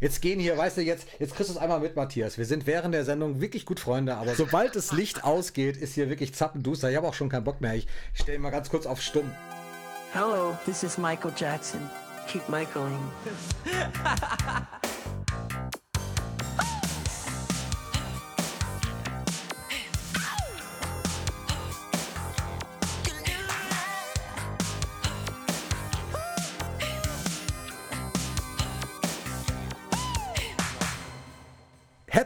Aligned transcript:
jetzt 0.00 0.22
gehen 0.22 0.40
hier, 0.40 0.56
weißt 0.56 0.76
du, 0.76 0.82
jetzt, 0.82 1.06
jetzt 1.18 1.34
kriegst 1.34 1.50
du 1.50 1.54
es 1.54 1.60
einmal 1.60 1.80
mit, 1.80 1.96
Matthias. 1.96 2.38
Wir 2.38 2.44
sind 2.44 2.66
während 2.66 2.94
der 2.94 3.04
Sendung 3.04 3.40
wirklich 3.40 3.66
gut 3.66 3.80
Freunde, 3.80 4.16
aber 4.16 4.34
sobald 4.36 4.76
das 4.76 4.92
Licht 4.92 5.24
ausgeht, 5.24 5.76
ist 5.76 5.94
hier 5.94 6.08
wirklich 6.08 6.34
zappenduster. 6.34 6.90
Ich 6.90 6.96
habe 6.96 7.06
auch 7.06 7.14
schon 7.14 7.28
keinen 7.28 7.44
Bock 7.44 7.60
mehr. 7.60 7.74
Ich 7.74 7.86
stelle 8.14 8.38
mal 8.38 8.50
ganz 8.50 8.70
kurz 8.70 8.86
auf 8.86 9.00
stumm. 9.00 9.30
Hello, 10.12 10.56
this 10.64 10.82
is 10.82 10.96
Michael 10.96 11.32
Jackson. 11.36 11.80
Keep 12.26 12.48
Michaeling. 12.48 12.98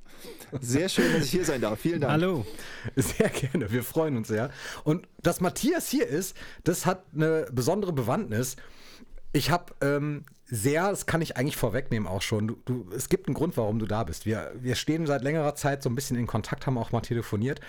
Sehr 0.62 0.90
schön, 0.90 1.14
dass 1.14 1.26
ich 1.26 1.32
hier 1.32 1.46
sein 1.46 1.62
darf. 1.62 1.80
Vielen 1.80 2.02
Dank. 2.02 2.14
Hallo. 2.14 2.46
Sehr 2.96 3.30
gerne, 3.30 3.72
wir 3.72 3.84
freuen 3.84 4.18
uns 4.18 4.30
sehr. 4.30 4.50
Und 4.84 5.08
dass 5.22 5.42
Matthias 5.42 5.90
hier 5.90 6.08
ist, 6.08 6.36
das 6.64 6.86
hat 6.86 7.04
eine 7.14 7.48
besondere 7.52 7.94
Bewandtnis. 7.94 8.56
Ich 9.34 9.52
habe 9.52 9.74
ähm, 9.82 10.26
sehr, 10.50 10.90
das 10.90 11.06
kann 11.06 11.22
ich 11.22 11.38
eigentlich 11.38 11.58
vorwegnehmen 11.58 12.08
auch 12.08 12.22
schon, 12.22 12.48
du, 12.48 12.58
du, 12.66 12.86
es 12.96 13.10
gibt 13.10 13.28
einen 13.28 13.36
Grund, 13.36 13.56
warum 13.58 13.80
du 13.80 13.86
da 13.86 14.04
bist. 14.04 14.26
Wir, 14.26 14.52
wir 14.60 14.76
stehen 14.76 15.06
seit 15.06 15.24
längerer 15.24 15.56
Zeit 15.56 15.84
so 15.84 15.90
ein 15.90 15.96
bisschen 15.96 16.18
in 16.18 16.28
Kontakt, 16.28 16.66
haben 16.66 16.78
auch 16.78 16.92
mal 16.92 17.02
telefoniert. 17.02 17.62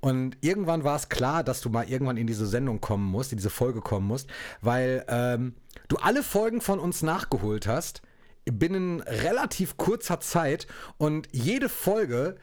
Und 0.00 0.36
irgendwann 0.40 0.82
war 0.82 0.96
es 0.96 1.08
klar, 1.08 1.44
dass 1.44 1.60
du 1.60 1.68
mal 1.68 1.88
irgendwann 1.88 2.16
in 2.16 2.26
diese 2.26 2.46
Sendung 2.46 2.80
kommen 2.80 3.04
musst, 3.04 3.32
in 3.32 3.38
diese 3.38 3.50
Folge 3.50 3.80
kommen 3.80 4.06
musst, 4.06 4.28
weil 4.60 5.04
ähm, 5.08 5.54
du 5.88 5.96
alle 5.96 6.22
Folgen 6.22 6.60
von 6.60 6.80
uns 6.80 7.02
nachgeholt 7.02 7.66
hast 7.66 8.02
binnen 8.44 9.00
relativ 9.02 9.76
kurzer 9.76 10.20
Zeit 10.20 10.66
und 10.98 11.28
jede 11.30 11.68
Folge 11.68 12.36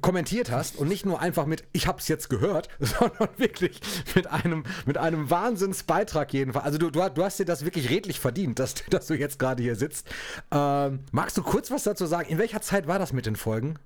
kommentiert 0.00 0.50
hast 0.50 0.76
und 0.76 0.88
nicht 0.88 1.06
nur 1.06 1.20
einfach 1.20 1.46
mit 1.46 1.64
ich 1.72 1.86
hab's 1.86 2.08
jetzt 2.08 2.28
gehört, 2.28 2.68
sondern 2.80 3.28
wirklich 3.36 3.80
mit 4.14 4.26
einem 4.26 4.64
mit 4.84 4.98
einem 4.98 5.30
Wahnsinnsbeitrag 5.30 6.32
jedenfalls. 6.32 6.64
Also 6.64 6.78
du, 6.78 6.90
du, 6.90 7.08
du 7.08 7.24
hast 7.24 7.38
dir 7.38 7.44
das 7.44 7.64
wirklich 7.64 7.90
redlich 7.90 8.20
verdient, 8.20 8.58
dass, 8.58 8.74
dass 8.90 9.06
du 9.06 9.14
jetzt 9.14 9.38
gerade 9.38 9.62
hier 9.62 9.76
sitzt. 9.76 10.08
Ähm, 10.50 11.00
magst 11.12 11.36
du 11.36 11.42
kurz 11.42 11.70
was 11.70 11.84
dazu 11.84 12.06
sagen? 12.06 12.28
In 12.28 12.38
welcher 12.38 12.60
Zeit 12.60 12.86
war 12.86 12.98
das 12.98 13.12
mit 13.12 13.26
den 13.26 13.36
Folgen? 13.36 13.78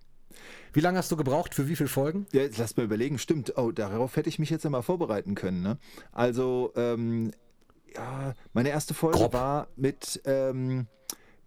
Wie 0.72 0.80
lange 0.80 0.98
hast 0.98 1.10
du 1.10 1.16
gebraucht 1.16 1.54
für 1.54 1.68
wie 1.68 1.76
viele 1.76 1.88
Folgen? 1.88 2.26
Ja, 2.32 2.42
jetzt 2.42 2.58
lass 2.58 2.76
mal 2.76 2.84
überlegen. 2.84 3.18
Stimmt. 3.18 3.56
Oh, 3.58 3.72
darauf 3.72 4.16
hätte 4.16 4.28
ich 4.28 4.38
mich 4.38 4.50
jetzt 4.50 4.64
einmal 4.64 4.82
vorbereiten 4.82 5.34
können. 5.34 5.62
Ne? 5.62 5.78
Also 6.12 6.72
ähm, 6.76 7.32
ja, 7.94 8.34
meine 8.52 8.68
erste 8.68 8.94
Folge 8.94 9.18
Grob. 9.18 9.32
war 9.32 9.68
mit, 9.76 10.20
ähm, 10.24 10.86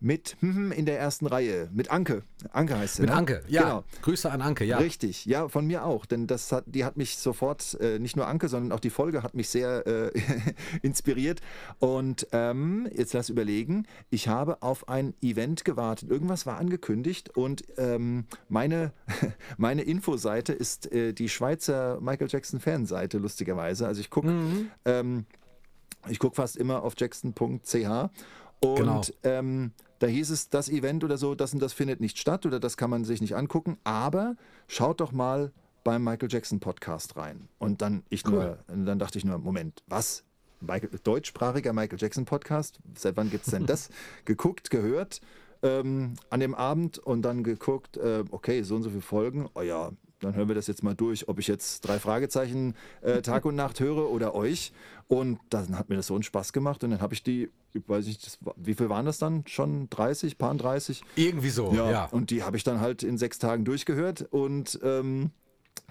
mit 0.04 0.36
hm, 0.42 0.72
in 0.74 0.86
der 0.86 1.00
ersten 1.00 1.26
Reihe, 1.26 1.70
mit 1.74 1.90
Anke. 1.90 2.24
Anke 2.52 2.78
heißt 2.78 2.96
sie. 2.96 3.04
Mit 3.04 3.12
ne? 3.12 3.16
Anke, 3.16 3.44
ja. 3.48 3.62
Genau. 3.62 3.84
Grüße 4.02 4.30
an 4.30 4.42
Anke, 4.42 4.66
ja. 4.66 4.78
Richtig, 4.78 5.26
ja, 5.26 5.48
von 5.48 5.66
mir 5.66 5.86
auch. 5.86 6.06
Denn 6.06 6.28
das 6.28 6.52
hat, 6.52 6.66
die 6.68 6.84
hat 6.84 6.98
mich 6.98 7.18
sofort, 7.18 7.78
äh, 7.80 8.00
nicht 8.00 8.18
nur 8.18 8.28
Anke, 8.28 8.50
sondern 8.50 8.74
auch 8.74 8.82
die 8.82 8.90
Folge 8.90 9.24
hat 9.24 9.34
mich 9.34 9.48
sehr 9.50 9.88
äh, 9.88 10.12
inspiriert. 10.82 11.40
Und 11.80 12.28
ähm, 12.34 12.88
jetzt 12.94 13.14
lass 13.14 13.30
überlegen, 13.30 13.88
ich 14.10 14.28
habe 14.28 14.62
auf 14.62 14.90
ein 14.90 15.14
Event 15.22 15.64
gewartet. 15.64 16.12
Irgendwas 16.12 16.46
war 16.46 16.58
angekündigt 16.58 17.36
und 17.38 17.64
ähm, 17.78 18.26
meine, 18.50 18.92
meine 19.58 19.84
Infoseite 19.84 20.52
ist 20.52 20.92
äh, 20.92 21.14
die 21.14 21.30
Schweizer 21.30 22.02
Michael 22.02 22.28
Jackson 22.30 22.60
Fanseite, 22.60 23.20
lustigerweise. 23.20 23.88
Also 23.88 24.02
ich 24.02 24.10
gucke. 24.10 24.28
Mhm. 24.28 24.72
Ähm, 24.84 25.26
ich 26.10 26.20
gucke 26.20 26.36
fast 26.36 26.58
immer 26.58 26.84
auf 26.84 26.96
jackson.ch 26.98 28.10
und 28.60 28.76
genau. 28.76 29.02
ähm, 29.24 29.72
da 30.04 30.10
hieß 30.10 30.32
es, 30.32 30.50
das 30.50 30.68
Event 30.68 31.06
oder 31.06 31.18
so, 31.18 31.34
das 31.34 31.54
und 31.54 31.62
das 31.62 31.72
findet 31.72 32.02
nicht 32.02 32.18
statt 32.18 32.46
oder 32.46 32.60
das 32.60 32.76
kann 32.76 32.90
man 32.90 33.06
sich 33.06 33.22
nicht 33.22 33.38
angucken, 33.38 33.78
aber 33.86 34.36
schaut 34.68 35.00
doch 35.00 35.14
mal 35.14 35.54
beim 35.86 36.04
Michael 36.04 36.30
Jackson 36.30 36.60
Podcast 36.60 37.16
rein. 37.16 37.48
Und 37.58 37.82
dann 37.82 38.04
ich 38.10 38.28
cool. 38.28 38.58
nur, 38.68 38.86
dann 38.86 39.00
dachte 39.00 39.18
ich 39.18 39.24
nur, 39.24 39.38
Moment, 39.38 39.82
was? 39.88 40.26
Michael, 40.60 40.90
deutschsprachiger 41.06 41.72
Michael 41.72 41.98
Jackson 41.98 42.26
Podcast? 42.26 42.80
Seit 42.98 43.16
wann 43.16 43.30
gibt 43.30 43.46
es 43.46 43.52
denn 43.52 43.66
das? 43.66 43.88
Geguckt, 44.26 44.70
gehört 44.70 45.22
ähm, 45.62 46.16
an 46.30 46.42
dem 46.42 46.54
Abend 46.54 47.00
und 47.00 47.22
dann 47.22 47.42
geguckt, 47.46 47.96
äh, 47.96 48.26
okay, 48.30 48.62
so 48.64 48.76
und 48.76 48.84
so 48.84 48.90
viele 48.90 49.02
Folgen. 49.02 49.50
Oh 49.56 49.62
ja, 49.62 49.94
dann 50.24 50.36
hören 50.36 50.48
wir 50.48 50.56
das 50.56 50.68
jetzt 50.68 50.84
mal 50.84 50.96
durch, 50.96 51.28
ob 51.28 51.40
ich 51.40 51.48
jetzt 51.48 51.82
drei 51.82 52.00
Fragezeichen 52.00 52.76
äh, 53.02 53.22
Tag 53.22 53.46
und 53.46 53.56
Nacht 53.56 53.80
höre 53.80 54.10
oder 54.10 54.36
euch. 54.36 54.72
Und 55.08 55.40
dann 55.50 55.78
hat 55.78 55.90
mir 55.90 55.96
das 55.96 56.08
so 56.08 56.16
einen 56.16 56.24
Spaß 56.24 56.54
gemacht 56.54 56.84
und 56.84 56.92
dann 56.92 57.02
habe 57.02 57.14
ich 57.14 57.24
die, 57.24 57.50
ich 57.74 57.88
weiß 57.88 58.06
nicht, 58.06 58.26
das, 58.26 58.40
wie 58.56 58.74
viel 58.74 58.90
waren 58.90 59.06
das 59.06 59.18
dann? 59.18 59.44
Schon 59.48 59.90
30, 59.90 60.38
paar 60.38 60.56
30? 60.56 61.04
Irgendwie 61.16 61.50
so, 61.50 61.74
ja. 61.74 61.92
ja. 61.92 62.06
Und 62.06 62.30
die 62.30 62.44
habe 62.44 62.58
ich 62.58 62.64
dann 62.64 62.80
halt 62.80 63.04
in 63.04 63.18
sechs 63.18 63.40
Tagen 63.40 63.66
durchgehört 63.66 64.28
und 64.32 64.80
ähm, 64.84 65.32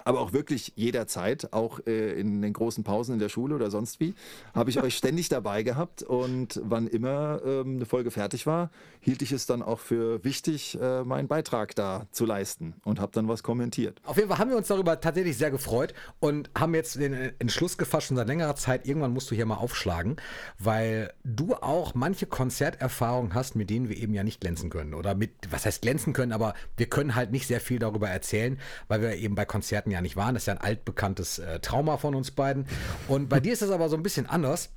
aber 0.04 0.20
auch 0.20 0.32
wirklich 0.32 0.72
jederzeit, 0.76 1.53
auch 1.53 1.80
äh, 1.86 2.12
in 2.19 2.42
den 2.42 2.53
großen 2.53 2.84
Pausen 2.84 3.14
in 3.14 3.19
der 3.19 3.28
Schule 3.28 3.54
oder 3.54 3.70
sonst 3.70 4.00
wie, 4.00 4.14
habe 4.54 4.70
ich 4.70 4.82
euch 4.82 4.97
ständig 4.97 5.28
dabei 5.28 5.62
gehabt 5.62 6.03
und 6.03 6.60
wann 6.64 6.86
immer 6.86 7.41
ähm, 7.44 7.76
eine 7.76 7.86
Folge 7.86 8.10
fertig 8.10 8.47
war, 8.47 8.70
hielt 9.00 9.22
ich 9.22 9.32
es 9.32 9.47
dann 9.47 9.62
auch 9.62 9.80
für 9.80 10.22
wichtig, 10.25 10.78
äh, 10.80 11.04
meinen 11.04 11.28
Beitrag 11.28 11.75
da 11.75 12.06
zu 12.10 12.25
leisten 12.25 12.75
und 12.84 13.00
habe 13.00 13.12
dann 13.12 13.28
was 13.28 13.42
kommentiert. 13.42 14.00
Auf 14.04 14.16
jeden 14.16 14.28
Fall 14.28 14.38
haben 14.38 14.50
wir 14.50 14.56
uns 14.56 14.69
darüber 14.69 15.00
tatsächlich 15.00 15.36
sehr 15.36 15.50
gefreut 15.50 15.94
und 16.20 16.50
haben 16.56 16.74
jetzt 16.74 16.97
den 16.97 17.12
Entschluss 17.38 17.78
gefasst, 17.78 18.09
schon 18.09 18.16
seit 18.16 18.28
längerer 18.28 18.56
Zeit, 18.56 18.86
irgendwann 18.86 19.12
musst 19.12 19.30
du 19.30 19.34
hier 19.34 19.47
mal 19.47 19.56
aufschlagen, 19.56 20.16
weil 20.59 21.12
du 21.24 21.54
auch 21.54 21.94
manche 21.94 22.26
Konzerterfahrungen 22.26 23.34
hast, 23.34 23.56
mit 23.56 23.70
denen 23.70 23.88
wir 23.88 23.97
eben 23.97 24.14
ja 24.14 24.24
nicht 24.24 24.41
glänzen 24.41 24.70
können 24.70 24.94
oder 24.94 25.14
mit, 25.14 25.30
was 25.50 25.66
heißt 25.66 25.82
glänzen 25.82 26.12
können, 26.12 26.32
aber 26.32 26.54
wir 26.76 26.86
können 26.86 27.14
halt 27.14 27.30
nicht 27.30 27.47
sehr 27.47 27.60
viel 27.60 27.78
darüber 27.78 28.09
erzählen, 28.09 28.59
weil 28.88 29.03
wir 29.03 29.14
eben 29.14 29.34
bei 29.34 29.44
Konzerten 29.44 29.81
ja 29.91 30.00
nicht 30.00 30.16
waren. 30.16 30.34
Das 30.34 30.44
ist 30.44 30.47
ja 30.47 30.54
ein 30.54 30.60
altbekanntes 30.60 31.38
äh, 31.38 31.60
Trauma 31.60 31.97
von 31.97 32.15
uns 32.15 32.31
beiden. 32.31 32.66
Und 33.09 33.28
bei 33.28 33.41
dir 33.41 33.53
ist 33.53 33.62
es 33.62 33.70
aber 33.70 33.88
so 33.88 33.97
ein 33.97 34.03
bisschen 34.03 34.26
anders. 34.26 34.70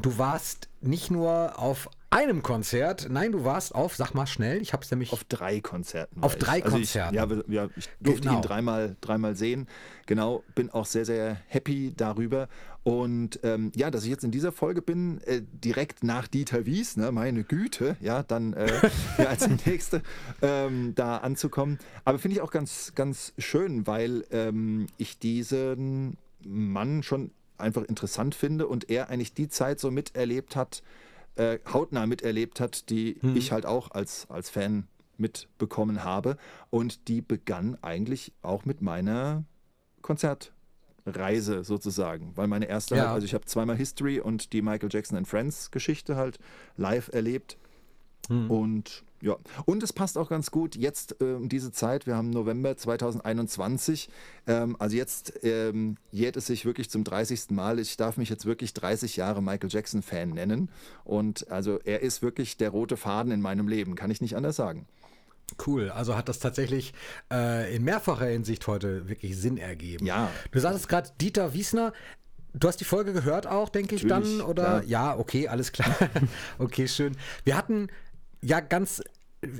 Du 0.00 0.18
warst 0.18 0.68
nicht 0.80 1.10
nur 1.10 1.58
auf 1.58 1.90
einem 2.10 2.42
Konzert, 2.42 3.06
nein, 3.08 3.32
du 3.32 3.44
warst 3.44 3.74
auf, 3.74 3.94
sag 3.94 4.14
mal 4.14 4.26
schnell, 4.26 4.60
ich 4.60 4.72
habe 4.72 4.82
es 4.82 4.90
nämlich. 4.90 5.12
Auf 5.12 5.24
drei 5.24 5.60
Konzerten. 5.60 6.22
Auf 6.22 6.36
drei 6.36 6.62
also 6.62 6.76
Konzerten. 6.76 7.14
Ich, 7.14 7.48
ja, 7.48 7.64
ja, 7.64 7.68
ich 7.76 7.88
durfte 8.00 8.22
genau. 8.22 8.40
ihn 8.40 8.42
dreimal, 8.42 8.96
dreimal 9.00 9.36
sehen. 9.36 9.68
Genau, 10.06 10.42
bin 10.54 10.70
auch 10.70 10.86
sehr, 10.86 11.04
sehr 11.04 11.36
happy 11.46 11.92
darüber. 11.96 12.48
Und 12.82 13.38
ähm, 13.42 13.70
ja, 13.76 13.90
dass 13.90 14.04
ich 14.04 14.10
jetzt 14.10 14.24
in 14.24 14.30
dieser 14.30 14.52
Folge 14.52 14.82
bin, 14.82 15.20
äh, 15.22 15.42
direkt 15.42 16.02
nach 16.02 16.26
Dieter 16.26 16.66
Wies, 16.66 16.96
ne, 16.96 17.12
meine 17.12 17.44
Güte, 17.44 17.96
ja, 18.00 18.22
dann 18.22 18.54
äh, 18.54 18.66
ja, 19.18 19.26
als 19.26 19.48
nächste 19.64 20.02
ähm, 20.42 20.94
da 20.96 21.18
anzukommen. 21.18 21.78
Aber 22.04 22.18
finde 22.18 22.36
ich 22.36 22.40
auch 22.40 22.50
ganz, 22.50 22.92
ganz 22.94 23.34
schön, 23.38 23.86
weil 23.86 24.24
ähm, 24.32 24.86
ich 24.96 25.18
diesen 25.18 26.16
Mann 26.44 27.02
schon 27.02 27.30
einfach 27.58 27.84
interessant 27.84 28.34
finde 28.34 28.66
und 28.66 28.90
er 28.90 29.10
eigentlich 29.10 29.34
die 29.34 29.48
Zeit 29.48 29.78
so 29.78 29.90
miterlebt 29.90 30.56
hat, 30.56 30.82
äh, 31.40 31.58
hautnah 31.72 32.06
miterlebt 32.06 32.60
hat, 32.60 32.90
die 32.90 33.16
hm. 33.20 33.34
ich 33.34 33.50
halt 33.50 33.64
auch 33.64 33.90
als, 33.92 34.26
als 34.28 34.50
Fan 34.50 34.86
mitbekommen 35.16 36.04
habe. 36.04 36.36
Und 36.68 37.08
die 37.08 37.22
begann 37.22 37.78
eigentlich 37.80 38.32
auch 38.42 38.66
mit 38.66 38.82
meiner 38.82 39.44
Konzertreise 40.02 41.64
sozusagen. 41.64 42.32
Weil 42.36 42.46
meine 42.46 42.66
erste, 42.66 42.96
ja. 42.96 43.02
halt, 43.02 43.12
also 43.12 43.24
ich 43.24 43.32
habe 43.32 43.46
zweimal 43.46 43.76
History 43.76 44.20
und 44.20 44.52
die 44.52 44.60
Michael 44.60 44.90
Jackson 44.92 45.16
and 45.16 45.26
Friends 45.26 45.70
Geschichte 45.70 46.16
halt 46.16 46.38
live 46.76 47.08
erlebt. 47.12 47.56
Hm. 48.28 48.50
Und 48.50 49.04
ja, 49.22 49.36
und 49.66 49.82
es 49.82 49.92
passt 49.92 50.16
auch 50.16 50.30
ganz 50.30 50.50
gut 50.50 50.76
jetzt 50.76 51.16
äh, 51.20 51.34
um 51.34 51.48
diese 51.48 51.72
Zeit. 51.72 52.06
Wir 52.06 52.16
haben 52.16 52.30
November 52.30 52.76
2021. 52.76 54.08
Ähm, 54.46 54.76
also 54.78 54.96
jetzt 54.96 55.44
ähm, 55.44 55.96
jährt 56.10 56.36
es 56.36 56.46
sich 56.46 56.64
wirklich 56.64 56.88
zum 56.88 57.04
30. 57.04 57.50
Mal. 57.50 57.78
Ich 57.78 57.96
darf 57.96 58.16
mich 58.16 58.30
jetzt 58.30 58.46
wirklich 58.46 58.72
30 58.72 59.16
Jahre 59.16 59.42
Michael 59.42 59.70
Jackson 59.70 60.02
Fan 60.02 60.30
nennen. 60.30 60.70
Und 61.04 61.50
also 61.50 61.78
er 61.84 62.00
ist 62.00 62.22
wirklich 62.22 62.56
der 62.56 62.70
rote 62.70 62.96
Faden 62.96 63.32
in 63.32 63.42
meinem 63.42 63.68
Leben, 63.68 63.94
kann 63.94 64.10
ich 64.10 64.22
nicht 64.22 64.36
anders 64.36 64.56
sagen. 64.56 64.86
Cool, 65.66 65.90
also 65.90 66.16
hat 66.16 66.28
das 66.28 66.38
tatsächlich 66.38 66.94
äh, 67.30 67.74
in 67.74 67.82
mehrfacher 67.82 68.26
Hinsicht 68.26 68.66
heute 68.68 69.08
wirklich 69.08 69.36
Sinn 69.36 69.58
ergeben. 69.58 70.06
Ja. 70.06 70.30
Du 70.52 70.60
sagtest 70.60 70.88
gerade 70.88 71.10
Dieter 71.20 71.52
Wiesner, 71.52 71.92
Du 72.52 72.66
hast 72.66 72.78
die 72.78 72.84
Folge 72.84 73.12
gehört 73.12 73.46
auch, 73.46 73.68
denke 73.68 73.94
ich 73.94 74.08
dann, 74.08 74.40
oder? 74.40 74.82
Ja. 74.82 75.12
ja, 75.12 75.18
okay, 75.18 75.46
alles 75.46 75.70
klar. 75.70 75.94
okay, 76.58 76.88
schön. 76.88 77.16
Wir 77.44 77.56
hatten 77.56 77.88
ja 78.42 78.60
ganz 78.60 79.02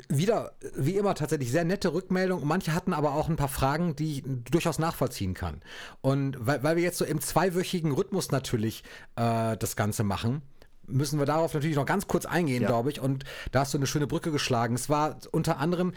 wieder, 0.08 0.52
wie 0.76 0.96
immer, 0.96 1.14
tatsächlich 1.14 1.50
sehr 1.50 1.64
nette 1.64 1.92
Rückmeldungen. 1.94 2.46
Manche 2.46 2.74
hatten 2.74 2.92
aber 2.92 3.14
auch 3.14 3.28
ein 3.30 3.36
paar 3.36 3.48
Fragen, 3.48 3.96
die 3.96 4.18
ich 4.18 4.24
durchaus 4.50 4.78
nachvollziehen 4.78 5.32
kann. 5.32 5.62
Und 6.02 6.36
weil, 6.38 6.62
weil 6.62 6.76
wir 6.76 6.82
jetzt 6.82 6.98
so 6.98 7.04
im 7.06 7.20
zweiwöchigen 7.20 7.92
Rhythmus 7.92 8.30
natürlich 8.30 8.84
äh, 9.16 9.56
das 9.56 9.76
Ganze 9.76 10.04
machen, 10.04 10.42
müssen 10.86 11.18
wir 11.18 11.24
darauf 11.24 11.54
natürlich 11.54 11.76
noch 11.76 11.86
ganz 11.86 12.06
kurz 12.08 12.26
eingehen, 12.26 12.62
Ja. 12.62 12.68
glaube 12.68 12.90
ich. 12.90 13.00
Und 13.00 13.24
da 13.52 13.60
hast 13.60 13.72
du 13.72 13.78
eine 13.78 13.86
schöne 13.86 14.06
Brücke 14.06 14.30
geschlagen. 14.32 14.74
Es 14.74 14.90
war 14.90 15.16
unter 15.30 15.58
anderem 15.58 15.94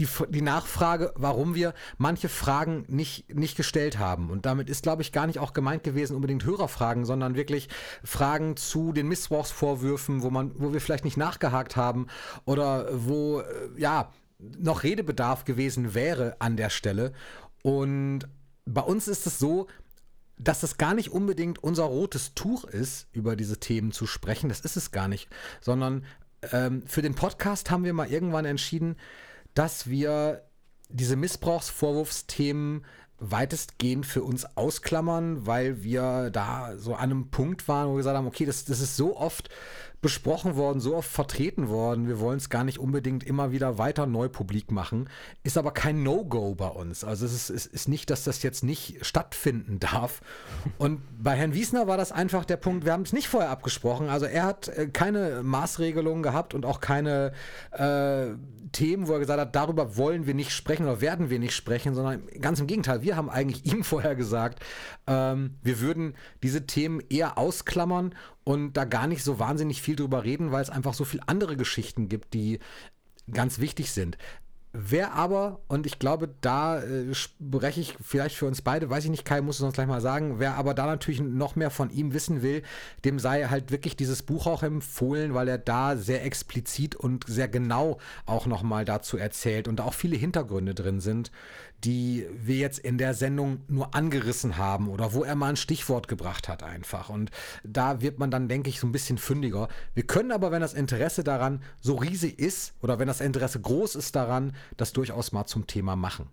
die, 0.00 0.08
die 0.30 0.42
Nachfrage, 0.42 1.12
warum 1.14 1.54
wir 1.54 1.74
manche 1.98 2.28
Fragen 2.28 2.84
nicht, 2.88 3.32
nicht 3.34 3.56
gestellt 3.56 3.98
haben. 3.98 4.30
Und 4.30 4.46
damit 4.46 4.70
ist, 4.70 4.82
glaube 4.82 5.02
ich, 5.02 5.12
gar 5.12 5.26
nicht 5.26 5.38
auch 5.38 5.52
gemeint 5.52 5.84
gewesen, 5.84 6.16
unbedingt 6.16 6.44
Hörerfragen, 6.44 7.04
sondern 7.04 7.36
wirklich 7.36 7.68
Fragen 8.02 8.56
zu 8.56 8.92
den 8.92 9.08
Missbrauchsvorwürfen, 9.08 10.22
wo 10.22 10.30
man, 10.30 10.52
wo 10.56 10.72
wir 10.72 10.80
vielleicht 10.80 11.04
nicht 11.04 11.16
nachgehakt 11.16 11.76
haben 11.76 12.06
oder 12.44 12.88
wo, 12.92 13.40
äh, 13.40 13.44
ja, 13.76 14.12
noch 14.58 14.82
Redebedarf 14.82 15.44
gewesen 15.44 15.94
wäre 15.94 16.36
an 16.38 16.56
der 16.56 16.70
Stelle. 16.70 17.12
Und 17.62 18.20
bei 18.64 18.80
uns 18.80 19.06
ist 19.06 19.26
es 19.26 19.38
so, 19.38 19.66
dass 20.38 20.62
es 20.62 20.78
gar 20.78 20.94
nicht 20.94 21.12
unbedingt 21.12 21.62
unser 21.62 21.84
rotes 21.84 22.34
Tuch 22.34 22.64
ist, 22.64 23.08
über 23.12 23.36
diese 23.36 23.60
Themen 23.60 23.92
zu 23.92 24.06
sprechen. 24.06 24.48
Das 24.48 24.60
ist 24.60 24.76
es 24.76 24.90
gar 24.90 25.06
nicht. 25.06 25.28
Sondern 25.60 26.06
ähm, 26.52 26.82
für 26.86 27.02
den 27.02 27.14
Podcast 27.14 27.70
haben 27.70 27.84
wir 27.84 27.92
mal 27.92 28.10
irgendwann 28.10 28.46
entschieden, 28.46 28.96
dass 29.54 29.88
wir 29.88 30.42
diese 30.88 31.16
Missbrauchsvorwurfsthemen 31.16 32.84
weitestgehend 33.18 34.06
für 34.06 34.22
uns 34.22 34.56
ausklammern, 34.56 35.46
weil 35.46 35.82
wir 35.82 36.30
da 36.30 36.76
so 36.78 36.94
an 36.94 37.10
einem 37.10 37.30
Punkt 37.30 37.68
waren, 37.68 37.88
wo 37.88 37.92
wir 37.92 37.98
gesagt 37.98 38.16
haben, 38.16 38.26
okay, 38.26 38.46
das, 38.46 38.64
das 38.64 38.80
ist 38.80 38.96
so 38.96 39.16
oft 39.16 39.50
besprochen 40.00 40.56
worden, 40.56 40.80
so 40.80 40.96
oft 40.96 41.10
vertreten 41.10 41.68
worden, 41.68 42.08
wir 42.08 42.20
wollen 42.20 42.38
es 42.38 42.48
gar 42.48 42.64
nicht 42.64 42.78
unbedingt 42.78 43.22
immer 43.22 43.52
wieder 43.52 43.76
weiter 43.76 44.06
neu 44.06 44.28
publik 44.28 44.70
machen, 44.70 45.10
ist 45.42 45.58
aber 45.58 45.72
kein 45.72 46.02
No-Go 46.02 46.54
bei 46.54 46.68
uns. 46.68 47.04
Also 47.04 47.26
es 47.26 47.34
ist, 47.34 47.50
es 47.50 47.66
ist 47.66 47.88
nicht, 47.88 48.08
dass 48.08 48.24
das 48.24 48.42
jetzt 48.42 48.64
nicht 48.64 49.04
stattfinden 49.04 49.78
darf. 49.80 50.22
Und 50.78 51.02
bei 51.22 51.36
Herrn 51.36 51.54
Wiesner 51.54 51.86
war 51.86 51.98
das 51.98 52.12
einfach 52.12 52.44
der 52.44 52.56
Punkt, 52.56 52.84
wir 52.86 52.92
haben 52.92 53.02
es 53.02 53.12
nicht 53.12 53.28
vorher 53.28 53.50
abgesprochen. 53.50 54.08
Also 54.08 54.26
er 54.26 54.44
hat 54.44 54.68
äh, 54.68 54.86
keine 54.86 55.42
Maßregelungen 55.42 56.22
gehabt 56.22 56.54
und 56.54 56.64
auch 56.64 56.80
keine 56.80 57.32
äh, 57.72 58.34
Themen, 58.72 59.08
wo 59.08 59.12
er 59.14 59.18
gesagt 59.18 59.40
hat, 59.40 59.54
darüber 59.54 59.96
wollen 59.96 60.26
wir 60.26 60.34
nicht 60.34 60.52
sprechen 60.52 60.84
oder 60.84 61.00
werden 61.00 61.28
wir 61.28 61.38
nicht 61.38 61.54
sprechen, 61.54 61.94
sondern 61.94 62.26
ganz 62.40 62.60
im 62.60 62.66
Gegenteil, 62.66 63.02
wir 63.02 63.16
haben 63.16 63.28
eigentlich 63.28 63.66
ihm 63.72 63.84
vorher 63.84 64.14
gesagt, 64.14 64.62
ähm, 65.06 65.56
wir 65.62 65.80
würden 65.80 66.14
diese 66.42 66.66
Themen 66.66 67.00
eher 67.08 67.36
ausklammern 67.36 68.14
und 68.44 68.72
da 68.74 68.84
gar 68.84 69.06
nicht 69.06 69.22
so 69.22 69.38
wahnsinnig 69.38 69.82
viel 69.82 69.96
drüber 69.96 70.24
reden, 70.24 70.52
weil 70.52 70.62
es 70.62 70.70
einfach 70.70 70.94
so 70.94 71.04
viele 71.04 71.26
andere 71.28 71.56
Geschichten 71.56 72.08
gibt, 72.08 72.34
die 72.34 72.58
ganz 73.30 73.58
wichtig 73.58 73.92
sind. 73.92 74.16
Wer 74.72 75.14
aber, 75.14 75.62
und 75.66 75.84
ich 75.84 75.98
glaube, 75.98 76.32
da 76.40 76.80
äh, 76.80 77.12
spreche 77.12 77.80
ich 77.80 77.96
vielleicht 78.00 78.36
für 78.36 78.46
uns 78.46 78.62
beide, 78.62 78.88
weiß 78.88 79.02
ich 79.02 79.10
nicht, 79.10 79.24
Kai 79.24 79.40
muss 79.40 79.56
es 79.56 79.62
uns 79.62 79.74
gleich 79.74 79.88
mal 79.88 80.00
sagen, 80.00 80.38
wer 80.38 80.54
aber 80.54 80.74
da 80.74 80.86
natürlich 80.86 81.20
noch 81.20 81.56
mehr 81.56 81.70
von 81.70 81.90
ihm 81.90 82.14
wissen 82.14 82.40
will, 82.40 82.62
dem 83.04 83.18
sei 83.18 83.46
halt 83.46 83.72
wirklich 83.72 83.96
dieses 83.96 84.22
Buch 84.22 84.46
auch 84.46 84.62
empfohlen, 84.62 85.34
weil 85.34 85.48
er 85.48 85.58
da 85.58 85.96
sehr 85.96 86.24
explizit 86.24 86.94
und 86.94 87.24
sehr 87.26 87.48
genau 87.48 87.98
auch 88.26 88.46
nochmal 88.46 88.84
dazu 88.84 89.16
erzählt 89.16 89.66
und 89.66 89.80
da 89.80 89.84
auch 89.84 89.94
viele 89.94 90.16
Hintergründe 90.16 90.72
drin 90.72 91.00
sind, 91.00 91.32
die 91.84 92.26
wir 92.32 92.56
jetzt 92.56 92.78
in 92.78 92.98
der 92.98 93.14
Sendung 93.14 93.60
nur 93.68 93.94
angerissen 93.94 94.56
haben 94.56 94.88
oder 94.88 95.12
wo 95.14 95.24
er 95.24 95.34
mal 95.34 95.48
ein 95.48 95.56
Stichwort 95.56 96.08
gebracht 96.08 96.48
hat 96.48 96.62
einfach. 96.62 97.08
Und 97.08 97.30
da 97.64 98.00
wird 98.00 98.18
man 98.18 98.30
dann, 98.30 98.48
denke 98.48 98.68
ich, 98.68 98.80
so 98.80 98.86
ein 98.86 98.92
bisschen 98.92 99.18
fündiger. 99.18 99.68
Wir 99.94 100.06
können 100.06 100.32
aber, 100.32 100.50
wenn 100.50 100.60
das 100.60 100.74
Interesse 100.74 101.24
daran 101.24 101.62
so 101.80 101.96
riesig 101.96 102.38
ist 102.38 102.74
oder 102.82 102.98
wenn 102.98 103.08
das 103.08 103.20
Interesse 103.20 103.60
groß 103.60 103.94
ist 103.94 104.14
daran, 104.14 104.54
das 104.76 104.92
durchaus 104.92 105.32
mal 105.32 105.46
zum 105.46 105.66
Thema 105.66 105.96
machen. 105.96 106.26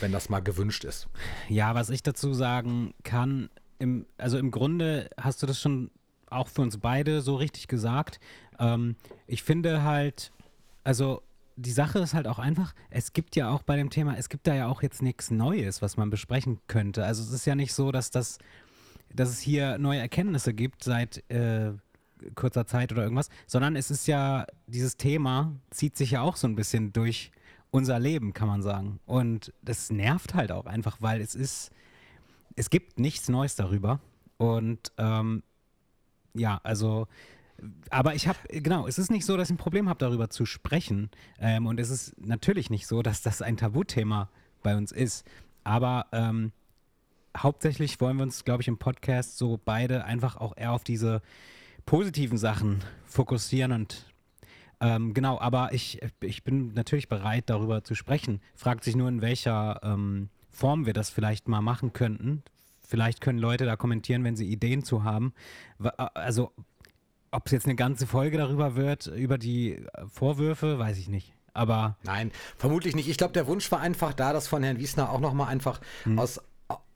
Wenn 0.00 0.12
das 0.12 0.28
mal 0.28 0.40
gewünscht 0.40 0.84
ist. 0.84 1.08
Ja, 1.48 1.74
was 1.74 1.90
ich 1.90 2.02
dazu 2.02 2.34
sagen 2.34 2.94
kann, 3.02 3.50
im, 3.78 4.06
also 4.18 4.38
im 4.38 4.50
Grunde 4.50 5.10
hast 5.16 5.42
du 5.42 5.46
das 5.46 5.60
schon 5.60 5.90
auch 6.26 6.48
für 6.48 6.62
uns 6.62 6.78
beide 6.78 7.20
so 7.20 7.34
richtig 7.34 7.66
gesagt. 7.66 8.20
Ähm, 8.58 8.94
ich 9.26 9.42
finde 9.42 9.82
halt, 9.82 10.32
also 10.84 11.22
die 11.56 11.72
Sache 11.72 11.98
ist 11.98 12.14
halt 12.14 12.26
auch 12.26 12.38
einfach, 12.38 12.74
es 12.90 13.12
gibt 13.12 13.36
ja 13.36 13.50
auch 13.50 13.62
bei 13.62 13.76
dem 13.76 13.90
Thema, 13.90 14.16
es 14.16 14.28
gibt 14.28 14.46
da 14.46 14.54
ja 14.54 14.66
auch 14.66 14.82
jetzt 14.82 15.02
nichts 15.02 15.30
Neues, 15.30 15.82
was 15.82 15.96
man 15.96 16.10
besprechen 16.10 16.60
könnte. 16.66 17.04
Also 17.04 17.22
es 17.22 17.32
ist 17.32 17.46
ja 17.46 17.54
nicht 17.54 17.74
so, 17.74 17.92
dass 17.92 18.10
das, 18.10 18.38
dass 19.14 19.28
es 19.28 19.40
hier 19.40 19.78
neue 19.78 20.00
Erkenntnisse 20.00 20.54
gibt 20.54 20.84
seit 20.84 21.28
äh, 21.30 21.72
kurzer 22.34 22.66
Zeit 22.66 22.92
oder 22.92 23.02
irgendwas, 23.02 23.28
sondern 23.46 23.76
es 23.76 23.90
ist 23.90 24.06
ja, 24.06 24.46
dieses 24.66 24.96
Thema 24.96 25.54
zieht 25.70 25.96
sich 25.96 26.12
ja 26.12 26.22
auch 26.22 26.36
so 26.36 26.46
ein 26.46 26.56
bisschen 26.56 26.92
durch 26.92 27.30
unser 27.70 27.98
Leben, 27.98 28.32
kann 28.32 28.48
man 28.48 28.62
sagen. 28.62 29.00
Und 29.06 29.52
das 29.62 29.90
nervt 29.90 30.34
halt 30.34 30.52
auch 30.52 30.66
einfach, 30.66 30.98
weil 31.00 31.20
es 31.20 31.34
ist, 31.34 31.70
es 32.56 32.70
gibt 32.70 32.98
nichts 32.98 33.28
Neues 33.28 33.54
darüber. 33.56 34.00
Und 34.38 34.92
ähm, 34.98 35.42
ja, 36.34 36.60
also, 36.62 37.06
aber 37.90 38.14
ich 38.14 38.28
habe, 38.28 38.38
genau, 38.48 38.86
es 38.86 38.98
ist 38.98 39.10
nicht 39.10 39.26
so, 39.26 39.36
dass 39.36 39.48
ich 39.48 39.54
ein 39.54 39.58
Problem 39.58 39.88
habe, 39.88 39.98
darüber 39.98 40.30
zu 40.30 40.46
sprechen. 40.46 41.10
Ähm, 41.38 41.66
und 41.66 41.80
es 41.80 41.90
ist 41.90 42.20
natürlich 42.20 42.70
nicht 42.70 42.86
so, 42.86 43.02
dass 43.02 43.22
das 43.22 43.42
ein 43.42 43.56
Tabuthema 43.56 44.30
bei 44.62 44.76
uns 44.76 44.92
ist. 44.92 45.26
Aber 45.64 46.06
ähm, 46.12 46.52
hauptsächlich 47.36 48.00
wollen 48.00 48.16
wir 48.16 48.24
uns, 48.24 48.44
glaube 48.44 48.62
ich, 48.62 48.68
im 48.68 48.78
Podcast 48.78 49.38
so 49.38 49.60
beide 49.64 50.04
einfach 50.04 50.36
auch 50.36 50.56
eher 50.56 50.72
auf 50.72 50.84
diese 50.84 51.22
positiven 51.86 52.38
Sachen 52.38 52.82
fokussieren 53.04 53.72
und 53.72 54.06
ähm, 54.82 55.12
genau, 55.12 55.38
aber 55.38 55.74
ich, 55.74 56.00
ich 56.20 56.42
bin 56.42 56.72
natürlich 56.72 57.08
bereit, 57.08 57.44
darüber 57.46 57.84
zu 57.84 57.94
sprechen. 57.94 58.40
Fragt 58.54 58.82
sich 58.84 58.96
nur, 58.96 59.08
in 59.08 59.20
welcher 59.20 59.80
ähm, 59.82 60.30
Form 60.50 60.86
wir 60.86 60.94
das 60.94 61.10
vielleicht 61.10 61.48
mal 61.48 61.60
machen 61.60 61.92
könnten. 61.92 62.42
Vielleicht 62.80 63.20
können 63.20 63.38
Leute 63.38 63.66
da 63.66 63.76
kommentieren, 63.76 64.24
wenn 64.24 64.36
sie 64.36 64.50
Ideen 64.50 64.82
zu 64.82 65.04
haben. 65.04 65.34
Also, 66.14 66.52
ob 67.30 67.46
es 67.46 67.52
jetzt 67.52 67.66
eine 67.66 67.76
ganze 67.76 68.06
Folge 68.06 68.38
darüber 68.38 68.76
wird, 68.76 69.06
über 69.06 69.38
die 69.38 69.84
Vorwürfe, 70.08 70.78
weiß 70.78 70.98
ich 70.98 71.08
nicht. 71.08 71.34
Aber 71.52 71.96
Nein, 72.04 72.30
vermutlich 72.56 72.94
nicht. 72.94 73.08
Ich 73.08 73.16
glaube, 73.16 73.32
der 73.32 73.46
Wunsch 73.46 73.70
war 73.72 73.80
einfach 73.80 74.14
da, 74.14 74.32
das 74.32 74.48
von 74.48 74.62
Herrn 74.62 74.78
Wiesner 74.78 75.10
auch 75.10 75.20
nochmal 75.20 75.48
einfach 75.48 75.80
aus 76.16 76.40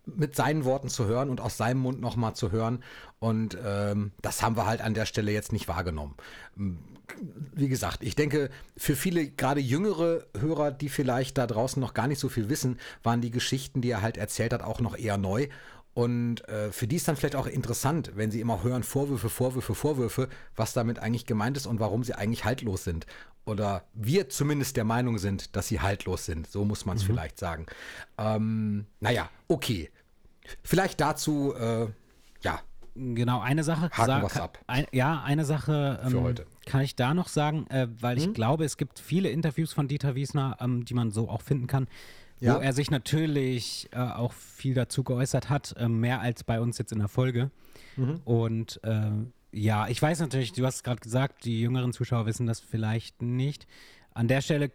mit 0.07 0.37
seinen 0.37 0.65
Worten 0.65 0.89
zu 0.89 1.07
hören 1.07 1.31
und 1.31 1.41
aus 1.41 1.57
seinem 1.57 1.81
Mund 1.81 2.01
nochmal 2.01 2.35
zu 2.35 2.53
hören. 2.53 2.83
Und 3.21 3.57
ähm, 3.65 4.13
das 4.21 4.43
haben 4.43 4.57
wir 4.57 4.67
halt 4.67 4.81
an 4.81 4.95
der 4.95 5.07
Stelle 5.07 5.33
jetzt 5.33 5.53
nicht 5.53 5.69
wahrgenommen. 5.69 6.15
Wie 7.55 7.69
gesagt, 7.69 8.03
ich 8.03 8.15
denke, 8.15 8.51
für 8.77 8.97
viele, 8.97 9.29
gerade 9.29 9.61
jüngere 9.61 10.27
Hörer, 10.39 10.73
die 10.73 10.89
vielleicht 10.89 11.39
da 11.39 11.47
draußen 11.47 11.81
noch 11.81 11.95
gar 11.95 12.07
nicht 12.07 12.19
so 12.19 12.29
viel 12.29 12.49
wissen, 12.49 12.79
waren 13.03 13.21
die 13.21 13.31
Geschichten, 13.31 13.81
die 13.81 13.91
er 13.91 14.03
halt 14.03 14.17
erzählt 14.17 14.53
hat, 14.53 14.63
auch 14.63 14.81
noch 14.81 14.97
eher 14.97 15.17
neu. 15.17 15.49
Und 15.95 16.47
äh, 16.49 16.73
für 16.73 16.87
die 16.89 16.97
ist 16.97 17.07
dann 17.07 17.15
vielleicht 17.17 17.37
auch 17.37 17.47
interessant, 17.47 18.13
wenn 18.17 18.31
sie 18.33 18.41
immer 18.41 18.63
hören, 18.65 18.83
Vorwürfe, 18.83 19.29
Vorwürfe, 19.31 19.75
Vorwürfe, 19.75 20.29
was 20.57 20.73
damit 20.73 20.99
eigentlich 20.99 21.25
gemeint 21.25 21.57
ist 21.57 21.67
und 21.67 21.79
warum 21.79 22.03
sie 22.03 22.15
eigentlich 22.15 22.45
haltlos 22.45 22.83
sind. 22.85 23.07
Oder 23.47 23.85
wir 23.95 24.29
zumindest 24.29 24.77
der 24.77 24.85
Meinung 24.85 25.19
sind, 25.19 25.55
dass 25.55 25.69
sie 25.69 25.81
haltlos 25.81 26.25
sind. 26.27 26.49
So 26.51 26.65
muss 26.65 26.85
man 26.85 26.97
es 26.97 27.05
vielleicht 27.05 27.39
sagen. 27.39 27.67
Ähm, 28.19 28.87
naja, 29.01 29.31
okay. 29.49 29.91
Vielleicht 30.63 31.01
dazu, 31.01 31.55
äh, 31.55 31.87
ja, 32.43 32.61
Genau, 32.97 33.41
eine 33.41 33.65
Sache. 33.65 33.91
Haken 33.91 34.29
ka- 34.29 34.45
ab. 34.45 34.59
Ein, 34.69 34.87
ja, 34.93 35.21
eine 35.25 35.45
Sache 35.45 36.01
ähm, 36.05 36.11
Für 36.13 36.21
heute. 36.23 36.47
Kann 36.65 36.83
ich 36.83 36.95
da 36.95 37.13
noch 37.13 37.27
sagen, 37.27 37.67
äh, 37.69 37.89
weil 38.01 38.19
ich 38.19 38.33
glaube, 38.35 38.65
es 38.65 38.77
gibt 38.77 39.01
viele 39.01 39.31
Interviews 39.31 39.73
von 39.73 39.89
Dieter 39.89 40.15
Wiesner, 40.15 40.57
ähm, 40.61 40.85
die 40.85 40.95
man 40.95 41.11
so 41.11 41.29
auch 41.29 41.43
finden 41.43 41.67
kann, 41.67 41.89
Ja. 42.45 42.57
wo 42.57 42.61
er 42.61 42.73
sich 42.73 42.91
natürlich 42.91 43.89
äh, 43.93 43.99
auch 43.99 44.33
viel 44.33 44.75
dazu 44.75 45.03
geäußert 45.05 45.51
hat, 45.51 45.75
äh, 45.79 45.89
mehr 45.89 46.21
als 46.21 46.45
bei 46.45 46.61
uns 46.61 46.79
jetzt 46.79 46.93
in 46.93 46.99
der 46.99 47.09
Folge. 47.09 47.51
Mhm. 47.97 48.21
Und 48.25 48.81
äh, 48.85 49.11
ja, 49.53 49.89
ich 49.89 50.01
weiß 50.03 50.21
natürlich, 50.21 50.53
du 50.53 50.65
hast 50.67 50.83
gerade 50.85 51.01
gesagt, 51.01 51.45
die 51.45 51.61
jüngeren 51.61 51.93
Zuschauer 51.93 52.27
wissen 52.27 52.47
das 52.47 52.61
vielleicht 52.61 53.23
nicht. 53.23 53.67
An 54.13 54.29
der 54.29 54.41
Stelle 54.41 54.71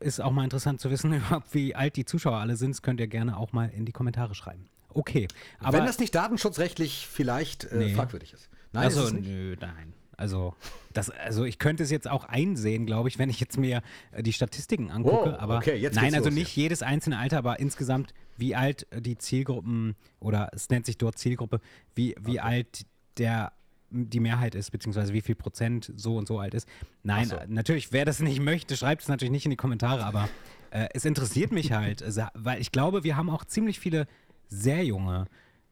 ist 0.00 0.20
auch 0.20 0.30
mal 0.30 0.44
interessant 0.44 0.80
zu 0.80 0.90
wissen, 0.90 1.12
überhaupt, 1.14 1.54
wie 1.54 1.74
alt 1.74 1.96
die 1.96 2.04
Zuschauer 2.04 2.36
alle 2.38 2.56
sind. 2.56 2.70
Das 2.72 2.82
könnt 2.82 3.00
ihr 3.00 3.06
gerne 3.08 3.36
auch 3.36 3.52
mal 3.52 3.70
in 3.70 3.84
die 3.86 3.92
Kommentare 3.92 4.34
schreiben. 4.34 4.68
Okay, 4.92 5.28
aber 5.60 5.78
wenn 5.78 5.86
das 5.86 6.00
nicht 6.00 6.14
datenschutzrechtlich 6.14 7.06
vielleicht 7.10 7.64
äh, 7.64 7.76
Nee. 7.76 7.94
fragwürdig 7.94 8.32
ist. 8.32 8.48
Nein, 8.72 8.88
ist 8.88 8.96
also, 8.98 9.14
nicht. 9.14 9.28
nö, 9.28 9.56
nein. 9.60 9.92
Also, 10.20 10.54
das, 10.92 11.10
also 11.10 11.44
ich 11.44 11.58
könnte 11.58 11.82
es 11.82 11.90
jetzt 11.90 12.08
auch 12.08 12.24
einsehen, 12.26 12.86
glaube 12.86 13.08
ich, 13.08 13.18
wenn 13.18 13.30
ich 13.30 13.40
jetzt 13.40 13.58
mir 13.58 13.82
äh, 14.12 14.22
die 14.22 14.32
Statistiken 14.32 14.90
angucke. 14.90 15.36
Oh, 15.36 15.40
aber 15.40 15.56
okay, 15.56 15.76
jetzt 15.76 15.94
nein, 15.96 16.14
also 16.14 16.26
los 16.28 16.34
nicht 16.34 16.54
jedes 16.54 16.82
einzelne 16.82 17.18
Alter, 17.18 17.38
aber 17.38 17.58
insgesamt, 17.58 18.12
wie 18.36 18.54
alt 18.54 18.86
äh, 18.92 19.00
die 19.00 19.16
Zielgruppen 19.16 19.96
oder 20.20 20.50
es 20.52 20.68
nennt 20.68 20.86
sich 20.86 20.98
dort 20.98 21.18
Zielgruppe, 21.18 21.60
wie, 21.94 22.14
wie 22.20 22.38
alt 22.38 22.84
der 23.18 23.52
die 23.90 24.20
Mehrheit 24.20 24.54
ist, 24.54 24.70
beziehungsweise 24.70 25.12
wie 25.12 25.20
viel 25.20 25.34
Prozent 25.34 25.92
so 25.96 26.16
und 26.16 26.28
so 26.28 26.38
alt 26.38 26.54
ist. 26.54 26.68
Nein, 27.02 27.26
so. 27.26 27.36
äh, 27.36 27.46
natürlich, 27.48 27.92
wer 27.92 28.04
das 28.04 28.20
nicht 28.20 28.40
möchte, 28.40 28.76
schreibt 28.76 29.02
es 29.02 29.08
natürlich 29.08 29.32
nicht 29.32 29.46
in 29.46 29.50
die 29.50 29.56
Kommentare, 29.56 30.04
aber 30.04 30.28
äh, 30.70 30.86
es 30.94 31.04
interessiert 31.04 31.50
mich 31.50 31.72
halt, 31.72 32.04
weil 32.34 32.60
ich 32.60 32.70
glaube, 32.72 33.04
wir 33.04 33.16
haben 33.16 33.30
auch 33.30 33.44
ziemlich 33.44 33.80
viele 33.80 34.06
sehr 34.48 34.84
junge 34.84 35.26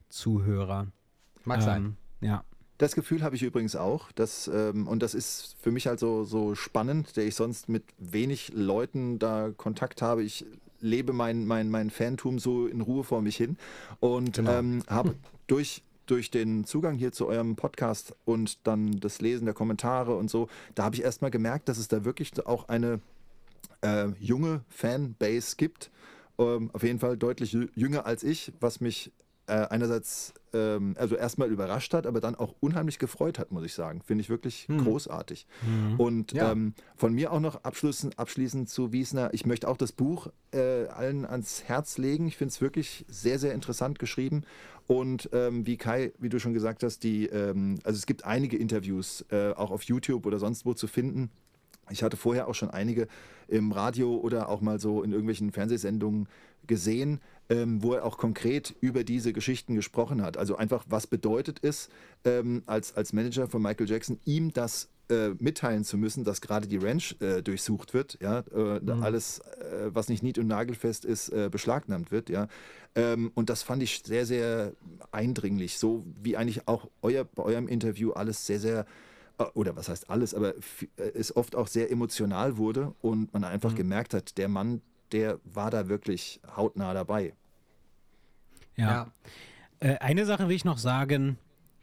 Zuhörer. 0.09 0.88
Mag 1.45 1.62
sein. 1.62 1.97
Ähm, 2.23 2.28
Ja. 2.28 2.45
Das 2.78 2.94
Gefühl 2.94 3.23
habe 3.23 3.37
ich 3.37 3.42
übrigens 3.42 3.76
auch. 3.76 4.11
Dass, 4.12 4.49
ähm, 4.49 4.87
und 4.87 5.02
das 5.02 5.14
ist 5.14 5.56
für 5.61 5.70
mich 5.70 5.87
halt 5.87 5.99
so, 6.00 6.25
so 6.25 6.54
spannend, 6.54 7.16
der 7.16 7.26
ich 7.26 7.35
sonst 7.35 7.68
mit 7.68 7.82
wenig 7.99 8.52
Leuten 8.54 9.18
da 9.18 9.50
Kontakt 9.56 10.00
habe. 10.00 10.23
Ich 10.23 10.47
lebe 10.80 11.12
mein, 11.12 11.44
mein, 11.44 11.70
mein 11.70 11.90
Fantum 11.90 12.38
so 12.38 12.66
in 12.66 12.80
Ruhe 12.80 13.02
vor 13.04 13.20
mich 13.20 13.37
hin 13.37 13.56
und 14.00 14.37
Genau. 14.37 14.58
ähm, 14.58 14.82
habe 14.88 15.14
durch 15.49 15.82
durch 16.06 16.30
den 16.30 16.64
Zugang 16.64 16.97
hier 16.97 17.12
zu 17.12 17.26
eurem 17.26 17.54
Podcast 17.54 18.14
und 18.25 18.66
dann 18.66 18.99
das 18.99 19.20
Lesen 19.20 19.44
der 19.44 19.52
Kommentare 19.52 20.16
und 20.16 20.30
so, 20.30 20.49
da 20.75 20.85
habe 20.85 20.97
ich 20.97 21.02
erstmal 21.02 21.30
gemerkt, 21.30 21.68
dass 21.68 21.76
es 21.76 21.87
da 21.87 22.02
wirklich 22.02 22.32
auch 22.47 22.68
eine 22.70 23.00
äh, 23.82 24.06
junge 24.18 24.62
Fanbase 24.70 25.56
gibt. 25.56 25.90
Ähm, 26.38 26.70
auf 26.73 26.82
jeden 26.82 26.99
Fall 26.99 27.18
deutlich 27.18 27.52
jü- 27.52 27.68
jünger 27.75 28.06
als 28.06 28.23
ich, 28.23 28.52
was 28.58 28.80
mich 28.80 29.12
äh, 29.49 29.67
einerseits 29.71 30.35
ähm, 30.52 30.95
also 30.99 31.17
erstmal 31.17 31.49
überrascht 31.50 31.93
hat, 31.95 32.07
aber 32.07 32.21
dann 32.21 32.35
auch 32.35 32.55
unheimlich 32.61 32.99
gefreut 32.99 33.38
hat, 33.38 33.50
muss 33.52 33.64
ich 33.64 33.75
sagen. 33.75 34.00
Finde 34.02 34.23
ich 34.23 34.28
wirklich 34.31 34.67
großartig. 34.69 35.47
Und 35.97 36.33
Ja. 36.33 36.52
ähm, 36.52 36.75
von 36.97 37.12
mir 37.14 37.33
auch 37.33 37.40
noch 37.40 37.64
abschließend, 37.64 38.19
abschließend 38.19 38.69
zu 38.69 38.93
Wiesner, 38.93 39.31
ich 39.33 39.45
möchte 39.47 39.69
auch 39.69 39.76
das 39.76 39.93
Buch 39.93 40.28
äh, 40.52 40.87
allen 40.87 41.25
ans 41.26 41.64
Herz 41.64 41.99
legen. 41.99 42.28
Ich 42.28 42.37
finde 42.37 42.52
es 42.52 42.61
wirklich 42.61 43.05
sehr, 43.09 43.38
sehr 43.38 43.52
interessant 43.55 43.99
geschrieben. 43.99 44.43
Und 44.87 45.28
ähm, 45.33 45.67
wie 45.67 45.76
Kai, 45.76 46.12
wie 46.19 46.28
du 46.31 46.38
schon 46.38 46.55
gesagt 46.55 46.83
hast, 46.83 47.02
die, 47.05 47.26
ähm, 47.26 47.78
also 47.85 47.99
es 47.99 48.07
gibt 48.07 48.25
einige 48.25 48.57
Interviews, 48.57 49.25
äh, 49.31 49.50
auch 49.52 49.71
auf 49.71 49.83
YouTube 49.83 50.25
oder 50.25 50.38
sonst 50.38 50.64
wo 50.64 50.73
zu 50.75 50.87
finden. 50.87 51.31
Ich 51.90 52.02
hatte 52.02 52.17
vorher 52.19 52.49
auch 52.49 52.55
schon 52.55 52.71
einige 52.71 53.09
im 53.49 53.73
Radio 53.73 54.17
oder 54.17 54.49
auch 54.50 54.61
mal 54.61 54.78
so 54.78 55.02
in 55.02 55.11
irgendwelchen 55.11 55.52
Fernsehsendungen 55.52 56.28
gesehen, 56.67 57.21
ähm, 57.50 57.83
wo 57.83 57.95
er 57.95 58.05
auch 58.05 58.19
konkret 58.19 58.75
über 58.81 59.05
diese 59.05 59.33
Geschichten 59.33 59.75
gesprochen 59.75 60.23
hat. 60.23 60.37
Also 60.37 60.57
einfach, 60.57 60.85
was 60.88 61.07
bedeutet 61.07 61.59
es, 61.62 61.88
ähm, 62.25 62.62
als, 62.67 62.95
als 62.97 63.12
Manager 63.12 63.49
von 63.49 63.62
Michael 63.62 63.88
Jackson, 63.88 64.19
ihm 64.25 64.52
das 64.52 64.90
äh, 65.11 65.31
mitteilen 65.38 65.85
zu 65.85 65.97
müssen, 65.97 66.25
dass 66.25 66.40
gerade 66.40 66.67
die 66.69 66.76
Ranch 66.76 67.17
äh, 67.21 67.43
durchsucht 67.43 67.95
wird, 67.95 68.19
ja, 68.21 68.40
äh, 68.40 68.81
da 68.83 69.00
alles, 69.00 69.38
äh, 69.38 69.88
was 69.95 70.09
nicht 70.09 70.23
nied- 70.23 70.38
und 70.38 70.47
nagelfest 70.47 71.05
ist, 71.05 71.31
äh, 71.31 71.49
beschlagnahmt 71.50 72.11
wird, 72.11 72.28
ja. 72.28 72.49
Ähm, 72.95 73.31
und 73.35 73.49
das 73.49 73.62
fand 73.62 73.83
ich 73.83 74.02
sehr, 74.05 74.26
sehr 74.26 74.73
eindringlich, 75.11 75.78
so 75.78 76.05
wie 76.21 76.37
eigentlich 76.37 76.69
auch 76.69 76.90
euer, 77.00 77.25
bei 77.25 77.43
eurem 77.43 77.69
Interview 77.69 78.12
alles 78.12 78.47
sehr, 78.47 78.61
sehr 78.61 78.87
äh, 79.38 79.45
oder 79.55 79.76
was 79.76 79.88
heißt 79.88 80.11
alles, 80.11 80.35
aber 80.35 80.55
es 81.14 81.35
oft 81.35 81.57
auch 81.57 81.69
sehr 81.69 81.90
emotional 81.90 82.59
wurde 82.59 82.95
und 83.00 83.33
man 83.33 83.45
einfach 83.45 83.75
gemerkt 83.75 84.12
hat, 84.12 84.37
der 84.37 84.49
Mann, 84.49 84.83
der 85.12 85.38
war 85.45 85.71
da 85.71 85.88
wirklich 85.88 86.41
hautnah 86.57 86.95
dabei. 86.95 87.35
Ja. 88.77 89.09
Äh, 89.81 89.97
eine 89.99 90.25
Sache 90.25 90.49
will 90.49 90.57
ich 90.57 90.65
noch 90.65 90.79
sagen, 90.79 91.38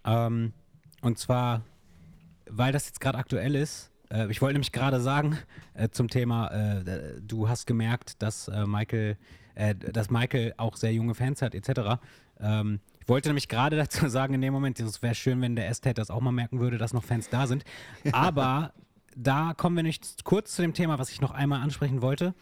ähm, 0.06 0.54
und 1.02 1.20
zwar, 1.20 1.62
weil 2.50 2.72
das 2.72 2.88
jetzt 2.88 3.00
gerade 3.00 3.18
aktuell 3.18 3.56
ist. 3.56 3.92
Äh, 4.10 4.30
ich 4.32 4.42
wollte 4.42 4.54
nämlich 4.54 4.72
gerade 4.72 5.00
sagen 5.00 5.38
äh, 5.74 5.90
zum 5.90 6.08
Thema, 6.08 6.48
äh, 6.50 7.22
du 7.22 7.50
hast 7.50 7.68
gemerkt, 7.68 8.22
dass 8.22 8.48
äh, 8.48 8.66
Michael, 8.66 9.18
äh, 9.56 9.76
dass 9.76 10.10
Michael 10.10 10.54
auch 10.58 10.76
sehr 10.76 10.94
junge 10.94 11.16
Fans 11.16 11.42
hat, 11.42 11.56
etc. 11.56 12.02
Ähm, 12.40 12.80
ich 13.02 13.10
wollte 13.10 13.30
nämlich 13.30 13.48
gerade 13.48 13.76
dazu 13.78 14.08
sagen, 14.08 14.34
in 14.34 14.42
dem 14.42 14.54
Moment, 14.54 14.80
es 14.80 15.02
wäre 15.02 15.16
schön, 15.16 15.42
wenn 15.42 15.56
der 15.56 15.70
Estate 15.70 15.96
das 15.96 16.10
auch 16.10 16.22
mal 16.22 16.32
merken 16.32 16.60
würde, 16.60 16.78
dass 16.78 16.94
noch 16.94 17.04
Fans 17.04 17.30
da 17.30 17.48
sind. 17.48 17.64
Aber 18.12 18.74
da 19.16 19.54
kommen 19.56 19.76
wir 19.76 19.84
nicht 19.84 20.24
kurz 20.24 20.56
zu 20.56 20.62
dem 20.62 20.74
Thema, 20.74 21.00
was 21.00 21.10
ich 21.10 21.22
noch 21.22 21.32
einmal 21.32 21.62
ansprechen 21.62 22.02
wollte. 22.02 22.34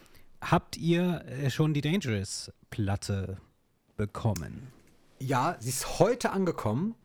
Habt 0.44 0.78
ihr 0.78 1.24
äh, 1.26 1.50
schon 1.50 1.74
die 1.74 1.82
Dangerous-Platte 1.82 3.38
bekommen? 3.98 4.68
Ja, 5.20 5.56
sie 5.60 5.70
ist 5.70 6.00
heute 6.00 6.32
angekommen. 6.32 6.96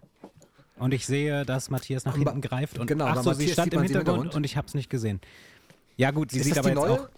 Und 0.76 0.95
ich 0.95 1.07
sehe, 1.07 1.45
dass 1.45 1.71
Matthias 1.71 2.04
nach 2.04 2.16
hinten 2.16 2.40
greift. 2.40 2.78
Und 2.78 2.87
genau, 2.87 3.07
ach 3.07 3.23
so, 3.23 3.33
sie 3.33 3.49
stand 3.49 3.75
im 3.75 3.83
Hintergrund, 3.83 4.07
Hintergrund. 4.07 4.35
und 4.37 4.45
ich 4.45 4.57
habe 4.57 4.66
es 4.68 4.75
nicht 4.75 4.88
gesehen. 4.90 5.21
Ja 5.97 6.12
gut, 6.12 6.30
sie 6.30 6.38
Ist 6.38 6.45
sieht 6.45 6.52
das 6.52 6.59
aber 6.59 6.68
jetzt 6.68 6.76
neue? 6.76 6.92
auch... 6.92 7.09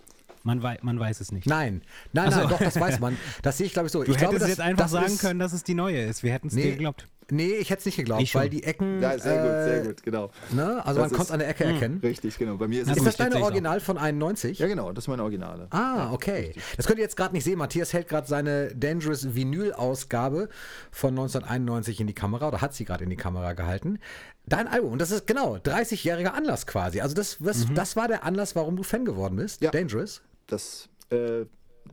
Man, 0.42 0.62
wei 0.62 0.78
man 0.80 0.98
weiß 0.98 1.20
es 1.20 1.32
nicht. 1.32 1.46
Nein, 1.46 1.82
nein, 2.14 2.28
Ach 2.28 2.32
so. 2.32 2.38
nein, 2.40 2.48
doch, 2.48 2.58
das 2.58 2.80
weiß 2.80 2.98
man. 3.00 3.18
Das 3.42 3.58
sehe 3.58 3.66
ich, 3.66 3.74
glaube 3.74 3.86
ich, 3.88 3.92
so. 3.92 4.02
du 4.02 4.10
ich 4.10 4.16
glaube, 4.16 4.36
hättest 4.36 4.42
das, 4.44 4.48
jetzt 4.56 4.60
einfach 4.60 4.88
sagen 4.88 5.04
ist, 5.06 5.20
können, 5.20 5.38
dass 5.38 5.52
es 5.52 5.64
die 5.64 5.74
neue 5.74 6.02
ist. 6.02 6.22
Wir 6.22 6.32
hätten 6.32 6.48
es 6.48 6.54
dir 6.54 6.64
Nee, 6.64 6.70
geglaubt. 6.70 7.06
Nee, 7.30 7.52
ich 7.54 7.70
hätte 7.70 7.80
es 7.80 7.86
nicht 7.86 7.96
geglaubt, 7.96 8.22
Ich 8.22 8.30
schon. 8.32 8.42
weil 8.42 8.48
die 8.50 8.62
Ecken. 8.64 9.00
Ja, 9.00 9.18
sehr 9.18 9.36
gut, 9.42 9.50
sehr 9.50 9.82
äh, 9.82 9.86
gut, 9.86 10.02
genau. 10.02 10.30
Ne? 10.52 10.84
Also 10.84 11.00
Das 11.00 11.10
man 11.10 11.16
konnte 11.18 11.22
es 11.22 11.30
an 11.30 11.38
der 11.40 11.48
Ecke 11.48 11.64
erkennen. 11.64 12.00
Richtig, 12.02 12.38
genau. 12.38 12.56
Bei 12.56 12.68
mir 12.68 12.82
ist 12.82 12.90
Ist 12.96 13.06
das 13.06 13.16
deine 13.16 13.42
Original 13.42 13.80
von 13.80 13.98
91? 13.98 14.58
Ja, 14.58 14.66
genau, 14.66 14.92
das 14.92 15.04
ist 15.04 15.08
meine 15.08 15.22
Originale. 15.22 15.66
Ah, 15.70 16.12
okay. 16.12 16.54
Das 16.76 16.86
könnt 16.86 16.98
ihr 16.98 17.04
jetzt 17.04 17.16
gerade 17.16 17.34
nicht 17.34 17.44
sehen. 17.44 17.58
Matthias 17.58 17.92
hält 17.92 18.08
gerade 18.08 18.26
seine 18.26 18.74
Dangerous 18.74 19.34
Vinyl-Ausgabe 19.34 20.48
von 20.90 21.10
1991 21.10 22.00
in 22.00 22.06
die 22.06 22.14
Kamera 22.14 22.48
oder 22.48 22.60
hat 22.60 22.74
sie 22.74 22.84
gerade 22.84 23.04
in 23.04 23.10
die 23.10 23.16
Kamera 23.16 23.52
gehalten. 23.52 23.98
Dein 24.46 24.66
Album, 24.68 24.92
und 24.92 25.00
das 25.00 25.10
ist 25.10 25.26
genau 25.26 25.56
30-jähriger 25.56 26.32
Anlass 26.32 26.66
quasi. 26.66 27.00
Also 27.00 27.14
das, 27.14 27.38
das, 27.40 27.66
das 27.74 27.96
war 27.96 28.08
der 28.08 28.24
Anlass, 28.24 28.56
warum 28.56 28.76
du 28.76 28.82
Fan 28.82 29.04
geworden 29.04 29.36
bist. 29.36 29.60
Ja. 29.62 29.70
Dangerous. 29.70 30.22
Das, 30.46 30.88
äh, 31.10 31.44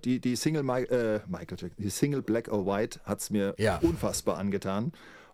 die, 0.03 0.19
die 0.19 0.35
Single 0.35 0.63
Mi 0.63 0.81
äh, 0.83 1.19
Michael 1.27 1.57
Jackson, 1.59 1.71
die 1.77 1.89
Single 1.89 2.21
Black 2.21 2.51
or 2.51 2.65
White 2.65 2.99
hat 3.03 3.19
es 3.19 3.29
mir 3.29 3.53
Ja. 3.57 3.77
unfassbar 3.81 4.37
angetan. 4.37 4.91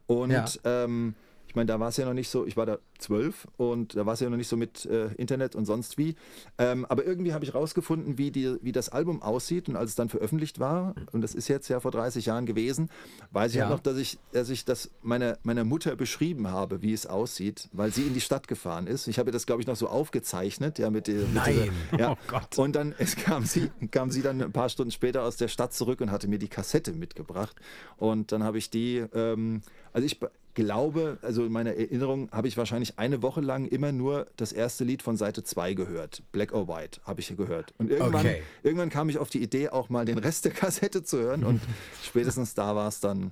Und 0.07 0.31
Ja. 0.31 0.45
ähm, 0.63 1.15
ich 1.53 1.55
meine, 1.55 1.67
da 1.67 1.79
war 1.79 1.89
es 1.89 1.97
ja 1.97 2.05
noch 2.05 2.15
nicht 2.15 2.29
so, 2.29 2.47
ich 2.47 2.57
war 2.57 2.65
da 2.65 2.79
zwölf 2.97 3.47
und 3.57 3.95
da 3.95 4.07
war 4.07 4.15
es 4.15 4.21
ja 4.21 4.27
noch 4.27 4.37
nicht 4.37 4.47
so 4.47 4.57
mit 4.57 4.85
äh, 4.87 5.13
Internet 5.17 5.53
und 5.55 5.65
sonst 5.65 5.99
wie. 5.99 6.15
Ähm, 6.57 6.83
aber 6.85 7.05
irgendwie 7.05 7.31
habe 7.31 7.45
ich 7.45 7.53
rausgefunden, 7.53 8.17
wie, 8.17 8.31
die, 8.31 8.57
wie 8.63 8.71
das 8.71 8.89
Album 8.89 9.21
aussieht 9.21 9.69
und 9.69 9.75
als 9.75 9.91
es 9.91 9.95
dann 9.95 10.09
veröffentlicht 10.09 10.59
war, 10.59 10.95
und 11.11 11.21
das 11.21 11.35
ist 11.35 11.49
jetzt 11.49 11.67
ja 11.67 11.79
vor 11.79 11.91
30 11.91 12.25
Jahren 12.25 12.47
gewesen, 12.47 12.89
weiß 13.29 13.51
ich 13.51 13.57
Ja. 13.59 13.65
halt 13.65 13.75
noch, 13.75 13.83
dass 13.83 13.97
ich, 13.99 14.17
dass 14.31 14.49
ich 14.49 14.65
das 14.65 14.89
meiner, 15.03 15.37
meiner 15.43 15.63
Mutter 15.63 15.95
beschrieben 15.95 16.47
habe, 16.47 16.81
wie 16.81 16.91
es 16.91 17.05
aussieht, 17.05 17.69
weil 17.71 17.93
sie 17.93 18.01
in 18.01 18.15
die 18.15 18.21
Stadt 18.21 18.47
gefahren 18.47 18.87
ist. 18.87 19.07
Ich 19.07 19.19
habe 19.19 19.29
das, 19.29 19.45
glaube 19.45 19.61
ich, 19.61 19.67
noch 19.67 19.75
so 19.75 19.87
aufgezeichnet, 19.89 20.79
ja, 20.79 20.89
mit, 20.89 21.07
mit 21.07 21.33
Nein. 21.35 21.69
Dieser, 21.91 21.99
ja. 21.99 22.11
Oh 22.13 22.17
Gott. 22.27 22.57
Und 22.57 22.75
dann 22.75 22.95
es 22.97 23.15
kam, 23.15 23.45
sie, 23.45 23.69
kam 23.91 24.09
sie 24.09 24.23
dann 24.23 24.41
ein 24.41 24.51
paar 24.51 24.69
Stunden 24.69 24.89
später 24.91 25.21
aus 25.21 25.37
der 25.37 25.49
Stadt 25.49 25.71
zurück 25.71 26.01
und 26.01 26.09
hatte 26.09 26.27
mir 26.27 26.39
die 26.39 26.47
Kassette 26.47 26.93
mitgebracht. 26.93 27.55
Und 27.97 28.31
dann 28.31 28.41
habe 28.43 28.57
ich 28.57 28.71
die, 28.71 29.03
ähm, 29.13 29.61
also 29.91 30.03
ich 30.07 30.19
glaube, 30.53 31.17
also 31.21 31.45
in 31.45 31.51
meiner 31.51 31.71
Erinnerung 31.75 32.29
habe 32.31 32.47
ich 32.47 32.57
wahrscheinlich 32.57 32.99
eine 32.99 33.21
Woche 33.21 33.41
lang 33.41 33.65
immer 33.65 33.91
nur 33.91 34.27
das 34.37 34.51
erste 34.51 34.83
Lied 34.83 35.01
von 35.01 35.17
Seite 35.17 35.43
2 35.43 35.73
gehört. 35.73 36.23
Black 36.31 36.53
or 36.53 36.67
White 36.67 37.01
habe 37.05 37.21
ich 37.21 37.35
gehört. 37.35 37.73
Und 37.77 37.89
irgendwann, 37.89 38.25
Okay. 38.25 38.43
irgendwann 38.63 38.89
kam 38.89 39.09
ich 39.09 39.17
auf 39.17 39.29
die 39.29 39.41
Idee, 39.41 39.69
auch 39.69 39.89
mal 39.89 40.05
den 40.05 40.17
Rest 40.17 40.45
der 40.45 40.51
Kassette 40.51 41.03
zu 41.03 41.19
hören. 41.19 41.43
Und 41.43 41.61
spätestens 42.03 42.53
da 42.53 42.75
war 42.75 42.87
es 42.87 42.99
dann 42.99 43.31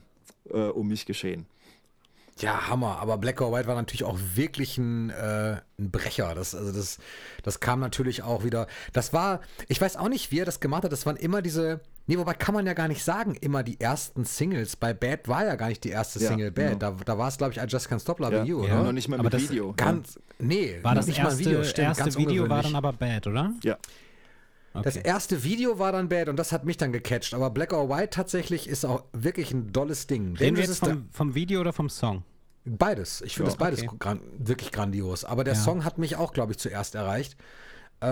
äh, 0.50 0.58
um 0.58 0.88
mich 0.88 1.06
geschehen. 1.06 1.46
Ja, 2.40 2.70
Hammer. 2.70 2.98
Aber 3.00 3.18
Black 3.18 3.40
or 3.42 3.52
White 3.52 3.68
war 3.68 3.76
natürlich 3.76 4.04
auch 4.04 4.18
wirklich 4.36 4.78
ein, 4.78 5.10
äh, 5.12 5.58
ein 5.78 5.92
Brecher. 5.92 6.34
Das, 6.34 6.56
also 6.56 6.72
das, 6.72 6.98
das 7.44 7.60
kam 7.60 7.80
natürlich 7.80 8.24
auch 8.24 8.44
wieder. 8.44 8.68
Das 8.94 9.14
war, 9.14 9.42
ich 9.68 9.80
weiß 9.80 9.96
auch 9.98 10.10
nicht, 10.10 10.32
wie 10.32 10.40
er 10.40 10.46
das 10.46 10.60
gemacht 10.60 10.84
hat. 10.84 10.92
Das 10.92 11.06
waren 11.06 11.18
immer 11.18 11.42
diese. 11.42 11.82
Nee, 12.08 12.18
wobei 12.18 12.34
kann 12.34 12.54
man 12.56 12.66
ja 12.66 12.74
gar 12.74 12.88
nicht 12.88 13.04
sagen, 13.04 13.36
immer 13.36 13.64
die 13.64 13.80
ersten 13.80 14.26
Singles. 14.26 14.76
Bei 14.76 14.94
Bad 14.94 15.28
war 15.28 15.46
ja 15.46 15.56
gar 15.56 15.68
nicht 15.70 15.84
die 15.84 15.90
erste 15.90 16.20
Ja, 16.20 16.30
Single 16.30 16.52
Bad. 16.52 16.80
genau. 16.80 16.92
Da, 16.98 17.04
da 17.06 17.18
war 17.18 17.28
es, 17.28 17.38
glaube 17.38 17.54
ich, 17.54 17.60
I 17.60 17.66
Just 17.68 17.88
Can't 17.90 18.02
Stop 18.02 18.20
Loving 18.20 18.40
Ja, 18.40 18.44
You, 18.44 18.66
ja, 18.66 18.74
oder? 18.76 18.84
noch 18.86 18.92
nicht 18.92 19.08
mal 19.08 19.16
Aber 19.16 19.26
mit 19.26 19.34
das 19.34 19.50
Video. 19.50 19.74
Ganz, 19.78 20.20
nee, 20.40 20.80
War 20.82 20.96
das 20.96 21.08
nicht 21.08 21.20
erste, 21.20 21.36
mal 21.36 21.40
ein 21.40 21.46
Video, 21.46 21.64
stimmt, 21.64 21.88
erste 21.88 22.04
ganz 22.04 22.18
Video 22.18 22.50
war 22.50 22.64
dann 22.64 22.76
aber 22.76 22.94
bad, 22.94 23.28
oder? 23.28 23.54
ja. 23.64 23.78
Das 24.74 24.96
Okay. 24.96 25.06
erste 25.06 25.44
Video 25.44 25.80
war 25.80 25.92
dann 25.92 26.08
Bad 26.08 26.30
und 26.30 26.38
das 26.38 26.54
hat 26.54 26.64
mich 26.64 26.78
dann 26.78 26.94
gecatcht. 26.94 27.34
Aber 27.34 27.50
Black 27.50 27.74
or 27.74 27.90
White 27.90 28.12
tatsächlich 28.12 28.70
ist 28.70 28.86
auch 28.86 29.04
wirklich 29.12 29.52
ein 29.54 29.74
dolles 29.74 30.08
Ding. 30.08 30.38
Reden 30.38 30.56
wir 30.56 30.64
jetzt 30.64 30.80
vom, 30.80 31.10
vom 31.12 31.36
Video 31.36 31.60
oder 31.60 31.74
vom 31.74 31.90
Song? 31.90 32.24
Beides. 32.64 33.22
Ich 33.22 33.36
finde 33.36 33.50
Ja, 33.52 33.58
das 33.58 33.58
beides 33.58 33.82
okay. 33.84 33.96
gran 34.00 34.22
wirklich 34.38 34.72
grandios. 34.72 35.26
Aber 35.26 35.44
der 35.44 35.56
Ja. 35.56 35.60
Song 35.60 35.84
hat 35.84 35.98
mich 35.98 36.16
auch, 36.16 36.32
glaube 36.32 36.54
ich, 36.54 36.58
zuerst 36.58 36.96
erreicht. 36.96 37.36
Äh, 38.00 38.06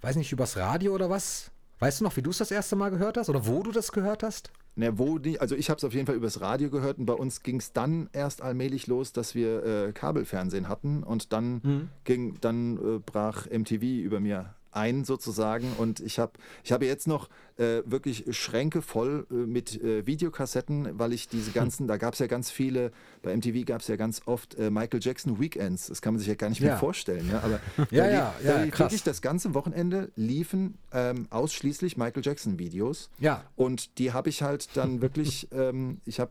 weiß 0.00 0.14
nicht, 0.14 0.30
übers 0.30 0.56
Radio 0.56 0.94
oder 0.94 1.10
was? 1.10 1.50
Weißt 1.78 2.00
du 2.00 2.04
noch, 2.04 2.16
wie 2.16 2.22
du 2.22 2.30
es 2.30 2.38
das 2.38 2.50
erste 2.50 2.76
Mal 2.76 2.90
gehört 2.90 3.16
hast? 3.16 3.28
Oder 3.28 3.46
wo 3.46 3.62
du 3.62 3.70
das 3.70 3.92
gehört 3.92 4.22
hast? 4.22 4.50
Ne, 4.74 4.98
wo 4.98 5.18
die, 5.18 5.40
also 5.40 5.56
ich 5.56 5.70
habe 5.70 5.78
es 5.78 5.84
auf 5.84 5.92
jeden 5.92 6.06
Fall 6.06 6.14
übers 6.14 6.40
Radio 6.40 6.70
gehört 6.70 6.98
und 6.98 7.06
bei 7.06 7.12
uns 7.12 7.42
ging 7.42 7.56
es 7.56 7.72
dann 7.72 8.08
erst 8.12 8.42
allmählich 8.42 8.86
los, 8.86 9.12
dass 9.12 9.34
wir 9.34 9.64
äh, 9.64 9.92
Kabelfernsehen 9.92 10.68
hatten 10.68 11.02
und 11.02 11.32
dann 11.32 11.90
ging, 12.04 12.38
dann 12.40 12.76
äh, 12.76 12.98
brach 13.04 13.46
MTV 13.46 13.82
über 13.82 14.20
mir 14.20 14.54
ein 14.78 15.04
sozusagen 15.04 15.72
und 15.78 16.00
ich 16.00 16.18
habe 16.18 16.32
ich 16.64 16.72
habe 16.72 16.86
jetzt 16.86 17.06
noch 17.06 17.28
äh, 17.56 17.82
wirklich 17.84 18.24
Schränke 18.36 18.82
voll 18.82 19.26
äh, 19.30 19.34
mit 19.34 19.82
äh, 19.82 20.06
Videokassetten, 20.06 20.98
weil 20.98 21.12
ich 21.12 21.28
diese 21.28 21.50
ganzen, 21.50 21.88
da 21.88 21.96
gab 21.96 22.12
es 22.14 22.20
ja 22.20 22.26
ganz 22.28 22.50
viele, 22.50 22.92
bei 23.22 23.36
MTV 23.36 23.66
gab 23.66 23.80
es 23.80 23.88
ja 23.88 23.96
ganz 23.96 24.22
oft 24.26 24.54
äh, 24.54 24.70
Michael 24.70 25.00
Jackson 25.02 25.40
Weekends, 25.40 25.86
das 25.88 26.00
kann 26.00 26.14
man 26.14 26.18
sich 26.18 26.28
ja 26.28 26.34
gar 26.34 26.48
nicht 26.50 26.60
mehr 26.60 26.70
Ja. 26.70 26.76
vorstellen, 26.76 27.28
ja, 27.28 27.40
aber 27.40 27.60
Ja, 27.90 28.04
da 28.04 28.10
ja, 28.10 28.34
ja, 28.44 28.58
da 28.64 28.66
krass. 28.66 28.78
wirklich 28.78 29.02
das 29.02 29.20
ganze 29.22 29.54
Wochenende 29.54 30.10
liefen 30.14 30.78
ähm, 30.92 31.26
ausschließlich 31.30 31.96
Michael 31.96 32.22
Jackson 32.24 32.58
Videos 32.58 33.10
Ja. 33.18 33.44
und 33.56 33.98
die 33.98 34.12
habe 34.12 34.28
ich 34.28 34.42
halt 34.42 34.68
dann 34.76 35.00
wirklich, 35.02 35.48
ähm, 35.52 36.00
ich 36.04 36.20
habe 36.20 36.30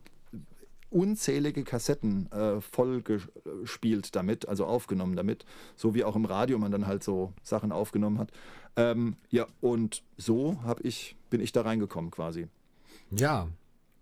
unzählige 0.90 1.64
Kassetten 1.64 2.30
äh, 2.32 2.60
voll 2.60 3.02
gespielt 3.02 4.14
damit, 4.16 4.48
also 4.48 4.64
aufgenommen 4.66 5.16
damit, 5.16 5.44
so 5.76 5.94
wie 5.94 6.04
auch 6.04 6.16
im 6.16 6.24
Radio 6.24 6.58
man 6.58 6.72
dann 6.72 6.86
halt 6.86 7.02
so 7.02 7.32
Sachen 7.42 7.72
aufgenommen 7.72 8.18
hat. 8.18 8.30
Ähm, 8.76 9.16
ja, 9.30 9.46
und 9.60 10.02
so 10.16 10.58
hab 10.64 10.84
ich, 10.84 11.16
bin 11.30 11.40
ich 11.40 11.52
da 11.52 11.62
reingekommen 11.62 12.10
quasi. 12.10 12.48
Ja. 13.10 13.48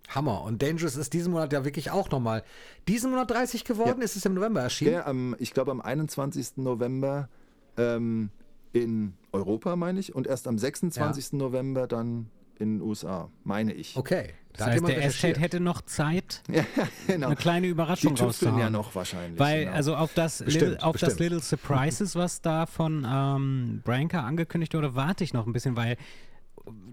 Hammer. 0.09 0.43
Und 0.43 0.62
Dangerous 0.62 0.97
ist 0.97 1.12
diesen 1.12 1.33
Monat 1.33 1.52
ja 1.52 1.64
wirklich 1.64 1.90
auch 1.90 2.11
nochmal. 2.11 2.45
Diesen 2.87 3.11
Monat 3.11 3.31
30 3.31 3.64
geworden? 3.64 3.99
Ja. 3.99 4.05
Ist 4.05 4.16
es 4.16 4.25
im 4.25 4.35
November 4.35 4.61
erschienen? 4.61 4.93
Der 4.93 5.07
am, 5.07 5.35
ich 5.38 5.52
glaube 5.52 5.73
am 5.73 5.81
21. 5.81 6.59
November 6.59 7.28
ähm, 7.76 8.31
in 8.73 9.14
Europa, 9.33 9.75
meine 9.75 9.99
ich, 9.99 10.14
und 10.14 10.26
erst 10.26 10.47
am 10.47 10.59
26. 10.59 11.33
November 11.33 11.87
dann 11.87 12.31
in 12.59 12.78
den 12.78 12.87
USA, 12.87 13.31
meine 13.45 13.73
ich. 13.73 13.97
Okay. 13.97 14.31
Das 14.56 14.66
Da 14.66 14.72
heißt, 14.72 14.88
der 14.88 14.96
recherchiert. 14.96 15.40
hätte 15.40 15.60
noch 15.60 15.82
Zeit, 15.82 16.42
Ja, 16.50 16.64
genau. 17.06 17.26
eine 17.28 17.36
kleine 17.36 17.66
Die 17.66 17.70
Überraschung 17.72 18.10
tüfteln 18.14 18.26
rauszuhauen. 18.28 18.58
ja 18.58 18.70
noch 18.70 18.94
wahrscheinlich. 18.94 19.38
Weil, 19.38 19.64
genau. 19.64 19.76
also 19.76 19.96
auf 19.96 20.14
das, 20.14 20.38
Bestimmt, 20.42 20.70
Little, 20.72 20.86
auf 20.86 20.96
das. 20.96 21.18
Little 21.18 21.40
Surprises, 21.40 22.14
was 22.16 22.40
da 22.40 22.66
von 22.66 23.06
ähm, 23.08 23.82
Branca 23.84 24.20
angekündigt 24.25 24.75
wurde, 24.75 24.94
warte 24.94 25.25
ich 25.25 25.32
noch 25.32 25.46
ein 25.46 25.52
bisschen, 25.52 25.76
weil 25.76 25.96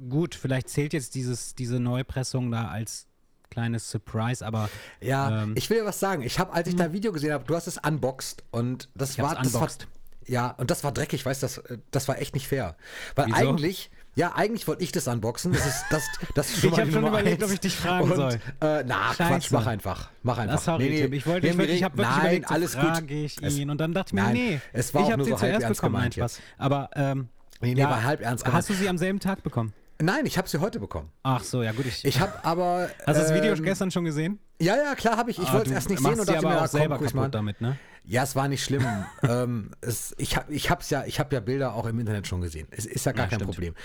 gut, 0.09 0.35
vielleicht 0.35 0.69
zählt 0.69 0.93
jetzt 0.93 1.15
dieses, 1.15 1.55
diese 1.55 1.79
Neupressung 1.79 2.51
da 2.51 2.67
als 2.67 3.07
kleines 3.49 3.89
Surprise, 3.89 4.45
aber 4.45 4.69
Ja, 5.01 5.43
ähm, 5.43 5.53
ich 5.55 5.69
will 5.69 5.77
dir 5.79 5.85
was 5.85 5.99
sagen. 5.99 6.23
Ich 6.23 6.39
habe, 6.39 6.53
als 6.53 6.67
ich 6.67 6.75
dein 6.75 6.91
Video 6.93 7.11
gesehen 7.11 7.31
habe, 7.33 7.43
du 7.45 7.55
hast 7.55 7.67
es 7.67 7.77
unboxed 7.77 8.43
und 8.51 8.89
das 8.95 9.17
war, 9.19 9.35
das 9.35 9.53
war 9.53 9.61
unboxed. 9.61 9.87
ja 10.25 10.49
und 10.51 10.71
das 10.71 10.83
war 10.83 10.91
dreckig, 10.91 11.25
weißt 11.25 11.43
du, 11.43 11.45
das, 11.45 11.57
äh, 11.59 11.77
das 11.91 12.07
war 12.07 12.19
echt 12.19 12.33
nicht 12.33 12.47
fair. 12.47 12.75
Weil 13.15 13.27
Wieso? 13.27 13.35
eigentlich, 13.37 13.91
ja, 14.15 14.33
eigentlich 14.35 14.67
wollte 14.67 14.83
ich 14.83 14.91
das 14.91 15.07
unboxen. 15.07 15.51
Das 15.53 15.65
ist 15.65 15.85
das, 15.89 16.03
das 16.35 16.49
ist 16.49 16.59
schon 16.59 16.69
Ich 16.69 16.71
mal 16.71 16.81
hab 16.81 16.85
die 16.87 16.93
schon 16.93 17.07
überlegt, 17.07 17.41
eins. 17.41 17.49
ob 17.49 17.53
ich 17.53 17.59
dich 17.59 17.75
fragen 17.75 18.09
und, 18.11 18.15
soll. 18.15 18.33
Äh, 18.61 18.83
na, 18.85 19.11
Quatsch, 19.13 19.17
Scheiße. 19.17 19.53
mach 19.53 19.65
einfach, 19.67 20.09
mach 20.21 20.37
einfach. 20.37 20.55
Ah, 20.55 20.57
sorry, 20.59 20.89
Tim, 21.01 21.13
ich 21.13 21.25
wollte, 21.25 21.47
ich, 21.47 21.53
wir 21.53 21.59
wollte, 21.59 21.71
ich 21.73 21.83
habe 21.83 21.97
wirklich 21.97 22.15
nein, 22.15 22.25
überlegt, 22.25 22.51
alles 22.51 22.71
so 22.73 22.79
gut. 22.79 22.89
frage 22.89 23.13
ich 23.13 23.41
Es- 23.41 23.57
ihn 23.57 23.69
und 23.69 23.79
dann 23.81 23.93
dachte 23.93 24.09
ich 24.09 24.13
mir, 24.13 24.21
Nein, 24.23 24.33
nee, 24.33 24.61
es 24.71 24.93
war 24.93 25.01
ich 25.03 25.11
habe 25.11 25.23
sie 25.23 25.31
so 25.31 25.37
zuerst 25.37 25.63
ernst 25.63 25.81
bekommen, 25.81 25.93
nein, 26.01 26.09
gemeint 26.11 26.31
Spaß. 26.33 26.41
Aber 26.57 26.89
ähm, 26.95 27.29
Nee, 27.61 27.73
nee, 27.75 27.83
war 27.83 28.03
halb 28.03 28.21
ernst 28.21 28.43
gemeint. 28.43 28.57
Hast 28.59 28.69
du 28.69 28.73
sie 28.73 28.89
am 28.89 28.97
selben 28.97 29.19
Tag 29.19 29.41
bekommen? 29.43 29.73
Nein, 30.01 30.25
ich 30.25 30.37
habe 30.37 30.49
sie 30.49 30.59
heute 30.59 30.79
bekommen. 30.79 31.09
Ach 31.23 31.43
so, 31.43 31.63
ja 31.63 31.71
gut. 31.71 31.85
Ich, 31.85 32.03
Ich 32.03 32.19
habe 32.19 32.33
aber. 32.43 32.89
hast 33.05 33.15
du 33.17 33.21
das 33.21 33.33
Video 33.33 33.53
ähm, 33.53 33.63
gestern 33.63 33.89
schon 33.89 34.03
gesehen? 34.03 34.39
Ja, 34.59 34.75
ja, 34.75 34.95
klar 34.95 35.17
habe 35.17 35.31
ich. 35.31 35.39
Ich 35.39 35.47
Ah, 35.49 35.53
wollte 35.53 35.69
es 35.69 35.75
erst 35.75 35.89
nicht 35.89 36.01
sehen 36.01 36.19
und 36.19 36.27
dachte 36.27 36.41
mir, 36.45 36.57
auch 36.57 36.61
ja, 36.61 36.67
selber 36.67 36.97
komm, 36.97 37.05
mal 37.05 37.11
kaputt 37.21 37.35
damit, 37.35 37.61
ne? 37.61 37.77
Ja, 38.05 38.23
es 38.23 38.35
war 38.35 38.47
nicht 38.47 38.63
schlimm. 38.63 38.85
ähm, 39.23 39.71
es, 39.81 40.13
ich 40.17 40.35
habe 40.35 40.51
ich 40.53 40.69
hab's 40.69 40.89
ja, 40.89 41.05
ich 41.05 41.19
habe 41.19 41.33
ja 41.35 41.39
Bilder 41.39 41.73
auch 41.73 41.85
im 41.85 41.99
Internet 41.99 42.27
schon 42.27 42.41
gesehen. 42.41 42.67
Es 42.71 42.85
ist 42.85 43.05
ja 43.05 43.11
gar 43.13 43.25
Ja, 43.25 43.29
kein 43.29 43.39
stimmt. 43.39 43.51
Problem. 43.51 43.75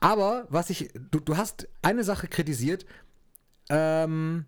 Aber 0.00 0.46
was 0.50 0.70
ich, 0.70 0.90
du, 1.10 1.18
du 1.20 1.36
hast 1.36 1.68
eine 1.82 2.04
Sache 2.04 2.28
kritisiert, 2.28 2.86
ähm, 3.68 4.46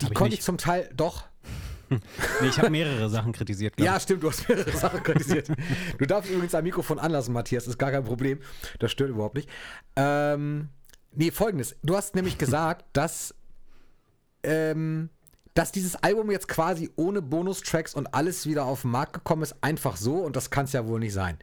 die 0.00 0.06
Hab 0.06 0.12
ich 0.12 0.16
konnte 0.16 0.30
nicht. 0.30 0.40
ich 0.40 0.44
zum 0.44 0.58
Teil 0.58 0.90
doch. 0.94 1.24
Nee, 2.40 2.48
ich 2.48 2.58
habe 2.58 2.70
mehrere 2.70 3.08
Sachen 3.10 3.32
kritisiert. 3.32 3.78
Ja, 3.78 4.00
stimmt, 4.00 4.22
du 4.22 4.30
hast 4.30 4.48
mehrere 4.48 4.70
Sachen 4.76 5.02
kritisiert. 5.02 5.48
du 5.98 6.06
darfst 6.06 6.30
übrigens 6.30 6.54
ein 6.54 6.64
Mikrofon 6.64 6.98
anlassen, 6.98 7.34
Matthias, 7.34 7.66
ist 7.68 7.78
gar 7.78 7.90
kein 7.90 8.04
Problem. 8.04 8.40
Das 8.78 8.90
stört 8.90 9.10
überhaupt 9.10 9.36
nicht. 9.36 9.48
Ähm, 9.94 10.70
nee, 11.12 11.30
folgendes. 11.30 11.76
Du 11.82 11.94
hast 11.94 12.14
nämlich 12.14 12.38
gesagt, 12.38 12.86
dass, 12.94 13.34
ähm, 14.42 15.10
dass 15.54 15.70
dieses 15.72 15.96
Album 15.96 16.30
jetzt 16.30 16.48
quasi 16.48 16.90
ohne 16.96 17.22
Bonustracks 17.22 17.94
und 17.94 18.12
alles 18.14 18.46
wieder 18.46 18.64
auf 18.64 18.82
den 18.82 18.90
Markt 18.90 19.12
gekommen 19.12 19.42
ist, 19.42 19.54
einfach 19.60 19.96
so 19.96 20.16
und 20.16 20.34
das 20.36 20.50
kann 20.50 20.64
es 20.66 20.72
ja 20.72 20.86
wohl 20.86 20.98
nicht 21.00 21.12
sein. 21.12 21.38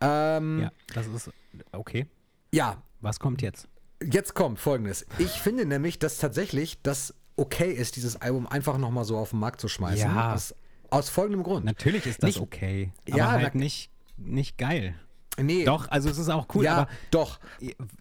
Ähm. 0.00 0.60
Ja, 0.62 0.72
das 0.94 1.06
ist 1.06 1.30
okay. 1.72 2.06
ja, 2.52 2.82
Was 3.00 3.18
kommt 3.20 3.42
jetzt? 3.42 3.68
Jetzt 4.02 4.34
kommt 4.34 4.58
folgendes. 4.58 5.06
Ich 5.18 5.30
finde 5.30 5.64
nämlich, 5.64 5.98
dass 5.98 6.18
tatsächlich 6.18 6.82
das 6.82 7.14
okay 7.36 7.70
ist, 7.72 7.96
dieses 7.96 8.20
Album 8.20 8.46
einfach 8.46 8.76
nochmal 8.78 9.04
so 9.04 9.16
auf 9.16 9.30
den 9.30 9.38
Markt 9.40 9.60
zu 9.60 9.68
schmeißen. 9.68 10.10
Ja. 10.10 10.34
Aus, 10.34 10.54
aus 10.90 11.08
folgendem 11.08 11.42
Grund. 11.44 11.64
Natürlich 11.64 12.06
ist 12.06 12.22
das 12.22 12.28
Nicht- 12.28 12.40
okay, 12.40 12.92
aber 13.08 13.16
Ja, 13.18 13.30
halt 13.32 13.54
na- 13.54 13.60
nicht, 13.60 13.90
nicht 14.16 14.58
geil. 14.58 14.94
Nee. 15.38 15.64
Doch, 15.64 15.88
also 15.90 16.10
es 16.10 16.18
ist 16.18 16.28
auch 16.28 16.46
cool, 16.54 16.64
ja, 16.64 16.76
aber 16.76 16.88
doch. 17.10 17.38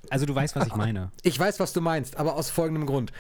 also 0.10 0.26
du 0.26 0.36
weißt, 0.36 0.56
was 0.56 0.68
ich 0.68 0.76
meine. 0.76 1.12
Ich 1.24 1.40
weiß, 1.40 1.60
was 1.60 1.72
du 1.72 1.80
meinst, 1.82 2.18
aber 2.18 2.36
aus 2.36 2.50
folgendem 2.50 2.86
Grund. 2.86 3.12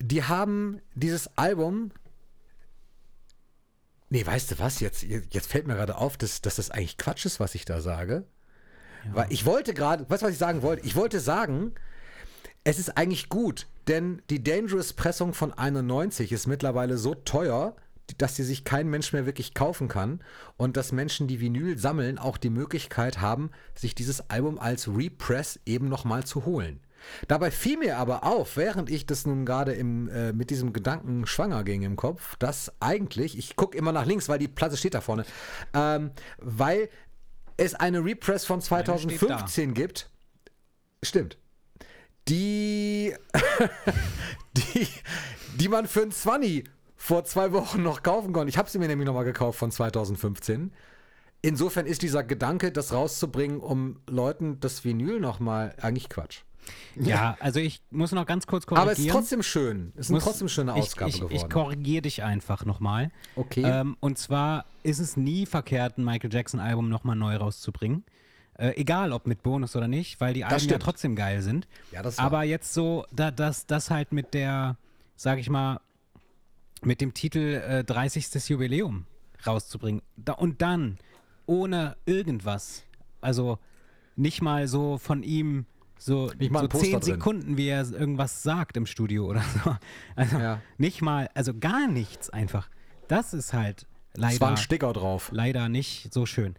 Die 0.00 0.24
haben 0.24 0.80
dieses 0.94 1.36
Album. 1.36 1.90
Nee, 4.10 4.24
weißt 4.24 4.52
du 4.52 4.58
was? 4.58 4.80
Jetzt, 4.80 5.02
jetzt 5.02 5.46
fällt 5.46 5.66
mir 5.66 5.74
gerade 5.74 5.96
auf, 5.96 6.16
dass, 6.16 6.40
dass 6.40 6.56
das 6.56 6.70
eigentlich 6.70 6.96
Quatsch 6.96 7.26
ist, 7.26 7.40
was 7.40 7.54
ich 7.54 7.64
da 7.64 7.80
sage. 7.80 8.24
Weil 9.12 9.26
ich 9.30 9.44
wollte 9.46 9.74
gerade, 9.74 10.08
weißt 10.08 10.22
du, 10.22 10.26
was 10.26 10.32
ich 10.32 10.38
sagen 10.38 10.62
wollte? 10.62 10.84
Ich 10.86 10.96
wollte 10.96 11.20
sagen, 11.20 11.74
es 12.64 12.78
ist 12.78 12.96
eigentlich 12.96 13.28
gut, 13.28 13.66
denn 13.86 14.22
die 14.30 14.42
Dangerous-Pressung 14.42 15.34
von 15.34 15.52
91 15.52 16.32
ist 16.32 16.46
mittlerweile 16.46 16.98
so 16.98 17.14
teuer, 17.14 17.76
dass 18.16 18.36
sie 18.36 18.44
sich 18.44 18.64
kein 18.64 18.88
Mensch 18.88 19.12
mehr 19.12 19.26
wirklich 19.26 19.54
kaufen 19.54 19.88
kann 19.88 20.20
und 20.56 20.76
dass 20.76 20.92
Menschen, 20.92 21.28
die 21.28 21.40
Vinyl 21.40 21.78
sammeln, 21.78 22.18
auch 22.18 22.38
die 22.38 22.50
Möglichkeit 22.50 23.20
haben, 23.20 23.50
sich 23.74 23.94
dieses 23.94 24.30
Album 24.30 24.58
als 24.58 24.88
Repress 24.88 25.60
eben 25.66 25.88
nochmal 25.88 26.24
zu 26.24 26.44
holen. 26.46 26.80
Dabei 27.26 27.50
fiel 27.50 27.78
mir 27.78 27.98
aber 27.98 28.24
auf, 28.24 28.56
während 28.56 28.90
ich 28.90 29.06
das 29.06 29.26
nun 29.26 29.46
gerade 29.46 29.74
äh, 29.74 30.32
mit 30.32 30.50
diesem 30.50 30.72
Gedanken 30.72 31.26
schwanger 31.26 31.64
ging 31.64 31.82
im 31.82 31.96
Kopf, 31.96 32.36
dass 32.36 32.72
eigentlich, 32.80 33.38
ich 33.38 33.56
gucke 33.56 33.76
immer 33.76 33.92
nach 33.92 34.06
links, 34.06 34.28
weil 34.28 34.38
die 34.38 34.48
Platte 34.48 34.76
steht 34.76 34.94
da 34.94 35.00
vorne, 35.00 35.24
ähm, 35.74 36.10
weil 36.38 36.88
es 37.56 37.74
eine 37.74 38.04
Repress 38.04 38.44
von 38.44 38.60
steht 38.60 38.82
da. 38.82 38.96
2015 38.96 39.74
gibt. 39.74 40.10
Stimmt. 41.02 41.38
Die, 42.28 43.14
die, 44.56 44.88
die 45.56 45.68
man 45.68 45.86
für 45.86 46.02
ein 46.02 46.10
20 46.10 46.68
vor 46.96 47.24
zwei 47.24 47.52
Wochen 47.52 47.82
noch 47.82 48.02
kaufen 48.02 48.32
konnte. 48.32 48.50
Ich 48.50 48.58
habe 48.58 48.68
sie 48.68 48.78
mir 48.78 48.88
nämlich 48.88 49.06
nochmal 49.06 49.24
gekauft 49.24 49.58
von 49.58 49.70
2015. 49.70 50.72
Insofern 51.40 51.86
ist 51.86 52.02
dieser 52.02 52.24
Gedanke, 52.24 52.72
das 52.72 52.92
rauszubringen, 52.92 53.60
um 53.60 54.00
Leuten 54.08 54.58
das 54.58 54.84
Vinyl 54.84 55.20
nochmal, 55.20 55.74
eigentlich 55.80 56.08
Quatsch. 56.08 56.42
Ja, 56.96 57.36
also 57.40 57.60
ich 57.60 57.80
muss 57.90 58.12
noch 58.12 58.26
ganz 58.26 58.46
kurz 58.46 58.66
korrigieren. 58.66 58.82
Aber 58.88 58.92
es 58.92 58.98
ist 58.98 59.10
trotzdem 59.10 59.42
schön. 59.42 59.92
Es 59.94 60.06
ist 60.06 60.10
eine 60.10 60.16
muss- 60.16 60.24
trotzdem 60.24 60.48
schöne 60.48 60.74
Ausgabe 60.74 61.08
ich, 61.10 61.16
ich, 61.16 61.20
geworden. 61.22 61.36
Ich 61.36 61.48
korrigiere 61.50 62.02
dich 62.02 62.22
einfach 62.22 62.64
nochmal. 62.64 63.10
Okay. 63.36 63.62
Ähm, 63.64 63.96
und 64.00 64.18
zwar 64.18 64.64
ist 64.82 64.98
es 64.98 65.16
nie 65.16 65.46
verkehrt, 65.46 65.98
ein 65.98 66.04
Michael 66.04 66.32
Jackson-Album 66.32 66.88
nochmal 66.88 67.16
neu 67.16 67.36
rauszubringen. 67.36 68.04
Äh, 68.54 68.70
egal, 68.76 69.12
ob 69.12 69.26
mit 69.28 69.42
Bonus 69.44 69.76
oder 69.76 69.86
nicht, 69.86 70.20
weil 70.20 70.34
die 70.34 70.44
Alben 70.44 70.68
ja 70.68 70.78
trotzdem 70.78 71.14
geil 71.14 71.42
sind. 71.42 71.68
Ja, 71.92 72.02
das 72.02 72.18
war- 72.18 72.24
Aber 72.24 72.42
jetzt 72.42 72.74
so, 72.74 73.04
da, 73.12 73.30
das, 73.30 73.66
das 73.66 73.90
halt 73.90 74.12
mit 74.12 74.34
der, 74.34 74.76
sag 75.14 75.38
ich 75.38 75.48
mal, 75.48 75.80
mit 76.82 77.00
dem 77.00 77.14
Titel 77.14 77.62
äh, 77.64 77.84
30. 77.84 78.48
Jubiläum 78.48 79.04
rauszubringen. 79.46 80.02
Da, 80.16 80.32
und 80.32 80.60
dann, 80.62 80.98
ohne 81.46 81.96
irgendwas, 82.06 82.82
also 83.20 83.58
nicht 84.16 84.42
mal 84.42 84.66
so 84.66 84.98
von 84.98 85.22
ihm 85.22 85.66
so, 85.98 86.30
Nicht 86.38 86.50
mal 86.52 86.62
so 86.62 86.78
zehn. 86.78 87.02
Sekunden, 87.02 87.56
wie 87.56 87.68
er 87.68 87.88
irgendwas 87.90 88.42
sagt 88.42 88.76
im 88.76 88.86
Studio 88.86 89.26
oder 89.26 89.42
so. 89.64 89.76
Also 90.16 90.38
Ja. 90.38 90.60
nicht 90.78 91.02
mal, 91.02 91.28
also 91.34 91.52
gar 91.58 91.86
nichts 91.88 92.30
einfach. 92.30 92.68
Das 93.08 93.34
ist 93.34 93.52
halt 93.52 93.86
leider, 94.14 94.34
es 94.34 94.40
war 94.40 94.50
ein 94.50 94.56
Sticker 94.56 94.92
drauf. 94.92 95.30
leider 95.32 95.68
nicht 95.68 96.12
so 96.12 96.26
schön. 96.26 96.54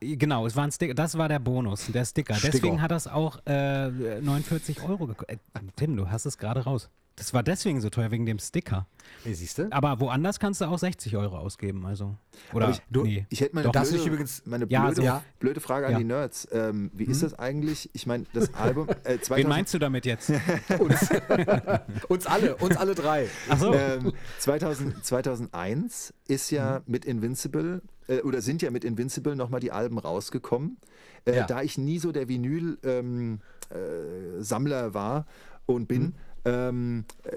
Genau, 0.00 0.46
es 0.46 0.56
war 0.56 0.64
ein 0.64 0.72
Sticker, 0.72 0.94
das 0.94 1.18
war 1.18 1.28
der 1.28 1.38
Bonus, 1.40 1.86
der 1.92 2.04
Sticker. 2.06 2.34
Sticker. 2.34 2.52
Deswegen 2.52 2.80
hat 2.80 2.90
das 2.90 3.06
auch 3.06 3.38
äh, 3.46 3.90
49 4.20 4.82
Euro 4.82 5.06
gekostet. 5.06 5.40
Äh, 5.54 5.60
Tim, 5.76 5.94
du 5.96 6.08
hast 6.10 6.24
es 6.24 6.38
gerade 6.38 6.64
raus. 6.64 6.88
Das 7.20 7.34
war 7.34 7.42
deswegen 7.42 7.82
so 7.82 7.90
teuer, 7.90 8.10
wegen 8.10 8.24
dem 8.24 8.38
Sticker. 8.38 8.86
Nee, 9.26 9.34
siehst 9.34 9.58
du? 9.58 9.68
Aber 9.70 10.00
woanders 10.00 10.40
kannst 10.40 10.62
du 10.62 10.64
auch 10.64 10.78
60 10.78 11.18
Euro 11.18 11.36
ausgeben, 11.36 11.84
also. 11.84 12.16
Oder, 12.54 12.70
ich- 12.70 12.80
du- 12.90 13.02
nee. 13.02 13.26
Ich 13.28 13.42
hätte 13.42 13.54
mal 13.54 13.62
Doch. 13.62 13.72
blöde, 13.72 13.90
dich 13.90 14.06
übrigens- 14.06 14.42
meine 14.46 14.66
Ja, 14.70 14.80
blöde, 14.86 14.96
so- 14.96 15.02
Ja. 15.02 15.22
blöde 15.38 15.60
Frage 15.60 15.84
an 15.86 15.92
Ja. 15.92 15.98
die 15.98 16.04
Nerds. 16.04 16.48
Ähm, 16.50 16.90
wie 16.94 17.04
ist 17.04 17.22
das 17.22 17.38
eigentlich? 17.38 17.90
Ich 17.92 18.06
meine, 18.06 18.24
das 18.32 18.54
Album 18.54 18.88
äh, 19.04 19.18
2000, 19.18 19.30
Wen 19.36 19.48
meinst 19.48 19.74
du 19.74 19.78
damit 19.78 20.06
jetzt? 20.06 20.30
Uns, 20.78 21.10
uns 22.08 22.26
alle, 22.26 22.56
uns 22.56 22.76
alle 22.78 22.94
drei. 22.94 23.28
Achso. 23.50 23.74
ähm, 23.74 24.12
2000, 24.38 25.04
2001 25.04 26.14
ist 26.26 26.50
ja 26.50 26.78
Mhm. 26.86 26.92
mit 26.92 27.04
Invincible 27.04 27.82
äh, 28.08 28.20
oder 28.22 28.40
sind 28.40 28.62
ja 28.62 28.70
mit 28.70 28.82
Invincible 28.84 29.36
nochmal 29.36 29.60
die 29.60 29.72
Alben 29.72 29.98
rausgekommen. 29.98 30.78
Äh, 31.26 31.36
Ja. 31.36 31.46
Da 31.46 31.60
ich 31.62 31.76
nie 31.76 31.98
so 31.98 32.12
der 32.12 32.28
Vinyl-Sammler 32.28 34.84
ähm, 34.84 34.90
äh, 34.90 34.94
war 34.94 35.26
und 35.66 35.86
bin, 35.86 36.02
Mhm. 36.02 36.14
Ähm, 36.50 37.04
äh, 37.24 37.30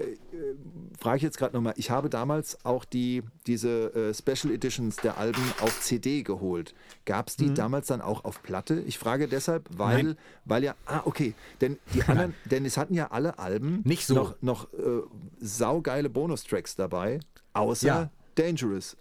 frage 0.98 1.18
ich 1.18 1.22
jetzt 1.22 1.38
gerade 1.38 1.54
nochmal, 1.54 1.74
ich 1.76 1.90
habe 1.90 2.08
damals 2.10 2.64
auch 2.64 2.84
die, 2.84 3.22
diese 3.46 3.94
äh, 3.94 4.14
Special 4.14 4.52
Editions 4.52 4.96
der 4.96 5.18
Alben 5.18 5.42
auf 5.60 5.80
CD 5.80 6.22
geholt. 6.22 6.74
Gab 7.04 7.28
es 7.28 7.36
die 7.36 7.46
Mhm. 7.46 7.54
damals 7.54 7.86
dann 7.88 8.00
auch 8.00 8.24
auf 8.24 8.42
Platte? 8.42 8.80
Ich 8.86 8.98
frage 8.98 9.28
deshalb, 9.28 9.68
weil, 9.76 10.02
Nein. 10.02 10.16
weil 10.44 10.64
ja, 10.64 10.74
ah, 10.86 11.02
okay, 11.04 11.34
denn 11.60 11.78
die 11.94 12.02
anderen, 12.08 12.34
denn 12.46 12.64
es 12.64 12.76
hatten 12.76 12.94
ja 12.94 13.10
alle 13.10 13.38
Alben 13.38 13.82
Nicht 13.84 14.06
so. 14.06 14.14
noch, 14.14 14.34
noch 14.42 14.72
äh, 14.74 15.02
saugeile 15.40 16.08
Bonustracks 16.10 16.76
dabei, 16.76 17.20
außer 17.52 17.86
Ja. 17.86 18.10
Dangerous. 18.34 18.96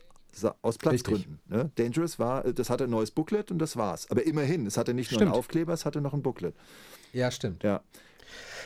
Aus 0.64 0.80
Platzgründen. 0.80 1.40
Ne? 1.48 1.70
Dangerous 1.76 2.18
war, 2.18 2.44
äh, 2.46 2.54
das 2.56 2.72
hatte 2.72 2.86
ein 2.86 2.90
neues 2.90 3.12
Booklet 3.12 3.52
und 3.52 3.60
das 3.60 3.78
war's. 3.78 4.10
Aber 4.10 4.26
immerhin, 4.26 4.66
es 4.66 4.78
hatte 4.78 4.94
nicht 4.96 5.12
nur 5.12 5.20
Stimmt. 5.20 5.32
einen 5.32 5.38
Aufkleber, 5.40 5.74
es 5.74 5.86
hatte 5.86 6.02
noch 6.02 6.14
ein 6.14 6.24
Booklet. 6.24 6.56
Ja, 7.14 7.30
Ja. 7.62 7.82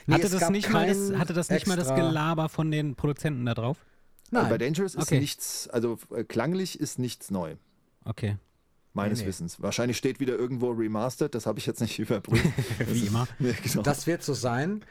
Nee, 0.06 0.16
hatte 0.16 0.30
das 0.30 0.50
nicht, 0.50 0.70
mal 0.70 0.88
das, 0.88 1.14
hatte 1.18 1.34
das 1.34 1.50
nicht 1.50 1.68
mal 1.68 1.76
das 1.78 1.94
Gelaber 1.94 2.50
von 2.50 2.72
den 2.72 2.96
Produzenten 2.96 3.46
da 3.46 3.54
drauf? 3.54 3.78
Aber 4.32 4.44
bei 4.44 4.50
Nein. 4.50 4.60
Dangerous 4.60 4.96
ist 4.96 5.04
Okay. 5.04 5.20
nichts, 5.20 5.68
also 5.70 5.98
äh, 6.16 6.24
klanglich 6.24 6.80
ist 6.80 7.00
nichts 7.00 7.32
neu. 7.32 7.56
Okay. 8.06 8.38
meines 8.94 9.20
Nee, 9.20 9.26
nee. 9.26 9.30
Wissens. 9.30 9.62
Wahrscheinlich 9.62 9.98
steht 9.98 10.20
wieder 10.20 10.36
irgendwo 10.36 10.72
remastered, 10.72 11.36
das 11.36 11.46
habe 11.46 11.60
ich 11.60 11.66
jetzt 11.66 11.82
nicht 11.82 12.00
überprüft. 12.00 12.46
Wie 12.88 13.06
immer. 13.08 13.28
Nee, 13.40 13.56
genau. 13.64 13.84
Das 13.84 14.08
wird 14.08 14.24
so 14.24 14.34
sein. 14.34 14.84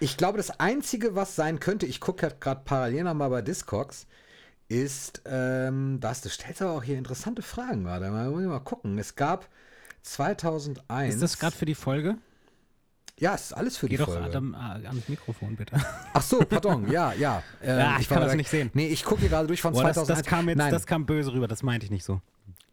Ich 0.00 0.16
glaube, 0.16 0.36
das 0.38 0.60
Einzige, 0.60 1.14
was 1.14 1.34
sein 1.34 1.60
könnte, 1.60 1.86
ich 1.86 2.00
gucke 2.00 2.22
halt 2.26 2.40
gerade 2.40 2.62
parallel 2.64 3.04
nochmal 3.04 3.30
bei 3.30 3.42
Discogs, 3.42 4.06
ist, 4.68 5.22
ähm, 5.26 5.98
das, 6.00 6.20
du 6.22 6.28
stellst 6.28 6.62
aber 6.62 6.72
auch 6.72 6.82
hier 6.82 6.98
interessante 6.98 7.42
Fragen 7.42 7.84
gerade. 7.84 8.10
Mal, 8.10 8.30
muss 8.30 8.42
ich 8.42 8.48
mal 8.48 8.60
gucken. 8.60 8.98
Es 8.98 9.14
gab 9.14 9.48
2001. 10.02 11.14
Ist 11.14 11.22
das 11.22 11.38
gerade 11.38 11.56
für 11.56 11.66
die 11.66 11.74
Folge? 11.74 12.16
Ja, 13.20 13.34
es 13.34 13.42
ist 13.42 13.52
alles 13.52 13.76
für 13.76 13.86
Geh 13.86 13.92
die 13.96 13.98
doch 13.98 14.06
Folge. 14.08 14.24
Adam, 14.24 14.54
äh, 14.54 14.86
ans 14.86 15.08
Mikrofon, 15.08 15.54
bitte. 15.56 15.76
Ach 16.12 16.22
so, 16.22 16.40
pardon, 16.40 16.90
ja, 16.90 17.12
ja. 17.12 17.42
Ähm, 17.62 17.78
Ja, 17.78 17.96
ich 18.00 18.10
war 18.10 18.16
kann 18.16 18.22
das 18.24 18.32
da- 18.32 18.36
nicht 18.36 18.50
sehen. 18.50 18.70
Nee, 18.74 18.88
ich 18.88 19.04
gucke 19.04 19.20
hier 19.20 19.28
gerade 19.30 19.46
durch 19.46 19.62
von 19.62 19.72
Boah, 19.72 19.84
das, 19.84 19.94
2001. 19.94 20.18
das, 20.22 20.26
kam 20.30 20.48
jetzt, 20.48 20.58
Nein, 20.58 20.72
das 20.72 20.86
kam 20.86 21.06
böse 21.06 21.32
rüber, 21.32 21.46
das 21.46 21.62
meinte 21.62 21.84
ich 21.86 21.90
nicht 21.92 22.04
so. 22.04 22.20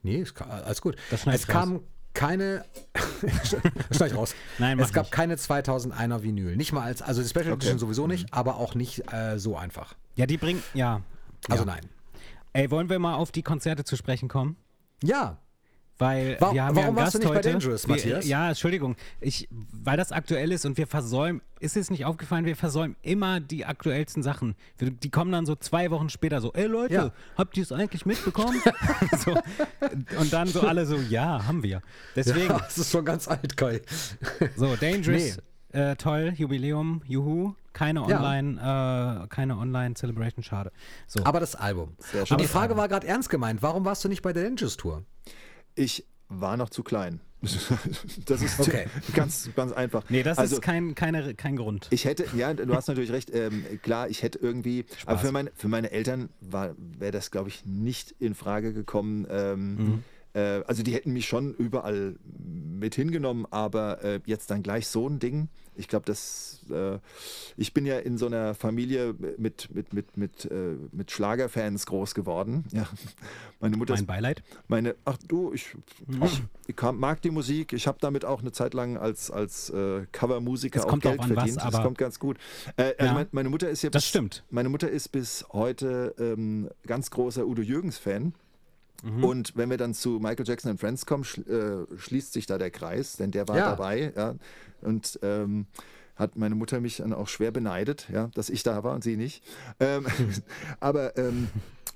nee, 0.02 0.22
es 0.22 0.34
kam, 0.34 0.50
alles 0.50 0.82
gut. 0.82 0.96
Das 1.12 1.28
es 1.28 1.42
ich 1.42 1.48
kam 1.48 1.82
keine, 2.14 2.66
das 3.22 3.50
schneid 3.98 4.12
ich 4.12 4.18
raus. 4.18 4.34
Nein, 4.58 4.78
mach 4.78 4.86
es 4.86 4.94
gab 4.94 5.04
nicht. 5.06 5.12
keine 5.14 5.36
2001er 5.36 6.24
Vinyl. 6.24 6.56
Nicht 6.58 6.74
mal 6.74 6.84
als, 6.84 7.02
also 7.02 7.22
die 7.22 7.30
Special 7.30 7.54
Edition 7.54 7.78
sowieso 7.80 8.08
nicht, 8.08 8.34
aber 8.34 8.56
auch 8.58 8.74
nicht 8.76 9.14
äh, 9.14 9.38
so 9.38 9.56
einfach. 9.56 9.94
Ja, 10.16 10.26
die 10.26 10.38
bringen, 10.38 10.62
ja. 10.74 11.02
Also 11.50 11.64
ja. 11.66 11.72
nein. 11.74 11.82
Ey, 12.54 12.70
wollen 12.72 12.90
wir 12.90 13.00
mal 13.00 13.14
auf 13.16 13.32
die 13.32 13.44
Konzerte 13.44 13.84
zu 13.86 13.96
sprechen 13.96 14.28
kommen? 14.28 14.58
Ja, 15.04 15.38
Weil 16.02 16.36
Warum- 16.40 16.56
wir 16.56 16.64
haben 16.64 16.76
ja 16.76 16.82
warum 16.82 16.98
einen 16.98 17.06
warst 17.06 17.14
du 17.14 17.20
Gast 17.20 17.24
nicht 17.26 17.30
bei 17.32 17.38
heute. 17.38 17.52
Dangerous, 17.52 17.88
wir, 17.88 17.96
Matthias? 17.96 18.26
Ja, 18.28 18.50
Entschuldigung. 18.50 18.96
Ich, 19.20 19.48
weil 19.72 19.98
das 19.98 20.12
aktuell 20.12 20.52
ist 20.52 20.66
und 20.66 20.76
wir 20.78 20.88
versäumen, 20.88 21.42
ist 21.60 21.78
es 21.78 21.92
nicht 21.92 22.06
aufgefallen, 22.06 22.44
wir 22.46 22.56
versäumen 22.56 22.96
immer 23.04 23.40
die 23.40 23.66
aktuellsten 23.66 24.24
Sachen. 24.24 24.56
Wir, 24.80 24.90
die 24.90 25.12
kommen 25.12 25.32
dann 25.32 25.46
so 25.46 25.56
zwei 25.56 25.92
Wochen 25.92 26.10
später 26.10 26.42
so, 26.42 26.54
ey 26.54 26.66
Leute, 26.66 26.94
Ja. 26.96 27.12
habt 27.38 27.56
ihr 27.56 27.62
es 27.62 27.72
eigentlich 27.72 28.08
mitbekommen? 28.08 28.60
so, 29.24 29.36
und 30.20 30.34
dann 30.34 30.48
so 30.48 30.62
alle 30.62 30.88
so, 30.88 30.96
ja, 30.98 31.46
haben 31.46 31.62
wir. 31.62 31.84
Deswegen, 32.16 32.48
ja, 32.50 32.58
das 32.58 32.80
ist 32.80 32.92
schon 32.92 33.06
ganz 33.06 33.28
alt, 33.28 33.56
Kai. 33.56 33.82
so, 34.56 34.76
Dangerous, 34.76 35.38
äh, 35.72 35.96
toll, 35.98 36.34
Jubiläum, 36.36 37.04
juhu. 37.06 37.54
Keine 37.74 38.00
Ja. 38.10 38.18
Online, 38.18 39.24
äh, 39.24 39.28
keine 39.28 39.56
Online-Celebration, 39.58 40.44
schade. 40.44 40.72
So. 41.08 41.24
Aber 41.24 41.40
das 41.40 41.56
Album. 41.56 41.94
Sehr 42.00 42.26
schön. 42.26 42.36
Und 42.36 42.42
die 42.42 42.48
Frage 42.48 42.76
war 42.76 42.88
gerade 42.90 43.08
ernst 43.08 43.30
gemeint. 43.30 43.62
Warum 43.62 43.86
warst 43.86 44.04
du 44.04 44.10
nicht 44.10 44.22
bei 44.24 44.34
der 44.34 44.44
Dangerous 44.44 44.76
Tour? 44.76 45.04
Ich 45.76 46.06
war 46.30 46.58
noch 46.58 46.70
zu 46.70 46.84
klein. 46.84 47.20
Das 48.26 48.42
ist 48.42 48.60
Okay. 48.60 48.86
ganz, 49.16 49.50
ganz 49.56 49.72
einfach. 49.72 50.04
nee, 50.10 50.22
das 50.24 50.38
also, 50.38 50.58
ist 50.58 50.62
kein, 50.62 50.94
keine, 50.96 51.34
kein 51.34 51.56
Grund. 51.56 51.88
Ich 51.90 52.06
hätte, 52.06 52.26
ja, 52.36 52.54
du 52.54 52.74
hast 52.76 52.88
natürlich 52.88 53.12
recht, 53.12 53.34
ähm, 53.34 53.66
klar, 53.82 54.10
ich 54.10 54.22
hätte 54.22 54.38
irgendwie, 54.40 54.86
aber 55.06 55.18
für 55.18 55.32
meine, 55.32 55.52
für 55.56 55.68
meine 55.68 55.92
Eltern 55.92 56.30
war- 56.40 56.76
wäre 56.78 57.12
das, 57.12 57.32
glaube 57.32 57.50
ich, 57.50 57.66
nicht 57.66 58.14
in 58.20 58.36
Frage 58.36 58.74
gekommen. 58.74 59.26
Ähm, 59.30 59.76
Mhm. 59.76 60.04
Äh, 60.34 60.62
also 60.68 60.84
die 60.84 60.94
hätten 60.94 61.12
mich 61.14 61.28
schon 61.28 61.54
überall 61.56 62.16
mit 62.40 62.96
hingenommen, 62.96 63.46
aber 63.52 64.04
äh, 64.04 64.20
jetzt 64.26 64.50
dann 64.52 64.64
gleich 64.64 64.88
so 64.88 65.08
ein 65.08 65.20
Ding. 65.20 65.50
Ich 65.76 65.88
glaube, 65.88 66.06
das, 66.06 66.60
äh, 66.70 67.00
ich 67.58 67.74
bin 67.74 67.86
ja 67.86 67.98
in 68.00 68.18
so 68.18 68.26
einer 68.26 68.54
Familie 68.56 69.16
mit, 69.38 69.74
mit, 69.74 69.94
mit, 69.94 70.18
mit, 70.18 70.46
äh, 70.46 70.76
mit 70.92 71.12
Schlagerfans 71.12 71.86
groß 71.86 72.14
geworden. 72.16 72.66
Ja. 72.74 72.88
Meine 73.60 73.78
Mutter 73.78 73.94
mein 73.94 74.06
Beileid. 74.08 74.42
meine, 74.68 74.96
ach 75.06 75.18
du, 75.28 75.54
ich, 75.54 75.76
ach, 76.20 76.40
ich 76.68 76.76
kam, 76.76 77.00
mag 77.00 77.22
die 77.22 77.30
Musik. 77.30 77.74
Ich 77.74 77.86
habe 77.86 77.98
damit 78.02 78.26
auch 78.26 78.42
eine 78.42 78.52
Zeit 78.52 78.74
lang 78.74 78.98
als, 78.98 79.30
als 79.30 79.70
äh, 79.70 80.06
Covermusiker 80.12 80.86
auch 80.86 81.00
Geld 81.00 81.20
an, 81.20 81.30
was, 81.36 81.44
verdient. 81.52 81.58
das 81.64 81.82
kommt 81.84 81.98
ganz 81.98 82.18
gut. 82.20 82.38
Äh, 82.78 82.94
also 82.98 83.06
Ja. 83.06 83.14
mein, 83.14 83.28
meine 83.32 83.50
Mutter 83.50 83.70
ist 83.70 83.84
ja 83.84 83.90
Das 83.92 84.04
bis, 84.04 84.10
stimmt. 84.10 84.44
Meine 84.50 84.70
Mutter 84.70 84.90
ist 84.90 85.10
bis 85.10 85.46
heute 85.52 86.16
ähm, 86.18 86.70
ganz 86.88 87.12
großer 87.12 87.46
Udo 87.46 87.62
Jürgens-Fan. 87.62 88.34
Mhm. 89.02 89.24
Und 89.24 89.56
wenn 89.56 89.70
wir 89.70 89.78
dann 89.78 89.94
zu 89.94 90.20
Michael 90.22 90.48
Jackson 90.48 90.72
and 90.72 90.80
Friends 90.80 91.06
kommen, 91.06 91.24
schl 91.24 91.88
äh, 91.92 91.98
schließt 91.98 92.34
sich 92.34 92.46
da 92.46 92.58
der 92.58 92.72
Kreis, 92.72 93.18
denn 93.18 93.32
der 93.32 93.48
war 93.48 93.58
Ja. 93.58 93.66
dabei. 93.66 94.14
Ja, 94.16 94.36
und 94.82 95.20
ähm, 95.22 95.66
hat 96.16 96.36
meine 96.36 96.56
Mutter 96.56 96.80
mich 96.82 96.98
dann 96.98 97.14
auch 97.14 97.28
schwer 97.28 97.52
beneidet, 97.52 98.08
ja, 98.12 98.30
dass 98.36 98.50
ich 98.50 98.64
da 98.64 98.84
war 98.84 98.94
und 98.94 99.04
sie 99.04 99.18
nicht. 99.18 99.44
Ähm, 99.80 100.06
aber 100.80 101.18
ähm, 101.18 101.50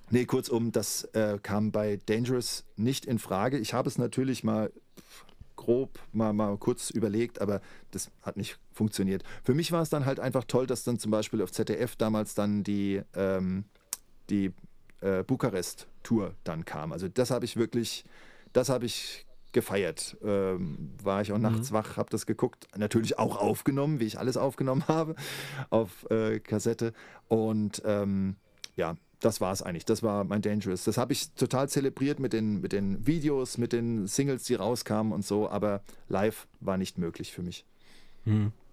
nee, 0.09 0.25
kurzum, 0.25 0.71
das 0.71 1.03
äh, 1.13 1.37
kam 1.41 1.71
bei 1.71 1.99
Dangerous 2.07 2.63
nicht 2.75 3.05
in 3.05 3.19
Frage. 3.19 3.57
Ich 3.59 3.73
habe 3.73 3.87
es 3.87 3.97
natürlich 3.97 4.43
mal 4.43 4.71
grob 5.55 5.99
mal, 6.11 6.33
mal 6.33 6.57
kurz 6.57 6.89
überlegt, 6.89 7.39
aber 7.41 7.61
das 7.91 8.11
hat 8.21 8.35
nicht 8.37 8.57
funktioniert. 8.71 9.23
Für 9.43 9.53
mich 9.53 9.71
war 9.71 9.81
es 9.81 9.89
dann 9.89 10.05
halt 10.05 10.19
einfach 10.19 10.43
toll, 10.45 10.67
dass 10.67 10.83
dann 10.83 10.99
zum 10.99 11.11
Beispiel 11.11 11.41
auf 11.41 11.51
ZDF 11.51 11.95
damals 11.95 12.35
dann 12.35 12.63
die, 12.63 13.01
ähm, 13.15 13.65
die 14.29 14.51
äh, 15.01 15.23
Bukarest-Tour 16.05 16.35
dann 16.43 16.65
kam. 16.65 16.91
Also 16.91 17.07
das 17.07 17.31
habe 17.31 17.45
ich 17.45 17.57
wirklich, 17.57 18.05
das 18.53 18.69
habe 18.69 18.85
ich 18.85 19.25
gefeiert. 19.51 20.17
Ähm, 20.23 20.91
war 21.01 21.21
ich 21.21 21.31
auch 21.31 21.37
nachts 21.37 21.71
wach, 21.71 21.97
habe 21.97 22.09
das 22.09 22.25
geguckt. 22.25 22.67
Natürlich 22.75 23.17
auch 23.17 23.37
aufgenommen, 23.37 23.99
wie 23.99 24.05
ich 24.05 24.19
alles 24.19 24.37
aufgenommen 24.37 24.85
habe, 24.87 25.15
auf 25.69 26.09
äh, 26.09 26.39
Kassette. 26.39 26.93
Und 27.27 27.81
ähm, 27.85 28.35
ja, 28.75 28.95
das 29.21 29.39
war 29.41 29.53
es 29.53 29.61
eigentlich. 29.61 29.85
Das 29.85 30.03
war 30.03 30.23
mein 30.25 30.41
Dangerous. 30.41 30.83
Das 30.83 30.97
habe 30.97 31.13
ich 31.13 31.31
total 31.31 31.69
zelebriert 31.69 32.19
mit 32.19 32.33
den, 32.33 32.61
mit 32.61 32.73
den 32.73 33.07
Videos, 33.07 33.57
mit 33.57 33.71
den 33.71 34.07
Singles, 34.07 34.43
die 34.43 34.55
rauskamen 34.55 35.13
und 35.13 35.25
so, 35.25 35.49
aber 35.49 35.81
live 36.09 36.47
war 36.59 36.77
nicht 36.77 36.97
möglich 36.97 37.31
für 37.31 37.41
mich. 37.41 37.65
Was 38.49 38.64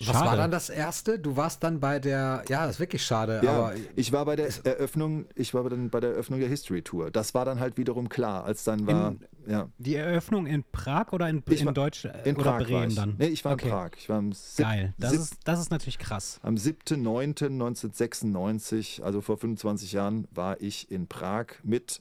Schade. 0.00 0.26
war 0.26 0.36
dann 0.36 0.50
das 0.50 0.70
erste? 0.70 1.18
Du 1.18 1.36
warst 1.36 1.62
dann 1.64 1.80
bei 1.80 1.98
der, 1.98 2.44
ja, 2.48 2.66
das 2.66 2.76
ist 2.76 2.80
wirklich 2.80 3.04
schade, 3.04 3.40
Ja, 3.44 3.52
aber 3.52 3.72
ich 3.94 4.12
war 4.12 4.24
bei 4.24 4.36
der 4.36 4.48
Eröffnung, 4.64 5.26
ich 5.34 5.52
war 5.54 5.68
dann 5.68 5.90
bei 5.90 6.00
der 6.00 6.10
Eröffnung 6.10 6.40
der 6.40 6.48
History 6.48 6.82
Tour. 6.82 7.10
Das 7.10 7.34
war 7.34 7.44
dann 7.44 7.60
halt 7.60 7.76
wiederum 7.76 8.08
klar, 8.08 8.44
als 8.44 8.64
dann 8.64 8.86
war, 8.86 9.14
ja, 9.46 9.68
Die 9.78 9.94
Eröffnung 9.96 10.46
in 10.46 10.64
Prag 10.72 11.12
oder 11.12 11.28
in, 11.28 11.42
in 11.48 11.66
war- 11.66 11.72
Deutsch 11.72 12.04
in 12.24 12.36
oder 12.36 12.44
Prag 12.44 12.52
war 12.52 12.58
Bremen 12.64 12.88
ich. 12.88 12.94
dann? 12.96 13.14
Nee, 13.18 13.26
ich 13.28 13.44
war 13.44 13.52
Okay. 13.54 13.66
in 13.66 13.70
Prag. 13.72 13.90
Ich 13.96 14.08
war 14.08 14.18
am, 14.18 14.32
sieb, 14.32 14.64
Geil. 14.66 14.94
Das 14.98 15.10
sieb, 15.12 15.20
ist, 15.20 15.36
das 15.44 15.60
ist 15.60 15.70
natürlich 15.70 15.98
krass. 15.98 16.40
am 16.42 16.56
7.9.1996, 16.56 19.02
also 19.02 19.20
vor 19.20 19.36
25 19.38 19.92
Jahren, 19.92 20.26
war 20.32 20.60
ich 20.60 20.90
in 20.90 21.06
Prag 21.06 21.46
mit, 21.62 22.00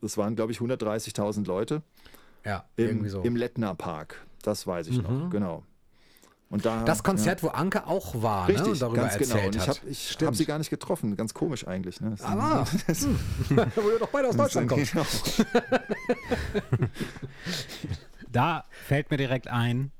das 0.00 0.16
waren 0.16 0.34
glaube 0.36 0.52
ich 0.52 0.58
130.000 0.58 1.46
Leute 1.46 1.82
ja, 2.44 2.64
im, 2.76 2.86
irgendwie 2.86 3.08
so. 3.10 3.20
im 3.22 3.36
Lettner 3.36 3.74
Park. 3.74 4.24
Das 4.42 4.66
weiß 4.66 4.88
ich 4.88 5.02
noch, 5.02 5.28
genau. 5.30 5.64
Und 6.50 6.66
da, 6.66 6.82
das 6.82 7.04
Konzert, 7.04 7.44
wo 7.44 7.48
Anke 7.48 7.86
auch 7.86 8.22
war, 8.22 8.48
Richtig, 8.48 8.66
ne, 8.66 8.72
und 8.72 8.82
darüber 8.82 9.02
ganz 9.02 9.18
genau. 9.18 9.34
erzählt 9.36 9.54
Und 9.54 9.56
ich 9.62 9.68
hat. 9.68 9.78
habe 9.78 9.88
ich 9.88 10.10
Stimmt. 10.10 10.26
hab 10.26 10.34
sie 10.34 10.44
gar 10.46 10.58
nicht 10.58 10.70
getroffen. 10.70 11.16
Ganz 11.16 11.32
komisch 11.32 11.66
eigentlich. 11.66 12.00
Ne? 12.00 12.16
Aber, 12.22 12.66
hm, 12.86 13.18
wo 13.76 13.90
ihr 13.90 13.98
doch 14.00 14.08
beide 14.08 14.28
aus 14.28 14.36
Deutschland 14.36 14.68
kommt. 14.68 14.90
Genau. 14.90 15.06
Da 18.32 18.64
fällt 18.70 19.10
mir 19.10 19.16
direkt 19.16 19.48
ein, 19.48 19.90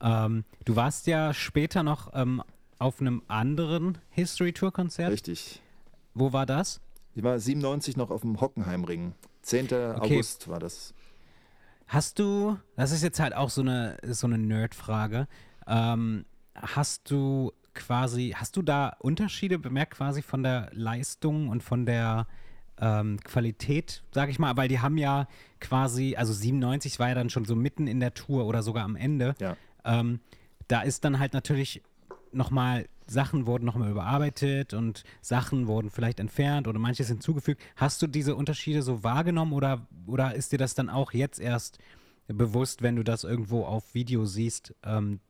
ähm, 0.00 0.44
du 0.64 0.76
warst 0.76 1.08
ja 1.08 1.34
später 1.34 1.82
noch 1.82 2.12
ähm, 2.14 2.40
auf 2.78 3.00
einem 3.00 3.22
anderen 3.26 3.98
History 4.10 4.52
Tour 4.52 4.72
Konzert. 4.72 5.10
Richtig. 5.10 5.60
Wo 6.14 6.32
war 6.32 6.46
das? 6.46 6.80
Ich 7.14 7.24
war 7.24 7.36
97 7.38 7.96
noch 7.96 8.10
auf 8.10 8.20
dem 8.20 8.40
Hockenheimring. 8.40 9.14
10. 9.42 9.72
August 9.98 10.46
war 10.48 10.60
das. 10.60 10.94
Hast 11.88 12.20
du, 12.20 12.56
das 12.76 12.92
ist 12.92 13.02
jetzt 13.02 13.18
halt 13.18 13.34
auch 13.34 13.50
so 13.50 13.62
eine, 13.62 13.96
so 14.06 14.28
eine 14.28 14.38
Nerd-Frage, 14.38 15.26
ähm, 15.70 16.26
hast 16.54 17.10
du 17.10 17.52
quasi, 17.74 18.34
hast 18.36 18.56
du 18.56 18.62
da 18.62 18.96
Unterschiede 18.98 19.58
bemerkt 19.58 19.94
quasi 19.94 20.20
von 20.20 20.42
der 20.42 20.68
Leistung 20.72 21.48
und 21.48 21.62
von 21.62 21.86
der 21.86 22.26
ähm, 22.78 23.20
Qualität, 23.22 24.02
sag 24.12 24.28
ich 24.30 24.38
mal, 24.38 24.56
weil 24.56 24.68
die 24.68 24.80
haben 24.80 24.98
ja 24.98 25.28
quasi, 25.60 26.16
also 26.16 26.32
97 26.32 26.98
war 26.98 27.08
ja 27.08 27.14
dann 27.14 27.30
schon 27.30 27.44
so 27.44 27.54
mitten 27.54 27.86
in 27.86 28.00
der 28.00 28.14
Tour 28.14 28.46
oder 28.46 28.62
sogar 28.62 28.84
am 28.84 28.96
Ende. 28.96 29.34
Ja. 29.38 29.56
Ähm, 29.84 30.20
da 30.66 30.82
ist 30.82 31.04
dann 31.04 31.18
halt 31.18 31.32
natürlich 31.32 31.82
nochmal, 32.32 32.88
Sachen 33.06 33.46
wurden 33.46 33.64
nochmal 33.64 33.90
überarbeitet 33.90 34.72
und 34.72 35.04
Sachen 35.20 35.66
wurden 35.66 35.90
vielleicht 35.90 36.20
entfernt 36.20 36.68
oder 36.68 36.78
manches 36.78 37.08
hinzugefügt. 37.08 37.60
Hast 37.76 38.00
du 38.02 38.06
diese 38.06 38.34
Unterschiede 38.34 38.82
so 38.82 39.02
wahrgenommen 39.02 39.52
oder, 39.52 39.86
oder 40.06 40.34
ist 40.34 40.52
dir 40.52 40.58
das 40.58 40.74
dann 40.74 40.88
auch 40.88 41.12
jetzt 41.12 41.40
erst 41.40 41.78
bewusst, 42.28 42.82
wenn 42.82 42.96
du 42.96 43.02
das 43.02 43.24
irgendwo 43.24 43.64
auf 43.64 43.94
Video 43.94 44.24
siehst? 44.24 44.74
Ähm, 44.84 45.20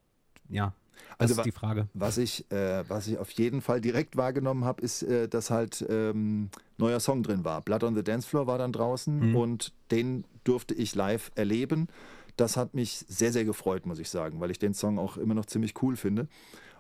ja, 0.51 0.75
das 1.19 1.31
Also 1.31 1.43
ist 1.43 1.47
die 1.47 1.53
Frage. 1.53 1.89
Was 1.95 2.19
ich, 2.19 2.51
äh, 2.51 2.89
was 2.89 3.07
ich 3.07 3.19
auf 3.19 3.31
jeden 3.33 3.61
Fall 3.61 3.81
direkt 3.81 4.17
wahrgenommen 4.17 4.65
habe, 4.65 4.83
ist, 4.83 5.03
äh, 5.03 5.29
dass 5.29 5.51
halt 5.51 5.85
ähm, 5.89 6.51
neuer 6.79 7.01
Song 7.01 7.23
drin 7.23 7.45
war. 7.45 7.61
Blood 7.61 7.85
on 7.85 7.95
the 7.95 8.03
Dance 8.03 8.27
Floor 8.27 8.47
war 8.47 8.59
dann 8.59 8.73
draußen 8.73 9.35
und 9.35 9.73
den 9.91 10.25
durfte 10.45 10.75
ich 10.75 10.95
live 10.95 11.31
erleben. 11.35 11.89
Das 12.37 12.57
hat 12.57 12.75
mich 12.75 13.05
sehr, 13.09 13.33
sehr 13.33 13.45
gefreut, 13.45 13.87
muss 13.87 13.99
ich 13.99 14.09
sagen, 14.09 14.41
weil 14.41 14.51
ich 14.51 14.59
den 14.59 14.73
Song 14.73 14.99
auch 14.99 15.17
immer 15.17 15.35
noch 15.35 15.47
ziemlich 15.47 15.83
cool 15.83 15.97
finde. 15.97 16.27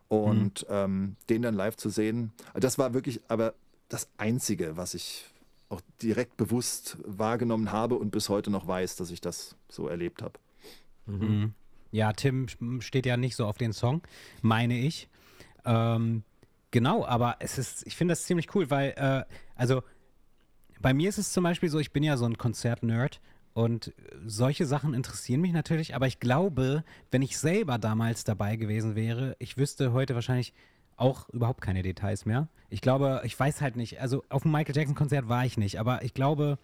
Und 0.09 0.67
ähm, 0.69 1.17
den 1.29 1.43
dann 1.43 1.55
live 1.55 1.77
zu 1.77 1.89
sehen, 1.89 2.33
das 2.55 2.79
war 2.79 2.95
wirklich 2.95 3.21
aber 3.29 3.55
das 3.89 4.09
Einzige, 4.17 4.77
was 4.77 4.95
ich 4.95 5.27
auch 5.69 5.81
direkt 6.03 6.37
bewusst 6.37 6.97
wahrgenommen 7.05 7.71
habe 7.71 7.95
und 7.95 8.11
bis 8.11 8.29
heute 8.29 8.51
noch 8.51 8.67
weiß, 8.67 8.97
dass 8.97 9.11
ich 9.11 9.21
das 9.21 9.55
so 9.69 9.87
erlebt 9.87 10.23
habe. 10.23 10.35
Mhm. 11.07 11.55
Ja, 11.92 12.12
Tim 12.12 12.46
steht 12.81 13.07
ja 13.07 13.16
nicht 13.16 13.37
so 13.37 13.46
auf 13.46 13.59
den 13.59 13.72
Song, 13.72 14.03
meine 14.42 14.79
ich. 14.79 15.09
Ähm, 15.64 16.22
genau, 16.70 17.05
aber 17.05 17.37
es 17.40 17.59
ist, 17.59 17.87
ich 17.87 17.96
finde 17.96 18.12
das 18.12 18.24
ziemlich 18.24 18.55
cool, 18.55 18.70
weil, 18.70 18.90
äh, 18.96 19.24
also 19.57 19.83
bei 20.81 20.94
mir 20.94 21.09
ist 21.09 21.18
es 21.18 21.33
zum 21.33 21.44
Beispiel 21.44 21.68
so, 21.68 21.79
ich 21.79 21.92
bin 21.92 22.03
ja 22.03 22.16
so 22.16 22.24
ein 22.24 22.38
Konzert-Nerd 22.38 23.20
Und 23.53 23.92
solche 24.24 24.64
Sachen 24.64 24.94
interessieren 24.94 25.40
mich 25.40 25.53
natürlich, 25.53 25.94
aber 25.94 26.07
ich 26.07 26.20
glaube, 26.20 26.85
wenn 27.11 27.22
ich 27.22 27.37
selber 27.37 27.79
damals 27.79 28.22
dabei 28.24 28.57
gewesen 28.57 28.94
wäre, 28.94 29.35
ich 29.38 29.57
wüsste 29.57 29.92
heute 29.92 30.14
wahrscheinlich 30.14 30.55
auch 30.96 31.29
überhaupt 31.31 31.61
keine 31.61 31.83
Details 31.83 32.26
mehr. 32.26 32.48
Ich 32.68 32.81
glaube, 32.81 33.22
ich 33.24 33.38
weiß 33.38 33.61
halt 33.61 33.74
nicht, 33.76 34.00
also 34.00 34.22
auf 34.29 34.42
dem 34.42 34.53
Michael 34.53 34.76
Jackson 34.76 34.94
Konzert 34.94 35.29
war 35.29 35.44
ich 35.44 35.57
nicht, 35.57 35.81
aber 35.81 36.05
ich 36.05 36.14
glaube, 36.14 36.59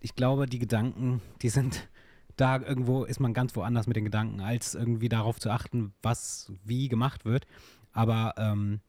ich 0.00 0.14
glaube, 0.16 0.46
die 0.46 0.58
Gedanken, 0.58 1.22
die 1.42 1.50
sind 1.50 1.88
da 2.36 2.60
irgendwo, 2.60 3.04
ist 3.04 3.20
man 3.20 3.34
ganz 3.34 3.54
woanders 3.56 3.86
mit 3.86 3.96
den 3.96 4.04
Gedanken, 4.04 4.40
als 4.40 4.74
irgendwie 4.74 5.08
darauf 5.08 5.38
zu 5.38 5.50
achten, 5.50 5.92
was 6.02 6.52
wie 6.64 6.88
gemacht 6.88 7.24
wird. 7.24 7.46
Aber 7.92 8.34
ähm, 8.36 8.80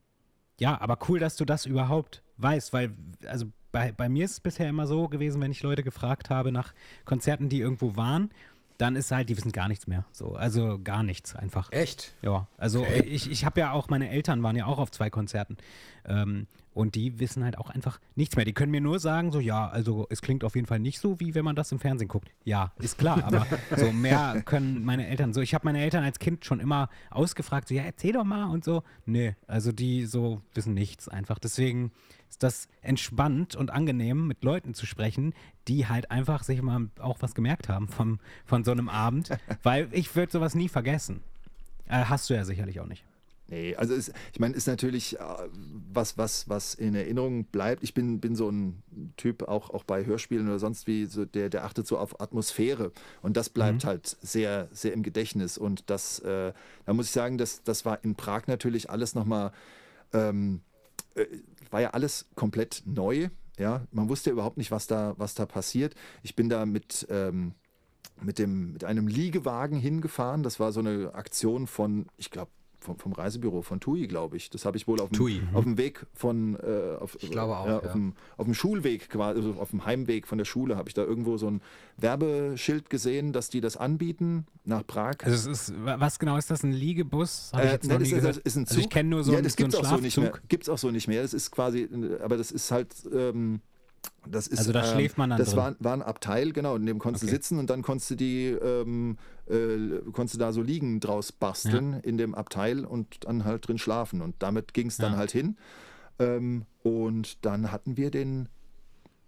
ja, 0.60 0.80
aber 0.80 0.98
cool, 1.10 1.20
dass 1.20 1.36
du 1.36 1.46
das 1.46 1.66
überhaupt 1.66 2.24
weißt, 2.38 2.74
weil, 2.74 2.96
also 3.26 3.48
bei, 3.72 3.92
bei 3.92 4.08
mir 4.08 4.26
ist 4.26 4.32
es 4.32 4.40
bisher 4.40 4.70
immer 4.70 4.88
so 4.88 5.08
gewesen, 5.08 5.42
wenn 5.42 5.52
ich 5.52 5.64
Leute 5.64 5.84
gefragt 5.84 6.30
habe 6.30 6.52
nach 6.52 6.74
Konzerten, 7.06 7.50
die 7.50 7.60
irgendwo 7.60 7.96
waren, 7.96 8.30
dann 8.78 8.96
ist 8.96 9.12
halt, 9.12 9.30
die 9.30 9.38
wissen 9.38 9.52
gar 9.52 9.68
nichts 9.68 9.88
mehr. 9.88 10.06
So, 10.12 10.36
also 10.36 10.80
gar 10.84 11.04
nichts 11.04 11.36
einfach. 11.36 11.72
Echt? 11.72 12.14
Ja, 12.22 12.48
also 12.58 12.82
Okay. 12.82 13.02
ich, 13.02 13.30
ich 13.32 13.46
habe 13.46 13.60
ja 13.60 13.72
auch, 13.72 13.90
meine 13.90 14.10
Eltern 14.10 14.42
waren 14.44 14.56
ja 14.56 14.66
auch 14.66 14.80
auf 14.80 14.92
zwei 14.92 15.10
Konzerten. 15.10 15.58
Ähm, 16.06 16.48
und 16.74 16.96
die 16.96 17.20
wissen 17.20 17.44
halt 17.44 17.60
auch 17.60 17.70
einfach 17.70 18.00
nichts 18.16 18.36
mehr. 18.36 18.46
Die 18.46 18.54
können 18.54 18.72
mir 18.72 18.82
nur 18.82 19.00
sagen, 19.00 19.32
so, 19.32 19.40
ja, 19.40 19.68
also 19.70 20.08
es 20.10 20.22
klingt 20.24 20.44
auf 20.44 20.56
jeden 20.56 20.66
Fall 20.66 20.80
nicht 20.80 21.00
so, 21.00 21.20
wie 21.20 21.36
wenn 21.36 21.46
man 21.46 21.56
das 21.56 21.72
im 21.72 21.80
Fernsehen 21.80 22.08
guckt. 22.08 22.32
Ja, 22.46 22.72
ist 22.80 22.98
klar, 22.98 23.24
aber 23.24 23.46
so 23.78 23.92
mehr 23.92 24.42
können 24.44 24.84
meine 24.84 25.08
Eltern 25.08 25.34
so. 25.34 25.42
Ich 25.42 25.54
habe 25.54 25.66
meine 25.66 25.82
Eltern 25.84 26.04
als 26.04 26.18
Kind 26.18 26.46
schon 26.46 26.60
immer 26.60 26.90
ausgefragt, 27.12 27.68
so, 27.68 27.76
ja, 27.76 27.84
erzähl 27.84 28.14
doch 28.14 28.24
mal 28.24 28.46
und 28.46 28.64
so. 28.66 28.82
Nee, 29.06 29.36
also 29.46 29.72
die 29.72 30.06
so 30.08 30.42
wissen 30.56 30.74
nichts 30.74 31.08
einfach. 31.08 31.38
Deswegen 31.38 31.92
ist 32.34 32.42
das 32.42 32.68
entspannt 32.82 33.56
und 33.56 33.70
angenehm, 33.70 34.26
mit 34.26 34.44
Leuten 34.44 34.74
zu 34.74 34.88
sprechen, 34.88 35.36
die 35.68 35.88
halt 35.88 36.10
einfach 36.10 36.44
sich 36.44 36.62
mal 36.64 36.90
auch 37.00 37.18
was 37.22 37.36
gemerkt 37.36 37.70
haben 37.70 37.88
vom, 37.88 38.20
von 38.44 38.64
so 38.64 38.72
einem 38.72 38.90
Abend, 38.90 39.30
weil 39.64 39.88
ich 39.92 40.16
würde 40.16 40.32
sowas 40.32 40.56
nie 40.56 40.68
vergessen. 40.68 41.22
Äh, 41.88 42.06
hast 42.06 42.30
du 42.30 42.34
ja 42.34 42.44
sicherlich 42.44 42.80
auch 42.80 42.88
nicht. 42.88 43.06
Nee, 43.50 43.76
also 43.76 43.94
es, 43.94 44.12
ich 44.32 44.40
meine, 44.40 44.56
ist 44.56 44.66
natürlich 44.66 45.20
äh, 45.20 45.24
was, 45.94 46.18
was, 46.18 46.50
was 46.50 46.74
in 46.74 46.96
Erinnerung 46.96 47.44
bleibt. 47.44 47.84
Ich 47.84 47.94
bin, 47.94 48.20
bin 48.20 48.36
so 48.36 48.50
ein 48.50 48.82
Typ, 49.16 49.44
auch, 49.44 49.70
auch 49.70 49.84
bei 49.84 50.04
Hörspielen 50.04 50.48
oder 50.48 50.58
sonst 50.58 50.88
wie, 50.88 51.06
so 51.06 51.26
der, 51.26 51.50
der 51.50 51.66
achtet 51.66 51.86
so 51.86 52.00
auf 52.00 52.20
Atmosphäre. 52.20 52.92
Und 53.22 53.38
das 53.38 53.50
bleibt 53.50 53.86
halt 53.86 54.18
sehr, 54.22 54.70
sehr 54.72 54.94
im 54.94 55.04
Gedächtnis. 55.04 55.60
Und 55.60 55.88
das, 55.92 56.18
äh, 56.20 56.52
da 56.88 56.94
muss 56.94 57.06
ich 57.06 57.12
sagen, 57.12 57.38
das, 57.38 57.62
das 57.62 57.86
war 57.86 58.04
in 58.04 58.16
Prag 58.16 58.48
natürlich 58.48 58.90
alles 58.90 59.14
nochmal, 59.14 59.52
ähm, 60.14 60.62
äh, 61.16 61.26
war 61.74 61.82
ja 61.82 61.90
alles 61.90 62.28
komplett 62.36 62.84
neu. 62.86 63.30
Ja, 63.58 63.86
man 63.92 64.10
wusste 64.10 64.30
überhaupt 64.30 64.58
nicht, 64.58 64.72
was 64.72 64.88
da, 64.88 65.16
was 65.18 65.36
da 65.36 65.46
passiert. 65.46 65.96
Ich 66.22 66.36
bin 66.36 66.50
da 66.50 66.66
mit, 66.66 67.06
ähm, 67.10 67.54
mit, 68.22 68.40
dem, 68.40 68.74
mit 68.74 68.84
einem 68.84 69.08
Liegewagen 69.08 69.78
hingefahren. 69.78 70.44
Das 70.44 70.60
war 70.60 70.72
so 70.72 70.80
eine 70.80 71.14
Aktion 71.14 71.68
von, 71.68 72.08
ich 72.18 72.32
glaube, 72.32 72.52
vom, 72.84 72.98
vom 73.00 73.14
Reisebüro 73.14 73.62
von 73.64 73.80
TUI, 73.80 74.08
glaube 74.08 74.38
ich. 74.38 74.50
Das 74.50 74.66
habe 74.66 74.78
ich 74.78 74.88
wohl 74.88 75.00
auf 75.02 75.10
dem, 75.10 75.18
TUI, 75.18 75.42
mhm. 75.42 75.56
auf 75.56 75.64
dem 75.64 75.78
Weg 75.78 76.06
von, 76.14 76.56
äh, 76.56 76.98
auf, 77.00 77.18
Ich 77.22 77.32
glaube 77.32 77.58
auch, 77.58 77.66
ja, 77.66 77.72
ja. 77.72 77.78
Auf, 77.80 77.92
dem, 77.94 78.14
auf 78.38 78.46
dem 78.46 78.54
Schulweg 78.54 79.10
quasi, 79.10 79.40
also 79.40 79.60
auf 79.60 79.72
dem 79.72 79.86
Heimweg 79.86 80.28
von 80.28 80.38
der 80.38 80.46
Schule, 80.46 80.76
habe 80.78 80.90
ich 80.90 80.94
da 80.94 81.04
irgendwo 81.04 81.38
so 81.38 81.50
ein 81.50 81.62
Werbeschild 81.98 82.90
gesehen, 82.90 83.34
dass 83.34 83.50
die 83.50 83.62
das 83.62 83.78
anbieten 83.78 84.46
nach 84.66 84.86
Prag. 84.86 85.16
Also 85.24 85.52
es 85.52 85.70
ist, 85.70 85.86
wa- 85.86 85.96
was 86.00 86.20
genau 86.20 86.38
ist 86.38 86.52
das, 86.52 86.64
ein 86.64 86.72
Liegebus? 86.74 87.52
Ich 87.54 87.60
Äh, 87.60 87.76
ist, 87.76 87.90
das 88.24 88.38
ist 88.38 88.56
ein 88.56 88.66
Zug. 88.66 88.72
Also 88.78 88.80
ich 88.82 88.90
kenne 88.90 89.10
nur 89.10 89.24
so, 89.24 89.32
ja, 89.32 89.38
einen- 89.40 89.44
das 89.46 89.54
so 89.54 89.64
einen 89.64 89.72
gibt's 89.72 89.86
auch 89.86 89.90
so 89.90 90.02
nicht 90.02 90.18
mehr. 90.18 90.26
Schlafzug. 90.28 90.50
Gibt's 90.50 90.70
auch 90.70 90.78
so 90.78 90.92
nicht 90.92 91.08
mehr. 91.08 91.22
Das 91.22 91.34
ist 91.34 91.52
quasi, 91.52 91.88
aber 92.22 92.38
das 92.38 92.52
ist 92.52 92.70
halt, 92.72 92.94
ähm, 93.14 93.62
das 94.26 94.48
ist, 94.48 94.60
Also 94.60 94.72
da 94.74 94.82
ähm, 94.82 94.86
schläft 94.86 95.18
man 95.18 95.30
dann 95.30 95.40
Das 95.40 95.50
drin. 95.50 95.58
war, 95.58 95.76
war 95.80 95.94
ein 95.94 96.02
Abteil, 96.02 96.54
genau, 96.54 96.76
in 96.76 96.86
dem 96.86 97.00
konntest 97.00 97.24
du 97.24 97.28
Okay. 97.28 97.36
sitzen 97.36 97.60
und 97.60 97.70
dann 97.70 97.82
konntest 97.82 98.12
du 98.12 98.16
die, 98.16 98.48
ähm, 98.48 99.18
äh, 99.48 100.00
konntest 100.12 100.36
du 100.36 100.40
da 100.40 100.54
so 100.54 100.62
liegen 100.62 101.00
draus 101.00 101.32
basteln 101.32 102.00
in 102.04 102.18
dem 102.18 102.34
Abteil 102.36 102.86
und 102.86 103.26
dann 103.26 103.44
halt 103.44 103.68
drin 103.68 103.78
schlafen. 103.78 104.22
Und 104.22 104.36
damit 104.40 104.74
ging 104.74 104.88
es 104.88 104.98
dann 104.98 105.12
Ja. 105.14 105.18
halt 105.18 105.32
hin. 105.32 105.58
Ähm, 106.20 106.66
und 106.84 107.44
dann 107.46 107.72
hatten 107.72 107.98
wir 107.98 108.12
den 108.12 108.48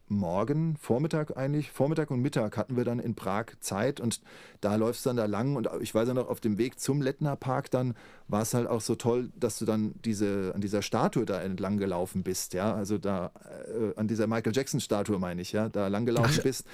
Morgen, 0.08 0.78
Vormittag 0.78 1.36
eigentlich, 1.36 1.72
Vormittag 1.72 2.12
und 2.12 2.22
Mittag 2.22 2.58
hatten 2.58 2.78
wir 2.78 2.84
dann 2.84 3.00
in 3.00 3.15
Prag 3.15 3.46
Zeit 3.60 4.00
und 4.00 4.22
da 4.62 4.76
läufst 4.76 5.06
du 5.06 5.10
dann 5.10 5.18
da 5.18 5.26
lang 5.26 5.56
und 5.56 5.68
ich 5.82 5.96
weiß 5.96 6.08
ja 6.08 6.13
noch, 6.13 6.30
auf 6.30 6.39
dem 6.39 6.60
Weg 6.60 6.80
zum 6.80 7.02
Lettner 7.02 7.36
Park 7.36 7.72
dann 7.72 7.96
war 8.28 8.44
es 8.44 8.54
halt 8.54 8.68
auch 8.68 8.82
so 8.82 8.96
toll, 8.96 9.32
dass 9.36 9.58
du 9.58 9.65
dann 9.65 9.96
diese, 10.06 10.52
an 10.54 10.62
dieser 10.62 10.84
Statue 10.84 11.26
da 11.26 11.41
entlang 11.41 11.78
gelaufen 11.78 12.22
bist, 12.24 12.54
ja, 12.54 12.74
also 12.74 13.00
da 13.00 13.32
äh, 13.68 14.00
an 14.00 14.08
dieser 14.08 14.28
Michael 14.28 14.56
Jackson 14.56 14.80
Statue 14.80 15.18
meine 15.18 15.41
ich, 15.41 15.52
ja, 15.52 15.70
da 15.70 15.88
lang 15.88 16.06
gelaufen 16.06 16.36
Ach, 16.38 16.44
bist. 16.44 16.65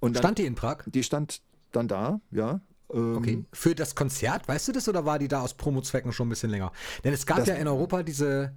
Und 0.00 0.16
dann, 0.16 0.22
Stand 0.22 0.38
die 0.38 0.46
in 0.46 0.56
Prag? 0.56 0.78
die 0.86 1.02
stand 1.04 1.42
dann 1.70 1.86
da, 1.86 2.20
ja. 2.32 2.60
ähm, 2.92 3.16
Okay. 3.18 3.44
Für 3.52 3.76
das 3.76 3.94
Konzert, 3.94 4.48
weißt 4.48 4.68
du 4.68 4.72
das, 4.72 4.88
oder 4.88 5.04
war 5.04 5.20
die 5.20 5.28
da 5.28 5.42
aus 5.42 5.54
Promozwecken 5.54 6.12
schon 6.12 6.26
ein 6.26 6.30
bisschen 6.30 6.50
länger? 6.50 6.72
Denn 7.04 7.12
es 7.12 7.24
gab 7.24 7.46
ja 7.46 7.54
in 7.54 7.68
Europa 7.68 8.02
diese, 8.02 8.52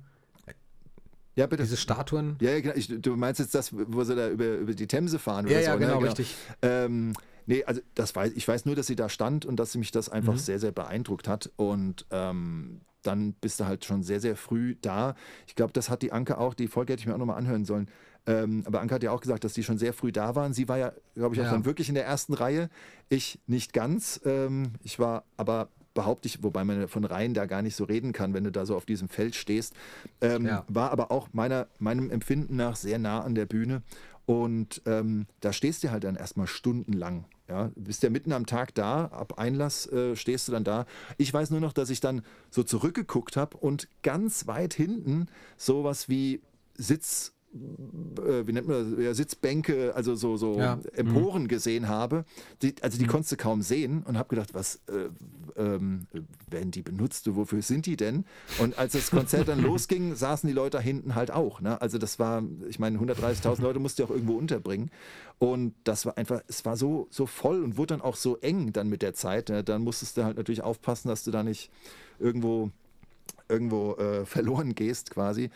Ja, 1.36 1.48
bitte. 1.48 1.64
diese 1.64 1.78
Statuen. 1.78 2.36
Ja, 2.42 2.52
ja, 2.52 2.60
genau. 2.62 2.76
Ich, 2.76 2.88
du 2.88 3.16
meinst 3.16 3.40
jetzt 3.40 3.56
das, 3.56 3.72
wo 3.74 4.04
sie 4.04 4.16
da 4.16 4.30
über, 4.30 4.56
über 4.58 4.74
die 4.74 4.88
Themse 4.88 5.18
fahren 5.20 5.46
Ja, 5.48 5.54
oder 5.58 5.62
ja, 5.62 5.74
so, 5.74 5.80
genau, 5.80 6.00
ne? 6.00 6.06
richtig. 6.08 6.36
Ähm, 6.62 7.14
nee, 7.48 7.64
also 7.64 7.82
das 7.96 8.16
weiß 8.16 8.34
ich 8.36 8.48
weiß 8.48 8.66
nur, 8.66 8.76
dass 8.76 8.88
sie 8.88 8.96
da 8.96 9.10
stand 9.10 9.46
und 9.46 9.56
dass 9.58 9.76
mich 9.76 9.92
das 9.92 10.10
Mhm. 10.10 10.14
einfach 10.16 10.38
sehr, 10.38 10.60
sehr 10.60 10.72
beeindruckt 10.72 11.28
hat. 11.28 11.52
Und 11.56 12.06
ähm, 12.12 12.82
dann 13.02 13.34
bist 13.34 13.60
du 13.60 13.66
halt 13.66 13.84
schon 13.84 14.04
sehr, 14.04 14.20
sehr 14.20 14.36
früh 14.36 14.76
da. 14.82 15.16
Ich 15.48 15.56
glaube, 15.56 15.74
das 15.74 15.90
hat 15.90 16.02
die 16.04 16.12
Anke 16.12 16.38
auch, 16.38 16.54
die 16.54 16.68
Folge 16.68 16.94
hätte 16.94 17.02
ich 17.02 17.08
mir 17.08 17.14
auch 17.16 17.18
nochmal 17.20 17.38
anhören 17.38 17.66
sollen. 17.66 17.90
Ähm, 18.26 18.64
aber 18.66 18.80
Anke 18.80 18.96
hat 18.96 19.04
ja 19.04 19.12
auch 19.12 19.20
gesagt, 19.20 19.44
dass 19.44 19.52
die 19.54 19.64
schon 19.64 19.78
sehr 19.78 19.92
früh 19.92 20.14
da 20.14 20.36
waren. 20.36 20.54
Sie 20.54 20.70
war 20.70 20.78
ja, 20.78 20.94
glaube 21.16 21.36
ich, 21.36 21.42
auch 21.42 21.46
Ja. 21.46 21.52
dann 21.52 21.66
wirklich 21.66 21.90
in 21.90 21.96
der 21.96 22.06
ersten 22.06 22.34
Reihe. 22.34 22.70
Ich 23.10 23.40
nicht 23.48 23.74
ganz. 23.74 24.22
Ähm, 24.24 24.74
ich 24.84 24.98
war 25.00 25.26
aber 25.36 25.68
behaupte 25.94 26.28
ich, 26.28 26.44
wobei 26.44 26.64
man 26.64 26.88
von 26.88 27.06
Reihen 27.06 27.34
da 27.34 27.46
gar 27.46 27.62
nicht 27.62 27.76
so 27.76 27.84
reden 27.84 28.14
kann, 28.14 28.34
wenn 28.34 28.44
du 28.44 28.52
da 28.52 28.66
so 28.66 28.76
auf 28.76 28.86
diesem 28.86 29.10
Feld 29.10 29.36
stehst, 29.36 29.74
ähm, 30.22 30.46
Ja. 30.46 30.66
war 30.68 30.92
aber 30.92 31.12
auch 31.12 31.30
meiner, 31.34 31.68
meinem 31.80 32.10
Empfinden 32.10 32.56
nach 32.56 32.76
sehr 32.76 33.00
nah 33.00 33.22
an 33.22 33.36
der 33.36 33.46
Bühne. 33.46 33.82
Und 34.26 34.82
ähm, 34.86 35.26
da 35.42 35.52
stehst 35.52 35.84
du 35.84 35.92
halt 35.92 36.06
dann 36.06 36.16
erstmal 36.16 36.48
stundenlang. 36.48 37.26
Ja, 37.50 37.68
du 37.76 37.82
bist 37.82 38.04
ja 38.04 38.10
mitten 38.10 38.32
am 38.32 38.46
Tag 38.46 38.74
da, 38.74 39.06
ab 39.08 39.38
Einlass 39.38 39.86
äh, 39.92 40.16
stehst 40.16 40.48
du 40.48 40.54
dann 40.54 40.64
da. 40.64 40.86
Ich 41.18 41.34
weiß 41.34 41.50
nur 41.52 41.60
noch, 41.60 41.74
dass 41.74 41.90
ich 41.90 42.00
dann 42.00 42.22
so 42.50 42.64
zurückgeguckt 42.64 43.36
habe 43.36 43.58
und 43.58 43.90
ganz 44.02 44.48
weit 44.48 44.74
hinten 44.74 45.28
sowas 45.58 46.08
wie 46.08 46.42
Sitz, 46.76 47.34
äh, 47.54 48.48
wie 48.48 48.54
nennt 48.54 48.68
man 48.70 48.96
das, 48.96 49.04
ja, 49.04 49.14
Sitzbänke, 49.14 49.94
also 49.94 50.16
so, 50.16 50.38
so 50.38 50.58
Ja. 50.58 50.80
Emporen 50.96 51.50
gesehen 51.50 51.90
habe. 51.90 52.24
Die, 52.62 52.74
also 52.82 52.98
die 52.98 53.06
konntest 53.06 53.34
du 53.34 53.36
kaum 53.36 53.62
sehen 53.62 54.04
und 54.04 54.18
habe 54.18 54.30
gedacht, 54.30 54.54
was 54.54 54.78
äh, 54.88 55.10
ähm, 55.58 56.08
werden 56.50 56.72
die 56.72 56.82
benutzt? 56.82 57.34
Wofür 57.36 57.62
sind 57.62 57.86
die 57.86 57.98
denn? 57.98 58.26
Und 58.60 58.78
als 58.78 58.94
das 58.94 59.12
Konzert 59.12 59.48
dann 59.48 59.62
losging, 59.64 60.16
saßen 60.16 60.48
die 60.48 60.54
Leute 60.54 60.78
da 60.78 60.80
hinten 60.80 61.16
halt 61.16 61.32
auch. 61.32 61.62
Ne? 61.62 61.80
Also 61.82 61.98
das 61.98 62.20
war, 62.20 62.44
ich 62.68 62.80
meine, 62.80 62.98
130.000 62.98 63.62
Leute 63.62 63.80
musst 63.80 64.00
du 64.00 64.04
auch 64.04 64.10
irgendwo 64.10 64.34
unterbringen. 64.34 64.90
Und 65.40 65.76
das 65.84 66.06
war 66.06 66.18
einfach, 66.18 66.42
es 66.48 66.66
war 66.66 66.78
so, 66.78 67.08
so 67.10 67.26
voll 67.26 67.64
und 67.64 67.78
wurde 67.78 67.96
dann 67.96 68.02
auch 68.02 68.16
so 68.16 68.38
eng 68.38 68.74
dann 68.74 68.90
mit 68.90 69.02
der 69.02 69.14
Zeit. 69.14 69.50
Ne? 69.50 69.64
Dann 69.64 69.84
musstest 69.84 70.18
du 70.18 70.24
halt 70.24 70.38
natürlich 70.38 70.64
aufpassen, 70.64 71.10
dass 71.10 71.24
du 71.24 71.32
da 71.32 71.44
nicht 71.44 71.70
irgendwo, 72.20 72.72
irgendwo 73.48 73.94
äh, 73.96 74.26
verloren 74.26 74.74
gehst 74.74 75.12
quasi. 75.12 75.52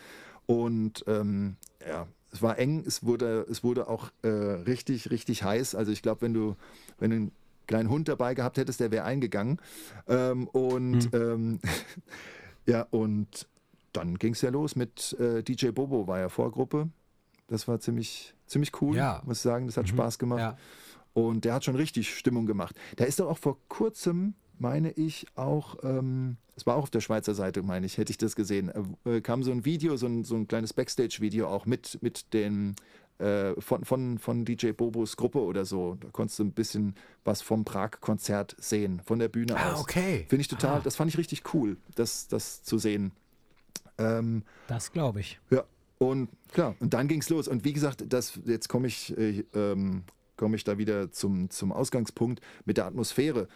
Und 0.46 1.04
ähm, 1.08 1.56
ja, 1.86 2.06
es 2.32 2.42
war 2.42 2.58
eng, 2.58 2.84
es 2.86 3.04
wurde, 3.04 3.46
es 3.50 3.64
wurde 3.64 3.88
auch 3.88 4.10
äh, 4.22 4.28
richtig, 4.28 5.10
richtig 5.10 5.42
heiß. 5.42 5.74
Also 5.74 5.92
ich 5.92 6.02
glaube, 6.02 6.22
wenn 6.22 6.34
du, 6.34 6.56
wenn 6.98 7.10
du 7.10 7.30
kleinen 7.68 7.88
Hund 7.88 8.08
dabei 8.08 8.34
gehabt 8.34 8.56
hättest, 8.58 8.80
der 8.80 8.90
wäre 8.90 9.04
eingegangen. 9.04 9.60
Ähm, 10.08 10.48
und 10.48 11.14
ähm, 11.14 11.60
ja, 12.66 12.82
und 12.90 13.46
dann 13.92 14.18
ging 14.18 14.32
es 14.32 14.42
ja 14.42 14.50
los 14.50 14.74
mit 14.74 15.12
äh, 15.20 15.42
DJ 15.44 15.68
Bobo, 15.68 16.08
war 16.08 16.18
ja 16.18 16.28
Vorgruppe. 16.28 16.88
Das 17.46 17.68
war 17.68 17.78
ziemlich, 17.80 18.34
ziemlich 18.46 18.72
cool, 18.82 18.96
Ja. 18.96 19.22
muss 19.24 19.38
ich 19.38 19.42
sagen. 19.42 19.66
Das 19.66 19.76
hat 19.76 19.88
Spaß 19.88 20.18
gemacht. 20.18 20.40
Ja. 20.40 20.56
Und 21.14 21.44
der 21.44 21.54
hat 21.54 21.64
schon 21.64 21.76
richtig 21.76 22.14
Stimmung 22.14 22.46
gemacht. 22.46 22.76
Da 22.96 23.04
ist 23.04 23.18
doch 23.20 23.28
auch 23.28 23.38
vor 23.38 23.56
kurzem, 23.68 24.34
meine 24.58 24.90
ich, 24.92 25.26
auch, 25.34 25.76
ähm, 25.82 26.36
es 26.56 26.66
war 26.66 26.76
auch 26.76 26.82
auf 26.84 26.90
der 26.90 27.00
Schweizer 27.00 27.34
Seite, 27.34 27.62
meine 27.62 27.86
ich, 27.86 27.96
hätte 27.96 28.10
ich 28.10 28.18
das 28.18 28.36
gesehen, 28.36 28.70
äh, 29.04 29.20
kam 29.20 29.42
so 29.42 29.50
ein 29.50 29.64
Video, 29.64 29.96
so 29.96 30.06
ein, 30.06 30.24
so 30.24 30.34
ein 30.36 30.46
kleines 30.46 30.72
Backstage-Video 30.74 31.48
auch 31.48 31.64
mit, 31.66 31.98
mit 32.02 32.32
den, 32.34 32.74
äh, 33.18 33.60
von, 33.60 33.84
von, 33.84 34.18
von 34.18 34.44
DJ 34.44 34.70
Bobos 34.72 35.16
Gruppe 35.16 35.40
oder 35.40 35.64
so. 35.64 35.96
Da 36.00 36.08
konntest 36.10 36.38
du 36.38 36.44
ein 36.44 36.52
bisschen 36.52 36.94
was 37.24 37.42
vom 37.42 37.64
Prag-Konzert 37.64 38.54
sehen, 38.58 39.00
von 39.04 39.18
der 39.18 39.28
Bühne 39.28 39.56
Ah, 39.56 39.72
aus. 39.74 39.80
okay. 39.80 40.26
Finde 40.28 40.40
ich 40.42 40.48
total, 40.48 40.80
das 40.82 40.96
fand 40.96 41.10
ich 41.10 41.18
richtig 41.18 41.42
cool, 41.54 41.76
das, 41.94 42.28
das 42.28 42.62
zu 42.62 42.78
sehen. 42.78 43.12
Ähm, 43.98 44.42
Das 44.68 44.92
glaube 44.92 45.20
ich. 45.20 45.40
ja, 45.50 45.64
und 45.98 46.28
klar, 46.52 46.76
und 46.78 46.94
dann 46.94 47.08
ging 47.08 47.20
es 47.20 47.28
los. 47.28 47.48
Und 47.48 47.64
wie 47.64 47.72
gesagt, 47.72 48.04
das, 48.08 48.38
jetzt 48.44 48.68
komme 48.68 48.86
ich, 48.86 49.16
äh, 49.18 49.44
ähm, 49.54 50.04
komme 50.36 50.54
ich 50.54 50.62
da 50.62 50.78
wieder 50.78 51.10
zum, 51.10 51.50
zum 51.50 51.72
Ausgangspunkt 51.72 52.40
mit 52.64 52.76
der 52.76 52.86
Atmosphäre. 52.86 53.48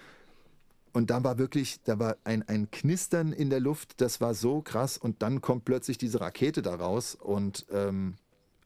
Und 0.93 1.11
da 1.11 1.23
war 1.25 1.39
wirklich, 1.39 1.81
da 1.85 1.99
war 2.01 2.17
ein, 2.25 2.43
ein 2.49 2.71
Knistern 2.71 3.33
in 3.33 3.49
der 3.49 3.61
Luft, 3.61 4.01
das 4.01 4.21
war 4.21 4.35
so 4.35 4.61
krass. 4.61 4.99
Und 4.99 5.23
dann 5.23 5.41
kommt 5.41 5.65
plötzlich 5.65 5.97
diese 5.97 6.21
Rakete 6.21 6.61
da 6.61 6.75
raus. 6.75 7.15
Und 7.15 7.65
ähm, 7.73 8.17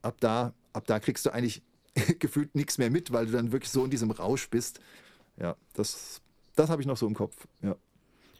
ab 0.02 0.16
da, 0.20 0.54
ab 0.76 0.86
da 0.86 1.00
kriegst 1.00 1.26
du 1.26 1.30
eigentlich 1.30 1.62
gefühlt 2.18 2.54
nichts 2.54 2.78
mehr 2.78 2.90
mit, 2.90 3.12
weil 3.12 3.26
du 3.26 3.32
dann 3.32 3.52
wirklich 3.52 3.70
so 3.70 3.84
in 3.84 3.90
diesem 3.90 4.10
Rausch 4.10 4.48
bist. 4.50 4.80
Ja, 5.38 5.56
das, 5.74 6.20
das 6.54 6.70
habe 6.70 6.82
ich 6.82 6.86
noch 6.86 6.96
so 6.96 7.06
im 7.06 7.14
Kopf. 7.14 7.46
Ja. 7.62 7.76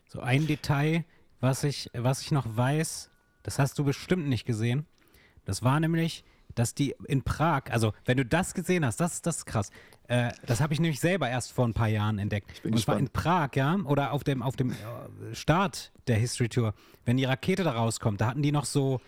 So 0.09 0.21
ein 0.21 0.47
Detail, 0.47 1.05
was 1.41 1.65
ich, 1.65 1.91
was 1.93 2.21
ich 2.23 2.31
noch 2.31 2.45
weiß, 2.57 3.11
das 3.43 3.59
hast 3.59 3.79
du 3.79 3.85
bestimmt 3.85 4.29
nicht 4.29 4.45
gesehen. 4.45 4.87
Das 5.45 5.63
war 5.63 5.81
nämlich, 5.81 6.25
dass 6.55 6.75
die 6.75 6.95
in 7.07 7.23
Prag, 7.23 7.65
also 7.71 7.93
wenn 8.05 8.17
du 8.17 8.25
das 8.25 8.55
gesehen 8.55 8.85
hast, 8.85 9.01
das, 9.01 9.23
das 9.23 9.39
ist 9.39 9.47
krass. 9.47 9.71
Äh, 10.09 10.33
das 10.47 10.61
habe 10.61 10.73
ich 10.73 10.81
nämlich 10.81 11.01
selber 11.01 11.29
erst 11.29 11.53
vor 11.53 11.67
ein 11.67 11.75
paar 11.75 11.89
Jahren 11.89 12.19
entdeckt. 12.19 12.63
bin 12.63 12.73
Und 12.73 12.81
zwar 12.81 12.99
in. 12.99 13.09
Prag, 13.09 13.51
ja, 13.55 13.77
oder 13.85 14.13
auf 14.13 14.25
dem, 14.25 14.43
auf 14.43 14.57
dem 14.57 14.71
äh, 14.71 15.35
Start 15.35 15.93
der 16.07 16.17
History 16.17 16.49
Tour, 16.49 16.75
wenn 17.05 17.17
die 17.17 17.25
Rakete 17.25 17.65
da 17.65 17.73
rauskommt, 17.73 18.21
da 18.21 18.29
hatten 18.29 18.43
die 18.43 18.53
noch 18.53 18.65
so 18.65 19.01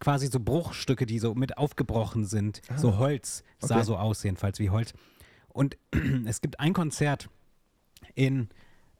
quasi 0.00 0.26
so 0.28 0.40
Bruchstücke, 0.40 1.06
die 1.06 1.18
so 1.18 1.34
mit 1.34 1.58
aufgebrochen 1.58 2.24
sind. 2.24 2.62
So 2.76 2.98
Holz 2.98 3.44
sah 3.58 3.74
Ah. 3.74 3.78
Okay. 3.78 3.86
so 3.86 3.96
aus, 3.96 4.22
jedenfalls 4.22 4.58
wie 4.58 4.70
Holz. 4.70 4.92
Und 5.48 5.76
es 6.26 6.40
gibt 6.40 6.60
ein 6.60 6.72
Konzert 6.72 7.28
in 8.14 8.48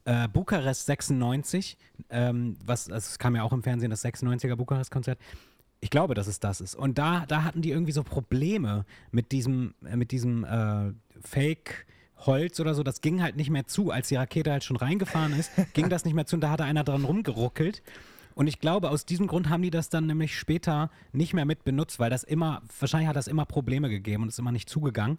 äh, 0.04 0.28
Bukarest 0.28 0.86
96, 0.86 1.76
ähm, 2.10 2.56
was, 2.64 2.90
also 2.90 3.06
es 3.10 3.18
kam 3.18 3.36
ja 3.36 3.42
auch 3.42 3.52
im 3.52 3.62
Fernsehen, 3.62 3.90
das 3.90 4.04
96er 4.04 4.56
Bukarest-Konzert. 4.56 5.18
Ich 5.80 5.90
glaube, 5.90 6.14
dass 6.14 6.26
es 6.26 6.40
das 6.40 6.60
ist. 6.60 6.74
Und 6.74 6.98
da, 6.98 7.24
da 7.26 7.42
hatten 7.44 7.62
die 7.62 7.70
irgendwie 7.70 7.92
so 7.92 8.02
Probleme 8.04 8.84
mit 9.10 9.32
diesem, 9.32 9.74
äh, 9.84 9.96
mit 9.96 10.10
diesem 10.12 10.44
äh, 10.44 10.92
Fake-Holz 11.20 12.60
oder 12.60 12.74
so. 12.74 12.82
Das 12.82 13.00
ging 13.00 13.22
halt 13.22 13.36
nicht 13.36 13.50
mehr 13.50 13.66
zu. 13.66 13.90
Als 13.90 14.08
die 14.08 14.16
Rakete 14.16 14.52
halt 14.52 14.64
schon 14.64 14.76
reingefahren 14.76 15.32
ist, 15.38 15.50
ging 15.74 15.88
das 15.88 16.04
nicht 16.04 16.14
mehr 16.14 16.26
zu 16.26 16.36
und 16.36 16.40
da 16.40 16.50
hat 16.50 16.60
einer 16.60 16.84
dran 16.84 17.04
rumgeruckelt. 17.04 17.82
Und 18.34 18.46
ich 18.46 18.58
glaube, 18.60 18.90
aus 18.90 19.04
diesem 19.04 19.26
Grund 19.26 19.48
haben 19.48 19.62
die 19.62 19.70
das 19.70 19.88
dann 19.88 20.06
nämlich 20.06 20.38
später 20.38 20.90
nicht 21.12 21.34
mehr 21.34 21.44
mit 21.44 21.64
benutzt, 21.64 21.98
weil 21.98 22.10
das 22.10 22.24
immer, 22.24 22.62
wahrscheinlich 22.78 23.08
hat 23.08 23.16
das 23.16 23.26
immer 23.26 23.44
Probleme 23.44 23.88
gegeben 23.88 24.22
und 24.22 24.28
ist 24.28 24.38
immer 24.38 24.52
nicht 24.52 24.68
zugegangen. 24.68 25.18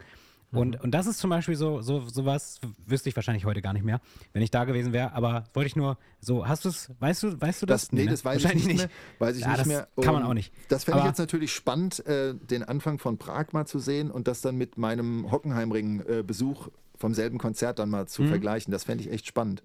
Und, 0.53 0.79
und 0.81 0.91
das 0.91 1.07
ist 1.07 1.17
zum 1.17 1.31
Beispiel 1.31 1.55
so, 1.55 1.81
so 1.81 2.01
sowas, 2.01 2.59
wüsste 2.85 3.09
ich 3.09 3.15
wahrscheinlich 3.15 3.45
heute 3.45 3.61
gar 3.63 3.73
nicht 3.73 3.83
mehr, 3.83 4.01
wenn 4.33 4.43
ich 4.43 4.51
da 4.51 4.65
gewesen 4.65 4.93
wäre. 4.93 5.13
Aber 5.13 5.45
wollte 5.53 5.67
ich 5.67 5.75
nur 5.75 5.97
so, 6.19 6.47
hast 6.47 6.65
du 6.65 6.69
es, 6.69 6.91
weißt 6.99 7.23
du, 7.23 7.41
weißt 7.41 7.63
du 7.63 7.65
das? 7.65 7.87
Das, 7.87 7.91
nee, 7.91 8.05
ne? 8.05 8.11
das 8.11 8.23
weiß 8.23 8.43
ich 8.45 8.67
nicht 8.67 8.77
mehr. 8.77 8.89
Weiß 9.17 9.35
ich 9.35 9.41
Ja, 9.41 9.49
nicht 9.49 9.59
das 9.61 9.67
mehr. 9.67 9.87
Kann 10.01 10.13
man 10.13 10.23
auch 10.23 10.35
nicht. 10.35 10.53
Das 10.69 10.83
fände 10.83 10.99
ich 10.99 11.05
jetzt 11.07 11.17
natürlich 11.17 11.51
spannend, 11.51 12.05
äh, 12.05 12.35
den 12.35 12.63
Anfang 12.63 12.99
von 12.99 13.17
Prag 13.17 13.47
mal 13.51 13.65
zu 13.65 13.79
sehen 13.79 14.11
und 14.11 14.27
das 14.27 14.41
dann 14.41 14.55
mit 14.55 14.77
meinem 14.77 15.31
Hockenheimring-Besuch 15.31 16.69
vom 16.97 17.13
selben 17.15 17.39
Konzert 17.39 17.79
dann 17.79 17.89
mal 17.89 18.07
zu 18.07 18.23
vergleichen. 18.25 18.71
Das 18.71 18.83
fände 18.83 19.03
ich 19.03 19.11
echt 19.11 19.25
spannend. 19.25 19.63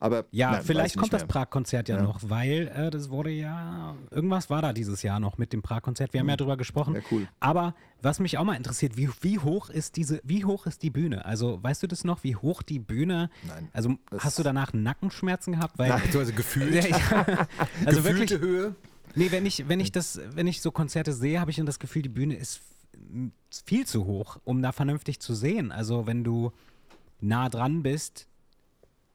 Aber. 0.00 0.26
Ja, 0.30 0.52
nein, 0.52 0.62
vielleicht 0.64 0.94
ich 0.94 1.00
kommt 1.00 1.12
nicht 1.12 1.12
das 1.14 1.22
mehr. 1.22 1.28
Prag-Konzert 1.28 1.88
ja, 1.88 1.96
Ja. 1.96 2.02
noch, 2.02 2.20
weil 2.28 2.68
äh, 2.68 2.90
das 2.90 3.10
wurde 3.10 3.30
ja, 3.30 3.96
irgendwas 4.10 4.48
war 4.48 4.62
da 4.62 4.72
dieses 4.72 5.02
Jahr 5.02 5.18
noch 5.18 5.38
mit 5.38 5.52
dem 5.52 5.60
Prag-Konzert. 5.62 6.12
Wir 6.12 6.20
haben 6.20 6.28
ja 6.28 6.36
drüber 6.36 6.56
gesprochen. 6.56 6.94
Ja, 6.94 7.00
cool. 7.10 7.26
Aber 7.40 7.74
was 8.00 8.20
mich 8.20 8.38
auch 8.38 8.44
mal 8.44 8.54
interessiert, 8.54 8.96
wie, 8.96 9.08
wie 9.22 9.38
hoch 9.40 9.70
ist 9.70 9.96
diese, 9.96 10.20
wie 10.22 10.44
hoch 10.44 10.66
ist 10.66 10.82
die 10.84 10.90
Bühne? 10.90 11.24
Also 11.24 11.60
weißt 11.62 11.82
du 11.82 11.88
das 11.88 12.04
noch, 12.04 12.22
wie 12.22 12.36
hoch 12.36 12.62
die 12.62 12.78
Bühne? 12.78 13.28
Nein, 13.46 13.68
Also 13.72 13.96
das- 14.10 14.24
hast 14.24 14.38
du 14.38 14.44
danach 14.44 14.72
Nackenschmerzen 14.72 15.54
gehabt? 15.54 15.78
Weil, 15.78 15.90
Also 15.90 16.32
gefühlt, 16.32 16.72
Ja, 16.84 16.96
ja. 16.96 17.46
also 17.84 18.04
wirklich, 18.04 18.28
gefühlte 18.30 18.40
Höhe. 18.40 18.74
Nee, 19.16 19.32
wenn 19.32 19.46
ich, 19.46 19.68
wenn 19.68 19.80
ich 19.80 19.90
das, 19.90 20.20
wenn 20.34 20.46
ich 20.46 20.60
so 20.62 20.70
Konzerte 20.70 21.12
sehe, 21.12 21.40
habe 21.40 21.50
ich 21.50 21.56
dann 21.56 21.66
das 21.66 21.80
Gefühl, 21.80 22.02
die 22.02 22.08
Bühne 22.08 22.36
ist 22.36 22.60
viel 23.66 23.84
zu 23.86 24.04
hoch, 24.06 24.36
um 24.44 24.62
da 24.62 24.70
vernünftig 24.70 25.18
zu 25.18 25.34
sehen. 25.34 25.72
Also 25.72 26.06
wenn 26.06 26.22
du 26.22 26.52
nah 27.20 27.48
dran 27.48 27.82
bist, 27.82 28.27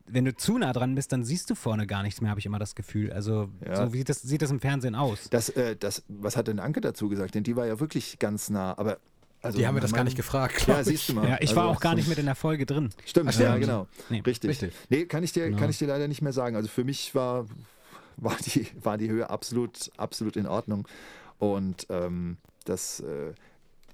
wenn 0.06 0.26
du 0.26 0.36
zu 0.36 0.58
nah 0.58 0.74
dran 0.74 0.96
bist, 0.96 1.12
dann 1.12 1.24
siehst 1.24 1.50
du 1.50 1.56
vorne 1.56 1.88
gar 1.88 2.04
nichts 2.04 2.20
mehr, 2.22 2.30
habe 2.30 2.40
ich 2.40 2.46
immer 2.46 2.60
das 2.60 2.76
Gefühl. 2.76 3.12
Also 3.14 3.50
Ja. 3.66 3.76
so 3.88 3.94
wie 3.94 4.00
sieht 4.00 4.10
das, 4.10 4.22
sieht 4.22 4.42
das 4.42 4.52
im 4.52 4.60
Fernsehen 4.60 4.96
aus. 4.96 5.30
Das, 5.30 5.50
äh, 5.50 5.76
das, 5.76 6.04
was 6.08 6.36
hat 6.36 6.48
denn 6.48 6.60
Anke 6.60 6.82
dazu 6.82 7.08
gesagt? 7.10 7.36
Denn 7.36 7.44
die 7.44 7.56
war 7.56 7.66
ja 7.68 7.80
wirklich 7.80 8.20
ganz 8.20 8.50
nah. 8.50 8.78
Aber 8.78 8.98
also, 9.42 9.58
Die 9.58 9.68
haben 9.68 9.76
wir 9.76 9.82
das 9.82 9.92
gar 9.94 10.04
nicht 10.06 10.16
gefragt. 10.16 10.68
Ja, 10.68 10.84
siehst 10.84 11.10
du 11.10 11.14
mal. 11.16 11.28
Ja, 11.28 11.38
ich 11.42 11.54
war 11.56 11.64
Also, 11.64 11.76
auch 11.76 11.82
gar 11.82 11.96
nicht 11.96 12.08
mit 12.08 12.18
in 12.18 12.26
der 12.26 12.36
Folge 12.36 12.66
drin. 12.66 12.92
Stimmt, 13.06 13.30
Ach, 13.30 13.34
stimmt. 13.34 13.50
ja, 13.50 13.58
genau. 13.58 13.88
Nee, 14.10 14.22
richtig. 14.26 14.50
richtig. 14.52 14.74
Nee, 14.90 15.06
kann 15.06 15.22
ich, 15.24 15.34
dir, 15.34 15.46
Genau. 15.48 15.58
kann 15.60 15.70
ich 15.70 15.78
dir 15.80 15.88
leider 15.88 16.08
nicht 16.08 16.22
mehr 16.22 16.32
sagen. 16.34 16.56
Also 16.56 16.70
für 16.70 16.84
mich 16.86 17.14
war, 17.14 17.46
war, 18.18 18.38
die, 18.46 18.68
war 18.82 18.98
die 18.98 19.10
Höhe 19.10 19.30
absolut, 19.30 19.92
absolut 19.98 20.38
in 20.38 20.48
Ordnung. 20.48 20.88
Und 21.40 21.88
ähm, 21.90 22.38
das, 22.64 23.02
äh, 23.02 23.34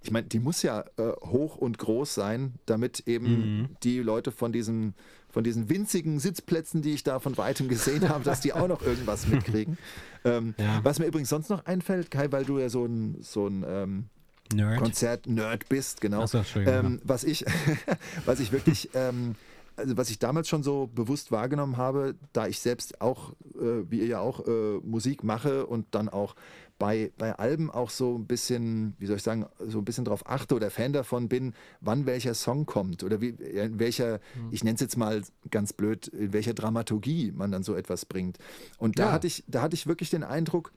ich 0.03 0.11
meine, 0.11 0.27
die 0.27 0.39
muss 0.39 0.61
ja 0.61 0.81
äh, 0.97 1.11
hoch 1.25 1.55
und 1.57 1.79
groß 1.79 2.13
sein, 2.13 2.53
damit 2.67 3.07
eben 3.07 3.25
Mhm. 3.61 3.69
die 3.83 3.99
Leute 3.99 4.31
von 4.31 4.51
diesen, 4.51 4.93
von 5.31 5.43
diesen 5.43 5.69
winzigen 5.69 6.19
Sitzplätzen, 6.19 6.81
die 6.81 6.93
ich 6.93 7.03
da 7.03 7.19
von 7.19 7.37
weitem 7.37 7.67
gesehen 7.67 8.09
habe, 8.09 8.23
dass 8.23 8.41
die 8.41 8.53
auch 8.53 8.67
noch 8.67 8.81
irgendwas 8.81 9.27
mitkriegen. 9.27 9.77
Ähm, 10.25 10.53
Ja. 10.57 10.81
Was 10.83 10.99
mir 10.99 11.05
übrigens 11.05 11.29
sonst 11.29 11.49
noch 11.49 11.65
einfällt, 11.65 12.11
Kai, 12.11 12.29
weil 12.29 12.43
du 12.43 12.59
ja 12.59 12.67
so 12.67 12.83
ein, 12.83 13.19
so 13.21 13.47
ein 13.47 13.65
ähm, 13.65 14.09
Nerd. 14.53 14.77
Konzert-Nerd 14.77 15.69
bist, 15.69 16.01
genau. 16.01 16.25
So, 16.25 16.43
ähm, 16.55 16.99
was 17.05 17.23
ich, 17.23 17.45
was 18.25 18.41
ich 18.41 18.51
wirklich, 18.51 18.89
ähm, 18.95 19.35
also 19.77 19.95
was 19.95 20.09
ich 20.09 20.19
damals 20.19 20.49
schon 20.49 20.61
so 20.61 20.87
bewusst 20.87 21.31
wahrgenommen 21.31 21.77
habe, 21.77 22.15
da 22.33 22.47
ich 22.47 22.59
selbst 22.59 22.99
auch, 22.99 23.31
äh, 23.55 23.89
wie 23.89 23.99
ihr 23.99 24.07
ja 24.07 24.19
auch, 24.19 24.45
äh, 24.45 24.79
Musik 24.83 25.23
mache 25.23 25.65
und 25.65 25.85
dann 25.91 26.09
auch 26.09 26.35
bei, 26.79 27.11
bei 27.17 27.37
Alben 27.37 27.69
auch 27.69 27.89
so 27.89 28.15
ein 28.17 28.25
bisschen, 28.25 28.95
wie 28.97 29.05
soll 29.05 29.17
ich 29.17 29.23
sagen, 29.23 29.45
so 29.59 29.79
ein 29.79 29.85
bisschen 29.85 30.05
drauf 30.05 30.23
achte 30.25 30.55
oder 30.55 30.71
Fan 30.71 30.93
davon 30.93 31.27
bin, 31.29 31.53
wann 31.81 32.05
welcher 32.05 32.33
Song 32.33 32.65
kommt 32.65 33.03
oder 33.03 33.21
wie, 33.21 33.29
in 33.29 33.77
welcher, 33.79 34.19
ich 34.49 34.63
nenne 34.63 34.75
es 34.75 34.81
jetzt 34.81 34.97
mal 34.97 35.21
ganz 35.51 35.73
blöd, 35.73 36.07
in 36.07 36.33
welcher 36.33 36.53
Dramaturgie 36.53 37.31
man 37.35 37.51
dann 37.51 37.63
so 37.63 37.75
etwas 37.75 38.05
bringt. 38.05 38.39
Und 38.77 38.97
da 38.97 39.07
Ja. 39.07 39.11
hatte 39.11 39.27
ich, 39.27 39.43
da 39.47 39.61
hatte 39.61 39.75
ich 39.75 39.87
wirklich 39.87 40.09
den 40.09 40.23
Eindruck, 40.23 40.71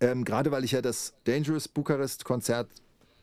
ähm, 0.00 0.24
gerade 0.24 0.50
weil 0.50 0.64
ich 0.64 0.72
ja 0.72 0.82
das 0.82 1.14
Dangerous 1.24 1.66
Bukarest 1.66 2.24
Konzert 2.24 2.68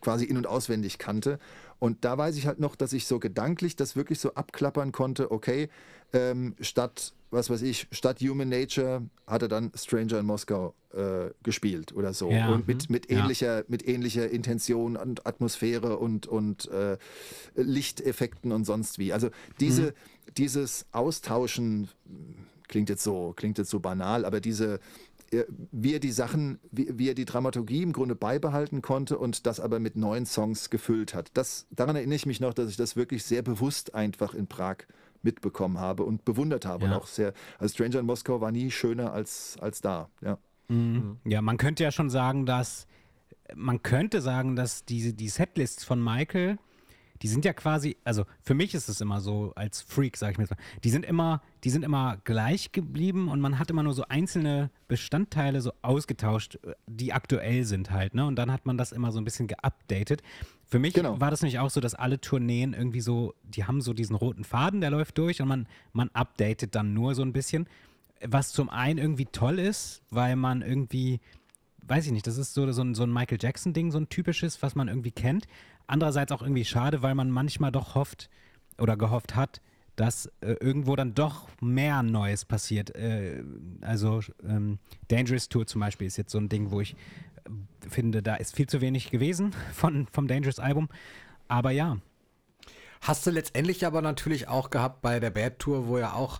quasi 0.01 0.25
in- 0.25 0.37
und 0.37 0.47
auswendig 0.47 0.97
kannte. 0.97 1.39
Und 1.79 2.03
da 2.03 2.17
weiß 2.17 2.35
ich 2.37 2.47
halt 2.47 2.59
noch, 2.59 2.75
dass 2.75 2.91
ich 2.91 3.05
so 3.05 3.19
gedanklich 3.19 3.75
das 3.75 3.95
wirklich 3.95 4.19
so 4.19 4.33
abklappern 4.33 4.91
konnte, 4.91 5.31
okay, 5.31 5.69
ähm, 6.11 6.55
statt, 6.59 7.13
was 7.33 7.49
weiß 7.49 7.61
ich, 7.63 7.87
statt 7.91 8.21
Human 8.21 8.49
Nature 8.49 9.01
hat 9.27 9.41
er 9.41 9.47
dann 9.47 9.71
Stranger 9.75 10.19
in 10.19 10.25
Moskau 10.25 10.73
äh, 10.93 11.31
gespielt 11.43 11.93
oder 11.93 12.13
so. 12.13 12.29
Ja, 12.29 12.49
und 12.49 12.67
mit, 12.67 12.89
mit, 12.89 13.09
ja. 13.09 13.19
ähnlicher, 13.19 13.63
mit 13.67 13.87
ähnlicher 13.87 14.29
Intention 14.29 14.95
und 14.95 15.25
Atmosphäre 15.25 15.97
und, 15.97 16.27
und 16.27 16.69
äh, 16.69 16.97
Lichteffekten 17.55 18.51
und 18.51 18.65
sonst 18.65 18.99
wie. 18.99 19.13
Also 19.13 19.29
diese, 19.59 19.87
Mhm. 19.87 20.33
dieses 20.37 20.85
Austauschen 20.91 21.89
klingt 22.67 22.89
jetzt 22.89 23.03
so, 23.03 23.33
klingt 23.35 23.57
jetzt 23.57 23.69
so 23.69 23.79
banal, 23.79 24.25
aber 24.25 24.39
diese, 24.39 24.79
äh, 25.31 25.43
wie 25.71 25.93
er 25.93 25.99
die 25.99 26.11
Sachen, 26.11 26.59
wie, 26.71 26.87
wie 26.97 27.09
er 27.09 27.15
die 27.15 27.25
Dramaturgie 27.25 27.81
im 27.81 27.93
Grunde 27.93 28.15
beibehalten 28.15 28.81
konnte 28.81 29.17
und 29.17 29.45
das 29.45 29.59
aber 29.59 29.79
mit 29.79 29.95
neuen 29.95 30.25
Songs 30.25 30.69
gefüllt 30.69 31.13
hat. 31.13 31.31
Das, 31.33 31.65
daran 31.71 31.95
erinnere 31.95 32.15
ich 32.15 32.25
mich 32.25 32.39
noch, 32.39 32.53
dass 32.53 32.69
ich 32.69 32.77
das 32.77 32.95
wirklich 32.95 33.23
sehr 33.23 33.41
bewusst 33.41 33.95
einfach 33.95 34.33
in 34.33 34.47
Prag 34.47 34.77
mitbekommen 35.23 35.79
habe 35.79 36.03
und 36.03 36.25
bewundert 36.25 36.65
habe. 36.65 36.85
Ja. 36.85 36.91
Und 36.91 36.97
auch 36.97 37.07
sehr, 37.07 37.33
also 37.59 37.73
Stranger 37.73 37.99
in 37.99 38.05
Moskau 38.05 38.41
war 38.41 38.51
nie 38.51 38.71
schöner 38.71 39.13
als, 39.13 39.57
als 39.59 39.81
da. 39.81 40.09
Ja. 40.21 40.37
Mhm. 40.67 41.17
Ja, 41.25 41.41
man 41.41 41.57
könnte 41.57 41.83
ja 41.83 41.91
schon 41.91 42.09
sagen, 42.09 42.45
dass 42.45 42.87
man 43.55 43.83
könnte 43.83 44.21
sagen, 44.21 44.55
dass 44.55 44.85
diese 44.85 45.13
die 45.13 45.29
Setlists 45.29 45.83
von 45.83 46.03
Michael, 46.03 46.57
die 47.21 47.27
sind 47.27 47.45
ja 47.45 47.53
quasi, 47.53 47.97
also 48.03 48.25
für 48.41 48.53
mich 48.53 48.73
ist 48.73 48.89
es 48.89 48.99
immer 48.99 49.21
so 49.21 49.53
als 49.55 49.81
Freak, 49.81 50.17
sag 50.17 50.31
ich 50.31 50.37
mir 50.37 50.43
jetzt 50.43 50.51
mal, 50.51 50.63
die 50.83 50.89
sind 50.89 51.05
immer, 51.05 51.41
die 51.63 51.69
sind 51.69 51.83
immer 51.83 52.17
gleich 52.23 52.71
geblieben 52.71 53.29
und 53.29 53.39
man 53.39 53.59
hat 53.59 53.69
immer 53.69 53.83
nur 53.83 53.93
so 53.93 54.05
einzelne 54.09 54.71
Bestandteile 54.87 55.61
so 55.61 55.71
ausgetauscht, 55.81 56.59
die 56.87 57.13
aktuell 57.13 57.63
sind 57.63 57.91
halt, 57.91 58.13
ne? 58.13 58.25
Und 58.25 58.35
dann 58.35 58.51
hat 58.51 58.65
man 58.65 58.77
das 58.77 58.91
immer 58.91 59.11
so 59.11 59.19
ein 59.19 59.25
bisschen 59.25 59.47
geupdatet. 59.47 60.21
Für 60.73 60.79
mich 60.79 60.95
Genau. 60.95 61.21
war 61.21 61.29
das 61.29 61.43
nämlich 61.43 61.59
auch 61.59 61.69
so, 61.69 61.81
dass 61.81 61.93
alle 61.93 62.19
Tourneen 62.19 62.73
irgendwie 62.73 62.99
so, 62.99 63.35
die 63.43 63.65
haben 63.65 63.79
so 63.79 63.93
diesen 63.93 64.15
roten 64.15 64.43
Faden, 64.43 64.81
der 64.81 64.89
läuft 64.89 65.19
durch 65.19 65.39
und 65.39 65.47
man, 65.47 65.67
man 65.91 66.09
updatet 66.15 66.73
dann 66.73 66.95
nur 66.95 67.13
so 67.13 67.21
ein 67.21 67.31
bisschen. 67.31 67.67
Was 68.25 68.51
zum 68.51 68.71
einen 68.71 68.97
irgendwie 68.97 69.27
toll 69.27 69.59
ist, 69.59 70.01
weil 70.09 70.35
man 70.35 70.63
irgendwie, 70.63 71.19
weiß 71.85 72.07
ich 72.07 72.11
nicht, 72.11 72.25
das 72.25 72.39
ist 72.39 72.55
so, 72.55 72.71
so, 72.71 72.81
ein, 72.81 72.95
so 72.95 73.03
ein 73.03 73.13
Michael 73.13 73.37
Jackson-Ding, 73.39 73.91
so 73.91 73.99
ein 73.99 74.09
typisches, 74.09 74.63
was 74.63 74.73
man 74.73 74.87
irgendwie 74.87 75.11
kennt. 75.11 75.45
Andererseits 75.85 76.31
auch 76.31 76.41
irgendwie 76.41 76.65
schade, 76.65 77.03
weil 77.03 77.13
man 77.13 77.29
manchmal 77.29 77.71
doch 77.71 77.93
hofft 77.93 78.31
oder 78.79 78.97
gehofft 78.97 79.35
hat, 79.35 79.61
dass 79.95 80.25
äh, 80.41 80.53
irgendwo 80.59 80.95
dann 80.95 81.13
doch 81.13 81.49
mehr 81.61 82.01
Neues 82.01 82.45
passiert. 82.45 82.95
Äh, 82.95 83.43
also 83.81 84.21
ähm, 84.43 84.79
Dangerous 85.07 85.49
Tour 85.49 85.67
zum 85.67 85.81
Beispiel 85.81 86.07
ist 86.07 86.17
jetzt 86.17 86.31
so 86.31 86.39
ein 86.39 86.49
Ding, 86.49 86.71
wo 86.71 86.81
ich 86.81 86.95
finde, 87.87 88.21
da 88.23 88.35
ist 88.35 88.55
viel 88.55 88.67
zu 88.67 88.81
wenig 88.81 89.11
gewesen 89.11 89.53
von, 89.73 90.07
vom 90.11 90.27
Dangerous 90.27 90.59
Album. 90.59 90.89
Aber 91.47 91.71
ja, 91.71 91.97
Hast 93.01 93.27
du 93.27 93.31
letztendlich 93.31 93.85
aber 93.85 94.01
natürlich 94.01 94.47
auch 94.47 94.69
gehabt 94.69 95.01
bei 95.01 95.19
der 95.19 95.29
Bad 95.29 95.59
Tour, 95.59 95.87
wo 95.87 95.97
ja 95.97 96.13
auch 96.13 96.39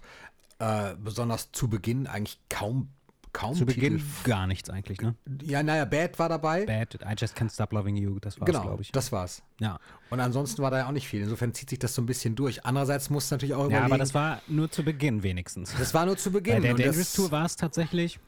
äh, 0.60 0.96
besonders 0.96 1.52
zu 1.52 1.68
Beginn 1.68 2.08
eigentlich 2.08 2.40
kaum, 2.48 2.88
kaum 3.34 3.54
zu 3.54 3.66
Beginn 3.66 3.98
Titel- 3.98 4.06
gar 4.24 4.48
nichts 4.48 4.70
eigentlich, 4.70 5.02
ne? 5.02 5.14
Ja, 5.42 5.62
naja, 5.62 5.84
Bad 5.84 6.18
war 6.20 6.30
dabei. 6.30 6.66
Bad, 6.66 7.00
I 7.04 7.16
Just 7.20 7.38
Can't 7.38 7.54
Stop 7.54 7.74
Loving 7.74 7.98
You, 7.98 8.18
das 8.20 8.40
war's, 8.40 8.46
genau, 8.46 8.62
glaube 8.62 8.82
ich. 8.82 8.94
das 8.94 9.12
war's. 9.12 9.44
ja. 9.60 9.78
Und 10.10 10.22
ansonsten 10.22 10.62
war 10.62 10.72
da 10.72 10.78
ja 10.78 10.88
auch 10.88 10.94
nicht 10.94 11.10
viel. 11.10 11.22
Insofern 11.22 11.54
zieht 11.54 11.70
sich 11.70 11.80
das 11.80 11.96
so 11.96 12.02
ein 12.02 12.06
bisschen 12.06 12.36
durch. 12.36 12.66
Andererseits 12.66 13.10
musst 13.10 13.30
du 13.30 13.36
natürlich 13.36 13.56
auch 13.56 13.64
ja, 13.64 13.66
überlegen, 13.66 13.86
aber 13.86 13.98
das 13.98 14.14
war 14.14 14.40
nur 14.48 14.72
zu 14.72 14.86
Beginn 14.86 15.22
wenigstens. 15.22 15.76
das 15.78 15.94
war 15.94 16.06
nur 16.06 16.16
zu 16.16 16.32
Bei 16.32 16.40
Beginn. 16.40 16.62
der 16.62 16.72
und 16.72 16.80
Dangerous 16.80 17.12
Tour 17.12 17.30
war 17.32 17.44
es 17.44 17.58
tatsächlich 17.58 18.22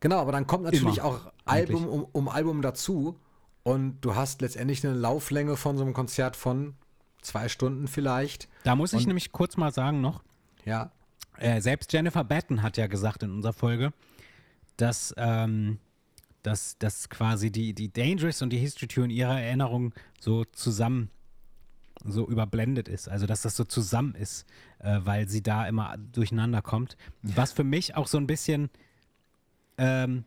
Genau, 0.00 0.18
aber 0.20 0.32
dann 0.32 0.46
kommt 0.46 0.64
natürlich 0.64 0.98
Immer, 0.98 1.06
auch 1.06 1.32
Album 1.44 1.86
um, 1.86 2.06
um 2.12 2.28
Album 2.28 2.62
dazu. 2.62 3.18
und 3.64 4.00
du 4.00 4.16
hast 4.16 4.40
letztendlich 4.42 4.84
eine 4.86 4.94
Lauflänge 4.96 5.56
von 5.56 5.76
so 5.76 5.84
einem 5.84 5.92
Konzert 5.94 6.34
von 6.36 6.74
zwei 7.20 7.48
Stunden 7.48 7.86
vielleicht. 7.86 8.48
Da 8.64 8.74
muss 8.74 8.92
ich 8.92 9.00
Und- 9.02 9.06
nämlich 9.08 9.30
kurz 9.32 9.56
mal 9.56 9.72
sagen 9.72 10.00
noch, 10.00 10.22
Ja. 10.64 10.90
äh, 11.38 11.60
selbst 11.60 11.92
Jennifer 11.92 12.24
Batten 12.24 12.62
hat 12.62 12.76
ja 12.76 12.88
gesagt 12.88 13.22
in 13.22 13.30
unserer 13.30 13.52
Folge, 13.52 13.92
dass, 14.76 15.14
ähm, 15.16 15.78
dass, 16.42 16.76
dass 16.78 17.08
quasi 17.08 17.52
die, 17.52 17.72
die 17.72 17.92
Dangerous 17.92 18.42
und 18.42 18.50
die 18.50 18.58
History 18.58 18.88
Tour 18.88 19.04
in 19.04 19.10
ihrer 19.10 19.40
Erinnerung 19.40 19.94
so 20.20 20.44
zusammen 20.46 21.10
so 22.04 22.26
überblendet 22.28 22.88
ist. 22.88 23.08
Also 23.08 23.26
dass 23.26 23.42
das 23.42 23.54
so 23.56 23.62
zusammen 23.62 24.16
ist, 24.16 24.44
äh, 24.80 24.98
weil 25.04 25.28
sie 25.28 25.40
da 25.42 25.68
immer 25.68 25.96
durcheinander 25.98 26.60
kommt. 26.60 26.96
Was 27.22 27.52
für 27.52 27.62
mich 27.62 27.94
auch 27.94 28.08
so 28.08 28.18
ein 28.18 28.26
bisschen 28.26 28.70
ähm, 29.78 30.24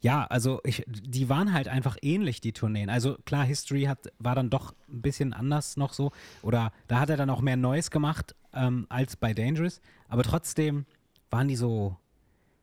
ja, 0.00 0.24
also 0.24 0.60
ich, 0.64 0.84
die 0.86 1.28
waren 1.28 1.52
halt 1.52 1.68
einfach 1.68 1.96
ähnlich, 2.00 2.40
die 2.40 2.52
Tourneen. 2.52 2.88
Also 2.88 3.16
klar, 3.26 3.44
History 3.44 3.82
hat, 3.82 4.10
war 4.18 4.34
dann 4.34 4.48
doch 4.48 4.74
ein 4.88 5.02
bisschen 5.02 5.34
anders 5.34 5.76
noch 5.76 5.92
so. 5.92 6.10
Oder 6.42 6.72
da 6.88 7.00
hat 7.00 7.10
er 7.10 7.18
dann 7.18 7.28
auch 7.28 7.42
mehr 7.42 7.56
Neues 7.56 7.90
gemacht 7.90 8.34
ähm, 8.54 8.86
als 8.88 9.16
bei 9.16 9.34
Dangerous. 9.34 9.80
Aber 10.08 10.22
trotzdem 10.22 10.86
waren 11.28 11.48
die 11.48 11.56
so, 11.56 11.98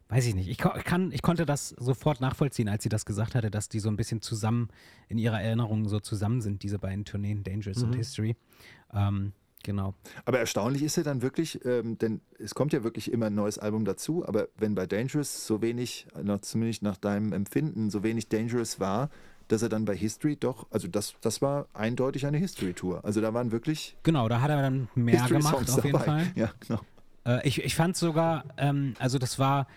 weiß 0.09 0.25
ich 0.25 0.33
nicht. 0.33 0.47
Ich, 0.47 0.57
kann, 0.57 1.11
ich 1.11 1.21
konnte 1.21 1.45
das 1.45 1.69
sofort 1.69 2.21
nachvollziehen, 2.21 2.69
als 2.69 2.81
sie 2.81 2.89
das 2.89 3.05
gesagt 3.05 3.35
hatte, 3.35 3.51
dass 3.51 3.69
die 3.69 3.79
so 3.79 3.89
ein 3.89 3.97
bisschen 3.97 4.21
zusammen 4.21 4.69
in 5.07 5.19
ihrer 5.19 5.39
Erinnerung 5.39 5.87
so 5.87 5.99
zusammen 5.99 6.41
sind, 6.41 6.63
diese 6.63 6.79
beiden 6.79 7.05
Tourneen, 7.05 7.43
Dangerous 7.43 7.83
und 7.83 7.93
History. 7.93 8.35
Ähm, 8.91 9.33
genau. 9.67 9.93
Aber 10.25 10.39
erstaunlich 10.39 10.81
ist 10.81 10.95
ja 10.97 11.03
dann 11.03 11.21
wirklich, 11.21 11.63
ähm, 11.65 11.97
denn 11.99 12.21
es 12.39 12.55
kommt 12.55 12.73
ja 12.73 12.83
wirklich 12.83 13.11
immer 13.11 13.27
ein 13.27 13.35
neues 13.35 13.59
Album 13.59 13.85
dazu, 13.85 14.25
aber 14.25 14.47
wenn 14.57 14.73
bei 14.73 14.87
Dangerous 14.87 15.45
so 15.45 15.61
wenig, 15.61 16.07
zumindest 16.41 16.81
nach 16.81 16.97
deinem 16.97 17.33
Empfinden, 17.33 17.91
so 17.91 18.01
wenig 18.01 18.29
Dangerous 18.29 18.79
war, 18.79 19.09
dass 19.49 19.61
er 19.61 19.69
dann 19.69 19.85
bei 19.85 19.95
History 19.95 20.37
doch, 20.37 20.67
also 20.71 20.87
das, 20.87 21.15
das 21.21 21.41
war 21.41 21.67
eindeutig 21.73 22.25
eine 22.25 22.37
History-Tour. 22.37 23.03
Also 23.05 23.21
da 23.21 23.33
waren 23.33 23.51
wirklich 23.51 23.97
Genau, 24.03 24.27
da 24.27 24.41
hat 24.41 24.49
er 24.49 24.61
dann 24.61 24.89
mehr 24.95 25.25
gemacht, 25.27 25.69
auf 25.69 25.83
jeden 25.83 25.91
dabei. 25.91 26.05
Fall. 26.05 26.31
Ja, 26.35 26.51
genau. 26.65 26.81
Äh, 27.25 27.47
ich 27.47 27.63
ich 27.63 27.75
fand 27.75 27.95
sogar, 27.95 28.45
ähm, 28.57 28.95
also 28.99 29.19
das 29.19 29.37
war, 29.37 29.67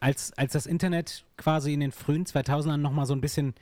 als, 0.00 0.32
als 0.36 0.52
das 0.52 0.66
Internet 0.66 1.24
quasi 1.36 1.72
in 1.72 1.80
den 1.80 1.92
frühen 1.92 2.24
2000ern 2.24 2.76
nochmal 2.78 3.06
so 3.06 3.14
ein 3.14 3.20
bisschen 3.20 3.54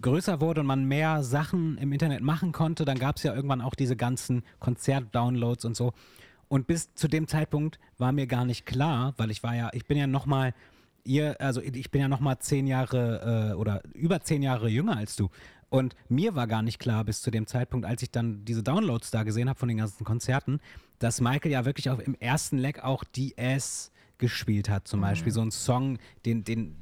größer 0.00 0.40
wurde 0.40 0.60
und 0.60 0.66
man 0.66 0.84
mehr 0.84 1.22
Sachen 1.22 1.78
im 1.78 1.92
Internet 1.92 2.22
machen 2.22 2.52
konnte, 2.52 2.84
dann 2.84 2.98
gab 2.98 3.16
es 3.16 3.22
ja 3.22 3.34
irgendwann 3.34 3.60
auch 3.60 3.74
diese 3.74 3.96
ganzen 3.96 4.42
Konzert-Downloads 4.60 5.64
und 5.64 5.76
so. 5.76 5.92
Und 6.48 6.66
bis 6.66 6.94
zu 6.94 7.08
dem 7.08 7.28
Zeitpunkt 7.28 7.78
war 7.98 8.12
mir 8.12 8.26
gar 8.26 8.44
nicht 8.44 8.64
klar, 8.64 9.14
weil 9.16 9.30
ich 9.30 9.42
war 9.42 9.54
ja, 9.54 9.70
ich 9.72 9.86
bin 9.86 9.98
ja 9.98 10.06
nochmal, 10.06 10.54
ihr, 11.04 11.40
also 11.40 11.60
ich 11.60 11.90
bin 11.90 12.00
ja 12.00 12.08
nochmal 12.08 12.38
zehn 12.38 12.66
Jahre 12.66 13.50
äh, 13.50 13.54
oder 13.54 13.82
über 13.94 14.20
zehn 14.20 14.42
Jahre 14.42 14.68
jünger 14.68 14.96
als 14.96 15.16
du. 15.16 15.28
Und 15.70 15.94
mir 16.08 16.34
war 16.34 16.46
gar 16.46 16.62
nicht 16.62 16.78
klar 16.78 17.04
bis 17.04 17.20
zu 17.20 17.30
dem 17.30 17.46
Zeitpunkt, 17.46 17.84
als 17.84 18.02
ich 18.02 18.10
dann 18.10 18.44
diese 18.46 18.62
Downloads 18.62 19.10
da 19.10 19.22
gesehen 19.22 19.50
habe 19.50 19.58
von 19.58 19.68
den 19.68 19.76
ganzen 19.76 20.04
Konzerten, 20.04 20.60
dass 20.98 21.20
Michael 21.20 21.52
ja 21.52 21.66
wirklich 21.66 21.90
auch 21.90 21.98
im 21.98 22.14
ersten 22.14 22.56
Leg 22.56 22.82
auch 22.82 23.04
DS 23.04 23.92
gespielt 24.16 24.68
hat, 24.68 24.88
zum 24.88 25.00
Beispiel. 25.00 25.32
So 25.32 25.42
ein 25.42 25.50
Song, 25.50 25.98
den, 26.24 26.42
den, 26.42 26.76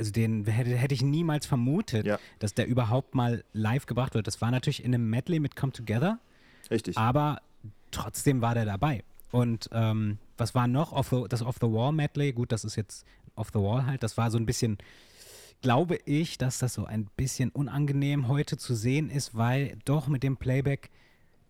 also 0.00 0.10
den 0.12 0.44
hätte, 0.46 0.70
hätte 0.76 0.94
ich 0.94 1.02
niemals 1.02 1.46
vermutet, 1.46 2.06
Ja. 2.06 2.18
dass 2.38 2.54
der 2.54 2.66
überhaupt 2.66 3.14
mal 3.14 3.44
live 3.52 3.86
gebracht 3.86 4.14
wird. 4.14 4.26
Das 4.26 4.40
war 4.40 4.50
natürlich 4.50 4.82
in 4.82 4.94
einem 4.94 5.08
Medley 5.10 5.38
mit 5.40 5.56
Come 5.56 5.72
Together, 5.72 6.18
Richtig. 6.70 6.96
aber 6.98 7.40
trotzdem 7.90 8.40
war 8.40 8.54
der 8.54 8.64
dabei. 8.64 9.04
Und 9.30 9.68
ähm, 9.72 10.18
was 10.38 10.54
war 10.54 10.66
noch? 10.66 10.92
Off 10.92 11.10
the, 11.10 11.24
das 11.28 11.42
Off 11.42 11.56
the 11.60 11.66
Wall 11.68 11.92
Medley, 11.92 12.32
gut, 12.32 12.50
das 12.50 12.64
ist 12.64 12.76
jetzt 12.76 13.04
Off 13.36 13.50
the 13.52 13.60
Wall 13.60 13.86
halt, 13.86 14.02
das 14.02 14.16
war 14.16 14.30
so 14.30 14.38
ein 14.38 14.46
bisschen, 14.46 14.78
glaube 15.62 15.98
ich, 16.06 16.38
dass 16.38 16.58
das 16.58 16.74
so 16.74 16.84
ein 16.86 17.06
bisschen 17.16 17.50
unangenehm 17.50 18.26
heute 18.28 18.56
zu 18.56 18.74
sehen 18.74 19.10
ist, 19.10 19.36
weil 19.36 19.76
doch 19.84 20.08
mit 20.08 20.22
dem 20.22 20.36
Playback 20.38 20.90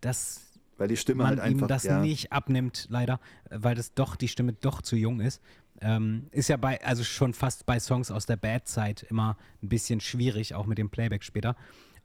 das 0.01 0.51
Weil 0.77 0.89
die 0.89 0.97
Stimme 0.97 1.19
man 1.23 1.27
halt 1.29 1.39
einfach. 1.39 1.61
ihm 1.63 1.67
das 1.67 1.83
ja, 1.83 1.99
nicht 2.01 2.31
abnimmt, 2.33 2.87
leider, 2.89 3.19
weil 3.49 3.75
das 3.75 3.93
doch 3.93 4.15
die 4.15 4.27
Stimme 4.27 4.53
doch 4.53 4.81
zu 4.81 4.95
jung 4.95 5.21
ist. 5.21 5.41
Ähm, 5.81 6.27
ist 6.31 6.47
ja 6.47 6.57
bei, 6.57 6.83
also 6.83 7.03
schon 7.03 7.33
fast 7.33 7.65
bei 7.65 7.79
Songs 7.79 8.11
aus 8.11 8.25
der 8.25 8.37
Bad-Zeit 8.37 9.03
immer 9.09 9.35
ein 9.63 9.69
bisschen 9.69 9.99
schwierig, 9.99 10.53
auch 10.53 10.67
mit 10.67 10.77
dem 10.77 10.89
Playback 10.89 11.23
später. 11.23 11.55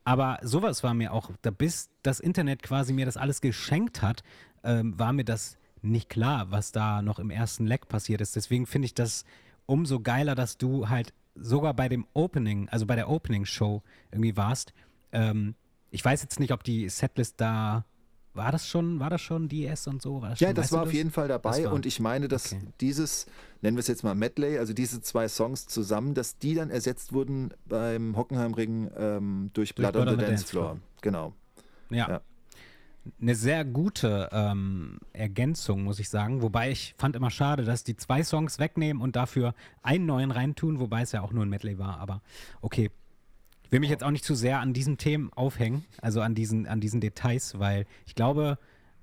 Aber 0.05 0.39
sowas 0.43 0.83
war 0.83 0.95
mir 0.95 1.13
auch, 1.13 1.31
da 1.43 1.51
bis 1.51 1.91
das 2.03 2.21
Internet 2.21 2.63
quasi 2.63 2.93
mir 2.93 3.05
das 3.05 3.17
alles 3.17 3.41
geschenkt 3.41 4.03
hat, 4.03 4.23
ähm, 4.65 4.99
war 4.99 5.13
mir 5.13 5.25
das 5.25 5.59
nicht 5.83 6.09
klar, 6.09 6.51
was 6.51 6.73
da 6.73 7.03
noch 7.03 7.19
im 7.19 7.31
ersten 7.31 7.67
Leck 7.67 7.89
passiert 7.89 8.21
ist. 8.21 8.37
Deswegen 8.37 8.67
finde 8.67 8.87
ich 8.87 8.95
das 8.95 9.25
umso 9.67 10.01
geiler, 10.01 10.35
dass 10.35 10.59
du 10.59 10.89
halt 10.89 11.13
sogar 11.35 11.75
bei 11.75 11.89
dem 11.89 12.07
Opening, 12.15 12.69
also 12.69 12.87
bei 12.87 12.97
der 12.97 13.09
Opening-Show 13.09 13.83
irgendwie 14.11 14.37
warst. 14.37 14.73
Ähm, 15.13 15.55
ich 15.91 16.05
weiß 16.05 16.23
jetzt 16.23 16.41
nicht, 16.41 16.53
ob 16.53 16.65
die 16.65 16.89
Setlist 16.89 17.41
da 17.41 17.85
war 18.37 18.53
das 18.53 18.69
schon, 18.69 19.01
war 19.01 19.11
das 19.11 19.21
schon 19.21 19.49
DS 19.49 19.87
und 19.87 20.03
so? 20.03 20.21
Das 20.21 20.41
Ja, 20.41 20.49
schon, 20.49 20.55
das 20.55 20.65
weißt 20.65 20.73
du 20.73 20.77
war 20.77 20.83
auf 20.85 20.93
jeden 20.93 21.11
Fall 21.11 21.29
dabei 21.29 21.69
und 21.69 21.87
ich 21.87 22.01
meine, 22.01 22.29
dass 22.29 22.53
okay. 22.53 22.63
dieses, 22.81 23.27
nennen 23.63 23.77
wir 23.77 23.81
es 23.81 23.89
jetzt 23.89 24.05
mal 24.05 24.15
Medley, 24.15 24.59
also 24.59 24.73
diese 24.73 25.01
zwei 25.01 25.29
Songs 25.29 25.67
zusammen, 25.67 26.15
dass 26.15 26.39
die 26.39 26.55
dann 26.55 26.71
ersetzt 26.71 27.13
wurden 27.13 27.53
beim 27.67 28.17
Hockenheimring 28.17 28.91
ähm, 28.97 29.51
durch 29.53 29.75
Blood, 29.75 29.97
on 29.97 30.09
the 30.09 30.17
Dance 30.17 30.45
Floor. 30.45 30.79
Genau. 31.03 31.33
Ja. 31.91 32.09
Ja. 32.09 32.21
Eine 33.21 33.37
sehr 33.37 33.65
gute 33.65 34.29
ähm, 34.33 34.99
Ergänzung, 35.13 35.85
muss 35.85 36.01
ich 36.01 36.09
sagen. 36.09 36.43
Wobei 36.43 36.73
ich 36.73 36.95
fand 36.99 37.15
immer 37.15 37.31
schade, 37.31 37.65
dass 37.65 37.85
die 37.85 37.97
zwei 37.97 38.25
Songs 38.25 38.59
wegnehmen 38.59 39.01
und 39.01 39.15
dafür 39.15 39.55
einen 39.83 40.07
neuen 40.07 40.33
reintun, 40.33 40.81
wobei 40.81 41.03
es 41.03 41.13
ja 41.13 41.23
auch 41.23 41.33
nur 41.33 41.45
ein 41.45 41.49
Medley 41.49 41.79
war. 41.79 42.01
Aber 42.01 42.21
okay. 42.61 42.91
Ich 43.67 43.73
will 43.73 43.81
mich 43.81 43.91
jetzt 43.91 44.03
auch 44.05 44.11
nicht 44.11 44.25
zu 44.25 44.35
sehr 44.35 44.61
an 44.61 44.73
diesen 44.73 44.97
Themen 44.97 45.31
aufhängen, 45.35 45.85
also 46.01 46.21
an 46.21 46.35
diesen, 46.35 46.67
an 46.67 46.81
diesen 46.81 47.01
Details, 47.01 47.59
weil 47.59 47.85
ich 48.07 48.15
glaube, 48.15 48.59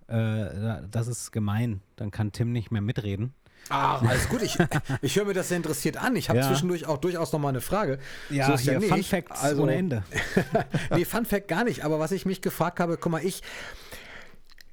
äh, 0.08 0.14
da- 0.16 0.82
das 0.90 1.08
ist 1.08 1.32
gemein. 1.32 1.82
Dann 1.98 2.12
kann 2.12 2.32
Tim 2.32 2.52
nicht 2.52 2.72
mehr 2.72 2.82
mitreden. 2.82 3.34
Ah, 3.70 4.00
alles 4.00 4.28
gut. 4.28 4.42
Ich, 4.42 4.58
ich 5.02 5.16
höre 5.16 5.26
mir 5.26 5.34
das 5.34 5.48
sehr 5.50 5.58
interessiert 5.58 5.98
an. 5.98 6.16
Ich 6.16 6.30
habe 6.30 6.40
Ja. 6.40 6.48
zwischendurch 6.48 6.86
auch 6.88 6.98
durchaus 6.98 7.32
noch 7.32 7.40
mal 7.40 7.50
eine 7.50 7.62
Frage. 7.62 8.00
So 8.30 8.36
ist 8.54 8.62
hier 8.62 8.80
nicht. 8.80 8.90
Fun 8.90 9.04
Facts 9.04 9.42
Also- 9.44 9.64
ohne 9.64 9.76
Ende. 9.76 10.04
nee, 10.96 11.06
Fun 11.06 11.26
Fact 11.26 11.48
gar 11.48 11.64
nicht. 11.64 11.84
Aber 11.86 12.00
was 12.00 12.12
ich 12.12 12.26
mich 12.26 12.42
gefragt 12.42 12.80
habe, 12.80 12.98
guck 12.98 13.12
mal, 13.12 13.24
ich, 13.24 13.42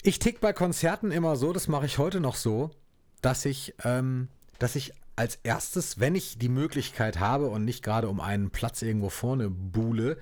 ich 0.02 0.18
tick 0.18 0.40
bei 0.40 0.52
Konzerten 0.52 1.10
immer 1.12 1.36
so, 1.36 1.52
das 1.52 1.68
mache 1.68 1.86
ich 1.86 1.98
heute 1.98 2.20
noch 2.20 2.34
so, 2.36 2.70
dass 3.22 3.44
ich, 3.44 3.74
ähm, 3.84 4.28
dass 4.58 4.74
ich 4.76 4.92
als 5.16 5.38
erstes, 5.42 6.00
wenn 6.00 6.14
ich 6.14 6.38
die 6.38 6.48
Möglichkeit 6.48 7.20
habe 7.20 7.48
und 7.48 7.64
nicht 7.64 7.82
gerade 7.82 8.08
um 8.08 8.20
einen 8.20 8.50
Platz 8.50 8.82
irgendwo 8.82 9.10
vorne 9.10 9.50
buhle, 9.50 10.16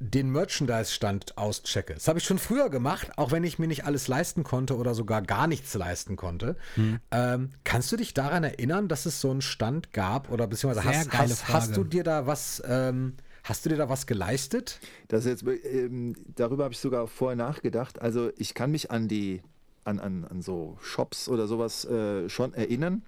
den 0.00 0.30
Merchandise-Stand 0.30 1.36
auschecke. 1.36 1.92
Das 1.92 2.08
habe 2.08 2.18
ich 2.18 2.24
schon 2.24 2.38
früher 2.38 2.70
gemacht, 2.70 3.12
auch 3.16 3.32
wenn 3.32 3.44
ich 3.44 3.58
mir 3.58 3.66
nicht 3.68 3.84
alles 3.84 4.08
leisten 4.08 4.44
konnte 4.44 4.76
oder 4.76 4.94
sogar 4.94 5.20
gar 5.20 5.46
nichts 5.46 5.74
leisten 5.74 6.16
konnte. 6.16 6.56
Hm. 6.74 7.00
Ähm, 7.10 7.50
kannst 7.64 7.92
du 7.92 7.96
dich 7.98 8.14
daran 8.14 8.42
erinnern, 8.42 8.88
dass 8.88 9.04
es 9.04 9.20
so 9.20 9.30
einen 9.30 9.42
Stand 9.42 9.92
gab 9.92 10.30
oder 10.30 10.46
beziehungsweise 10.46 10.88
hast, 10.88 11.12
hast, 11.12 11.48
hast 11.48 11.76
du 11.76 11.84
dir 11.84 12.02
da 12.02 12.26
was, 12.26 12.62
ähm, 12.66 13.14
hast 13.44 13.66
du 13.66 13.68
dir 13.68 13.76
da 13.76 13.90
was 13.90 14.06
geleistet? 14.06 14.80
Das 15.08 15.26
jetzt, 15.26 15.44
ähm, 15.46 16.14
darüber 16.34 16.64
habe 16.64 16.72
ich 16.72 16.80
sogar 16.80 17.06
vorher 17.06 17.36
nachgedacht. 17.36 18.00
Also 18.00 18.30
ich 18.38 18.54
kann 18.54 18.70
mich 18.70 18.90
an 18.90 19.06
die, 19.06 19.42
an, 19.84 20.00
an, 20.00 20.24
an 20.24 20.40
so 20.40 20.78
Shops 20.80 21.28
oder 21.28 21.46
sowas 21.46 21.84
äh, 21.84 22.30
schon 22.30 22.54
erinnern. 22.54 23.02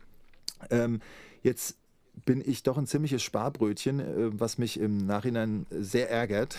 Ähm, 0.70 1.00
jetzt 1.42 1.76
bin 2.24 2.42
ich 2.44 2.62
doch 2.62 2.78
ein 2.78 2.86
ziemliches 2.86 3.22
Sparbrötchen, 3.22 4.00
äh, 4.00 4.04
was 4.38 4.58
mich 4.58 4.78
im 4.78 5.06
Nachhinein 5.06 5.66
sehr 5.70 6.10
ärgert. 6.10 6.56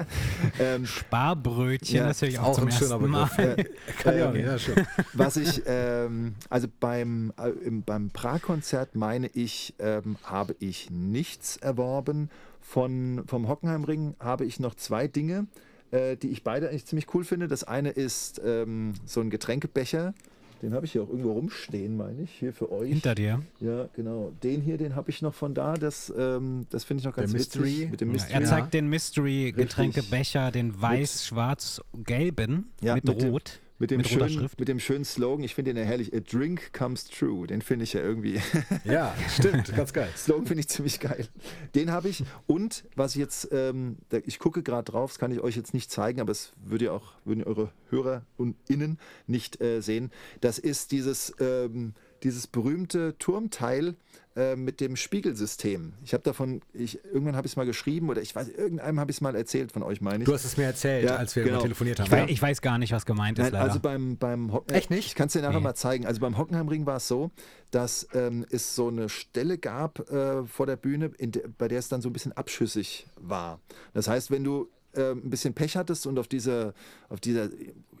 ähm, 0.58 0.86
Barbrötchen, 1.10 1.98
Ja, 1.98 2.08
das 2.08 2.22
höre 2.22 2.28
ich 2.28 2.38
auch, 2.38 2.48
auch 2.48 2.54
zum 2.54 2.66
ein 2.66 2.72
schöner 2.72 2.94
ersten 2.94 3.10
Mal. 3.10 3.26
Begriff. 3.36 3.66
Kann 3.98 4.36
ja 4.36 4.58
schon. 4.58 4.74
was 5.12 5.36
ich, 5.36 5.62
ähm, 5.66 6.34
also 6.48 6.66
beim, 6.80 7.32
äh, 7.38 7.50
im, 7.50 7.82
beim 7.82 8.10
Prag-Konzert 8.10 8.96
meine 8.96 9.28
ich, 9.28 9.74
ähm, 9.78 10.16
habe 10.24 10.56
ich 10.58 10.90
nichts 10.90 11.56
erworben. 11.58 12.30
Von, 12.60 13.22
vom 13.28 13.46
Hockenheimring 13.46 14.16
habe 14.18 14.44
ich 14.44 14.58
noch 14.58 14.74
zwei 14.74 15.06
Dinge, 15.06 15.46
äh, 15.92 16.16
die 16.16 16.30
ich 16.30 16.42
beide 16.42 16.68
eigentlich 16.68 16.86
ziemlich 16.86 17.14
cool 17.14 17.22
finde. 17.22 17.46
Das 17.46 17.62
eine 17.62 17.90
ist 17.90 18.40
ähm, 18.44 18.94
so 19.04 19.20
ein 19.20 19.30
Getränkebecher. 19.30 20.14
Den 20.62 20.72
habe 20.72 20.86
ich 20.86 20.92
hier 20.92 21.02
auch 21.02 21.08
irgendwo 21.10 21.32
rumstehen, 21.32 21.96
meine 21.98 22.22
ich, 22.22 22.30
hier 22.30 22.52
für 22.52 22.72
euch. 22.72 22.88
Hinter 22.88 23.14
dir. 23.14 23.42
Ja, 23.60 23.88
genau. 23.94 24.32
Den 24.42 24.62
hier, 24.62 24.78
den 24.78 24.96
habe 24.96 25.10
ich 25.10 25.20
noch 25.20 25.34
von 25.34 25.52
da. 25.52 25.74
Das, 25.74 26.12
ähm, 26.16 26.66
das 26.70 26.84
finde 26.84 27.00
ich 27.02 27.04
noch 27.06 27.14
ganz 27.14 27.30
Der 27.32 27.40
witzig. 27.40 27.60
Mystery. 27.60 27.88
Mit 27.90 28.00
dem 28.00 28.08
Ja, 28.08 28.12
Mystery. 28.14 28.32
er 28.42 28.44
zeigt 28.48 28.72
den 28.74 28.88
Mystery-Getränkebecher, 28.88 30.50
den 30.50 30.80
weiß-schwarz-gelben 30.80 32.70
Ja, 32.80 32.94
mit, 32.94 33.04
mit 33.04 33.20
dem- 33.22 33.30
Rot. 33.30 33.60
Mit 33.78 33.90
dem, 33.90 33.98
mit 33.98 34.08
schönen, 34.08 34.48
mit 34.58 34.68
dem 34.68 34.80
schönen 34.80 35.04
Slogan, 35.04 35.44
ich 35.44 35.54
finde 35.54 35.74
den 35.74 35.82
ja 35.82 35.86
herrlich, 35.86 36.14
A 36.14 36.20
Drink 36.20 36.72
Comes 36.72 37.04
True. 37.04 37.46
Den 37.46 37.60
finde 37.60 37.84
ich 37.84 37.92
ja 37.92 38.00
irgendwie. 38.00 38.40
Ja, 38.84 39.14
stimmt, 39.28 39.74
ganz 39.74 39.92
geil. 39.92 40.08
Slogan 40.16 40.46
finde 40.46 40.60
ich 40.60 40.68
ziemlich 40.68 41.00
geil. 41.00 41.26
Den 41.74 41.90
habe 41.90 42.08
ich. 42.08 42.24
Und 42.46 42.84
was 42.94 43.12
ich 43.12 43.20
jetzt, 43.20 43.48
ähm, 43.52 43.98
ich 44.24 44.38
gucke 44.38 44.62
gerade 44.62 44.90
drauf, 44.90 45.10
das 45.10 45.18
kann 45.18 45.30
ich 45.30 45.40
euch 45.40 45.56
jetzt 45.56 45.74
nicht 45.74 45.90
zeigen, 45.90 46.20
aber 46.20 46.32
es 46.32 46.52
würde 46.64 46.92
auch, 46.92 47.12
würden 47.24 47.44
eure 47.44 47.72
Hörer 47.90 48.24
und 48.36 48.56
Innen 48.68 48.98
nicht 49.26 49.60
äh, 49.60 49.80
sehen. 49.82 50.10
Das 50.40 50.58
ist 50.58 50.92
dieses 50.92 51.34
ähm, 51.40 51.94
dieses 52.22 52.46
berühmte 52.46 53.16
Turmteil 53.18 53.94
äh, 54.36 54.56
mit 54.56 54.80
dem 54.80 54.96
Spiegelsystem. 54.96 55.94
Ich 56.04 56.12
habe 56.12 56.22
davon, 56.22 56.60
ich, 56.72 57.02
irgendwann 57.04 57.36
habe 57.36 57.46
ich 57.46 57.52
es 57.52 57.56
mal 57.56 57.66
geschrieben 57.66 58.08
oder 58.10 58.20
ich 58.22 58.34
weiß, 58.34 58.48
irgendeinem 58.48 59.00
habe 59.00 59.10
ich 59.10 59.16
es 59.16 59.20
mal 59.20 59.34
erzählt 59.34 59.72
von 59.72 59.82
euch, 59.82 60.00
meine 60.00 60.18
ich. 60.18 60.24
Du 60.24 60.34
hast 60.34 60.44
es 60.44 60.56
mir 60.56 60.64
erzählt, 60.64 61.04
Ja, 61.04 61.16
als 61.16 61.34
wir 61.36 61.42
genau. 61.44 61.56
immer 61.56 61.62
telefoniert 61.64 61.98
haben. 62.00 62.06
Ich, 62.06 62.12
weiß, 62.12 62.30
ich 62.30 62.42
weiß 62.42 62.60
gar 62.62 62.78
nicht, 62.78 62.92
was 62.92 63.06
gemeint 63.06 63.38
ist. 63.38 63.44
Nein, 63.44 63.52
leider. 63.54 63.64
also 63.64 63.80
beim, 63.80 64.16
beim 64.18 64.52
Hock- 64.52 64.70
Echt 64.72 64.90
nicht? 64.90 65.06
Ich 65.06 65.14
kann 65.14 65.28
es 65.28 65.32
dir 65.32 65.42
nachher 65.42 65.58
Nee. 65.58 65.64
mal 65.64 65.74
zeigen. 65.74 66.06
Also 66.06 66.20
beim 66.20 66.36
Hockenheimring 66.36 66.84
war 66.86 66.96
es 66.96 67.08
so, 67.08 67.30
dass 67.70 68.06
ähm, 68.14 68.44
es 68.50 68.74
so 68.74 68.88
eine 68.88 69.08
Stelle 69.08 69.58
gab 69.58 70.10
äh, 70.10 70.44
vor 70.44 70.66
der 70.66 70.76
Bühne, 70.76 71.10
in 71.18 71.32
der, 71.32 71.42
bei 71.56 71.68
der 71.68 71.78
es 71.78 71.88
dann 71.88 72.02
so 72.02 72.08
ein 72.10 72.12
bisschen 72.12 72.32
abschüssig 72.32 73.06
war. 73.20 73.60
Das 73.94 74.08
heißt, 74.08 74.30
wenn 74.30 74.44
du 74.44 74.68
äh, 74.92 75.12
ein 75.12 75.30
bisschen 75.30 75.54
Pech 75.54 75.76
hattest 75.76 76.06
und 76.06 76.18
auf 76.18 76.28
dieser, 76.28 76.74
auf 77.08 77.20
dieser, 77.20 77.48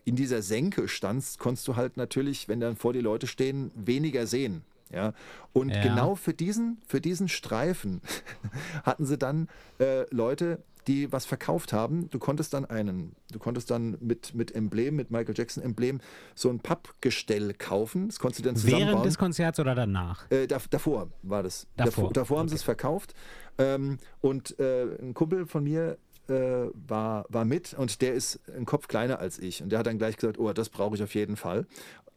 in 0.06 0.16
dieser 0.16 0.40
Senke 0.40 0.88
standst, 0.88 1.38
konntest 1.38 1.68
du 1.68 1.76
halt 1.76 1.96
natürlich, 1.98 2.48
wenn 2.48 2.60
dann 2.60 2.76
vor 2.76 2.92
die 2.94 3.00
Leute 3.00 3.26
stehen, 3.26 3.70
weniger 3.74 4.26
sehen. 4.26 4.62
Ja, 4.92 5.14
und 5.52 5.70
Ja. 5.70 5.82
genau 5.82 6.14
für 6.14 6.32
diesen, 6.32 6.78
für 6.86 7.00
diesen 7.00 7.28
Streifen 7.28 8.00
hatten 8.84 9.04
sie 9.04 9.18
dann 9.18 9.48
äh, 9.80 10.04
Leute, 10.14 10.62
die 10.86 11.10
was 11.10 11.26
verkauft 11.26 11.72
haben. 11.72 12.08
Du 12.10 12.20
konntest 12.20 12.54
dann 12.54 12.64
einen, 12.64 13.16
du 13.32 13.40
konntest 13.40 13.72
dann 13.72 13.98
mit, 14.00 14.32
mit 14.36 14.54
Emblem, 14.54 14.94
mit 14.94 15.10
Michael 15.10 15.34
Jackson 15.36 15.60
Emblem, 15.64 16.00
so 16.36 16.48
ein 16.50 16.60
Pappgestell 16.60 17.52
kaufen. 17.54 18.06
Das 18.06 18.20
konntest 18.20 18.38
du 18.38 18.44
dann 18.44 18.54
zusammenbauen. 18.54 18.88
Während 18.92 19.06
des 19.06 19.18
Konzerts 19.18 19.58
oder 19.58 19.74
danach? 19.74 20.30
Äh, 20.30 20.46
dav- 20.46 20.68
davor 20.70 21.10
war 21.24 21.42
das. 21.42 21.66
Davor, 21.76 22.12
davor 22.12 22.38
haben 22.38 22.48
sie 22.48 22.52
okay. 22.52 22.60
es 22.60 22.62
verkauft. 22.62 23.14
Ähm, 23.58 23.98
und 24.20 24.56
äh, 24.60 24.84
ein 25.02 25.14
Kumpel 25.14 25.46
von 25.46 25.64
mir 25.64 25.98
äh, 26.30 26.68
war, 26.74 27.24
war 27.28 27.44
mit 27.44 27.74
und 27.74 28.00
der 28.02 28.14
ist 28.14 28.40
ein 28.56 28.64
Kopf 28.64 28.88
kleiner 28.88 29.18
als 29.18 29.38
ich. 29.38 29.62
Und 29.62 29.70
der 29.70 29.78
hat 29.78 29.86
dann 29.86 29.98
gleich 29.98 30.16
gesagt, 30.16 30.38
oh, 30.38 30.52
das 30.52 30.68
brauche 30.68 30.96
ich 30.96 31.02
auf 31.02 31.14
jeden 31.14 31.36
Fall. 31.36 31.66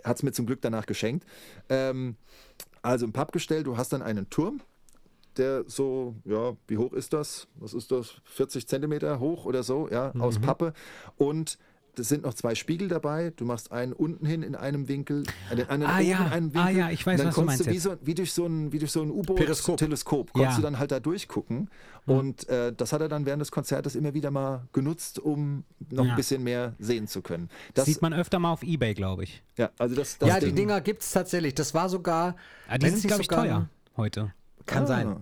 Hat 0.04 0.18
es 0.18 0.24
mir 0.24 0.32
zum 0.32 0.46
Glück 0.46 0.62
danach 0.62 0.86
geschenkt. 0.86 1.26
Ähm, 1.70 2.16
also 2.82 3.06
ein 3.06 3.12
Pappgestell, 3.14 3.64
du 3.64 3.78
hast 3.78 3.92
dann 3.94 4.02
einen 4.02 4.30
Turm, 4.30 4.62
der 5.38 5.64
so, 5.68 6.16
ja, 6.26 6.56
wie 6.68 6.78
hoch 6.78 6.94
ist 6.94 7.14
das? 7.14 7.48
Was 7.56 7.74
ist 7.74 7.92
das? 7.92 8.16
40 8.26 8.68
Zentimeter 8.68 9.20
hoch 9.20 9.46
oder 9.46 9.64
so, 9.64 9.90
ja, 9.90 10.12
Mhm. 10.14 10.22
aus 10.22 10.40
Pappe. 10.40 10.74
Und 11.18 11.58
es 12.00 12.10
sind 12.10 12.24
noch 12.24 12.34
zwei 12.34 12.56
Spiegel 12.56 12.88
dabei. 12.88 13.32
Du 13.36 13.46
machst 13.46 13.72
einen 13.72 13.94
unten 13.94 14.26
hin 14.26 14.42
in 14.44 14.56
einem 14.56 14.88
Winkel, 14.88 15.24
den 15.56 15.70
anderen 15.70 15.94
Ah, 15.94 15.98
oben 16.00 16.08
ja. 16.10 16.18
in 16.26 16.32
einem 16.32 16.54
Winkel. 16.54 16.62
Ah, 16.62 16.70
ja, 16.70 16.90
ich 16.90 17.06
weiß, 17.06 17.20
Und 17.20 17.26
dann 17.26 17.28
was 17.28 17.36
du 17.36 17.42
meinst 17.44 17.70
wie, 17.70 17.78
so, 17.80 17.96
wie 18.02 18.16
durch 18.16 18.34
so 18.34 18.46
ein, 18.46 18.72
wie 18.72 18.80
durch 18.80 18.92
so 18.92 19.02
ein 19.04 19.10
Periskop. 19.36 19.74
U-Boot-Teleskop 19.74 20.34
konntest 20.34 20.52
Ja. 20.54 20.56
du 20.58 20.62
dann 20.64 20.80
halt 20.80 20.92
da 20.92 21.00
durchgucken. 21.00 21.70
Und 22.06 22.48
äh, 22.50 22.74
das 22.74 22.92
hat 22.94 23.02
er 23.02 23.10
dann 23.10 23.26
während 23.28 23.42
des 23.42 23.52
Konzertes 23.52 23.96
immer 23.96 24.14
wieder 24.16 24.32
mal 24.32 24.64
genutzt, 24.74 25.20
um 25.20 25.64
noch 25.92 26.06
Ja. 26.06 26.12
ein 26.12 26.16
bisschen 26.16 26.44
mehr 26.44 26.74
sehen 26.80 27.08
zu 27.08 27.22
können. 27.22 27.50
Das, 27.76 27.86
Sieht 27.86 28.02
man 28.02 28.14
öfter 28.14 28.40
mal 28.40 28.52
auf 28.52 28.64
Ebay, 28.64 28.94
glaube 28.96 29.24
ich. 29.26 29.44
ja, 29.58 29.70
also 29.78 29.96
das, 29.96 30.18
das 30.18 30.28
ja, 30.30 30.40
die 30.40 30.48
Ding- 30.48 30.56
Dinger 30.56 30.82
gibt 30.82 31.04
es 31.04 31.12
tatsächlich. 31.12 31.54
Das 31.54 31.74
war 31.74 31.88
sogar. 31.90 32.36
Ah, 32.68 32.78
die 32.80 32.90
sind, 32.90 33.04
glaube 33.06 33.22
ich, 33.22 33.28
teuer 33.28 33.70
heute. 33.98 34.34
Kann 34.66 34.84
Ah. 34.84 34.88
sein. 34.88 35.16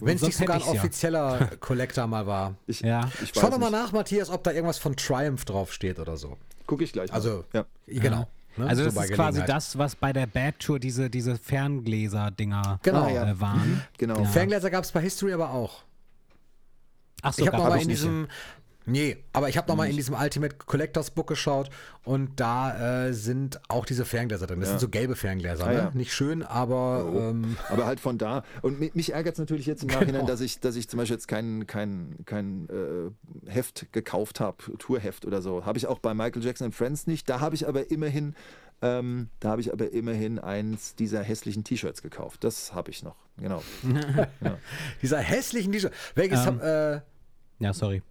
Wenn 0.00 0.16
es 0.16 0.22
nicht 0.22 0.36
sogar 0.36 0.56
ein 0.56 0.62
ich's 0.62 0.72
ja. 0.72 0.80
offizieller 0.80 1.50
Collector 1.60 2.06
mal 2.06 2.26
war. 2.26 2.54
Ich, 2.66 2.80
Ja. 2.80 3.10
ich 3.22 3.32
Schau 3.34 3.50
doch 3.50 3.58
mal 3.58 3.70
nach, 3.70 3.92
Matthias, 3.92 4.30
ob 4.30 4.44
da 4.44 4.52
irgendwas 4.52 4.78
von 4.78 4.96
Triumph 4.96 5.44
draufsteht 5.44 5.98
oder 5.98 6.16
so. 6.16 6.36
Gucke 6.66 6.84
ich 6.84 6.92
gleich. 6.92 7.10
mal. 7.10 7.16
Also, 7.16 7.44
ja. 7.52 7.64
genau. 7.86 8.28
Ne? 8.56 8.66
Also 8.66 8.82
So 8.82 8.86
das 8.86 8.94
bei 8.94 9.04
ist 9.04 9.12
quasi 9.12 9.44
das, 9.44 9.76
was 9.78 9.96
bei 9.96 10.12
der 10.12 10.26
Bad 10.26 10.58
Tour 10.60 10.78
diese, 10.78 11.10
diese 11.10 11.36
Ferngläser-Dinger 11.36 12.80
Genau. 12.82 13.04
Ah, 13.04 13.10
ja. 13.10 13.30
äh, 13.30 13.40
waren. 13.40 13.82
Genau. 13.98 14.24
Ferngläser 14.24 14.70
gab 14.70 14.84
es 14.84 14.92
bei 14.92 15.00
History 15.00 15.32
aber 15.32 15.50
auch. 15.50 15.82
Ach 17.22 17.32
so, 17.32 17.42
ich 17.42 17.48
habe 17.52 17.58
auch 17.62 17.70
in 17.72 17.76
nicht. 17.78 17.90
diesem. 17.90 18.28
Nee, 18.88 19.16
aber 19.32 19.48
ich 19.48 19.56
habe 19.58 19.68
noch 19.68 19.74
mal 19.76 19.90
in 19.90 19.96
diesem 19.96 20.14
Ultimate 20.14 20.54
Collectors 20.64 21.10
Book 21.10 21.26
geschaut 21.26 21.70
und 22.04 22.38
da 22.38 23.06
äh, 23.08 23.12
sind 23.12 23.60
auch 23.68 23.84
diese 23.84 24.04
Ferngläser 24.04 24.46
drin. 24.46 24.60
Das 24.60 24.68
sind 24.68 24.78
so 24.80 24.88
gelbe 24.88 25.16
Ferngläser, 25.16 25.66
Ah, 25.66 25.70
ne? 25.72 25.76
ja. 25.78 25.90
Nicht 25.92 26.12
schön, 26.12 26.44
aber 26.44 27.04
ähm, 27.12 27.56
Aber 27.68 27.84
halt 27.86 27.98
von 27.98 28.16
da. 28.16 28.44
Und 28.62 28.78
mi- 28.78 28.92
mich 28.94 29.12
ärgert 29.12 29.34
es 29.34 29.38
natürlich 29.40 29.66
jetzt 29.66 29.82
im 29.82 29.88
Nachhinein, 29.90 30.14
Genau. 30.14 30.26
dass, 30.26 30.40
ich, 30.40 30.60
dass 30.60 30.76
ich 30.76 30.88
zum 30.88 30.98
Beispiel 30.98 31.16
jetzt 31.16 31.26
kein, 31.26 31.66
kein, 31.66 32.14
kein 32.26 32.68
äh, 32.68 33.50
Heft 33.50 33.92
gekauft 33.92 34.38
habe, 34.38 34.56
Tourheft 34.78 35.26
oder 35.26 35.42
so. 35.42 35.64
Habe 35.66 35.78
ich 35.78 35.86
auch 35.88 35.98
bei 35.98 36.14
Michael 36.14 36.44
Jackson 36.44 36.66
and 36.66 36.74
Friends 36.74 37.08
nicht. 37.08 37.28
Da 37.28 37.40
habe 37.40 37.56
ich 37.56 37.66
aber 37.66 37.90
immerhin, 37.90 38.36
ähm, 38.82 39.30
da 39.40 39.48
habe 39.50 39.60
ich 39.62 39.72
aber 39.72 39.90
immerhin 39.92 40.38
eins 40.38 40.94
dieser 40.94 41.22
hässlichen 41.24 41.64
T-Shirts 41.64 42.02
gekauft. 42.02 42.44
Das 42.44 42.72
habe 42.72 42.90
ich 42.92 43.02
noch. 43.02 43.16
Genau. 43.38 43.62
dieser 45.02 45.18
hässlichen 45.18 45.72
T-Shirt. 45.72 45.92
Welches 46.14 46.46
Ähm, 46.46 46.60
hab, 46.60 46.62
äh, 46.62 47.00
Ja, 47.58 47.72
sorry. 47.72 48.02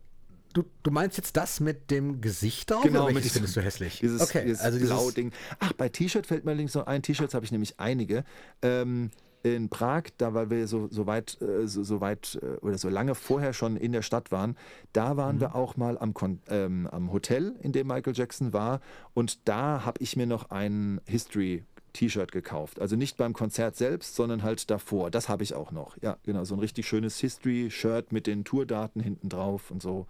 Du, 0.56 0.64
du 0.84 0.92
meinst 0.92 1.18
jetzt 1.18 1.38
das 1.38 1.60
mit 1.60 1.92
dem 1.92 2.22
Gesicht 2.22 2.72
drauf? 2.72 2.84
Genau, 2.84 3.12
mit 3.12 3.24
findest 3.24 3.56
du 3.56 3.62
hässlich? 3.62 4.00
Dieses, 4.00 4.22
okay, 4.22 4.44
dieses 4.46 4.62
also 4.62 4.80
dieses, 4.80 4.94
blaue 4.94 5.12
Ding. 5.12 5.32
Ach, 5.60 5.74
bei 5.74 5.90
T-Shirt 5.90 6.26
fällt 6.26 6.46
mir 6.46 6.52
allerdings 6.52 6.74
noch 6.74 6.88
ein. 6.88 7.02
T-Shirts 7.04 7.34
habe 7.34 7.46
ich 7.46 7.52
nämlich 7.52 7.80
einige. 7.80 8.24
Ähm, 8.62 9.12
in 9.44 9.70
Prag, 9.70 10.06
da 10.18 10.34
weil 10.34 10.50
wir 10.50 10.68
so, 10.68 10.88
so 10.90 11.06
weit, 11.06 11.40
äh, 11.40 11.68
so, 11.68 11.84
so 11.84 12.02
weit 12.02 12.40
äh, 12.42 12.58
oder 12.66 12.80
so 12.80 12.90
lange 12.90 13.14
vorher 13.14 13.54
schon 13.54 13.78
in 13.78 13.92
der 13.92 14.02
Stadt 14.02 14.32
waren, 14.32 14.58
da 14.92 15.18
waren 15.18 15.40
wir 15.40 15.54
auch 15.54 15.78
mal 15.78 16.00
am, 16.00 16.16
Kon 16.16 16.40
ähm, 16.50 16.88
am 16.88 17.12
Hotel, 17.12 17.56
in 17.62 17.72
dem 17.72 17.88
Michael 17.88 18.16
Jackson 18.16 18.54
war. 18.54 18.80
Und 19.14 19.48
da 19.48 19.86
habe 19.86 20.02
ich 20.02 20.16
mir 20.16 20.26
noch 20.26 20.50
ein 20.50 21.00
History 21.06 21.64
T-Shirt 21.96 22.32
gekauft. 22.32 22.80
Also 22.80 22.96
nicht 22.96 23.18
beim 23.18 23.34
Konzert 23.34 23.76
selbst, 23.76 24.16
sondern 24.16 24.44
halt 24.44 24.70
davor. 24.70 25.10
Das 25.10 25.30
habe 25.30 25.44
ich 25.44 25.54
auch 25.54 25.72
noch. 25.72 25.98
Ja, 26.02 26.18
genau. 26.24 26.44
So 26.44 26.56
ein 26.56 26.60
richtig 26.60 26.88
schönes 26.88 27.18
History-Shirt 27.20 28.12
mit 28.12 28.28
den 28.28 28.44
Tourdaten 28.44 29.02
hinten 29.02 29.30
drauf 29.30 29.72
und 29.72 29.82
so. 29.82 30.06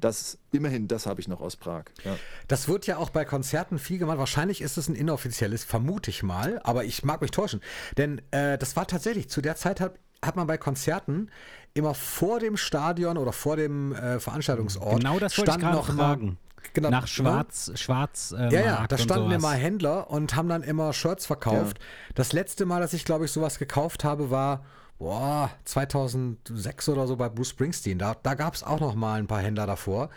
Das, 0.00 0.38
immerhin, 0.50 0.88
das 0.88 1.06
habe 1.06 1.20
ich 1.20 1.28
noch 1.28 1.40
aus 1.40 1.56
Prag. 1.56 1.84
Ja. 2.04 2.16
Das 2.48 2.68
wird 2.68 2.86
ja 2.86 2.96
auch 2.96 3.10
bei 3.10 3.24
Konzerten 3.24 3.78
viel 3.78 3.98
gemacht. 3.98 4.18
Wahrscheinlich 4.18 4.60
ist 4.60 4.76
es 4.76 4.88
ein 4.88 4.94
inoffizielles, 4.94 5.64
vermute 5.64 6.10
ich 6.10 6.22
mal, 6.22 6.60
aber 6.64 6.84
ich 6.84 7.04
mag 7.04 7.20
mich 7.22 7.30
täuschen. 7.30 7.60
Denn 7.96 8.20
äh, 8.32 8.58
das 8.58 8.76
war 8.76 8.86
tatsächlich, 8.86 9.28
zu 9.28 9.40
der 9.40 9.56
Zeit 9.56 9.80
hat, 9.80 9.94
hat 10.24 10.36
man 10.36 10.46
bei 10.46 10.58
Konzerten 10.58 11.30
immer 11.74 11.94
vor 11.94 12.40
dem 12.40 12.56
Stadion 12.56 13.16
oder 13.16 13.32
vor 13.32 13.56
dem 13.56 13.92
äh, 13.94 14.20
Veranstaltungsort 14.20 14.98
Genau 14.98 15.18
das 15.18 15.34
gerade 15.34 15.66
noch 15.66 15.86
fragen. 15.86 16.38
Genau, 16.74 16.90
Nach 16.90 17.02
ne? 17.02 17.08
Schwarz, 17.08 17.72
Schwarz. 17.74 18.34
Äh, 18.36 18.52
Ja, 18.54 18.60
ja, 18.60 18.86
da 18.86 18.96
standen 18.98 19.24
sowas. 19.30 19.36
immer 19.36 19.52
Händler 19.52 20.10
und 20.10 20.34
haben 20.36 20.48
dann 20.48 20.62
immer 20.62 20.92
Shirts 20.92 21.26
verkauft. 21.26 21.78
Das 22.14 22.32
letzte 22.32 22.64
Mal, 22.66 22.80
dass 22.80 22.92
ich, 22.92 23.04
glaube 23.04 23.24
ich, 23.26 23.30
sowas 23.32 23.58
gekauft 23.58 24.04
habe, 24.04 24.30
war 24.30 24.64
boah, 24.98 25.50
2006 25.64 26.88
oder 26.88 27.06
so 27.06 27.16
bei 27.16 27.28
Bruce 27.28 27.48
Springsteen. 27.50 27.98
Da, 27.98 28.14
da 28.22 28.34
gab 28.34 28.54
es 28.54 28.62
auch 28.62 28.80
noch 28.80 28.94
mal 28.94 29.18
ein 29.18 29.26
paar 29.26 29.40
Händler 29.40 29.66
davor, 29.66 30.10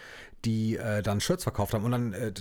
die 0.46 0.78
äh, 0.78 1.02
dann 1.02 1.20
Shirts 1.20 1.44
verkauft 1.44 1.74
haben. 1.74 1.84
Und 1.86 1.92
dann, 1.92 2.14
äh, 2.14 2.32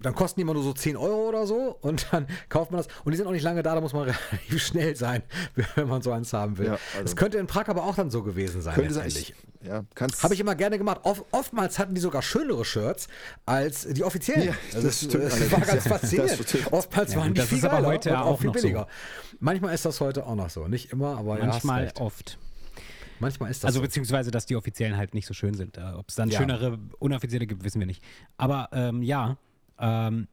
dann 0.00 0.14
kosten 0.14 0.38
die 0.38 0.42
immer 0.42 0.54
nur 0.54 0.62
so 0.62 0.72
10 0.72 0.96
Euro 0.96 1.28
oder 1.28 1.46
so 1.46 1.76
und 1.80 2.06
dann 2.12 2.26
kauft 2.48 2.70
man 2.70 2.78
das. 2.78 2.88
Und 3.04 3.12
die 3.12 3.16
sind 3.16 3.26
auch 3.26 3.32
nicht 3.32 3.42
lange 3.42 3.62
da, 3.62 3.74
da 3.74 3.80
muss 3.80 3.92
man 3.94 4.02
relativ 4.30 4.62
schnell 4.62 4.94
sein, 4.94 5.22
wenn 5.74 5.88
man 5.88 6.02
so 6.02 6.12
eins 6.12 6.32
haben 6.32 6.58
will. 6.58 6.66
Ja, 6.66 6.74
Es 6.74 7.00
also- 7.00 7.16
könnte 7.16 7.38
in 7.38 7.46
Prag 7.46 7.68
aber 7.68 7.84
auch 7.84 7.96
dann 7.96 8.10
so 8.10 8.22
gewesen 8.22 8.60
sein. 8.60 8.74
Könnte 8.74 8.94
sein. 8.94 9.04
letztendlich. 9.04 9.34
Ich, 9.38 9.47
ja, 9.62 9.84
kannst, 9.94 10.22
Habe 10.22 10.34
ich 10.34 10.40
immer 10.40 10.54
gerne 10.54 10.78
gemacht. 10.78 11.00
Oft, 11.02 11.24
oftmals 11.32 11.78
hatten 11.78 11.94
die 11.94 12.00
sogar 12.00 12.22
schönere 12.22 12.64
Shirts 12.64 13.08
als 13.46 13.86
die 13.88 14.04
offiziellen. 14.04 14.48
Ja, 14.48 14.54
Also 14.74 14.86
das 14.86 15.00
das, 15.00 15.04
stimmt 15.10 15.24
das 15.24 15.52
war 15.52 15.60
ganz 15.60 15.84
ja. 15.84 15.90
faszinierend. 15.98 16.72
Oftmals 16.72 17.12
Ja, 17.12 17.18
waren 17.18 17.28
gut, 17.28 17.36
die 17.36 17.40
das 17.40 17.48
viel 17.48 17.58
ist 17.58 17.64
aber 17.64 17.76
geiler 17.76 17.88
heute 17.88 18.10
und 18.10 18.16
auch 18.16 18.38
viel 18.38 18.46
noch 18.48 18.54
so. 18.54 18.60
billiger. 18.62 18.86
Manchmal 19.40 19.74
ist 19.74 19.84
das 19.84 20.00
heute 20.00 20.26
auch 20.26 20.34
noch 20.36 20.50
so. 20.50 20.68
Nicht 20.68 20.92
immer, 20.92 21.18
aber 21.18 21.38
ja, 21.38 21.46
Manchmal 21.46 21.84
recht. 21.84 22.00
oft. 22.00 22.38
Manchmal 23.20 23.50
ist 23.50 23.64
das 23.64 23.68
Also 23.68 23.78
so. 23.78 23.82
beziehungsweise, 23.82 24.30
dass 24.30 24.46
die 24.46 24.54
offiziellen 24.54 24.96
halt 24.96 25.12
nicht 25.14 25.26
so 25.26 25.34
schön 25.34 25.54
sind. 25.54 25.76
Äh, 25.76 25.82
Ob 25.96 26.08
es 26.08 26.14
dann 26.14 26.30
Ja. 26.30 26.38
schönere, 26.38 26.78
unoffizielle 27.00 27.46
gibt, 27.48 27.64
wissen 27.64 27.80
wir 27.80 27.86
nicht. 27.86 28.02
Aber 28.36 28.68
ähm, 28.72 29.02
ja, 29.02 29.36
ähm, 29.80 30.28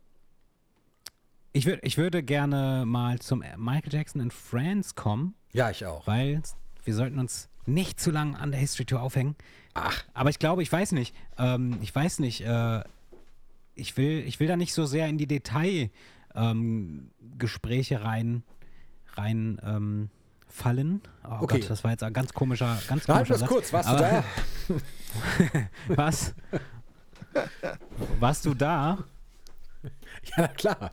ich, 1.51 1.65
würd, 1.65 1.79
ich 1.83 1.97
würde 1.97 2.21
gerne 2.21 2.83
mal 2.85 3.17
zum 3.19 3.43
Michael 3.57 3.91
Jackson 3.93 4.21
and 4.21 4.33
Friends 4.33 4.93
kommen, 4.93 5.33
Ja, 5.53 5.71
ich 5.71 5.85
auch. 5.85 6.05
weil 6.05 6.41
wir 6.83 6.93
sollten 6.93 7.17
uns 7.17 7.49
nicht 7.65 7.99
zu 7.99 8.11
lange 8.11 8.37
an 8.39 8.51
der 8.51 8.59
History 8.59 8.85
Tour 8.85 9.01
aufhängen. 9.01 9.35
Ach. 9.73 10.03
Aber 10.13 10.29
ich 10.29 10.39
glaube, 10.39 10.61
ich 10.63 10.71
weiß 10.71 10.91
nicht. 10.93 11.15
Ähm, 11.37 11.77
ich 11.81 11.93
weiß 11.93 12.19
nicht. 12.19 12.41
Äh, 12.41 12.83
ich, 13.75 13.97
will, 13.97 14.23
ich 14.25 14.39
will 14.39 14.47
da 14.47 14.55
nicht 14.55 14.73
so 14.73 14.85
sehr 14.85 15.07
in 15.07 15.17
die 15.17 15.27
Detailgespräche 15.27 15.91
ähm, 17.95 18.01
rein, 18.01 18.43
rein 19.15 19.59
ähm, 19.63 20.09
fallen. 20.47 21.01
Oh 21.27 21.39
Okay. 21.41 21.59
Gott, 21.59 21.69
das 21.69 21.83
war 21.83 21.91
jetzt 21.91 22.03
ein 22.03 22.13
ganz 22.13 22.33
komischer, 22.33 22.79
ganz 22.87 23.07
Na, 23.07 23.15
halt 23.15 23.27
komischer 23.27 23.39
Satz. 23.39 23.49
kurz, 23.49 23.73
warst 23.73 23.89
du 23.89 23.93
Aber- 23.93 24.23
da? 24.23 24.23
Was? 25.95 26.33
Warst 28.19 28.45
du 28.45 28.53
da? 28.53 28.99
Ja, 30.37 30.47
klar. 30.47 30.91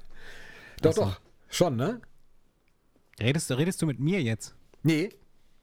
Doch, 0.82 0.92
so. 0.92 1.04
doch. 1.04 1.20
Schon, 1.48 1.76
ne? 1.76 2.00
Redest, 3.18 3.48
du- 3.48 3.54
redest 3.54 3.80
du 3.80 3.86
mit 3.86 3.98
mir 3.98 4.20
jetzt? 4.22 4.54
Nee. 4.82 5.08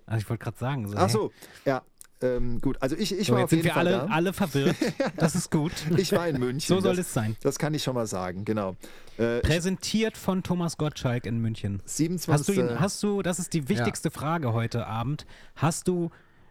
Also 0.09 0.23
ich 0.23 0.29
wollte 0.29 0.43
gerade 0.43 0.57
sagen. 0.57 0.87
So, 0.87 0.97
Ach 0.97 1.09
so, 1.09 1.31
ja. 1.65 1.81
Ähm, 2.21 2.59
gut, 2.59 2.75
also 2.81 2.97
ich, 2.97 3.17
ich 3.17 3.27
So, 3.27 3.33
war 3.33 3.39
jetzt 3.39 3.45
auf 3.45 3.51
jeden 3.53 3.63
sind 3.63 3.69
wir 3.69 3.73
Fall 3.73 3.87
alle, 3.87 4.07
da. 4.07 4.13
alle 4.13 4.33
verwirrt. 4.33 4.75
Das 5.15 5.35
ist 5.35 5.51
gut. 5.51 5.71
Ich 5.95 6.11
war 6.11 6.27
in 6.27 6.37
München. 6.37 6.75
So 6.75 6.81
soll 6.81 6.97
das, 6.97 7.07
es 7.07 7.13
sein. 7.13 7.37
Das 7.41 7.57
kann 7.57 7.73
ich 7.73 7.81
schon 7.83 7.95
mal 7.95 8.07
sagen, 8.07 8.43
genau. 8.43 8.75
Äh, 9.17 9.39
Präsentiert 9.39 10.17
von 10.17 10.43
Thomas 10.43 10.77
Gottschalk 10.77 11.25
in 11.25 11.39
München. 11.39 11.81
27. 11.85 12.27
Hast 12.33 12.47
du 12.49 12.53
ihn, 12.61 12.79
hast 12.79 13.03
du, 13.03 13.21
das 13.21 13.39
ist 13.39 13.53
die 13.53 13.69
wichtigste 13.69 14.11
Frage 14.11 14.51
heute 14.51 14.85
Abend, 14.85 15.25
hast 15.55 15.87
du 15.87 16.09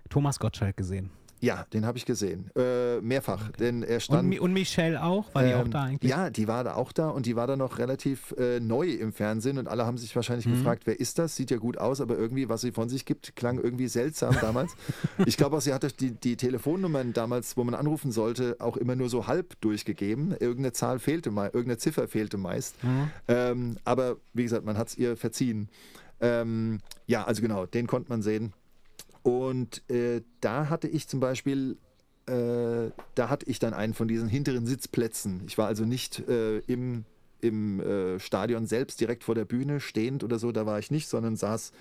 Thomas 0.09 0.39
Gottschalk 0.39 0.77
gesehen? 0.79 1.11
Ja, 1.41 1.67
den 1.73 1.87
habe 1.87 1.99
ich 1.99 2.05
gesehen. 2.05 2.51
Äh, 2.57 3.01
mehrfach. 3.01 3.51
Denn 3.53 3.83
er 3.83 3.95
Und, 3.97 4.01
stand. 4.03 4.29
Mi- 4.29 4.41
und 4.41 4.53
Michelle 4.53 5.03
auch? 5.03 5.35
War 5.35 5.45
die 5.45 5.55
auch 5.55 5.65
Ähm, 5.65 5.71
da 5.71 5.83
eigentlich? 5.85 6.11
Ja, 6.11 6.31
die 6.31 6.49
war 6.49 6.65
da 6.65 6.75
auch 6.75 6.91
da 6.93 7.09
und 7.11 7.27
die 7.27 7.37
war 7.37 7.47
da 7.47 7.57
noch 7.57 7.79
relativ 7.79 8.35
äh, 8.39 8.59
neu 8.61 8.89
im 8.91 9.13
Fernsehen 9.13 9.59
und 9.59 9.69
alle 9.69 9.87
haben 9.87 9.99
sich 9.99 10.15
wahrscheinlich 10.17 10.47
gefragt, 10.47 10.83
wer 10.87 10.99
ist 10.99 11.19
das? 11.19 11.37
Sieht 11.37 11.51
ja 11.51 11.59
gut 11.59 11.79
aus, 11.79 12.01
aber 12.01 12.19
irgendwie, 12.19 12.49
was 12.49 12.63
sie 12.63 12.73
von 12.73 12.89
sich 12.89 13.05
gibt, 13.05 13.37
klang 13.37 13.59
irgendwie 13.59 13.89
seltsam 13.89 14.37
damals. 14.41 14.75
ich 15.27 15.37
glaube 15.37 15.57
auch, 15.57 15.61
sie 15.61 15.73
hatte 15.73 15.89
die, 15.89 16.11
die 16.13 16.37
Telefonnummern 16.37 17.13
damals, 17.13 17.57
wo 17.57 17.63
man 17.65 17.75
anrufen 17.75 18.11
sollte, 18.11 18.57
auch 18.59 18.77
immer 18.77 18.97
nur 18.97 19.09
so 19.09 19.27
halb 19.27 19.61
durchgegeben. 19.61 20.33
Irgendeine 20.33 20.73
Zahl 20.73 20.99
fehlte 20.99 21.31
mal, 21.31 21.47
irgendeine 21.47 21.79
Ziffer 21.79 22.09
fehlte 22.09 22.37
meist. 22.37 22.75
Ähm, 23.29 23.77
aber 23.85 24.17
wie 24.35 24.43
gesagt, 24.43 24.65
man 24.65 24.77
hat 24.77 24.89
es 24.89 24.99
ihr 24.99 25.17
verziehen. 25.17 25.69
Ähm, 26.21 26.81
ja, 27.07 27.25
also 27.25 27.43
genau, 27.43 27.67
den 27.67 27.87
konnte 27.87 28.09
man 28.11 28.23
sehen. 28.23 28.53
Und 29.23 29.89
äh, 29.91 30.23
da 30.41 30.69
hatte 30.69 30.89
ich 30.89 31.09
zum 31.09 31.21
Beispiel, 31.21 31.77
äh, 32.27 32.91
da 33.15 33.29
hatte 33.29 33.47
ich 33.47 33.59
dann 33.59 33.75
einen 33.75 33.95
von 33.95 34.09
diesen 34.09 34.29
hinteren 34.29 34.67
Sitzplätzen. 34.67 35.43
Ich 35.47 35.59
war 35.59 35.67
also 35.67 35.85
nicht 35.85 36.21
äh, 36.29 36.59
im, 36.61 37.05
im 37.41 37.81
äh, 37.81 38.19
Stadion 38.21 38.67
selbst 38.67 39.01
direkt 39.01 39.25
vor 39.25 39.35
der 39.35 39.45
Bühne 39.45 39.81
stehend 39.81 40.25
oder 40.25 40.39
so, 40.39 40.53
da 40.53 40.67
war 40.67 40.79
ich 40.79 40.91
nicht, 40.91 41.09
sondern 41.09 41.37
saß 41.37 41.73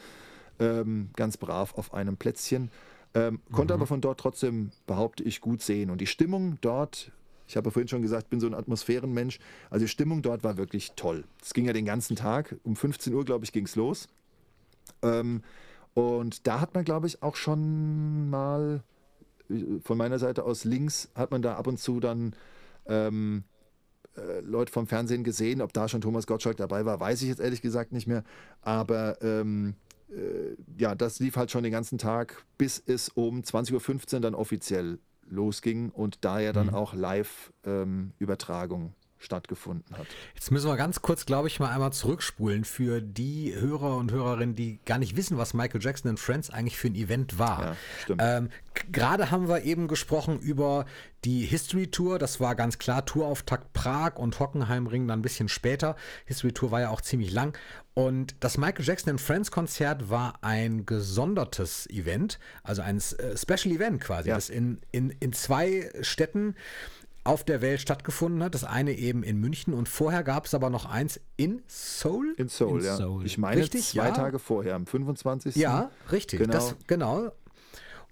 ähm, 0.60 1.10
ganz 1.16 1.38
brav 1.38 1.74
auf 1.76 1.94
einem 1.94 2.18
Plätzchen. 2.18 2.72
Ähm, 3.14 3.40
konnte 3.52 3.74
aber 3.74 3.88
von 3.88 4.02
dort 4.02 4.20
trotzdem, 4.20 4.72
behaupte 4.86 5.24
ich, 5.24 5.42
gut 5.42 5.62
sehen. 5.62 5.90
Und 5.90 6.02
die 6.02 6.08
Stimmung 6.08 6.58
dort, 6.62 7.12
ich 7.48 7.56
habe 7.56 7.70
ja 7.70 7.72
vorhin 7.72 7.88
schon 7.88 8.02
gesagt, 8.02 8.24
ich 8.24 8.30
bin 8.30 8.40
so 8.40 8.48
ein 8.48 8.54
Atmosphärenmensch, 8.54 9.40
also 9.70 9.86
die 9.86 9.90
Stimmung 9.90 10.22
dort 10.22 10.44
war 10.44 10.58
wirklich 10.58 10.92
toll. 10.96 11.24
Es 11.42 11.54
ging 11.54 11.66
ja 11.66 11.74
den 11.74 11.86
ganzen 11.86 12.16
Tag, 12.16 12.56
um 12.64 12.76
15 12.76 13.14
Uhr, 13.14 13.26
glaube 13.26 13.46
ich, 13.46 13.54
ging 13.54 13.66
es 13.66 13.76
los. 13.76 14.08
Ähm, 15.02 15.42
und 15.98 16.46
da 16.46 16.62
hat 16.62 16.76
man, 16.76 16.86
glaube 16.86 17.08
ich, 17.08 17.24
auch 17.24 17.36
schon 17.36 18.30
mal 18.30 18.84
äh, 19.50 19.80
von 19.82 19.98
meiner 19.98 20.20
Seite 20.20 20.44
aus 20.44 20.64
links, 20.64 21.10
hat 21.16 21.32
man 21.32 21.42
da 21.42 21.56
ab 21.56 21.66
und 21.66 21.80
zu 21.80 22.00
dann 22.00 22.36
ähm, 22.86 23.46
äh, 24.16 24.42
Leute 24.42 24.72
vom 24.72 24.86
Fernsehen 24.86 25.24
gesehen. 25.24 25.60
Ob 25.60 25.74
da 25.74 25.88
schon 25.88 26.02
Thomas 26.02 26.28
Gottschalk 26.28 26.56
dabei 26.56 26.86
war, 26.86 27.00
weiß 27.00 27.24
ich 27.24 27.30
jetzt 27.30 27.40
ehrlich 27.40 27.64
gesagt 27.64 27.94
nicht 27.94 28.06
mehr. 28.06 28.24
Aber 28.62 29.20
ähm, 29.24 29.74
äh, 30.10 30.56
ja, 30.78 30.94
das 30.94 31.20
lief 31.20 31.36
halt 31.36 31.50
schon 31.50 31.64
den 31.64 31.72
ganzen 31.72 31.98
Tag, 31.98 32.46
bis 32.60 32.80
es 32.86 33.10
um 33.10 33.42
20.15 33.42 34.14
Uhr 34.14 34.20
dann 34.20 34.36
offiziell 34.36 35.00
losging 35.28 35.90
und 35.90 36.24
da 36.24 36.40
ja 36.40 36.54
dann 36.54 36.70
auch 36.70 36.94
Live-Übertragung 36.94 38.94
stattgefunden 39.20 39.98
hat. 39.98 40.08
Jetzt 40.36 40.52
müssen 40.52 40.68
wir 40.70 40.78
ganz 40.78 41.02
kurz, 41.02 41.26
glaube 41.26 41.48
ich, 41.48 41.60
mal 41.60 41.70
einmal 41.70 41.92
zurückspulen 41.94 42.66
für 42.66 43.02
die 43.02 43.54
Hörer 43.56 43.98
und 43.98 44.12
Hörerinnen, 44.12 44.56
die 44.56 44.80
gar 44.86 44.98
nicht 45.00 45.16
wissen, 45.18 45.38
was 45.38 45.54
Michael 45.54 45.82
Jackson 45.82 46.10
and 46.10 46.20
Friends 46.20 46.50
eigentlich 46.50 46.78
für 46.78 46.88
ein 46.88 46.96
Event 46.96 47.40
war. 47.40 47.62
Ja, 47.64 47.76
stimmt. 48.04 48.22
Ähm, 48.24 48.50
Gerade 48.92 49.32
haben 49.32 49.50
wir 49.50 49.64
eben 49.64 49.88
gesprochen 49.88 50.40
über 50.40 50.86
die 51.26 51.46
History 51.46 51.88
Tour. 51.88 52.20
Das 52.20 52.40
war 52.40 52.54
ganz 52.56 52.78
klar 52.78 53.06
Tourauftakt 53.06 53.74
Prag 53.74 54.18
und 54.18 54.40
Hockenheimring 54.40 55.08
dann 55.08 55.20
ein 55.20 55.24
bisschen 55.24 55.50
später. 55.50 55.96
History 56.26 56.52
Tour 56.54 56.72
war 56.72 56.82
ja 56.82 56.90
auch 56.90 57.02
ziemlich 57.02 57.32
lang. 57.32 57.58
Und 57.96 58.36
das 58.42 58.60
Michael 58.60 58.86
Jackson 58.86 59.10
and 59.10 59.20
Friends 59.22 59.50
Konzert 59.50 60.12
war 60.12 60.36
ein 60.44 60.86
gesondertes 60.86 61.90
Event, 61.90 62.38
also 62.62 62.84
ein 62.84 62.98
äh, 62.98 63.36
Special 63.36 63.74
Event 63.76 64.02
quasi, 64.02 64.30
Ja. 64.30 64.36
das 64.36 64.50
in, 64.52 64.80
in, 64.92 65.10
in 65.10 65.34
zwei 65.34 65.90
Städten 66.02 66.56
auf 67.28 67.44
der 67.44 67.62
Welt 67.62 67.82
stattgefunden 67.82 68.42
hat. 68.42 68.56
Das 68.56 68.64
eine 68.64 68.94
eben 68.94 69.24
in 69.24 69.40
München 69.40 69.74
und 69.74 69.90
vorher 69.90 70.24
gab 70.24 70.46
es 70.46 70.54
aber 70.54 70.70
noch 70.70 70.86
eins 70.86 71.20
in 71.36 71.62
Seoul. 71.68 72.34
In 72.38 72.48
Seoul, 72.48 72.80
In 72.80 72.86
ja. 72.86 72.96
Seoul. 72.96 73.26
Ich 73.26 73.38
meine 73.38 73.62
Richtig, 73.62 73.86
zwei 73.86 74.08
ja. 74.08 74.12
Tage 74.12 74.40
vorher, 74.40 74.76
am 74.76 74.86
25. 74.86 75.56
Ja, 75.56 75.92
richtig. 76.12 76.40
Genau. 76.40 76.54
Das, 76.54 76.76
genau. 76.88 77.32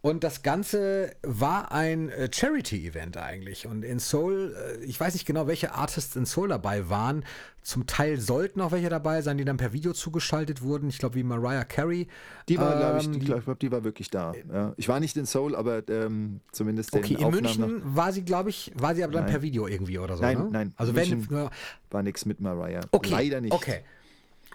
Und 0.05 0.23
das 0.23 0.43
Ganze 0.43 1.15
war 1.23 1.71
ein 1.71 2.09
äh, 2.09 2.29
Charity-Event 2.31 3.17
eigentlich. 3.17 3.65
Und 3.65 3.83
in 3.83 3.97
Seoul, 3.97 4.55
äh, 4.55 4.85
ich 4.85 4.99
weiß 4.99 5.13
nicht 5.15 5.25
genau, 5.25 5.47
welche 5.47 5.73
Artists 5.73 6.15
in 6.15 6.25
Seoul 6.25 6.49
dabei 6.49 6.91
waren. 6.91 7.25
Zum 7.63 7.87
Teil 7.87 8.19
sollten 8.19 8.61
auch 8.61 8.71
welche 8.71 8.89
dabei 8.89 9.23
sein, 9.23 9.39
die 9.39 9.45
dann 9.45 9.57
per 9.57 9.73
Video 9.73 9.93
zugeschaltet 9.93 10.61
wurden. 10.61 10.89
Ich 10.89 10.99
glaube, 10.99 11.15
wie 11.15 11.23
Mariah 11.23 11.63
Carey. 11.63 12.07
Die 12.47 12.59
war, 12.59 12.77
glaube 12.77 12.99
ich, 12.99 13.07
Ähm, 13.07 13.13
die, 13.13 13.25
glaub, 13.25 13.39
ich 13.39 13.45
glaub, 13.45 13.57
die 13.57 13.71
war 13.71 13.83
wirklich 13.83 14.11
da. 14.11 14.33
Ja. 14.53 14.73
Ich 14.77 14.87
war 14.87 14.99
nicht 14.99 15.17
in 15.17 15.25
Seoul, 15.25 15.55
aber 15.55 15.81
ähm, 15.89 16.39
zumindest 16.51 16.93
den 16.93 17.03
Okay, 17.03 17.15
in 17.15 17.23
Aufnahmen 17.23 17.41
München 17.71 17.81
war 17.95 18.13
sie, 18.13 18.21
glaube 18.23 18.51
ich, 18.51 18.71
war 18.75 18.93
sie 18.93 19.03
aber 19.03 19.13
dann 19.13 19.23
Nein. 19.23 19.31
per 19.31 19.41
Video 19.41 19.65
irgendwie 19.67 19.97
oder 19.97 20.17
so. 20.17 20.21
Nein, 20.21 20.37
ne? 20.37 20.49
nein, 20.51 20.73
Also 20.77 20.93
wenn, 20.95 21.09
München- 21.09 21.33
ja, 21.35 21.49
war 21.89 22.03
nichts 22.03 22.27
mit 22.27 22.39
Mariah. 22.39 22.81
Okay. 22.91 23.09
Leider 23.09 23.41
nicht. 23.41 23.53
Okay. 23.53 23.79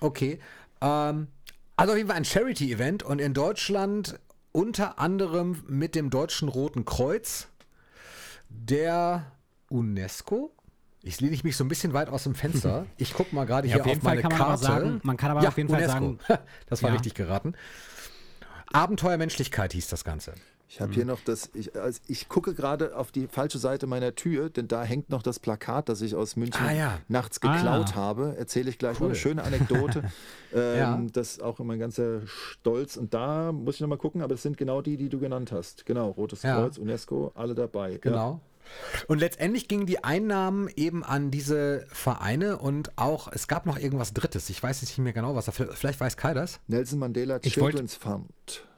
Okay. 0.01 0.39
Ähm, 0.81 1.27
also 1.75 1.91
auf 1.91 1.97
jeden 1.99 2.09
Fall 2.09 2.19
ein 2.19 2.25
Charity-Event 2.25 3.03
und 3.03 3.21
in 3.21 3.35
Deutschland 3.35 4.21
unter 4.53 4.99
anderem 4.99 5.63
mit 5.69 5.95
dem 5.95 6.11
Deutschen 6.11 6.49
Roten 6.49 6.85
Kreuz, 6.85 7.49
der 8.49 9.31
UNESCO. 9.69 10.53
Ich 11.03 11.21
lehne 11.21 11.33
ich 11.35 11.45
mich 11.45 11.57
so 11.57 11.65
ein 11.65 11.69
bisschen 11.69 11.93
weit 11.95 12.09
aus 12.09 12.25
dem 12.25 12.35
Fenster. 12.35 12.87
Ich 12.99 13.15
gucke 13.15 13.35
mal 13.35 13.47
gerade 13.47 13.69
Ja, 13.69 13.75
hier 13.77 13.85
auf 13.85 13.91
auf 13.91 14.03
Fall 14.03 14.17
meine 14.17 14.23
kann 14.23 14.33
man 14.33 14.41
aber 14.43 14.49
Karte. 14.51 14.65
sagen- 14.65 15.01
man 15.03 15.17
kann 15.17 15.31
aber 15.31 15.47
auf 15.49 15.57
jeden 15.57 15.69
Fall 15.71 15.87
sagen- 15.87 16.19
das 16.67 16.83
war 16.83 16.91
Ja. 16.91 16.95
richtig 16.95 17.15
geraten. 17.15 17.55
Abenteuer 18.73 19.17
Menschlichkeit 19.17 19.73
hieß 19.73 19.89
das 19.89 20.05
Ganze. 20.05 20.35
Ich 20.73 20.81
habe 20.81 20.93
hier 20.93 21.05
noch 21.05 21.19
das, 21.25 21.51
ich, 21.53 21.75
also 21.75 21.99
ich 22.07 22.29
gucke 22.29 22.55
gerade 22.55 22.97
auf 22.97 23.11
die 23.11 23.27
falsche 23.27 23.59
Seite 23.59 23.89
meiner 23.89 24.15
Tür, 24.15 24.51
denn 24.51 24.69
da 24.69 24.85
hängt 24.85 25.11
noch 25.11 25.21
das 25.21 25.41
Plakat, 25.41 25.89
das 25.89 26.01
ich 26.01 26.15
aus 26.15 26.37
München 26.37 26.65
Ah, 26.65 26.71
ja. 26.73 26.99
nachts 27.09 27.41
geklaut 27.41 27.89
Ah. 27.93 27.95
habe. 27.97 28.37
Erzähle 28.39 28.71
ich 28.71 28.79
gleich 28.79 29.01
Cool. 29.01 29.09
eine 29.09 29.17
schöne 29.17 29.43
Anekdote. 29.43 30.05
ähm, 30.55 30.77
Ja. 30.79 31.03
Das 31.13 31.33
ist 31.33 31.43
auch 31.43 31.59
immer 31.59 31.73
ein 31.73 31.81
ganzer 31.81 32.21
Stolz. 32.27 32.97
Und 32.97 33.13
da 33.15 33.51
muss 33.51 33.75
ich 33.75 33.81
nochmal 33.81 33.99
gucken, 33.99 34.23
aber 34.23 34.35
das 34.35 34.43
sind 34.43 34.57
genau 34.59 34.81
die, 34.81 34.97
die 34.97 35.09
du 35.09 35.19
genannt 35.19 35.51
hast. 35.51 35.87
Genau, 35.87 36.11
Rotes 36.11 36.43
Ja. 36.45 36.55
Kreuz, 36.61 36.79
UNESCO, 36.79 37.33
alle 37.35 37.57
dabei. 37.57 37.91
Ja. 37.93 37.99
Genau. 37.99 38.41
Und 39.09 39.19
letztendlich 39.19 39.67
gingen 39.67 39.87
die 39.87 40.05
Einnahmen 40.05 40.69
eben 40.77 41.03
an 41.03 41.33
diese 41.33 41.85
Vereine 41.89 42.59
und 42.59 42.97
auch, 42.97 43.27
es 43.33 43.49
gab 43.49 43.67
noch 43.67 43.77
irgendwas 43.77 44.15
Drittes. 44.15 44.49
Ich 44.51 44.63
weiß 44.63 44.83
jetzt 44.83 44.91
nicht 44.91 44.99
mehr 44.99 45.13
genau, 45.13 45.35
was 45.35 45.47
da, 45.47 45.51
vielleicht 45.53 45.99
weiß 45.99 46.17
Kai 46.17 46.33
das. 46.33 46.61
Nelson 46.69 47.01
Mandela 47.01 47.41
Ich 47.43 47.59
wollt- 47.61 47.73
Children's 47.73 47.97
Fund. 47.97 48.29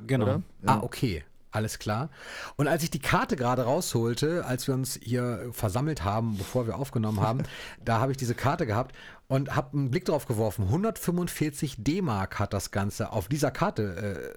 Genau. 0.06 0.24
Oder? 0.24 0.42
Ah, 0.64 0.78
okay. 0.80 1.22
Alles 1.52 1.78
klar. 1.78 2.08
Und 2.56 2.66
als 2.66 2.82
ich 2.82 2.90
die 2.90 2.98
Karte 2.98 3.36
gerade 3.36 3.64
rausholte, 3.64 4.46
als 4.46 4.66
wir 4.66 4.74
uns 4.74 4.98
hier 5.02 5.50
versammelt 5.52 6.02
haben, 6.02 6.38
bevor 6.38 6.66
wir 6.66 6.76
aufgenommen 6.76 7.20
haben, 7.20 7.42
da 7.84 8.00
habe 8.00 8.10
ich 8.10 8.16
diese 8.16 8.34
Karte 8.34 8.66
gehabt 8.66 8.96
und 9.28 9.54
habe 9.54 9.76
einen 9.76 9.90
Blick 9.90 10.06
drauf 10.06 10.26
geworfen. 10.26 10.64
145 10.64 11.76
D-Mark 11.78 12.38
hat 12.38 12.54
das 12.54 12.70
Ganze 12.70 13.12
auf 13.12 13.28
dieser 13.28 13.50
Karte 13.50 14.34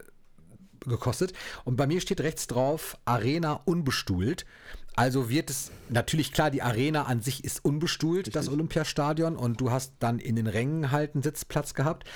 äh, 0.85 0.89
gekostet. 0.89 1.31
Und 1.63 1.77
bei 1.77 1.87
mir 1.87 2.01
steht 2.01 2.19
rechts 2.19 2.47
drauf 2.47 2.97
Arena 3.05 3.61
unbestuhlt. 3.65 4.45
Also 4.95 5.29
wird 5.29 5.49
es 5.49 5.71
natürlich 5.89 6.31
klar, 6.31 6.49
die 6.49 6.61
Arena 6.61 7.03
an 7.03 7.21
sich 7.21 7.43
ist 7.43 7.65
unbestuhlt, 7.65 8.33
das 8.33 8.47
Olympiastadion, 8.47 9.35
und 9.35 9.59
du 9.59 9.69
hast 9.69 9.93
dann 9.99 10.19
in 10.19 10.37
den 10.37 10.47
Rängen 10.47 10.91
halt 10.91 11.15
einen 11.15 11.23
Sitzplatz 11.23 11.73
gehabt. 11.73 12.07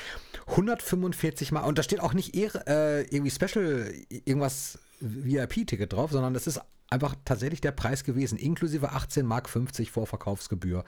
145 0.47 1.51
Mal, 1.51 1.61
und 1.61 1.77
da 1.77 1.83
steht 1.83 1.99
auch 1.99 2.13
nicht 2.13 2.35
eher, 2.35 2.67
äh, 2.67 3.01
irgendwie 3.03 3.31
Special, 3.31 3.93
irgendwas 4.09 4.79
VIP-Ticket 4.99 5.93
drauf, 5.93 6.11
sondern 6.11 6.35
es 6.35 6.47
ist 6.47 6.61
einfach 6.89 7.15
tatsächlich 7.25 7.61
der 7.61 7.71
Preis 7.71 8.03
gewesen, 8.03 8.37
inklusive 8.37 8.91
18 8.91 9.25
Mark 9.25 9.49
50 9.49 9.91
Vorverkaufsgebühr 9.91 10.83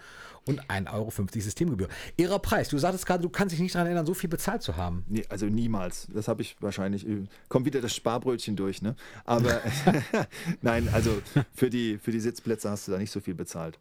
und 0.46 0.62
1,50 0.64 0.94
Euro 0.94 1.12
Systemgebühr. 1.12 1.88
Ihrer 2.18 2.40
Preis, 2.40 2.70
du 2.70 2.78
sagtest 2.78 3.06
gerade, 3.06 3.22
du 3.22 3.30
kannst 3.30 3.54
dich 3.54 3.60
nicht 3.60 3.76
daran 3.76 3.88
erinnern, 3.88 4.06
so 4.06 4.14
viel 4.14 4.30
bezahlt 4.30 4.64
zu 4.64 4.78
haben. 4.78 5.06
Nee, 5.08 5.26
also 5.30 5.46
niemals. 5.46 6.08
Das 6.14 6.28
habe 6.28 6.42
ich 6.42 6.56
wahrscheinlich. 6.60 7.08
äh, 7.08 7.26
Kommt 7.50 7.66
wieder 7.66 7.82
das 7.82 7.96
Sparbrötchen 7.96 8.56
durch, 8.56 8.82
ne? 8.82 8.96
Aber 9.26 9.62
nein, 10.62 10.90
also 10.92 11.22
für 11.54 11.70
die, 11.70 11.98
für 11.98 12.12
die 12.12 12.20
Sitzplätze 12.20 12.70
hast 12.70 12.88
du 12.88 12.92
da 12.92 12.98
nicht 12.98 13.12
so 13.12 13.20
viel 13.20 13.36
bezahlt. 13.36 13.80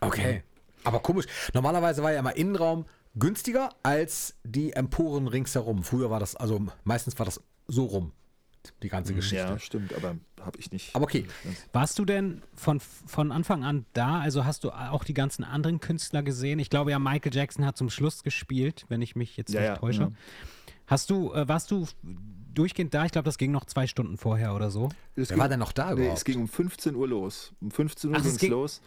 Okay. 0.00 0.42
Aber 0.84 1.00
komisch. 1.00 1.26
Normalerweise 1.52 2.02
war 2.02 2.12
ja 2.12 2.20
immer 2.20 2.36
Innenraum 2.36 2.84
günstiger 3.16 3.70
als 3.82 4.34
die 4.44 4.72
Emporen 4.72 5.28
ringsherum. 5.28 5.84
Früher 5.84 6.10
war 6.10 6.20
das, 6.20 6.36
also 6.36 6.66
meistens 6.84 7.18
war 7.18 7.26
das 7.26 7.40
so 7.68 7.84
rum, 7.84 8.12
die 8.82 8.88
ganze 8.88 9.14
Geschichte. 9.14 9.36
Ja, 9.44 9.58
stimmt, 9.58 9.94
aber 9.94 10.16
habe 10.40 10.58
ich 10.58 10.70
nicht. 10.72 10.94
Aber 10.94 11.04
okay. 11.04 11.26
Warst 11.72 11.98
du 11.98 12.04
denn 12.04 12.42
von, 12.54 12.80
von 12.80 13.32
Anfang 13.32 13.64
an 13.64 13.84
da? 13.92 14.20
Also 14.20 14.44
hast 14.44 14.64
du 14.64 14.70
auch 14.70 15.04
die 15.04 15.14
ganzen 15.14 15.44
anderen 15.44 15.80
Künstler 15.80 16.22
gesehen? 16.22 16.58
Ich 16.58 16.70
glaube 16.70 16.90
ja, 16.90 16.98
Michael 16.98 17.34
Jackson 17.34 17.64
hat 17.64 17.76
zum 17.76 17.90
Schluss 17.90 18.22
gespielt, 18.22 18.84
wenn 18.88 19.02
ich 19.02 19.16
mich 19.16 19.36
jetzt 19.36 19.52
Ja, 19.52 19.60
nicht 19.60 19.68
ja, 19.68 19.76
täusche. 19.76 20.00
ja. 20.02 20.10
Hast 20.86 21.08
du, 21.10 21.32
äh, 21.32 21.48
warst 21.48 21.70
du 21.70 21.86
durchgehend 22.52 22.92
da? 22.94 23.04
Ich 23.06 23.12
glaube, 23.12 23.24
das 23.24 23.38
ging 23.38 23.50
noch 23.52 23.64
zwei 23.64 23.86
Stunden 23.86 24.18
vorher 24.18 24.54
oder 24.54 24.70
so. 24.70 24.90
Es 25.16 25.30
Wer 25.30 25.38
war 25.38 25.48
denn 25.48 25.58
noch 25.60 25.72
da 25.72 25.94
Nee, 25.94 26.00
überhaupt? 26.02 26.18
es 26.18 26.24
ging 26.24 26.40
um 26.40 26.48
15 26.48 26.94
Uhr 26.94 27.08
los. 27.08 27.52
Um 27.60 27.70
15 27.70 28.10
Uhr 28.10 28.20
ging 28.20 28.30
es 28.30 28.38
ging- 28.38 28.50
los. 28.50 28.80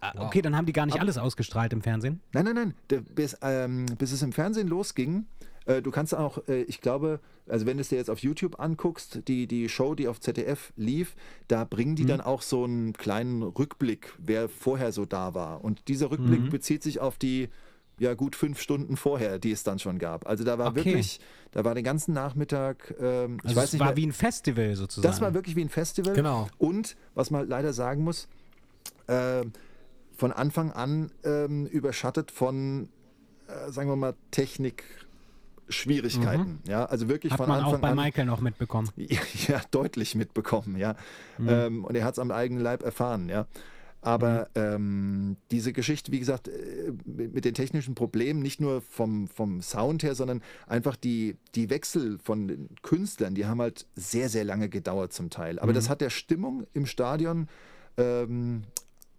Ah, 0.00 0.12
Okay, 0.26 0.42
dann 0.42 0.54
haben 0.56 0.66
die 0.66 0.72
gar 0.72 0.86
nicht 0.86 1.00
alles 1.00 1.18
ausgestrahlt 1.18 1.72
im 1.72 1.82
Fernsehen. 1.82 2.20
Nein, 2.32 2.44
nein, 2.44 2.54
nein. 2.54 2.74
Der, 2.90 3.00
bis, 3.00 3.36
ähm, 3.42 3.86
bis 3.98 4.12
es 4.12 4.22
im 4.22 4.32
Fernsehen 4.32 4.68
losging, 4.68 5.26
äh, 5.68 5.80
du 5.82 5.90
kannst 5.92 6.14
auch, 6.14 6.46
äh, 6.48 6.62
ich 6.62 6.80
glaube, 6.80 7.20
also 7.46 7.64
wenn 7.66 7.76
du 7.76 7.82
es 7.82 7.88
dir 7.88 7.96
jetzt 7.96 8.10
auf 8.10 8.18
YouTube 8.18 8.58
anguckst, 8.58 9.20
die, 9.28 9.46
die 9.46 9.68
Show, 9.68 9.94
die 9.94 10.08
auf 10.08 10.18
ZDF 10.20 10.72
lief, 10.76 11.14
da 11.46 11.64
bringen 11.64 11.94
die 11.94 12.04
dann 12.06 12.20
auch 12.20 12.42
so 12.42 12.64
einen 12.64 12.92
kleinen 12.94 13.42
Rückblick, 13.42 14.12
wer 14.18 14.48
vorher 14.48 14.90
so 14.92 15.04
da 15.06 15.34
war. 15.34 15.62
Und 15.64 15.88
dieser 15.88 16.10
Rückblick 16.10 16.50
bezieht 16.50 16.82
sich 16.82 16.98
auf 17.00 17.16
die 17.18 17.48
ja 18.00 18.14
gut 18.14 18.36
fünf 18.36 18.60
Stunden 18.60 18.96
vorher, 18.96 19.38
die 19.40 19.50
es 19.50 19.64
dann 19.64 19.78
schon 19.80 19.98
gab. 19.98 20.26
Also 20.28 20.44
da 20.44 20.56
war 20.58 20.68
Okay. 20.68 20.84
wirklich, 20.84 21.20
da 21.50 21.64
war 21.64 21.74
den 21.74 21.82
ganzen 21.84 22.12
Nachmittag, 22.14 22.94
ähm, 23.00 23.38
ich 23.42 23.48
Also 23.48 23.56
weiß 23.56 23.64
es 23.64 23.72
nicht 23.72 23.80
war 23.80 23.86
mehr, 23.88 23.96
wie 23.96 24.06
ein 24.06 24.12
Festival 24.12 24.76
sozusagen. 24.76 25.10
das 25.10 25.20
war 25.20 25.34
wirklich 25.34 25.56
wie 25.56 25.62
ein 25.64 25.68
Festival. 25.68 26.12
Genau. 26.14 26.48
Und 26.58 26.96
was 27.14 27.30
man 27.32 27.48
leider 27.48 27.72
sagen 27.72 28.04
muss, 28.04 28.28
äh, 29.08 29.42
von 30.16 30.32
Anfang 30.32 30.70
an 30.72 31.10
ähm, 31.24 31.66
überschattet 31.66 32.30
von, 32.30 32.88
äh, 33.48 33.70
sagen 33.72 33.88
wir 33.88 33.96
mal, 33.96 34.14
Technik-Schwierigkeiten. 35.68 36.58
Ja, 36.66 36.84
also 36.86 37.08
wirklich 37.08 37.32
Mhm. 37.32 37.34
Hat 37.34 37.38
von 37.40 37.48
man 37.48 37.58
Anfang 37.60 37.74
auch 37.76 37.80
bei 37.80 37.88
an. 37.90 37.96
Michael 37.96 38.26
noch 38.26 38.40
mitbekommen. 38.40 38.90
Ja, 38.96 39.18
ja, 39.48 39.60
deutlich 39.70 40.14
mitbekommen, 40.14 40.76
ja. 40.76 40.94
Mhm. 41.38 41.48
Ähm, 41.48 41.84
und 41.84 41.94
er 41.96 42.04
hat 42.04 42.14
es 42.14 42.18
am 42.18 42.30
eigenen 42.30 42.62
Leib 42.62 42.82
erfahren, 42.82 43.28
ja. 43.28 43.46
Aber 44.00 44.48
Mhm. 44.54 44.60
ähm, 44.62 45.36
diese 45.50 45.72
Geschichte, 45.72 46.12
wie 46.12 46.20
gesagt, 46.20 46.46
äh, 46.48 46.92
mit, 47.04 47.44
den 47.44 47.54
technischen 47.54 47.94
Problemen, 47.96 48.40
nicht 48.40 48.60
nur 48.60 48.80
vom, 48.80 49.26
vom 49.26 49.60
Sound 49.60 50.02
her, 50.04 50.14
sondern 50.14 50.40
einfach 50.68 50.94
die, 50.94 51.36
die 51.56 51.68
Wechsel 51.68 52.18
von 52.22 52.68
Künstlern, 52.82 53.34
die 53.34 53.46
haben 53.46 53.60
halt 53.60 53.86
sehr, 53.96 54.28
sehr 54.28 54.44
lange 54.44 54.68
gedauert 54.68 55.12
zum 55.12 55.30
Teil. 55.30 55.58
Aber 55.58 55.72
Mhm. 55.72 55.76
das 55.76 55.88
hat 55.90 56.00
der 56.00 56.10
Stimmung 56.10 56.64
im 56.74 56.86
Stadion 56.86 57.48
ähm, 57.96 58.62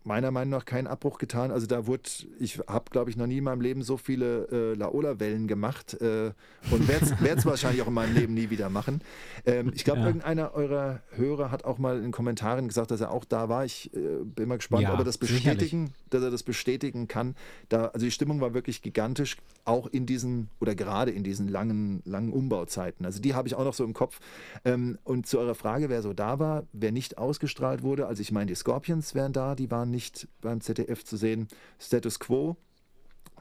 meiner 0.10 0.32
Meinung 0.32 0.50
nach 0.50 0.66
keinen 0.66 0.88
Abbruch 0.88 1.20
getan. 1.20 1.52
Also 1.52 1.68
da 1.68 1.86
wurde, 1.86 2.10
ich 2.40 2.60
habe, 2.68 2.86
glaube 2.90 3.12
ich, 3.12 3.16
noch 3.16 3.28
nie 3.28 3.38
in 3.38 3.44
meinem 3.44 3.62
Leben 3.62 3.84
so 3.84 3.96
viele 3.96 4.48
äh, 4.52 4.74
Laola-Wellen 4.74 5.48
gemacht 5.48 5.94
äh, 6.02 6.32
und 6.72 6.88
werde 6.88 7.06
es 7.38 7.46
wahrscheinlich 7.46 7.84
auch 7.84 7.88
in 7.88 7.94
meinem 7.94 8.16
Leben 8.16 8.34
nie 8.34 8.50
wieder 8.50 8.70
machen. 8.70 9.02
Ähm, 9.46 9.72
ich 9.76 9.84
glaube, 9.84 10.00
Ja. 10.02 10.08
irgendeiner 10.08 10.54
eurer 10.56 11.02
Hörer 11.12 11.52
hat 11.52 11.64
auch 11.64 11.78
mal 11.78 11.98
in 11.98 12.04
den 12.04 12.12
Kommentaren 12.12 12.68
gesagt, 12.68 12.90
dass 12.90 13.02
er 13.02 13.12
auch 13.12 13.24
da 13.24 13.50
war. 13.50 13.66
Ich 13.66 13.94
äh, 13.94 14.00
bin 14.24 14.50
mal 14.50 14.58
gespannt, 14.58 14.82
Ja, 14.82 14.94
ob 14.94 15.00
er 15.00 15.06
das 15.06 15.16
sicherlich. 15.16 15.44
bestätigen, 15.60 15.94
dass 16.10 16.24
er 16.24 16.32
das 16.32 16.42
bestätigen 16.42 17.08
kann. 17.08 17.36
Da, 17.70 17.86
also 17.88 18.04
die 18.06 18.12
Stimmung 18.12 18.42
war 18.42 18.56
wirklich 18.56 18.82
gigantisch, 18.82 19.38
auch 19.64 19.86
in 19.86 20.08
diesen 20.08 20.50
oder 20.60 20.74
gerade 20.74 21.12
in 21.12 21.24
diesen 21.24 21.48
langen, 21.48 22.02
langen 22.06 22.34
Umbauzeiten. 22.34 23.06
Also 23.06 23.22
die 23.22 23.36
habe 23.36 23.48
ich 23.48 23.54
auch 23.54 23.64
noch 23.64 23.76
so 23.76 23.84
im 23.84 23.94
Kopf. 23.94 24.20
Ähm, 24.66 24.98
und 25.04 25.28
zu 25.28 25.38
eurer 25.38 25.54
Frage, 25.54 25.88
wer 25.90 26.02
so 26.02 26.14
da 26.14 26.40
war, 26.40 26.64
wer 26.74 26.92
nicht 26.92 27.20
ausgestrahlt 27.20 27.84
wurde, 27.84 28.08
also 28.08 28.22
ich 28.22 28.32
meine, 28.32 28.48
die 28.48 28.56
Scorpions 28.56 29.14
wären 29.14 29.34
da, 29.34 29.54
die 29.54 29.70
waren 29.70 29.92
nicht 29.92 29.99
beim 30.42 30.62
ZDF 30.62 31.04
zu 31.04 31.18
sehen. 31.18 31.48
Status 31.80 32.20
Quo 32.20 32.58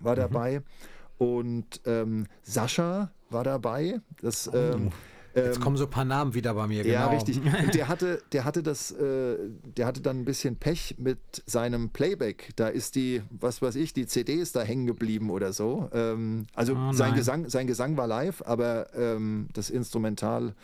war 0.01 0.15
Mhm. 0.15 0.21
dabei 0.21 0.63
und 1.19 1.81
ähm, 1.87 2.27
Sascha 2.43 3.11
war 3.31 3.45
dabei. 3.45 4.01
Das, 4.23 4.49
ähm, 4.53 4.91
Jetzt 5.35 5.57
ähm, 5.59 5.63
kommen 5.63 5.77
so 5.77 5.85
ein 5.85 5.91
paar 5.91 6.05
Namen 6.07 6.35
wieder 6.35 6.55
bei 6.55 6.67
mir. 6.67 6.85
ja, 6.87 7.03
genau. 7.07 7.15
richtig. 7.15 7.41
Und 7.65 7.75
der 7.75 7.87
hatte, 7.87 8.23
der 8.33 8.45
hatte 8.45 8.63
das, 8.63 8.91
äh, 8.93 9.37
der 9.77 9.87
hatte 9.87 10.01
dann 10.01 10.21
ein 10.21 10.25
bisschen 10.25 10.57
Pech 10.57 10.97
mit 10.99 11.19
seinem 11.47 11.91
Playback. 11.91 12.51
Da 12.57 12.69
ist 12.69 12.95
die, 12.97 13.23
was 13.31 13.61
weiß 13.63 13.77
ich, 13.77 13.93
die 13.93 14.07
CD 14.07 14.35
ist 14.35 14.57
da 14.57 14.63
hängen 14.63 14.87
geblieben 14.87 15.31
oder 15.31 15.53
so. 15.53 15.91
Ähm, 15.93 16.47
also 16.55 16.75
Oh 16.75 16.93
sein. 16.93 17.15
Gesang, 17.15 17.49
sein 17.51 17.67
Gesang 17.67 17.97
war 17.97 18.07
live, 18.07 18.43
aber 18.47 18.93
ähm, 18.97 19.49
das 19.53 19.69
Instrumental, 19.71 20.55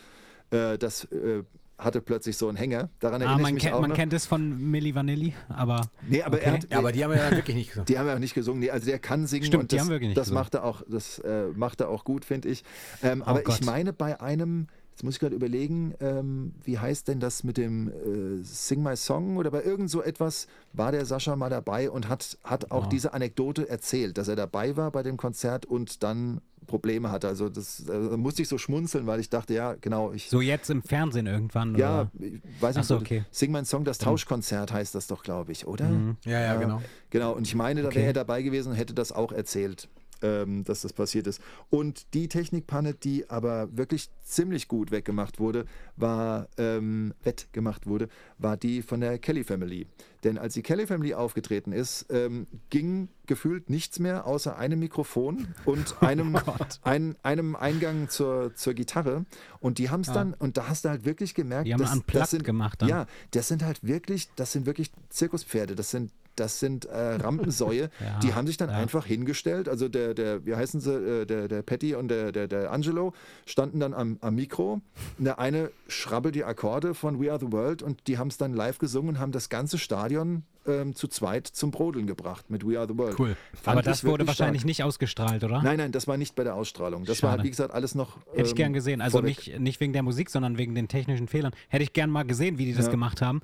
äh, 0.49 0.77
das 0.77 1.05
äh, 1.05 1.43
hatte 1.77 2.01
plötzlich 2.01 2.37
so 2.37 2.47
einen 2.47 2.57
Hänger. 2.57 2.89
Daran 2.99 3.21
Ah, 3.21 3.25
erinnere 3.25 3.37
ich 3.39 3.43
man, 3.43 3.53
mich 3.55 3.63
kennt, 3.63 3.75
auch 3.75 3.81
man 3.81 3.89
noch. 3.89 3.97
kennt 3.97 4.13
es 4.13 4.25
von 4.25 4.71
Milli 4.71 4.95
Vanilli, 4.95 5.33
aber 5.49 5.81
Nee, 6.07 6.21
aber 6.23 6.39
er 6.41 6.53
Okay. 6.53 6.63
hat, 6.63 6.71
Ja, 6.71 6.77
aber 6.79 6.91
die 6.91 7.03
haben 7.03 7.11
wir 7.11 7.17
ja 7.17 7.31
wirklich 7.31 7.55
nicht 7.55 7.69
gesagt. 7.69 7.89
die 7.89 7.99
haben 7.99 8.07
ja 8.07 8.15
auch 8.15 8.19
nicht 8.19 8.33
gesungen. 8.33 8.61
Nee, 8.61 8.69
also 8.69 8.85
der 8.85 8.99
kann 8.99 9.27
singen 9.27 9.45
Stimmt, 9.45 9.63
und 9.63 9.71
die 9.71 9.75
das, 9.75 9.83
haben 9.85 9.89
wirklich 9.91 10.07
nicht 10.09 10.17
das 10.17 10.25
gesungen. 10.27 10.41
macht 10.41 10.53
er 10.53 10.63
auch, 10.63 10.83
das 10.87 11.19
äh, 11.19 11.47
macht 11.53 11.81
er 11.81 11.89
auch 11.89 12.03
gut, 12.05 12.23
finde 12.23 12.47
ich. 12.49 12.63
Ähm, 13.03 13.21
aber 13.23 13.39
ich 13.41 13.45
Gott. 13.45 13.65
meine 13.65 13.91
bei 13.93 14.21
einem, 14.21 14.67
jetzt 14.95 15.03
muss 15.03 15.15
ich 15.15 15.19
gerade 15.19 15.35
überlegen, 15.35 15.93
ähm, 15.99 16.53
wie 16.63 16.79
heißt 16.79 17.09
denn 17.09 17.19
das 17.19 17.43
mit 17.43 17.57
dem 17.57 17.89
äh, 17.89 18.43
Sing 18.43 18.81
My 18.81 18.95
Song 18.95 19.35
oder 19.35 19.51
bei 19.51 19.61
irgend 19.61 19.89
so 19.89 20.01
etwas 20.01 20.47
war 20.71 20.93
der 20.93 21.05
Sascha 21.05 21.35
mal 21.35 21.49
dabei 21.49 21.89
und 21.91 22.07
hat, 22.07 22.37
hat 22.45 22.71
auch 22.71 22.85
Oh. 22.85 22.89
diese 22.89 23.13
Anekdote 23.13 23.67
erzählt, 23.67 24.17
dass 24.17 24.29
er 24.29 24.37
dabei 24.37 24.77
war 24.77 24.91
bei 24.91 25.03
dem 25.03 25.17
Konzert 25.17 25.65
und 25.65 26.01
dann 26.01 26.39
Probleme 26.65 27.11
hatte. 27.11 27.27
Also 27.27 27.49
das 27.49 27.87
äh, 27.89 28.15
musste 28.15 28.41
ich 28.41 28.47
so 28.47 28.57
schmunzeln, 28.57 29.05
weil 29.05 29.19
ich 29.19 29.29
dachte, 29.29 29.53
ja, 29.53 29.75
genau, 29.79 30.13
ich 30.13 30.29
so 30.29 30.39
jetzt 30.39 30.69
im 30.69 30.81
Fernsehen 30.81 31.27
irgendwann. 31.27 31.75
ja, 31.75 32.09
oder? 32.13 32.25
ich 32.25 32.41
weiß 32.61 32.77
nicht, 32.77 32.85
so, 32.87 32.95
okay. 32.95 33.25
Sing 33.31 33.51
My 33.51 33.65
Song, 33.65 33.83
das 33.83 33.97
Tauschkonzert 33.97 34.71
heißt 34.71 34.95
das 34.95 35.07
doch, 35.07 35.23
glaube 35.23 35.51
ich, 35.51 35.67
oder? 35.67 36.15
Ja, 36.25 36.39
ja, 36.39 36.55
genau. 36.55 36.81
Genau, 37.09 37.33
und 37.33 37.45
ich 37.45 37.53
meine, 37.55 37.81
da 37.81 37.89
Okay. 37.89 37.97
wäre 37.97 38.07
er 38.07 38.13
dabei 38.13 38.41
gewesen 38.43 38.69
und 38.69 38.75
hätte 38.75 38.93
das 38.93 39.11
auch 39.11 39.31
erzählt, 39.33 39.89
ähm, 40.25 40.63
dass 40.63 40.81
das 40.81 40.93
passiert 40.93 41.27
ist. 41.27 41.41
Und 41.69 42.13
die 42.13 42.27
Technikpanne, 42.27 42.93
die 42.93 43.29
aber 43.29 43.75
wirklich 43.75 44.09
ziemlich 44.23 44.67
gut 44.67 44.91
weggemacht 44.91 45.39
wurde, 45.39 45.65
war, 45.95 46.47
ähm, 46.57 47.13
wettgemacht 47.23 47.85
wurde, 47.85 48.09
war 48.37 48.57
die 48.57 48.81
von 48.81 49.01
der 49.01 49.19
Kelly 49.19 49.43
Family. 49.43 49.87
Denn 50.23 50.39
als 50.39 50.55
die 50.55 50.63
Kelly 50.63 50.87
Family 50.87 51.13
aufgetreten 51.13 51.71
ist, 51.71 52.07
ähm, 52.09 52.47
ging 52.71 53.09
gefühlt 53.27 53.69
nichts 53.69 53.99
mehr 53.99 54.25
außer 54.25 54.57
einem 54.57 54.79
Mikrofon 54.79 55.47
und 55.65 55.95
einem, 56.01 56.37
ein, 56.81 57.15
einem 57.21 57.55
Eingang 57.55 58.09
zur, 58.09 58.55
zur 58.55 58.73
Gitarre. 58.73 59.25
Und 59.59 59.77
die 59.77 59.91
haben 59.91 60.01
es 60.01 60.07
dann, 60.07 60.33
und 60.33 60.57
da 60.57 60.67
hast 60.67 60.85
du 60.85 60.89
halt 60.89 61.05
wirklich 61.05 61.35
gemerkt, 61.35 61.67
Die 61.67 61.73
haben 61.73 61.79
dass, 61.79 62.01
das 62.07 62.31
sind, 62.31 62.43
gemacht 62.43 62.81
dann. 62.81 62.89
Ja, 62.89 63.05
das 63.31 63.47
sind 63.47 63.63
halt 63.63 63.83
wirklich, 63.83 64.29
das 64.35 64.51
sind 64.51 64.65
wirklich 64.65 64.91
Zirkuspferde, 65.09 65.75
das 65.75 65.91
sind 65.91 66.11
das 66.35 66.59
sind 66.59 66.85
äh, 66.85 66.97
Rampensäue, 67.15 67.89
Ja, 67.99 68.19
die 68.19 68.33
haben 68.33 68.47
sich 68.47 68.57
dann 68.57 68.69
ja. 68.69 68.75
einfach 68.77 69.05
hingestellt. 69.05 69.69
Also 69.69 69.87
der, 69.89 70.13
der, 70.13 70.45
wie 70.45 70.55
heißen 70.55 70.79
sie, 70.79 70.93
äh, 70.93 71.25
der, 71.25 71.47
der 71.47 71.61
Patty 71.61 71.95
und 71.95 72.09
der, 72.09 72.31
der, 72.31 72.47
der 72.47 72.71
Angelo 72.71 73.13
standen 73.45 73.79
dann 73.79 73.93
am, 73.93 74.17
am 74.21 74.35
Mikro. 74.35 74.81
Der 75.17 75.39
eine 75.39 75.71
schrabbelt 75.87 76.35
die 76.35 76.43
Akkorde 76.43 76.93
von 76.93 77.21
We 77.21 77.31
Are 77.31 77.39
the 77.39 77.51
World 77.51 77.81
und 77.81 78.07
die 78.07 78.17
haben 78.17 78.27
es 78.27 78.37
dann 78.37 78.53
live 78.53 78.77
gesungen 78.77 79.15
und 79.15 79.19
haben 79.19 79.31
das 79.31 79.49
ganze 79.49 79.77
Stadion 79.77 80.43
ähm, 80.67 80.95
zu 80.95 81.07
zweit 81.07 81.47
zum 81.47 81.71
Brodeln 81.71 82.07
gebracht 82.07 82.49
mit 82.49 82.67
We 82.67 82.77
Are 82.79 82.87
the 82.87 82.97
World. 82.97 83.19
Cool. 83.19 83.35
Fand 83.53 83.77
aber 83.77 83.81
das 83.83 84.03
wurde 84.03 84.25
wahrscheinlich 84.27 84.61
stark. 84.61 84.67
nicht 84.67 84.83
ausgestrahlt, 84.83 85.43
oder? 85.43 85.61
Nein, 85.61 85.77
nein, 85.77 85.91
das 85.91 86.07
war 86.07 86.17
nicht 86.17 86.35
bei 86.35 86.43
der 86.43 86.55
Ausstrahlung. 86.55 87.05
Das 87.05 87.21
war 87.21 87.29
Schade. 87.29 87.39
halt, 87.39 87.43
wie 87.45 87.49
gesagt, 87.51 87.73
alles 87.73 87.93
noch. 87.95 88.17
Hätte 88.31 88.41
ich 88.43 88.49
ähm, 88.51 88.55
gern 88.55 88.73
gesehen. 88.73 89.01
Also 89.01 89.19
vorweg. 89.19 89.37
nicht, 89.47 89.59
nicht 89.59 89.79
wegen 89.79 89.93
der 89.93 90.03
Musik, 90.03 90.29
sondern 90.29 90.57
wegen 90.57 90.73
den 90.75 90.87
technischen 90.87 91.27
Fehlern. 91.27 91.53
Hätte 91.69 91.83
ich 91.83 91.93
gern 91.93 92.09
mal 92.09 92.23
gesehen, 92.23 92.57
wie 92.57 92.65
die 92.65 92.73
das 92.73 92.85
Ja. 92.85 92.91
gemacht 92.91 93.21
haben. 93.21 93.41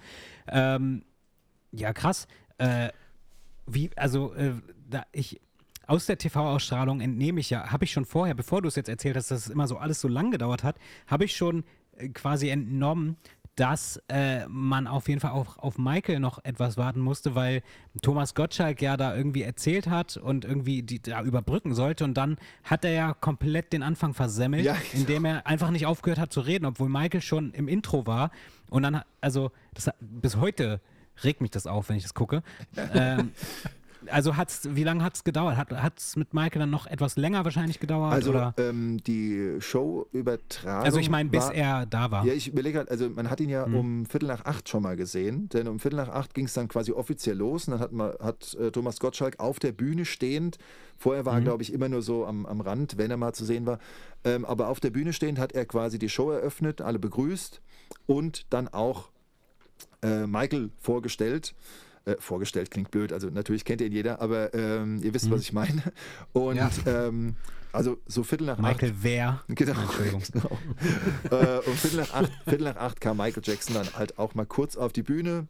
Ähm, 0.47 1.03
ja, 1.71 1.93
krass. 1.93 2.27
Äh, 2.61 2.91
wie, 3.67 3.89
also, 3.95 4.33
äh, 4.33 4.53
da 4.89 5.05
ich. 5.11 5.39
Aus 5.87 6.05
der 6.05 6.17
TV-Ausstrahlung 6.17 7.01
entnehme 7.01 7.41
ich 7.41 7.49
ja, 7.49 7.69
habe 7.69 7.83
ich 7.83 7.91
schon 7.91 8.05
vorher, 8.05 8.33
bevor 8.33 8.61
du 8.61 8.69
es 8.69 8.75
jetzt 8.75 8.87
erzählt 8.87 9.17
hast, 9.17 9.29
dass 9.29 9.47
es 9.47 9.51
immer 9.51 9.67
so 9.67 9.77
alles 9.77 9.99
so 9.99 10.07
lang 10.07 10.31
gedauert 10.31 10.63
hat, 10.63 10.77
habe 11.07 11.25
ich 11.25 11.35
schon 11.35 11.65
äh, 11.97 12.07
quasi 12.09 12.49
entnommen, 12.49 13.17
dass 13.55 14.01
äh, 14.07 14.47
man 14.47 14.87
auf 14.87 15.09
jeden 15.09 15.19
Fall 15.19 15.31
auch 15.31 15.57
auf 15.57 15.77
Michael 15.77 16.19
noch 16.19 16.43
etwas 16.45 16.77
warten 16.77 17.01
musste, 17.01 17.35
weil 17.35 17.61
Thomas 18.01 18.33
Gottschalk 18.35 18.81
ja 18.81 18.95
da 18.95 19.15
irgendwie 19.15 19.41
erzählt 19.41 19.87
hat 19.87 20.15
und 20.15 20.45
irgendwie 20.45 20.81
die 20.83 21.01
da 21.01 21.21
überbrücken 21.23 21.73
sollte 21.73 22.05
und 22.05 22.13
dann 22.13 22.37
hat 22.63 22.85
er 22.85 22.91
ja 22.91 23.13
komplett 23.13 23.73
den 23.73 23.83
Anfang 23.83 24.13
versemmelt, 24.13 24.63
Ja, 24.63 24.77
indem 24.93 25.25
er 25.25 25.45
einfach 25.45 25.71
nicht 25.71 25.85
aufgehört 25.85 26.19
hat 26.19 26.31
zu 26.31 26.41
reden, 26.41 26.65
obwohl 26.65 26.87
Michael 26.87 27.21
schon 27.21 27.51
im 27.51 27.67
Intro 27.67 28.07
war 28.07 28.31
und 28.69 28.83
dann, 28.83 29.01
also 29.19 29.51
das, 29.73 29.89
bis 29.99 30.37
heute 30.37 30.79
regt 31.23 31.41
mich 31.41 31.51
das 31.51 31.67
auf, 31.67 31.89
wenn 31.89 31.97
ich 31.97 32.03
das 32.03 32.13
gucke. 32.13 32.43
ähm, 32.93 33.31
also 34.07 34.35
hat's, 34.35 34.67
wie 34.71 34.83
lange 34.83 35.03
hat 35.03 35.13
es 35.15 35.23
gedauert? 35.23 35.57
Hat 35.57 35.99
es 35.99 36.15
mit 36.15 36.33
Michael 36.33 36.59
dann 36.61 36.71
noch 36.71 36.87
etwas 36.87 37.17
länger 37.17 37.45
wahrscheinlich 37.45 37.79
gedauert? 37.79 38.11
Also 38.11 38.31
oder? 38.31 38.53
ähm, 38.57 38.97
die 39.03 39.57
Show-Übertragung. 39.59 40.83
also 40.83 40.97
ich 40.99 41.09
meine, 41.11 41.29
bis 41.29 41.43
war- 41.45 41.53
er 41.53 41.85
da 41.85 42.09
war. 42.09 42.25
Ja, 42.25 42.33
ich 42.33 42.47
überlege 42.47 42.79
halt, 42.79 42.89
also 42.89 43.09
man 43.09 43.29
hat 43.29 43.39
ihn 43.39 43.45
Hm. 43.45 43.51
ja 43.51 43.63
um 43.63 44.05
Viertel 44.07 44.25
nach 44.27 44.45
acht 44.45 44.67
schon 44.69 44.81
mal 44.81 44.95
gesehen, 44.95 45.49
denn 45.49 45.67
um 45.67 45.79
Viertel 45.79 45.97
nach 45.97 46.09
acht 46.09 46.33
ging 46.33 46.45
es 46.45 46.53
dann 46.53 46.67
quasi 46.67 46.91
offiziell 46.91 47.37
los 47.37 47.67
und 47.67 47.73
dann 47.73 47.79
hat, 47.79 47.91
man, 47.91 48.13
hat 48.19 48.55
äh, 48.55 48.71
Thomas 48.71 48.99
Gottschalk 48.99 49.39
auf 49.39 49.59
der 49.59 49.71
Bühne 49.71 50.05
stehend, 50.05 50.57
vorher 50.97 51.21
Hm. 51.21 51.25
war 51.27 51.35
er 51.35 51.41
glaube 51.41 51.61
ich 51.61 51.71
immer 51.71 51.87
nur 51.87 52.01
so 52.01 52.25
am, 52.25 52.47
am 52.47 52.59
Rand, 52.61 52.97
wenn 52.97 53.11
er 53.11 53.17
mal 53.17 53.33
zu 53.33 53.45
sehen 53.45 53.67
war, 53.67 53.77
ähm, 54.23 54.45
aber 54.45 54.69
auf 54.69 54.79
der 54.79 54.89
Bühne 54.89 55.13
stehend 55.13 55.37
hat 55.37 55.51
er 55.51 55.65
quasi 55.65 55.99
die 55.99 56.09
Show 56.09 56.31
eröffnet, 56.31 56.81
alle 56.81 56.97
begrüßt 56.97 57.61
und 58.07 58.51
dann 58.51 58.67
auch 58.67 59.10
äh, 60.01 60.27
Michael 60.27 60.69
vorgestellt. 60.79 61.53
Äh, 62.05 62.15
vorgestellt 62.17 62.71
klingt 62.71 62.89
blöd, 62.89 63.13
also 63.13 63.29
natürlich 63.29 63.63
kennt 63.63 63.79
ihn 63.79 63.91
jeder, 63.91 64.21
aber 64.21 64.55
ähm, 64.55 64.99
ihr 65.03 65.13
wisst, 65.13 65.29
was 65.29 65.41
ich 65.41 65.53
meine. 65.53 65.83
Und 66.33 66.55
Ja. 66.55 66.71
ähm, 66.87 67.35
also 67.71 67.99
so 68.07 68.23
Viertel 68.23 68.47
nach 68.47 68.57
acht 68.57 68.63
Michael 68.63 68.93
Wer. 69.01 69.43
Genau. 69.47 69.79
Entschuldigung. 69.79 70.23
genau. 70.33 70.57
äh, 71.29 71.59
um 71.59 71.73
Viertel 71.75 71.99
nach, 71.99 72.13
acht, 72.13 72.31
Viertel 72.45 72.63
nach 72.63 72.75
acht 72.77 72.99
kam 73.01 73.17
Michael 73.17 73.43
Jackson 73.45 73.75
dann 73.75 73.93
halt 73.93 74.17
auch 74.17 74.33
mal 74.33 74.47
kurz 74.47 74.75
auf 74.77 74.91
die 74.93 75.03
Bühne. 75.03 75.47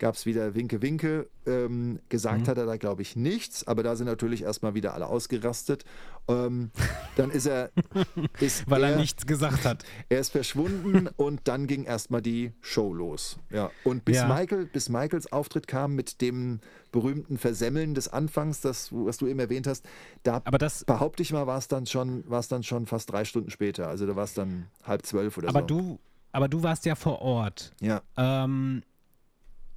Gab 0.00 0.14
es 0.14 0.24
wieder 0.24 0.54
Winke, 0.54 0.80
Winke. 0.82 1.28
Ähm, 1.46 2.00
gesagt 2.08 2.40
Mhm. 2.42 2.46
hat 2.48 2.56
er 2.58 2.64
da, 2.66 2.76
glaube 2.76 3.02
ich, 3.02 3.16
nichts, 3.16 3.66
aber 3.66 3.82
da 3.82 3.94
sind 3.96 4.06
natürlich 4.06 4.42
erstmal 4.42 4.74
wieder 4.74 4.94
alle 4.94 5.06
ausgerastet. 5.06 5.84
Ähm, 6.26 6.70
dann 7.16 7.30
ist 7.30 7.46
er. 7.46 7.70
Ist 8.40 8.68
Weil 8.70 8.84
er 8.84 8.96
nichts 8.96 9.26
gesagt 9.26 9.64
hat. 9.64 9.84
Er 10.08 10.20
ist 10.20 10.30
verschwunden 10.30 11.06
und 11.16 11.40
dann 11.44 11.66
ging 11.66 11.84
erstmal 11.84 12.22
die 12.22 12.52
Show 12.62 12.94
los. 12.94 13.38
Ja. 13.50 13.70
Und 13.84 14.04
bis, 14.06 14.16
Ja. 14.16 14.26
Michael, 14.28 14.64
bis 14.66 14.88
Michaels 14.88 15.30
Auftritt 15.32 15.66
kam 15.66 15.94
mit 15.94 16.20
dem 16.22 16.60
berühmten 16.92 17.36
Versemmeln 17.36 17.94
des 17.94 18.08
Anfangs, 18.08 18.60
das, 18.62 18.90
was 18.92 19.18
du 19.18 19.26
eben 19.26 19.38
erwähnt 19.38 19.66
hast, 19.66 19.84
da 20.22 20.40
Aber 20.44 20.58
das, 20.58 20.84
behaupte 20.84 21.22
ich 21.22 21.32
mal, 21.32 21.46
war 21.46 21.58
es 21.58 21.68
dann 21.68 21.84
schon, 21.86 22.24
war 22.28 22.40
es 22.40 22.48
dann 22.48 22.62
schon 22.62 22.86
fast 22.86 23.12
drei 23.12 23.24
Stunden 23.26 23.50
später. 23.50 23.88
Also 23.88 24.06
da 24.06 24.16
war 24.16 24.24
es 24.24 24.32
dann 24.34 24.66
halb 24.84 25.04
zwölf 25.04 25.36
oder 25.36 25.50
aber 25.50 25.60
so. 25.60 25.66
du, 25.66 25.98
aber 26.32 26.48
du 26.48 26.62
warst 26.62 26.86
ja 26.86 26.94
vor 26.94 27.20
Ort. 27.20 27.72
Ja. 27.80 28.00
Ähm, 28.16 28.82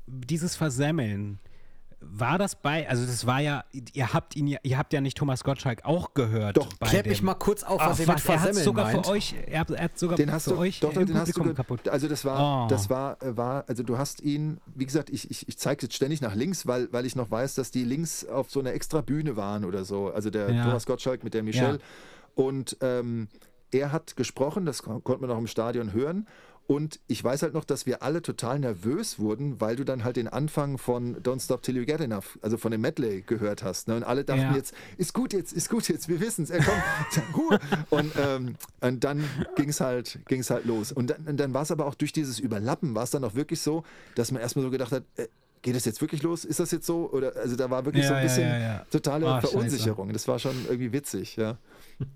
dieses 0.08 0.56
Versemmeln, 0.56 1.40
war 2.06 2.38
das 2.38 2.56
bei, 2.62 2.90
also 2.90 3.06
das 3.06 3.26
war 3.26 3.40
ja, 3.40 3.64
ihr 3.94 4.14
habt 4.14 4.36
ihn 4.36 4.46
ja, 4.48 4.60
ihr 4.64 4.78
habt 4.78 4.92
ja 4.92 5.00
nicht 5.00 5.16
Thomas 5.18 5.46
Gottschalk 5.46 5.86
auch 5.86 6.14
gehört. 6.14 6.58
Doch, 6.58 6.68
bei 6.74 6.88
Klär 6.88 7.08
mich 7.08 7.22
mal 7.22 7.34
kurz 7.36 7.64
auf, 7.64 7.80
Ach, 7.82 7.92
was 7.92 8.00
ihr 8.02 8.08
mit 8.08 8.16
was, 8.16 8.26
er 8.26 8.42
hat 8.42 8.56
sogar 8.56 8.92
meint. 8.92 9.06
für 9.06 9.12
euch, 9.14 9.34
er 9.48 9.62
hat, 9.62 9.70
er 9.72 9.84
hat 9.86 9.98
sogar 9.98 10.18
Den 10.18 10.30
hast 10.30 10.44
für 10.44 10.50
du, 10.50 10.58
euch 10.58 10.82
doch, 10.82 10.92
den 10.92 11.18
hast 11.18 11.38
du 11.38 11.54
kaputt. 11.54 11.88
Also 11.88 12.10
das 12.10 12.26
war, 12.26 12.66
Oh. 12.66 12.68
das 12.68 12.90
war, 12.90 13.24
äh, 13.24 13.38
war, 13.38 13.64
also 13.70 13.84
du 13.84 13.98
hast 13.98 14.20
ihn, 14.20 14.60
wie 14.76 14.86
gesagt, 14.86 15.10
ich, 15.12 15.32
ich, 15.32 15.48
ich 15.48 15.58
zeige 15.58 15.84
jetzt 15.84 15.96
ständig 15.96 16.20
nach 16.20 16.36
links, 16.36 16.68
weil, 16.68 16.92
weil 16.92 17.06
ich 17.06 17.16
noch 17.16 17.32
weiß, 17.32 17.56
dass 17.56 17.72
die 17.72 17.86
links 17.86 18.26
auf 18.26 18.52
so 18.52 18.60
einer 18.60 18.74
extra 18.74 19.00
Bühne 19.00 19.38
waren 19.38 19.64
oder 19.64 19.86
so. 19.86 20.12
Also 20.12 20.30
der 20.30 20.52
Ja. 20.52 20.66
Thomas 20.66 20.86
Gottschalk 20.86 21.24
mit 21.24 21.34
der 21.34 21.44
Michelle. 21.44 21.78
Ja. 21.78 21.80
Und 22.36 22.76
ähm, 22.82 23.30
er 23.72 23.94
hat 23.94 24.18
gesprochen, 24.18 24.66
das 24.66 24.84
kon- 24.84 25.02
konnte 25.06 25.22
man 25.22 25.32
auch 25.32 25.40
im 25.40 25.48
Stadion 25.48 25.94
hören. 25.94 26.28
Und 26.66 27.02
ich 27.08 27.22
weiß 27.22 27.42
halt 27.44 27.54
noch, 27.54 27.66
dass 27.66 27.86
wir 27.86 28.04
alle 28.04 28.22
total 28.22 28.58
nervös 28.58 29.20
wurden, 29.20 29.60
weil 29.60 29.76
du 29.76 29.84
dann 29.84 30.04
halt 30.06 30.16
den 30.16 30.30
Anfang 30.30 30.78
von 30.78 31.18
Don't 31.22 31.44
Stop 31.44 31.62
Till 31.62 31.76
You 31.76 31.86
Get 31.86 32.00
Enough, 32.00 32.40
also 32.42 32.58
von 32.58 32.72
dem 32.72 32.80
Medley 32.82 33.22
gehört 33.22 33.64
hast. 33.64 33.90
Ne? 33.90 33.96
Und 33.98 34.04
alle 34.04 34.24
dachten 34.24 34.42
Ja. 34.42 34.56
jetzt, 34.56 34.74
ist 34.98 35.14
gut 35.14 35.34
jetzt, 35.34 35.52
ist 35.52 35.70
gut 35.70 35.90
jetzt, 35.90 36.08
wir 36.08 36.22
wissen 36.22 36.44
es, 36.44 36.50
er 36.50 36.64
kommt. 36.64 36.82
Und, 37.90 38.12
ähm, 38.18 38.56
und 38.82 39.04
dann 39.04 39.24
ging 39.56 39.70
es 39.70 39.82
halt, 39.82 40.20
ging's 40.28 40.50
halt 40.50 40.66
los. 40.66 40.92
Und 40.94 41.10
dann, 41.10 41.36
dann 41.38 41.54
war 41.54 41.64
es 41.64 41.72
aber 41.72 41.86
auch 41.86 41.96
durch 41.96 42.14
dieses 42.14 42.40
Überlappen, 42.40 42.96
war 42.96 43.04
es 43.04 43.12
dann 43.12 43.24
auch 43.26 43.36
wirklich 43.36 43.60
so, 43.62 43.84
dass 44.16 44.32
man 44.32 44.42
erstmal 44.42 44.64
so 44.64 44.72
gedacht 44.72 44.92
hat, 44.94 45.04
äh, 45.18 45.28
geht 45.62 45.76
das 45.76 45.86
jetzt 45.86 46.02
wirklich 46.02 46.24
los? 46.24 46.44
Ist 46.46 46.60
das 46.60 46.72
jetzt 46.72 46.86
so? 46.86 47.10
Oder 47.12 47.36
also 47.38 47.56
da 47.56 47.70
war 47.70 47.86
wirklich 47.86 48.04
Ja, 48.04 48.10
so 48.10 48.16
ein 48.16 48.24
bisschen 48.24 48.48
ja, 48.48 48.58
ja. 48.60 48.86
totale 48.90 49.26
scheiße. 49.26 49.48
Verunsicherung. 49.48 50.12
Das 50.14 50.28
war 50.28 50.40
schon 50.40 50.56
irgendwie 50.66 50.92
witzig, 50.94 51.36
ja. 51.36 51.58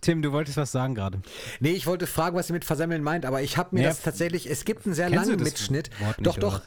Tim, 0.00 0.22
du 0.22 0.32
wolltest 0.32 0.56
was 0.56 0.72
sagen 0.72 0.94
gerade. 0.94 1.20
Nee, 1.60 1.70
ich 1.72 1.86
wollte 1.86 2.06
fragen, 2.06 2.36
was 2.36 2.50
ihr 2.50 2.54
mit 2.54 2.64
Versemmeln 2.64 3.02
meint, 3.02 3.24
aber 3.26 3.42
ich 3.42 3.56
habe 3.56 3.74
mir 3.74 3.82
Ja, 3.82 3.88
das 3.88 4.02
tatsächlich, 4.02 4.48
es 4.50 4.64
gibt 4.64 4.86
einen 4.86 4.94
sehr 4.94 5.10
langen 5.10 5.38
das 5.38 5.44
Mitschnitt. 5.48 5.90
Wort 6.00 6.18
nicht, 6.18 6.26
doch, 6.26 6.36
oder 6.38 6.40
doch. 6.50 6.60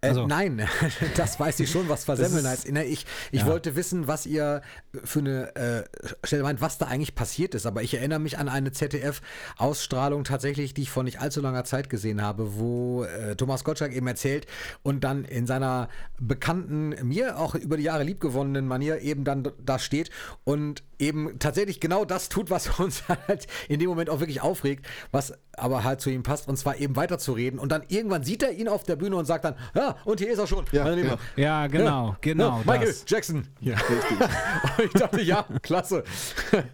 Äh, 0.00 0.10
Also. 0.10 0.28
Nein, 0.28 0.62
das 1.16 1.40
weiß 1.40 1.58
ich 1.58 1.68
schon, 1.72 1.88
was 1.88 2.04
Versemmeln 2.04 2.46
heißt. 2.46 2.70
Ne, 2.70 2.84
Ich, 2.84 3.04
ich 3.32 3.40
Ja. 3.40 3.46
wollte 3.48 3.74
wissen, 3.74 4.06
was 4.06 4.26
ihr 4.26 4.62
für 5.02 5.18
eine 5.18 5.56
äh, 5.56 5.84
Stelle 6.24 6.44
meint, 6.44 6.60
was 6.60 6.78
da 6.78 6.86
eigentlich 6.86 7.16
passiert 7.16 7.52
ist. 7.56 7.66
Aber 7.66 7.82
ich 7.82 7.94
erinnere 7.94 8.20
mich 8.20 8.38
an 8.38 8.48
eine 8.48 8.70
ZDF-Ausstrahlung 8.70 10.22
tatsächlich, 10.22 10.72
die 10.72 10.82
ich 10.82 10.90
vor 10.90 11.02
nicht 11.02 11.20
allzu 11.20 11.40
langer 11.40 11.64
Zeit 11.64 11.90
gesehen 11.90 12.22
habe, 12.22 12.56
wo 12.58 13.02
äh, 13.04 13.34
Thomas 13.34 13.64
Gottschalk 13.64 13.92
eben 13.92 14.06
erzählt 14.06 14.46
und 14.84 15.02
dann 15.02 15.24
in 15.24 15.46
seiner 15.48 15.88
bekannten, 16.20 16.94
mir 17.02 17.36
auch 17.38 17.56
über 17.56 17.76
die 17.76 17.82
Jahre 17.82 18.04
liebgewonnenen 18.04 18.68
Manier 18.68 19.00
eben 19.00 19.24
dann 19.24 19.48
da 19.64 19.80
steht 19.80 20.10
und 20.44 20.84
eben 20.98 21.38
tatsächlich 21.38 21.80
genau 21.80 22.04
das 22.04 22.28
tut, 22.28 22.50
was 22.50 22.68
uns 22.80 23.02
halt 23.08 23.46
in 23.68 23.78
dem 23.80 23.88
Moment 23.88 24.10
auch 24.10 24.20
wirklich 24.20 24.40
aufregt, 24.40 24.86
was 25.12 25.32
aber 25.56 25.82
halt 25.82 26.00
zu 26.00 26.08
ihm 26.10 26.22
passt, 26.22 26.46
und 26.48 26.56
zwar 26.56 26.76
eben 26.76 26.94
weiterzureden. 26.94 27.58
Und 27.58 27.72
dann 27.72 27.82
irgendwann 27.88 28.22
sieht 28.22 28.44
er 28.44 28.52
ihn 28.52 28.68
auf 28.68 28.84
der 28.84 28.94
Bühne 28.94 29.16
und 29.16 29.24
sagt 29.24 29.44
dann, 29.44 29.56
ja, 29.74 29.96
und 30.04 30.20
hier 30.20 30.30
ist 30.30 30.38
er 30.38 30.46
schon. 30.46 30.64
Ja, 30.70 30.84
meine 30.84 31.02
Lieben. 31.02 31.16
Ja, 31.34 31.66
genau, 31.66 32.14
genau. 32.20 32.58
Ja, 32.58 32.62
Michael 32.64 32.86
das. 32.86 33.04
Jackson. 33.08 33.48
Ja. 33.60 33.76
und 34.78 34.84
ich 34.84 34.92
dachte, 34.92 35.20
ja, 35.20 35.44
klasse. 35.62 36.04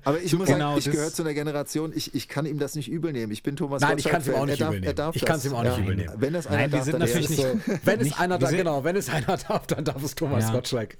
Aber 0.04 0.20
ich 0.20 0.34
muss 0.36 0.46
Genau, 0.46 0.68
sagen, 0.76 0.78
ich 0.78 0.90
gehöre 0.90 1.10
zu 1.12 1.22
einer 1.22 1.32
Generation, 1.34 1.92
ich, 1.94 2.14
ich 2.14 2.28
kann 2.28 2.44
ihm 2.44 2.58
das 2.58 2.74
nicht 2.74 2.90
übel 2.90 3.12
nehmen. 3.12 3.32
Ich 3.32 3.42
bin 3.42 3.56
Thomas 3.56 3.80
Nein, 3.80 3.96
ich 3.98 4.04
Gottschalk 4.04 4.12
kann's 4.12 4.28
ihm 4.28 4.34
auch 4.34 4.46
nicht 4.46 4.60
er 4.60 4.66
darf, 4.66 4.74
übel 4.74 4.80
nehmen. 4.80 4.96
Darf 4.96 5.14
Ich 5.16 5.22
das. 5.22 5.28
kann's 5.30 5.44
ihm 5.46 5.54
auch 5.54 5.62
nicht 5.62 5.78
übel 5.78 5.96
nehmen. 5.96 6.12
Wenn 6.18 6.32
das 6.34 6.46
einer 6.46 6.56
Nein, 6.58 6.70
darf, 6.70 6.90
dann 6.90 6.98
natürlich 7.00 7.28
nicht- 7.30 7.40
so. 7.42 7.60
Wenn 7.84 8.00
es 8.00 8.18
einer 8.18 8.34
wir 8.34 8.38
da, 8.40 8.46
sind- 8.48 8.58
genau, 8.58 8.84
wenn 8.84 8.96
es 8.96 9.08
einer 9.08 9.36
darf, 9.38 9.66
dann 9.66 9.84
darf 9.84 10.02
es 10.02 10.14
Thomas 10.14 10.44
Ja. 10.44 10.52
Gottschalk. 10.52 10.98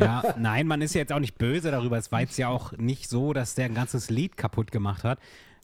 Ja, 0.00 0.34
nein, 0.38 0.66
man 0.66 0.80
ist 0.80 0.94
ja 0.94 1.00
jetzt 1.02 1.12
auch 1.12 1.18
nicht 1.20 1.36
böse 1.36 1.70
darüber. 1.70 1.98
Es 1.98 2.10
war 2.10 2.20
jetzt 2.20 2.38
ja 2.38 2.48
auch 2.48 2.65
nicht 2.72 3.08
so, 3.08 3.32
dass 3.32 3.54
der 3.54 3.66
ein 3.66 3.74
ganzes 3.74 4.10
Lied 4.10 4.36
kaputt 4.36 4.70
gemacht 4.70 5.04
hat. 5.04 5.18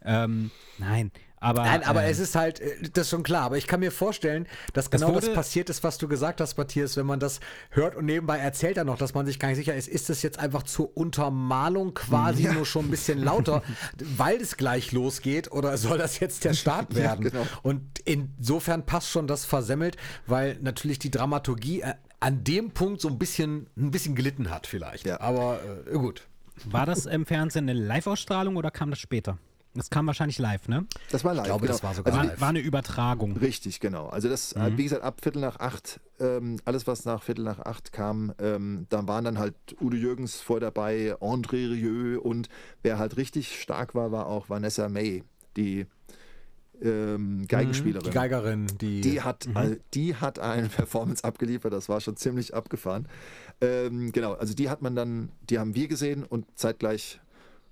Ähm, 0.05 0.51
nein, 0.79 1.13
aber. 1.43 1.65
Nein, 1.65 1.83
aber 1.85 2.05
ähm, 2.05 2.11
es 2.11 2.21
ist 2.21 2.37
halt, 2.37 2.61
äh, 2.61 2.89
das 2.93 3.07
ist 3.07 3.11
schon 3.11 3.25
klar. 3.25 3.43
Aber 3.43 3.57
ich 3.57 3.67
kann 3.67 3.81
mir 3.81 3.91
vorstellen, 3.91 4.47
dass 4.73 4.89
Das 4.89 5.01
genau 5.01 5.19
das, 5.19 5.33
passiert 5.33 5.69
ist, 5.71 5.83
was 5.83 5.99
du 5.99 6.07
gesagt 6.07 6.41
hast, 6.41 6.57
Matthias, 6.57 6.97
wenn 6.97 7.07
man 7.07 7.19
das 7.19 7.41
hört 7.71 7.97
und 7.97 8.07
nebenbei 8.07 8.39
erzählt 8.39 8.77
er 8.77 8.85
noch, 8.85 8.97
dass 8.97 9.13
man 9.15 9.27
sich 9.27 9.41
gar 9.41 9.49
nicht 9.49 9.59
sicher 9.59 9.75
ist, 9.75 9.89
ist 9.89 10.09
das 10.09 10.23
jetzt 10.23 10.39
einfach 10.39 10.63
zur 10.63 10.97
Untermalung 10.97 11.95
quasi 11.95 12.45
nur 12.45 12.65
schon 12.65 12.87
ein 12.87 12.91
bisschen 12.91 13.19
lauter, 13.19 13.63
weil 14.17 14.41
es 14.41 14.57
gleich 14.57 14.93
losgeht 14.93 15.51
oder 15.51 15.77
soll 15.77 15.99
das 15.99 16.21
jetzt 16.21 16.45
der 16.45 16.55
Start 16.55 16.95
werden? 16.95 17.25
genau. 17.25 17.47
Und 17.63 17.83
insofern 18.05 18.87
passt 18.87 19.11
schon 19.11 19.27
das 19.27 19.45
versemmelt, 19.45 19.97
weil 20.27 20.59
natürlich 20.61 21.01
die 21.01 21.11
Dramaturgie 21.11 21.81
äh, 21.81 21.95
an 22.21 22.45
dem 22.45 22.71
Punkt 22.71 23.01
so 23.01 23.09
ein 23.09 23.19
bisschen, 23.19 23.67
ein 23.77 23.91
bisschen 23.91 24.15
gelitten 24.15 24.51
hat 24.51 24.69
vielleicht. 24.69 25.07
Ja. 25.07 25.21
Aber 25.21 25.59
äh, 25.91 25.99
gut. 25.99 26.29
War 26.67 26.87
das 26.87 27.07
im 27.07 27.27
Fernsehen 27.27 27.69
eine 27.69 27.79
Live-Ausstrahlung 27.79 28.57
oder 28.57 28.71
kam 28.71 28.91
das 28.91 28.99
später? 28.99 29.39
Das 29.75 29.89
kam 29.89 30.07
wahrscheinlich 30.07 30.39
live, 30.39 30.69
ne? 30.69 30.87
Das 31.11 31.25
war 31.25 31.33
live. 31.33 31.45
Ich 31.45 31.49
glaube, 31.49 31.63
genau. 31.63 31.73
das 31.73 31.83
war 31.83 31.95
sogar 31.95 32.13
also, 32.13 32.29
live. 32.29 32.41
War 32.41 32.49
eine 32.51 32.61
Übertragung. 32.61 33.37
Richtig, 33.39 33.81
genau. 33.81 34.09
Also 34.09 34.29
das, 34.29 34.53
äh, 34.53 34.77
wie 34.77 34.83
gesagt, 34.83 35.03
ab 35.03 35.21
Viertel 35.23 35.41
nach 35.41 35.61
acht, 35.61 35.99
ähm, 36.21 36.59
alles 36.67 36.87
was 36.87 37.07
nach 37.07 37.23
Viertel 37.23 37.45
nach 37.45 37.59
acht 37.59 37.91
kam, 37.91 38.35
ähm, 38.39 38.87
da 38.91 39.07
waren 39.09 39.25
dann 39.25 39.39
halt 39.39 39.55
Udo 39.81 39.97
Jürgens 39.97 40.41
vor 40.41 40.61
dabei, 40.61 41.15
André 41.21 41.71
Rieu 41.71 42.21
und 42.21 42.51
wer 42.83 42.99
halt 42.99 43.17
richtig 43.17 43.61
stark 43.61 43.95
war, 43.95 44.13
war 44.13 44.27
auch 44.27 44.51
Vanessa 44.51 44.91
May, 44.91 45.25
die 45.57 45.87
ähm, 46.83 47.47
Geigenspielerin. 47.49 48.05
Die 48.11 48.15
Geigerin, 48.15 48.67
die. 48.81 49.01
Die 49.01 49.23
hat, 49.23 49.49
also, 49.55 49.77
die 49.95 50.17
hat 50.17 50.39
eine 50.39 50.69
Performance 50.77 51.23
abgeliefert, 51.25 51.73
das 51.73 51.89
war 51.89 52.01
schon 52.01 52.17
ziemlich 52.17 52.55
abgefahren. 52.55 53.09
Ähm, 53.61 54.13
genau, 54.13 54.33
also 54.35 54.55
die 54.55 54.69
hat 54.69 54.83
man 54.83 54.95
dann, 54.97 55.31
die 55.51 55.59
haben 55.59 55.75
wir 55.75 55.89
gesehen 55.89 56.25
und 56.25 56.47
zeitgleich 56.59 57.21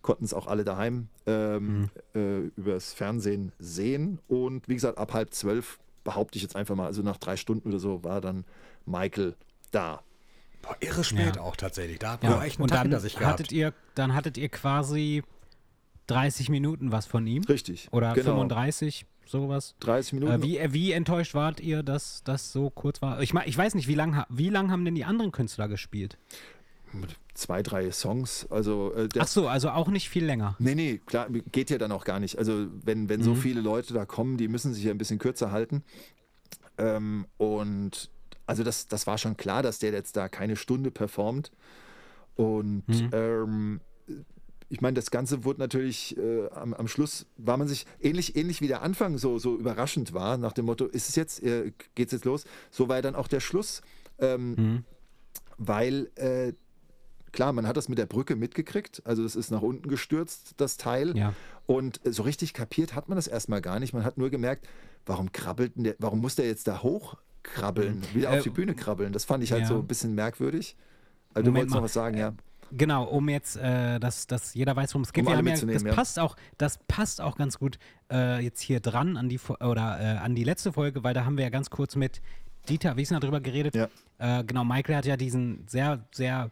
konnten 0.02 0.24
es 0.24 0.32
auch 0.32 0.46
alle 0.46 0.64
daheim 0.64 1.08
ähm, 1.26 1.90
äh, 2.14 2.38
übers 2.56 2.92
Fernsehen 2.94 3.52
sehen. 3.58 4.18
Und 4.28 4.66
wie 4.68 4.74
gesagt, 4.74 4.96
ab 4.98 5.12
halb 5.12 5.34
zwölf 5.34 5.78
behaupte 6.04 6.36
ich 6.36 6.42
jetzt 6.42 6.56
einfach 6.56 6.74
mal, 6.74 6.86
also 6.86 7.02
nach 7.02 7.18
drei 7.18 7.36
Stunden 7.36 7.68
oder 7.68 7.78
so 7.78 8.02
war 8.02 8.20
dann 8.22 8.44
Michael 8.86 9.34
da. 9.72 10.00
Boah, 10.62 10.76
irre 10.80 11.04
spät 11.04 11.36
Ja. 11.36 11.42
auch 11.42 11.56
tatsächlich. 11.56 11.98
Da 11.98 12.12
hat 12.12 12.22
Ja. 12.24 12.30
man 12.30 12.42
echt 12.42 12.56
einen 12.58 12.62
Und 12.64 12.68
Tag 12.70 12.78
dann 12.78 12.82
hinter 12.84 13.00
sich 13.00 13.14
gehabt. 13.16 13.32
hattet 13.40 13.52
ihr, 13.52 13.74
dann 13.94 14.14
hattet 14.14 14.38
ihr 14.38 14.48
quasi 14.48 15.22
30 16.10 16.48
Minuten 16.48 16.92
was 16.92 17.06
von 17.06 17.26
ihm. 17.26 17.42
Richtig. 17.44 17.88
Oder 17.92 18.12
genau. 18.14 18.30
35, 18.30 19.06
sowas. 19.26 19.74
30 19.80 20.12
Minuten. 20.14 20.32
Äh, 20.32 20.42
wie, 20.42 20.58
äh, 20.58 20.72
wie 20.72 20.92
enttäuscht 20.92 21.34
wart 21.34 21.60
ihr, 21.60 21.82
dass 21.82 22.22
das 22.24 22.52
so 22.52 22.70
kurz 22.70 23.00
war? 23.02 23.20
Ich, 23.22 23.32
ich 23.34 23.56
weiß 23.56 23.74
nicht, 23.74 23.88
wie 23.88 23.94
lange 23.94 24.26
wie 24.28 24.48
lang 24.50 24.70
haben 24.70 24.84
denn 24.84 24.94
die 24.94 25.04
anderen 25.04 25.32
Künstler 25.32 25.68
gespielt? 25.68 26.18
zwei, 27.34 27.62
drei 27.62 27.90
Songs. 27.92 28.46
Also 28.50 28.92
äh, 28.94 29.08
Ach 29.18 29.28
so, 29.28 29.46
also 29.48 29.70
auch 29.70 29.88
nicht 29.88 30.08
viel 30.10 30.24
länger. 30.24 30.56
Nee, 30.58 30.74
nee, 30.74 30.98
klar, 31.06 31.28
geht 31.52 31.70
ja 31.70 31.78
dann 31.78 31.92
auch 31.92 32.04
gar 32.04 32.18
nicht. 32.18 32.36
Also 32.36 32.66
wenn, 32.84 33.08
wenn 33.08 33.20
Mhm. 33.20 33.24
so 33.24 33.34
viele 33.36 33.60
Leute 33.60 33.94
da 33.94 34.04
kommen, 34.06 34.36
die 34.36 34.48
müssen 34.48 34.74
sich 34.74 34.84
ja 34.84 34.90
ein 34.90 34.98
bisschen 34.98 35.18
kürzer 35.20 35.52
halten. 35.52 35.84
Ähm, 36.78 37.26
und 37.38 38.10
also 38.46 38.64
das, 38.64 38.88
das 38.88 39.06
war 39.06 39.18
schon 39.18 39.36
klar, 39.36 39.62
dass 39.62 39.78
der 39.78 39.92
jetzt 39.92 40.16
da 40.16 40.28
keine 40.28 40.56
Stunde 40.56 40.90
performt. 40.90 41.52
Und 42.34 42.88
Mhm. 42.88 43.10
ähm, 43.12 43.80
ich 44.70 44.80
meine, 44.80 44.94
das 44.94 45.10
Ganze 45.10 45.44
wurde 45.44 45.60
natürlich 45.60 46.16
äh, 46.16 46.48
am, 46.50 46.72
am 46.72 46.88
Schluss, 46.88 47.26
war 47.36 47.56
man 47.56 47.68
sich 47.68 47.86
ähnlich, 48.00 48.36
ähnlich 48.36 48.60
wie 48.62 48.68
der 48.68 48.82
Anfang 48.82 49.18
so, 49.18 49.38
so 49.38 49.56
überraschend 49.56 50.14
war, 50.14 50.38
nach 50.38 50.52
dem 50.52 50.64
Motto, 50.64 50.86
ist 50.86 51.08
es 51.08 51.16
jetzt, 51.16 51.42
äh, 51.42 51.72
geht's 51.94 52.12
jetzt 52.12 52.24
los? 52.24 52.44
So 52.70 52.88
war 52.88 52.96
ja 52.96 53.02
dann 53.02 53.14
auch 53.16 53.28
der 53.28 53.40
Schluss. 53.40 53.82
Ähm, 54.18 54.54
Mhm. 54.54 54.84
Weil 55.62 56.10
äh, 56.14 56.54
klar, 57.32 57.52
man 57.52 57.66
hat 57.66 57.76
das 57.76 57.88
mit 57.88 57.98
der 57.98 58.06
Brücke 58.06 58.34
mitgekriegt, 58.36 59.02
also 59.04 59.22
das 59.22 59.36
ist 59.36 59.50
nach 59.50 59.60
unten 59.62 59.88
gestürzt, 59.88 60.54
das 60.56 60.76
Teil. 60.78 61.16
Ja. 61.16 61.34
Und 61.66 62.04
äh, 62.06 62.12
so 62.12 62.22
richtig 62.22 62.54
kapiert 62.54 62.94
hat 62.94 63.08
man 63.08 63.16
das 63.16 63.26
erstmal 63.26 63.60
gar 63.60 63.78
nicht. 63.80 63.92
Man 63.92 64.04
hat 64.04 64.16
nur 64.18 64.30
gemerkt, 64.30 64.66
warum 65.04 65.32
krabbelt 65.32 65.76
denn 65.76 65.84
der, 65.84 65.96
warum 65.98 66.20
muss 66.20 66.36
der 66.36 66.46
jetzt 66.46 66.66
da 66.66 66.82
hochkrabbeln, 66.82 68.02
wieder 68.14 68.32
Äh, 68.32 68.38
auf 68.38 68.42
die 68.42 68.50
Bühne 68.50 68.74
krabbeln? 68.74 69.12
Das 69.12 69.24
fand 69.24 69.44
ich 69.44 69.52
halt 69.52 69.62
ja. 69.62 69.68
so 69.68 69.78
ein 69.78 69.86
bisschen 69.86 70.14
merkwürdig. 70.14 70.76
Also 71.34 71.50
du 71.50 71.54
wolltest 71.56 71.74
noch 71.74 71.80
mal. 71.80 71.84
was 71.84 71.92
sagen, 71.92 72.16
ja. 72.16 72.34
Genau, 72.72 73.04
um 73.04 73.28
jetzt, 73.28 73.56
äh, 73.56 73.98
dass, 73.98 74.26
dass 74.26 74.54
jeder 74.54 74.76
weiß, 74.76 74.94
worum 74.94 75.02
es 75.02 75.12
geht. 75.12 75.26
Um 75.26 75.46
ja, 75.46 75.56
das 75.56 75.82
ja. 75.82 75.92
passt 75.92 76.18
auch, 76.18 76.36
das 76.58 76.78
passt 76.88 77.20
auch 77.20 77.36
ganz 77.36 77.58
gut 77.58 77.78
äh, 78.10 78.42
jetzt 78.42 78.60
hier 78.60 78.80
dran 78.80 79.16
an 79.16 79.28
die 79.28 79.40
oder 79.60 80.00
äh, 80.00 80.18
an 80.18 80.34
die 80.34 80.44
letzte 80.44 80.72
Folge, 80.72 81.02
weil 81.02 81.14
da 81.14 81.24
haben 81.24 81.36
wir 81.36 81.44
ja 81.44 81.50
ganz 81.50 81.70
kurz 81.70 81.96
mit 81.96 82.20
Dieter 82.68 82.96
Wiesner 82.96 83.20
drüber 83.20 83.40
geredet. 83.40 83.74
Ja. 83.74 83.88
Äh, 84.18 84.44
genau, 84.44 84.64
Michael 84.64 84.96
hat 84.96 85.06
ja 85.06 85.16
diesen 85.16 85.66
sehr, 85.66 86.04
sehr 86.12 86.50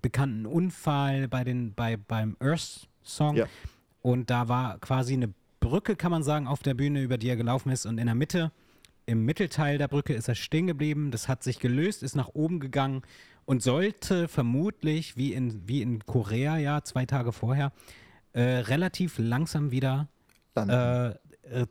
bekannten 0.00 0.46
Unfall 0.46 1.28
bei 1.28 1.42
den, 1.44 1.74
bei, 1.74 1.96
beim 1.96 2.36
Earth-Song. 2.40 3.36
Ja. 3.36 3.46
Und 4.02 4.30
da 4.30 4.48
war 4.48 4.78
quasi 4.78 5.14
eine 5.14 5.32
Brücke, 5.60 5.96
kann 5.96 6.10
man 6.10 6.22
sagen, 6.22 6.46
auf 6.46 6.62
der 6.62 6.74
Bühne, 6.74 7.02
über 7.02 7.18
die 7.18 7.28
er 7.28 7.36
gelaufen 7.36 7.70
ist. 7.70 7.86
Und 7.86 7.98
in 7.98 8.06
der 8.06 8.14
Mitte, 8.14 8.52
im 9.06 9.24
Mittelteil 9.24 9.78
der 9.78 9.88
Brücke, 9.88 10.14
ist 10.14 10.28
er 10.28 10.34
stehen 10.34 10.66
geblieben. 10.66 11.10
Das 11.10 11.28
hat 11.28 11.42
sich 11.42 11.58
gelöst, 11.58 12.02
ist 12.02 12.14
nach 12.14 12.28
oben 12.28 12.60
gegangen 12.60 13.02
und 13.46 13.62
sollte 13.62 14.28
vermutlich, 14.28 15.16
wie 15.16 15.32
in, 15.32 15.66
wie 15.66 15.80
in 15.80 16.04
Korea, 16.04 16.58
ja, 16.58 16.82
zwei 16.82 17.06
Tage 17.06 17.32
vorher, 17.32 17.72
äh, 18.32 18.42
relativ 18.42 19.14
langsam 19.18 19.70
wieder 19.70 20.08
Landen. 20.54 21.18
äh, 21.50 21.62
äh, 21.62 21.66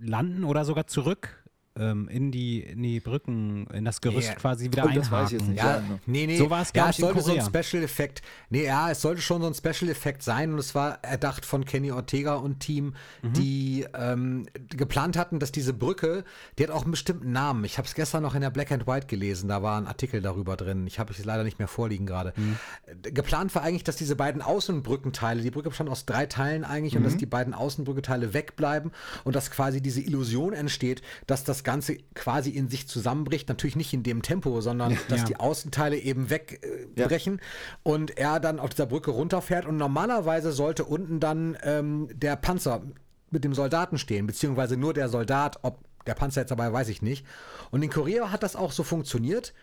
landen 0.00 0.44
oder 0.44 0.64
sogar 0.64 0.86
zurück 0.86 1.41
ähm, 1.78 2.08
in, 2.08 2.30
die, 2.30 2.60
in 2.60 2.82
die 2.82 3.00
Brücken, 3.00 3.66
in 3.72 3.84
das 3.84 4.00
Gerüst 4.00 4.28
Yeah. 4.28 4.34
quasi 4.36 4.64
wieder 4.66 4.84
Oh, 4.84 4.88
das 4.94 5.10
weiß 5.10 5.32
ich 5.32 5.40
jetzt 5.40 5.48
einhaken. 5.48 5.52
nicht. 5.52 5.62
Ja, 5.62 5.70
Ja, 5.74 5.80
genau. 5.80 5.98
nee, 6.06 6.26
nee. 6.26 6.36
So 6.36 6.50
war 6.50 6.62
es, 6.62 6.72
ja, 6.74 6.90
es 6.90 6.96
sollte 6.98 7.20
so 7.22 7.32
ein 7.32 7.38
Korea. 7.38 7.62
Special-Effekt. 7.64 8.22
Nee, 8.50 8.64
ja, 8.66 8.90
es 8.90 9.00
sollte 9.00 9.22
schon 9.22 9.40
so 9.42 9.48
ein 9.48 9.54
Special-Effekt 9.54 10.22
sein 10.22 10.52
und 10.52 10.58
es 10.58 10.74
war 10.74 11.02
erdacht 11.02 11.46
von 11.46 11.64
Kenny 11.64 11.90
Ortega 11.92 12.34
und 12.34 12.60
Team, 12.60 12.94
Mhm. 13.22 13.32
die 13.32 13.86
ähm, 13.94 14.46
geplant 14.68 15.16
hatten, 15.16 15.38
dass 15.38 15.50
diese 15.52 15.72
Brücke, 15.72 16.24
die 16.58 16.64
hat 16.64 16.70
auch 16.70 16.82
einen 16.82 16.90
bestimmten 16.90 17.32
Namen. 17.32 17.64
Ich 17.64 17.78
habe 17.78 17.86
es 17.88 17.94
gestern 17.94 18.22
noch 18.22 18.34
in 18.34 18.40
der 18.42 18.50
Black 18.50 18.70
and 18.72 18.86
White 18.86 19.06
gelesen, 19.06 19.48
da 19.48 19.62
war 19.62 19.78
ein 19.80 19.86
Artikel 19.86 20.20
darüber 20.20 20.56
drin. 20.56 20.86
Ich 20.86 20.98
habe 20.98 21.12
es 21.12 21.24
leider 21.24 21.44
nicht 21.44 21.58
mehr 21.58 21.68
vorliegen 21.68 22.04
gerade. 22.06 22.32
Mhm. 22.36 22.56
Geplant 23.02 23.54
war 23.54 23.62
eigentlich, 23.62 23.84
dass 23.84 23.96
diese 23.96 24.16
beiden 24.16 24.42
Außenbrückenteile, 24.42 25.42
die 25.42 25.50
Brücke 25.50 25.68
bestand 25.70 25.88
aus 25.90 26.04
drei 26.06 26.26
Teilen 26.26 26.64
eigentlich 26.64 26.92
Mhm. 26.94 26.98
und 26.98 27.04
dass 27.04 27.16
die 27.16 27.26
beiden 27.26 27.54
Außenbrückenteile 27.54 28.34
wegbleiben 28.34 28.90
und 29.24 29.34
dass 29.36 29.50
quasi 29.50 29.80
diese 29.80 30.00
Illusion 30.00 30.52
entsteht, 30.52 31.02
dass 31.26 31.44
das 31.44 31.61
Ganze 31.64 31.96
quasi 32.14 32.50
in 32.50 32.68
sich 32.68 32.88
zusammenbricht. 32.88 33.48
Natürlich 33.48 33.76
nicht 33.76 33.92
in 33.92 34.02
dem 34.02 34.22
Tempo, 34.22 34.60
sondern 34.60 34.96
dass 35.08 35.20
Ja. 35.20 35.24
die 35.26 35.36
Außenteile 35.36 35.96
eben 35.98 36.30
wegbrechen 36.30 37.40
und 37.82 38.16
er 38.18 38.40
dann 38.40 38.58
auf 38.60 38.70
dieser 38.70 38.86
Brücke 38.86 39.10
runterfährt 39.10 39.66
und 39.66 39.76
normalerweise 39.76 40.52
sollte 40.52 40.84
unten 40.84 41.20
dann 41.20 41.56
ähm, 41.62 42.08
der 42.12 42.36
Panzer 42.36 42.82
mit 43.30 43.44
dem 43.44 43.54
Soldaten 43.54 43.98
stehen, 43.98 44.26
beziehungsweise 44.26 44.76
nur 44.76 44.92
der 44.92 45.08
Soldat, 45.08 45.58
ob 45.62 45.78
der 46.06 46.14
Panzer 46.14 46.42
jetzt 46.42 46.50
dabei, 46.50 46.72
weiß 46.72 46.88
ich 46.88 47.00
nicht. 47.02 47.24
Und 47.70 47.82
in 47.82 47.90
Korea 47.90 48.30
hat 48.30 48.42
das 48.42 48.56
auch 48.56 48.72
so 48.72 48.82
funktioniert 48.82 49.54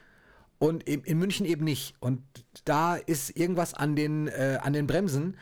und 0.57 0.83
in, 0.83 1.01
in 1.03 1.17
München 1.19 1.45
eben 1.45 1.63
nicht. 1.65 1.95
Und 1.99 2.21
da 2.65 2.95
ist 2.95 3.35
irgendwas 3.37 3.73
an 3.73 3.95
den, 3.95 4.27
äh, 4.27 4.57
an 4.61 4.73
den 4.73 4.87
Bremsen, 4.87 5.37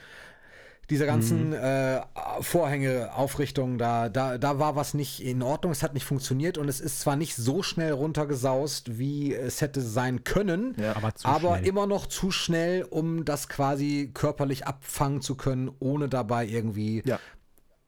diese 0.89 1.05
ganzen 1.05 1.51
äh, 1.53 2.01
Vorhänge, 2.41 3.13
Aufrichtungen, 3.13 3.77
da, 3.77 4.07
da, 4.07 4.37
da 4.37 4.57
war 4.57 4.75
was 4.77 4.93
nicht 4.93 5.21
in 5.21 5.41
Ordnung, 5.41 5.71
es 5.73 5.83
hat 5.83 5.93
nicht 5.93 6.05
funktioniert 6.05 6.57
und 6.57 6.69
es 6.69 6.79
ist 6.79 7.01
zwar 7.01 7.15
nicht 7.17 7.35
so 7.35 7.61
schnell 7.61 7.91
runtergesaust, 7.91 8.97
wie 8.97 9.33
es 9.33 9.59
hätte 9.61 9.81
sein 9.81 10.23
können, 10.23 10.75
Ja. 10.79 10.95
Aber 10.95 11.11
aber 11.23 11.59
immer 11.59 11.87
noch 11.87 12.05
zu 12.05 12.31
schnell, 12.31 12.83
um 12.83 13.25
das 13.25 13.49
quasi 13.49 14.11
körperlich 14.13 14.65
abfangen 14.65 15.21
zu 15.21 15.35
können, 15.35 15.69
ohne 15.79 16.07
dabei 16.07 16.45
irgendwie 16.47 17.03
Ja. 17.05 17.19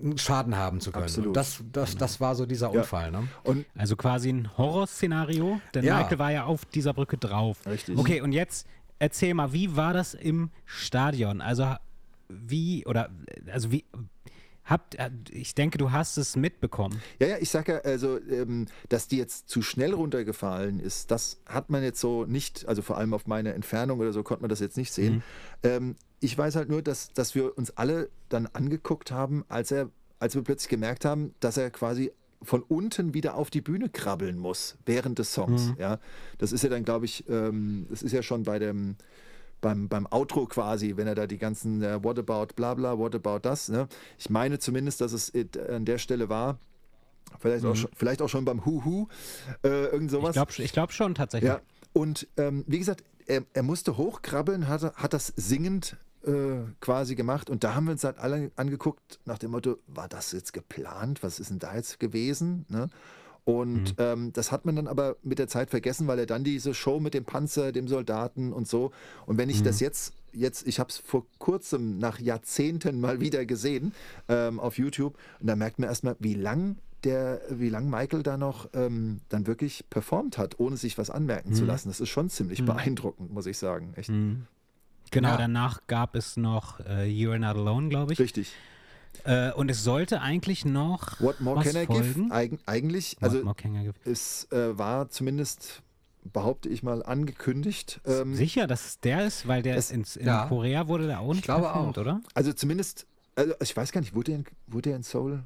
einen 0.02 0.18
Schaden 0.18 0.58
haben 0.58 0.82
zu 0.82 0.92
können. 0.92 1.04
Absolut. 1.06 1.28
Und 1.28 1.34
das, 1.38 1.64
das, 1.72 1.96
das 1.96 2.20
war 2.20 2.36
so 2.36 2.46
dieser 2.46 2.72
Ja. 2.74 2.82
Unfall. 2.82 3.12
Ne? 3.12 3.28
Und 3.44 3.66
Also 3.78 3.96
quasi 3.96 4.30
ein 4.30 4.50
Horrorszenario, 4.58 5.62
denn 5.74 5.86
Ja. 5.86 6.00
Michael 6.00 6.20
war 6.20 6.32
ja 6.32 6.44
auf 6.44 6.66
dieser 6.66 6.94
Brücke 6.94 7.18
drauf. 7.18 7.60
Richtig. 7.66 7.98
Okay, 7.98 8.20
und 8.22 8.34
jetzt 8.34 8.68
erzähl 9.00 9.34
mal, 9.34 9.54
wie 9.54 9.76
war 9.78 9.94
das 9.94 10.14
im 10.14 10.52
Stadion? 10.66 11.40
Also 11.40 11.76
wie, 12.30 12.86
oder, 12.86 13.10
also 13.52 13.72
wie, 13.72 13.86
habt, 14.66 14.98
ich 15.32 15.56
denke, 15.56 15.78
du 15.78 15.92
hast 15.92 16.18
es 16.18 16.36
mitbekommen. 16.36 17.02
Ja, 17.20 17.28
ja, 17.28 17.38
ich 17.40 17.50
sage 17.50 17.74
ja, 17.74 17.78
also, 17.80 18.20
ähm, 18.30 18.68
dass 18.90 19.08
die 19.08 19.18
jetzt 19.18 19.50
zu 19.50 19.62
schnell 19.62 19.94
runtergefallen 19.94 20.80
ist, 20.80 21.12
das 21.12 21.42
hat 21.46 21.70
man 21.70 21.84
jetzt 21.84 22.00
so 22.00 22.26
nicht, 22.26 22.68
also 22.68 22.82
vor 22.82 22.98
allem 22.98 23.14
auf 23.14 23.28
meine 23.28 23.54
Entfernung 23.54 24.00
oder 24.00 24.14
so 24.14 24.24
konnte 24.24 24.42
man 24.42 24.50
das 24.50 24.60
jetzt 24.60 24.78
nicht 24.78 24.94
sehen. 24.94 25.24
Ähm, 25.64 25.96
ich 26.20 26.38
weiß 26.38 26.56
halt 26.56 26.70
nur, 26.70 26.82
dass, 26.82 27.12
dass 27.14 27.34
wir 27.36 27.58
uns 27.58 27.72
alle 27.72 28.10
dann 28.30 28.48
angeguckt 28.48 29.12
haben, 29.12 29.46
als 29.48 29.72
er, 29.72 29.90
als 30.20 30.36
wir 30.36 30.44
plötzlich 30.44 30.70
gemerkt 30.70 31.06
haben, 31.06 31.34
dass 31.40 31.58
er 31.58 31.72
quasi 31.72 32.12
von 32.42 32.62
unten 32.62 33.14
wieder 33.14 33.36
auf 33.36 33.50
die 33.50 33.62
Bühne 33.62 33.90
krabbeln 33.90 34.38
muss 34.38 34.78
während 34.86 35.20
des 35.20 35.34
Songs. 35.34 35.74
Ja, 35.78 36.00
das 36.38 36.52
ist 36.52 36.64
ja 36.64 36.70
dann, 36.70 36.86
glaube 36.86 37.06
ich, 37.06 37.28
ähm, 37.28 37.86
das 37.90 38.02
ist 38.02 38.12
ja 38.12 38.22
schon 38.24 38.44
bei 38.44 38.60
dem 38.60 38.96
beim, 39.62 39.88
beim 39.88 40.08
Outro 40.12 40.46
quasi, 40.46 40.96
wenn 40.98 41.08
er 41.08 41.16
da 41.16 41.28
die 41.28 41.38
ganzen 41.38 41.82
äh, 41.82 42.04
What 42.04 42.20
about 42.20 42.54
bla 42.56 42.74
bla, 42.74 42.98
What 42.98 43.16
about 43.16 43.40
das. 43.40 43.70
Ne? 43.70 43.88
Ich 44.18 44.30
meine 44.30 44.60
zumindest, 44.60 45.02
dass 45.02 45.14
es 45.14 45.34
it, 45.34 45.58
an 45.58 45.86
der 45.86 45.98
Stelle 45.98 46.30
war. 46.30 46.58
Vielleicht, 47.40 47.64
auch, 47.64 47.76
schon, 47.76 47.92
vielleicht 47.96 48.22
auch 48.22 48.30
schon 48.30 48.44
beim 48.44 48.66
Huhu, 48.66 49.08
äh, 49.64 49.86
irgend 49.86 50.10
sowas. 50.10 50.30
Ich 50.30 50.34
glaube 50.34 50.52
ich 50.58 50.74
glaub 50.74 50.92
schon 50.92 51.14
tatsächlich. 51.14 51.50
Ja, 51.50 51.62
und 51.94 52.28
ähm, 52.38 52.64
wie 52.68 52.80
gesagt, 52.80 53.04
er, 53.28 53.44
er 53.54 53.64
musste 53.64 53.98
hochkrabbeln, 53.98 54.68
hat, 54.68 54.96
hat 54.96 55.14
das 55.14 55.28
singend 55.36 55.98
äh, 56.26 56.64
quasi 56.82 57.16
gemacht 57.16 57.50
und 57.50 57.64
da 57.64 57.76
haben 57.76 57.86
wir 57.86 57.92
uns 57.92 58.04
halt 58.04 58.18
alle 58.18 58.52
angeguckt 58.56 59.20
nach 59.26 59.38
dem 59.38 59.52
Motto, 59.52 59.78
war 59.88 60.08
das 60.08 60.32
jetzt 60.32 60.54
geplant? 60.54 61.24
Was 61.24 61.40
ist 61.40 61.50
denn 61.52 61.60
da 61.60 61.76
jetzt 61.76 62.00
gewesen? 62.00 62.66
Ne? 62.68 62.90
Und 63.50 63.96
ähm, 63.98 64.32
das 64.34 64.52
hat 64.52 64.66
man 64.66 64.76
dann 64.76 64.88
aber 64.88 65.16
mit 65.24 65.40
der 65.40 65.48
Zeit 65.48 65.70
vergessen, 65.70 66.08
weil 66.08 66.20
er 66.20 66.26
dann 66.26 66.44
diese 66.44 66.74
Show 66.74 67.00
mit 67.00 67.14
dem 67.14 67.26
Panzer, 67.26 67.72
dem 67.72 67.88
Soldaten 67.88 68.54
und 68.54 68.68
so. 68.68 68.92
Und 69.26 69.38
wenn 69.38 69.50
ich 69.50 69.64
das 69.64 69.80
jetzt, 69.80 70.14
jetzt, 70.34 70.68
ich 70.68 70.80
habe 70.80 70.90
es 70.90 70.98
vor 70.98 71.26
kurzem 71.40 71.98
nach 71.98 72.20
Jahrzehnten 72.20 73.00
mal 73.00 73.20
wieder 73.26 73.46
gesehen 73.46 73.94
ähm, 74.28 74.60
auf 74.60 74.78
YouTube 74.78 75.18
und 75.40 75.48
da 75.48 75.56
merkt 75.56 75.80
man 75.80 75.90
erstmal, 75.90 76.16
wie 76.20 76.36
lang 76.36 76.78
der, 77.04 77.42
wie 77.50 77.70
lang 77.70 77.90
Michael 77.90 78.24
da 78.24 78.36
noch 78.38 78.68
ähm, 78.74 79.22
dann 79.30 79.48
wirklich 79.48 79.86
performt 79.90 80.38
hat, 80.38 80.60
ohne 80.60 80.76
sich 80.78 80.98
was 80.98 81.10
anmerken 81.10 81.54
zu 81.54 81.64
lassen. 81.66 81.88
Das 81.88 82.00
ist 82.02 82.10
schon 82.10 82.30
ziemlich 82.30 82.64
beeindruckend, 82.66 83.32
muss 83.34 83.46
ich 83.46 83.58
sagen. 83.58 83.94
Echt 83.96 84.12
Genau, 85.12 85.30
Ja. 85.30 85.38
danach 85.38 85.88
gab 85.88 86.16
es 86.16 86.38
noch 86.38 86.80
äh, 86.82 87.06
You're 87.06 87.40
Not 87.40 87.56
Alone, 87.56 87.90
glaube 87.90 88.14
ich. 88.14 88.20
richtig. 88.20 88.52
Äh, 89.26 89.52
und 89.54 89.70
es 89.70 89.84
sollte 89.84 90.22
eigentlich 90.22 90.66
noch 90.66 91.20
What 91.20 91.42
more 91.42 91.58
was 91.58 91.66
can 91.72 91.82
I 91.82 91.86
folgen. 91.86 92.14
give? 92.26 92.34
Eig 92.34 92.60
eigentlich, 92.66 93.18
What 93.20 93.24
also 93.24 93.54
es 94.06 94.48
äh, 94.52 94.78
war 94.78 95.10
zumindest, 95.10 95.82
behaupte 96.24 96.70
ich 96.70 96.84
mal, 96.84 97.04
angekündigt. 97.04 98.00
Ähm, 98.06 98.34
Sicher, 98.36 98.66
dass 98.68 98.86
es 98.86 99.00
der 99.02 99.26
ist, 99.26 99.48
weil 99.48 99.62
der 99.62 99.76
es- 99.78 99.86
ist 99.86 99.92
ins, 99.92 100.16
in 100.16 100.28
ja. 100.28 100.46
Korea 100.48 100.88
wurde 100.88 101.08
der 101.08 101.20
auch 101.20 101.34
nicht 101.34 101.44
glaube 101.44 101.64
performt, 101.64 101.98
auch. 101.98 102.02
oder? 102.02 102.22
also 102.34 102.54
zumindest, 102.54 103.08
also 103.36 103.54
ich 103.62 103.76
weiß 103.76 103.92
gar 103.92 104.02
nicht, 104.02 104.14
wurde 104.16 104.32
der 104.32 104.40
in, 104.40 104.46
wurde 104.68 104.90
der 104.90 104.96
in 104.98 105.04
Seoul 105.04 105.44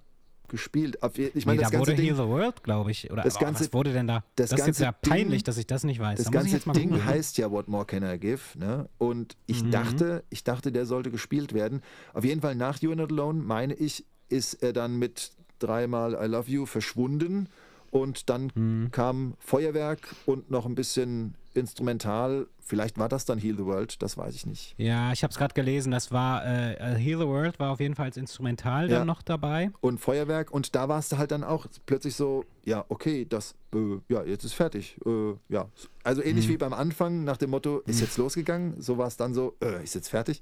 gespielt? 0.54 0.98
Ich 1.34 1.46
meine, 1.46 1.58
nee, 1.58 1.64
das 1.64 1.72
da 1.72 1.78
ganze 1.78 1.78
wurde 1.80 1.96
Ding, 1.96 2.06
Heal 2.06 2.16
the 2.16 2.24
World, 2.32 2.64
glaube 2.64 2.92
ich. 2.92 3.12
Oder 3.12 3.24
Das 3.24 3.38
ganze- 3.40 3.66
was 3.66 3.74
wurde 3.74 3.92
denn 3.92 4.08
da? 4.08 4.24
das 4.36 4.52
Das, 4.52 4.60
ist 4.60 4.66
jetzt 4.68 4.80
ganze 4.80 4.84
ja 4.84 4.92
peinlich, 4.94 5.42
Ding- 5.42 5.46
dass 5.48 5.58
ich 5.58 5.68
das 5.68 5.84
nicht 5.84 6.00
weiß. 6.00 6.18
Das 6.18 6.26
da 6.28 6.32
ganze 6.32 6.60
Ding 6.60 6.90
googeln. 6.92 7.06
heißt 7.06 7.38
ja 7.40 7.52
What 7.52 7.68
More 7.68 7.86
Can 7.86 8.04
I 8.04 8.18
Give, 8.20 8.40
ne? 8.56 8.88
Und 9.00 9.36
ich 9.48 9.64
Mhm. 9.64 9.72
dachte, 9.72 10.24
ich 10.30 10.44
dachte, 10.44 10.72
der 10.72 10.86
sollte 10.86 11.12
gespielt 11.12 11.54
werden. 11.54 11.82
Auf 12.14 12.24
jeden 12.24 12.40
Fall 12.42 12.56
nach 12.56 12.78
You're 12.80 12.96
Not 12.96 13.12
Alone, 13.12 13.42
meine 13.44 13.74
ich, 13.74 14.06
ist 14.30 14.54
er 14.64 14.72
dann 14.72 14.98
mit 14.98 15.32
dreimal 15.60 16.14
I 16.14 16.28
Love 16.28 16.50
You 16.50 16.66
verschwunden 16.66 17.50
und 17.92 18.30
dann 18.30 18.52
Mhm. 18.56 18.92
kam 18.92 19.34
Feuerwerk 19.40 20.16
und 20.26 20.50
noch 20.52 20.66
ein 20.66 20.76
bisschen 20.76 21.36
instrumental. 21.54 22.48
Vielleicht 22.66 22.98
war 22.98 23.10
das 23.10 23.26
dann 23.26 23.38
Heal 23.40 23.58
the 23.58 23.66
World, 23.66 24.02
das 24.02 24.18
weiß 24.18 24.34
ich 24.36 24.46
nicht. 24.46 24.74
Ja, 24.78 25.12
ich 25.12 25.24
habe 25.24 25.32
es 25.32 25.38
gerade 25.38 25.54
gelesen. 25.54 25.92
Das 25.92 26.12
war 26.12 26.46
äh, 26.46 26.74
äh, 26.76 26.96
Heal 26.98 27.20
the 27.20 27.26
World 27.28 27.60
war 27.60 27.72
auf 27.72 27.80
jeden 27.82 27.96
Fall 27.96 28.06
als 28.06 28.18
Instrumental 28.18 28.90
Ja. 28.90 29.00
dann 29.00 29.08
noch 29.08 29.22
dabei. 29.22 29.72
Und 29.82 30.00
Feuerwerk 30.00 30.52
und 30.52 30.74
da 30.76 30.88
war 30.88 31.00
es 31.00 31.12
halt 31.12 31.32
dann 31.32 31.44
auch 31.44 31.66
plötzlich 31.86 32.16
so, 32.16 32.46
ja, 32.64 32.86
okay, 32.88 33.26
das, 33.28 33.56
äh, 33.76 33.98
ja, 34.08 34.24
jetzt 34.24 34.46
ist 34.46 34.54
fertig. 34.54 34.98
Äh, 35.06 35.34
ja, 35.50 35.68
also 36.04 36.22
Mhm. 36.22 36.28
ähnlich 36.28 36.48
wie 36.48 36.58
beim 36.58 36.74
Anfang 36.74 37.24
nach 37.26 37.38
dem 37.38 37.50
Motto, 37.50 37.80
ist 37.86 38.00
jetzt 38.00 38.18
losgegangen, 38.18 38.80
so 38.82 38.98
war 38.98 39.08
es 39.08 39.18
dann 39.18 39.34
so, 39.34 39.56
äh, 39.62 39.84
ist 39.84 39.96
jetzt 39.96 40.10
fertig. 40.10 40.42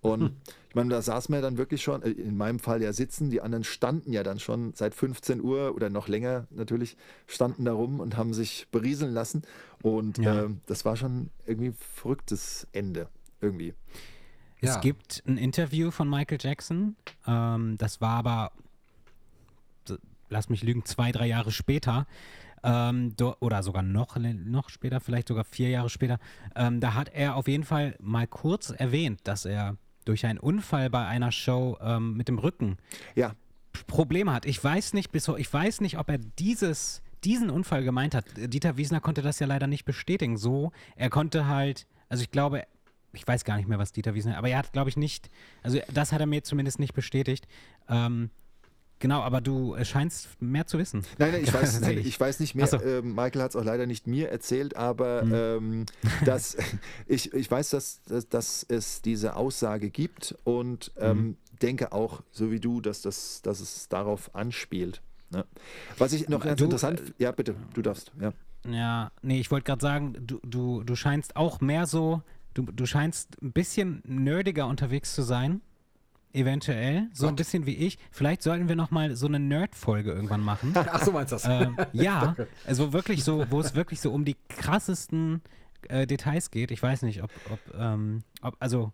Und 0.00 0.20
Hm. 0.20 0.36
ich 0.68 0.74
meine, 0.74 0.90
da 0.90 1.02
saß 1.02 1.28
man 1.30 1.38
ja 1.38 1.42
dann 1.42 1.56
wirklich 1.58 1.82
schon, 1.82 2.02
äh, 2.02 2.10
in 2.10 2.36
meinem 2.36 2.58
Fall 2.58 2.82
ja 2.82 2.92
sitzen, 2.92 3.30
die 3.30 3.40
anderen 3.40 3.64
standen 3.64 4.12
ja 4.12 4.22
dann 4.22 4.38
schon 4.38 4.72
seit 4.74 4.94
15 4.94 5.40
Uhr 5.40 5.74
oder 5.74 5.90
noch 5.90 6.06
länger 6.08 6.46
natürlich, 6.50 6.96
standen 7.26 7.64
da 7.64 7.72
rum 7.72 7.98
und 8.00 8.16
haben 8.16 8.34
sich 8.34 8.68
berieseln 8.70 9.12
lassen. 9.12 9.42
Und 9.82 10.18
Ja. 10.18 10.44
ähm, 10.44 10.60
das 10.66 10.84
war 10.84 10.96
schon 10.96 11.30
irgendwie 11.46 11.68
ein 11.68 11.76
verrücktes 11.94 12.66
Ende, 12.72 13.08
irgendwie. 13.40 13.74
Ja. 14.60 14.74
Es 14.74 14.80
gibt 14.80 15.22
ein 15.26 15.38
Interview 15.38 15.90
von 15.90 16.08
Michael 16.08 16.38
Jackson. 16.40 16.96
Ähm, 17.26 17.76
das 17.78 18.00
war 18.00 18.18
aber, 18.18 18.52
lass 20.28 20.48
mich 20.48 20.62
lügen, 20.62 20.84
zwei, 20.84 21.12
drei 21.12 21.26
Jahre 21.26 21.50
später. 21.52 22.06
Ähm, 22.62 23.14
do, 23.16 23.36
oder 23.40 23.62
sogar 23.62 23.82
noch, 23.82 24.16
noch 24.16 24.70
später, 24.70 24.98
vielleicht 25.00 25.28
sogar 25.28 25.44
vier 25.44 25.68
Jahre 25.68 25.88
später. 25.88 26.18
Ähm, 26.56 26.80
da 26.80 26.94
hat 26.94 27.10
er 27.10 27.36
auf 27.36 27.46
jeden 27.48 27.62
Fall 27.64 27.94
mal 28.00 28.26
kurz 28.26 28.70
erwähnt, 28.70 29.20
dass 29.24 29.44
er 29.44 29.76
durch 30.06 30.24
einen 30.24 30.38
Unfall 30.38 30.88
bei 30.88 31.06
einer 31.06 31.32
Show 31.32 31.76
ähm, 31.80 32.16
mit 32.16 32.28
dem 32.28 32.38
Rücken 32.38 32.78
Ja, 33.14 33.34
Probleme 33.86 34.32
hat. 34.32 34.46
Ich 34.46 34.62
weiß 34.62 34.94
nicht, 34.94 35.12
bis, 35.12 35.28
ich 35.28 35.52
weiß 35.52 35.82
nicht, 35.82 35.98
ob 35.98 36.08
er 36.08 36.18
dieses, 36.18 37.02
diesen 37.24 37.50
Unfall 37.50 37.84
gemeint 37.84 38.14
hat. 38.14 38.24
Dieter 38.36 38.76
Wiesner 38.78 39.00
konnte 39.00 39.20
das 39.20 39.38
ja 39.38 39.46
leider 39.46 39.66
nicht 39.66 39.84
bestätigen. 39.84 40.38
So, 40.38 40.72
er 40.94 41.10
konnte 41.10 41.46
halt, 41.46 41.86
also 42.08 42.22
ich 42.22 42.30
glaube, 42.30 42.64
ich 43.12 43.26
weiß 43.26 43.44
gar 43.44 43.56
nicht 43.56 43.68
mehr, 43.68 43.78
was 43.78 43.92
Dieter 43.92 44.14
Wiesner, 44.14 44.38
aber 44.38 44.48
er 44.48 44.58
hat, 44.58 44.72
glaube 44.72 44.88
ich, 44.88 44.96
nicht, 44.96 45.30
also 45.62 45.78
das 45.92 46.12
hat 46.12 46.20
er 46.20 46.26
mir 46.26 46.42
zumindest 46.42 46.78
nicht 46.78 46.94
bestätigt. 46.94 47.46
Ähm, 47.88 48.30
genau, 48.98 49.20
aber 49.22 49.40
du 49.40 49.74
äh, 49.74 49.84
scheinst 49.84 50.28
mehr 50.40 50.66
zu 50.66 50.78
wissen. 50.78 51.04
Nein, 51.18 51.32
nein, 51.32 51.42
ich 51.42 51.52
weiß, 51.54 51.80
nein, 51.80 51.98
ich 51.98 52.18
weiß 52.18 52.40
nicht 52.40 52.54
mehr. 52.54 52.66
So. 52.66 52.80
Ähm, 52.80 53.14
Michael 53.14 53.42
hat 53.42 53.50
es 53.50 53.56
auch 53.56 53.64
leider 53.64 53.86
nicht 53.86 54.06
mir 54.06 54.30
erzählt, 54.30 54.76
aber 54.76 55.22
Hm. 55.22 55.32
ähm, 55.34 55.86
dass, 56.24 56.56
ich, 57.06 57.32
ich 57.32 57.50
weiß, 57.50 57.70
dass, 57.70 58.02
dass, 58.04 58.28
dass 58.28 58.66
es 58.68 59.02
diese 59.02 59.36
Aussage 59.36 59.90
gibt 59.90 60.34
und 60.44 60.92
ähm, 60.98 61.18
Hm. 61.18 61.36
denke 61.62 61.92
auch, 61.92 62.22
so 62.32 62.50
wie 62.50 62.60
du, 62.60 62.80
dass, 62.80 63.02
das, 63.02 63.42
dass 63.42 63.60
es 63.60 63.88
darauf 63.88 64.34
anspielt. 64.34 65.02
Ne? 65.30 65.44
Was 65.98 66.12
ich 66.12 66.28
noch 66.28 66.44
ganz 66.44 66.58
Du, 66.58 66.64
interessant, 66.64 67.02
ja 67.18 67.32
bitte, 67.32 67.54
du 67.74 67.82
darfst, 67.82 68.12
ja. 68.20 68.32
Ja, 68.68 69.12
nee, 69.22 69.38
ich 69.40 69.50
wollte 69.50 69.64
gerade 69.64 69.80
sagen, 69.82 70.14
du, 70.20 70.40
du, 70.44 70.82
du 70.82 70.96
scheinst 70.96 71.36
auch 71.36 71.60
mehr 71.60 71.86
so, 71.86 72.22
du, 72.54 72.62
du 72.62 72.84
scheinst 72.86 73.40
ein 73.42 73.52
bisschen 73.52 74.02
nerdiger 74.04 74.66
unterwegs 74.66 75.14
zu 75.14 75.22
sein. 75.22 75.60
Eventuell, 76.36 77.08
so 77.12 77.26
ein 77.26 77.36
bisschen 77.36 77.66
wie 77.66 77.74
ich. 77.74 77.98
Vielleicht 78.10 78.42
sollten 78.42 78.68
wir 78.68 78.76
noch 78.76 78.90
mal 78.90 79.16
so 79.16 79.26
eine 79.26 79.40
Nerd-Folge 79.40 80.12
irgendwann 80.12 80.42
machen. 80.42 80.72
Ach 80.74 81.02
so 81.02 81.12
meinst 81.12 81.32
du 81.32 81.36
das? 81.36 81.46
ähm, 81.46 81.76
ja, 81.92 82.36
also 82.66 82.92
wirklich 82.92 83.24
so, 83.24 83.46
wo 83.50 83.60
es 83.60 83.74
wirklich 83.74 84.00
so 84.00 84.12
um 84.12 84.24
die 84.24 84.36
krassesten 84.48 85.42
äh, 85.88 86.06
Details 86.06 86.50
geht. 86.50 86.70
Ich 86.70 86.82
weiß 86.82 87.02
nicht, 87.02 87.22
ob, 87.22 87.30
ob, 87.50 87.58
ähm, 87.78 88.22
ob 88.42 88.56
also 88.60 88.92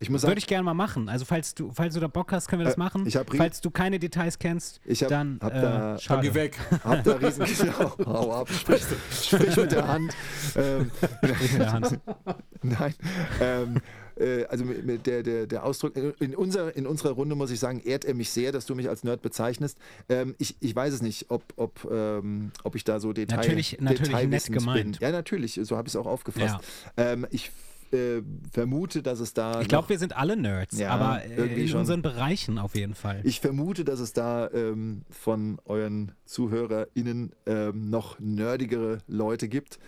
Ich 0.00 0.10
muss 0.10 0.20
sagen, 0.20 0.30
würde 0.30 0.38
ich 0.38 0.46
gerne 0.46 0.62
mal 0.62 0.74
machen. 0.74 1.08
Also 1.08 1.24
falls 1.24 1.54
du, 1.54 1.72
falls 1.72 1.94
du 1.94 2.00
da 2.00 2.06
Bock 2.06 2.30
hast, 2.30 2.46
können 2.48 2.60
wir 2.60 2.66
das 2.66 2.76
Äh, 2.76 2.78
machen. 2.78 3.10
falls 3.36 3.60
du 3.60 3.70
keine 3.70 3.98
Details 3.98 4.38
kennst, 4.38 4.80
Ich 4.84 5.02
hab- 5.02 5.08
dann 5.10 5.38
hab 5.42 5.52
äh, 5.52 5.60
da- 5.60 5.98
schade. 5.98 6.28
Geh 6.28 6.34
weg. 6.34 6.56
Hab 6.84 7.02
da 7.02 7.12
riesen 7.14 7.46
Hau 8.06 8.32
ab, 8.32 8.48
sprich, 8.52 8.82
sprich 9.20 9.56
mit 9.56 9.72
der 9.72 9.88
Hand. 9.88 10.12
Ähm, 10.56 10.90
mit 11.22 11.58
der 11.58 11.72
Hand. 11.72 11.98
Nein. 12.62 12.94
Ähm, 13.40 13.80
äh, 14.16 14.44
also 14.46 14.64
mit, 14.64 14.84
mit 14.86 15.06
der, 15.06 15.22
der, 15.24 15.46
der 15.48 15.64
Ausdruck, 15.64 15.96
äh, 15.96 16.12
in, 16.20 16.34
unser, 16.36 16.76
in 16.76 16.86
unserer 16.86 17.10
Runde 17.12 17.34
muss 17.34 17.50
ich 17.50 17.58
sagen, 17.58 17.80
ehrt 17.80 18.04
er 18.04 18.14
mich 18.14 18.30
sehr, 18.30 18.52
dass 18.52 18.66
du 18.66 18.74
mich 18.76 18.88
als 18.88 19.02
Nerd 19.02 19.20
bezeichnest. 19.22 19.78
Ähm, 20.08 20.34
ich, 20.38 20.56
ich 20.60 20.74
weiß 20.76 20.92
es 20.94 21.02
nicht, 21.02 21.26
ob, 21.28 21.42
ob, 21.56 21.88
ähm, 21.90 22.52
ob 22.62 22.76
ich 22.76 22.84
da 22.84 23.00
so 23.00 23.12
Detail, 23.12 23.36
Natürlich- 23.38 23.78
natürlich 23.80 24.26
nett 24.28 24.46
gemeint. 24.52 24.82
bin. 24.82 24.96
Ja, 25.00 25.10
natürlich, 25.12 25.58
so 25.62 25.76
habe 25.76 25.88
ich 25.88 25.94
es 25.94 25.96
auch 25.96 26.06
aufgefasst. 26.06 26.56
Ähm, 26.96 27.26
ich 27.30 27.50
äh, 27.92 28.22
vermute, 28.52 29.02
dass 29.02 29.20
es 29.20 29.34
da. 29.34 29.60
Ich 29.60 29.68
glaube, 29.68 29.88
wir 29.88 29.98
sind 29.98 30.16
alle 30.16 30.36
Nerds, 30.36 30.78
Ja, 30.78 30.90
aber 30.90 31.24
äh, 31.24 31.34
irgendwie 31.36 31.62
in 31.62 31.68
schon. 31.68 31.80
unseren 31.80 32.02
Bereichen 32.02 32.58
auf 32.58 32.74
jeden 32.74 32.94
Fall. 32.94 33.20
Ich 33.24 33.40
vermute, 33.40 33.84
dass 33.84 34.00
es 34.00 34.12
da 34.12 34.50
ähm, 34.50 35.02
von 35.10 35.58
euren 35.64 36.12
ZuhörerInnen 36.24 37.32
ähm, 37.46 37.90
noch 37.90 38.18
nerdigere 38.18 38.98
Leute 39.06 39.48
gibt. 39.48 39.78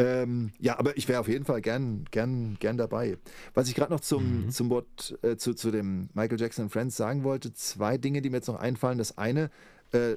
Ähm, 0.00 0.52
ja, 0.60 0.78
aber 0.78 0.96
ich 0.96 1.08
wäre 1.08 1.18
auf 1.20 1.26
jeden 1.28 1.44
Fall 1.44 1.60
gern, 1.60 2.04
gern, 2.12 2.56
gern 2.60 2.76
dabei. 2.78 3.18
Was 3.54 3.68
ich 3.68 3.74
gerade 3.74 3.92
noch 3.92 4.00
zum, 4.00 4.44
Mhm. 4.44 4.50
zum 4.50 4.70
Wort, 4.70 5.18
äh, 5.22 5.36
zu, 5.36 5.54
zu 5.54 5.72
dem 5.72 6.08
Michael 6.14 6.40
Jackson 6.40 6.70
Friends 6.70 6.96
sagen 6.96 7.24
wollte, 7.24 7.52
zwei 7.52 7.98
Dinge, 7.98 8.22
die 8.22 8.30
mir 8.30 8.36
jetzt 8.36 8.46
noch 8.46 8.60
einfallen. 8.60 8.98
Das 8.98 9.18
eine, 9.18 9.50
äh, 9.92 10.14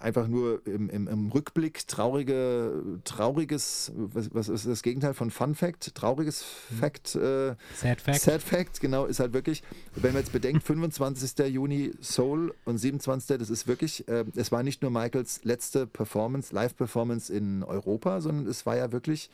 einfach 0.00 0.28
nur 0.28 0.64
im, 0.66 0.88
im, 0.90 1.08
im 1.08 1.30
Rückblick 1.30 1.86
traurige, 1.88 3.00
trauriges, 3.04 3.92
was, 3.94 4.32
was 4.34 4.48
ist 4.48 4.66
das 4.66 4.82
Gegenteil 4.82 5.14
von 5.14 5.30
Fun 5.30 5.54
Fact? 5.54 5.94
Trauriges 5.94 6.42
Fact. 6.42 7.14
Äh, 7.16 7.56
Sad 7.74 8.00
Fact. 8.00 8.20
Sad 8.20 8.42
Fact, 8.42 8.80
genau, 8.80 9.06
ist 9.06 9.20
halt 9.20 9.32
wirklich, 9.32 9.62
wenn 9.94 10.12
man 10.12 10.22
jetzt 10.22 10.32
bedenkt, 10.32 10.62
25. 10.62 11.46
Juni 11.48 11.92
Soul 12.00 12.54
und 12.64 12.78
27. 12.78 13.38
das 13.38 13.50
ist 13.50 13.66
wirklich, 13.66 14.06
äh, 14.08 14.24
es 14.36 14.52
war 14.52 14.62
nicht 14.62 14.82
nur 14.82 14.90
Michaels 14.90 15.40
letzte 15.44 15.86
Performance, 15.86 16.54
Live-Performance 16.54 17.32
in 17.32 17.62
Europa, 17.64 18.20
sondern 18.20 18.46
es 18.46 18.66
war 18.66 18.76
ja 18.76 18.92
wirklich 18.92 19.30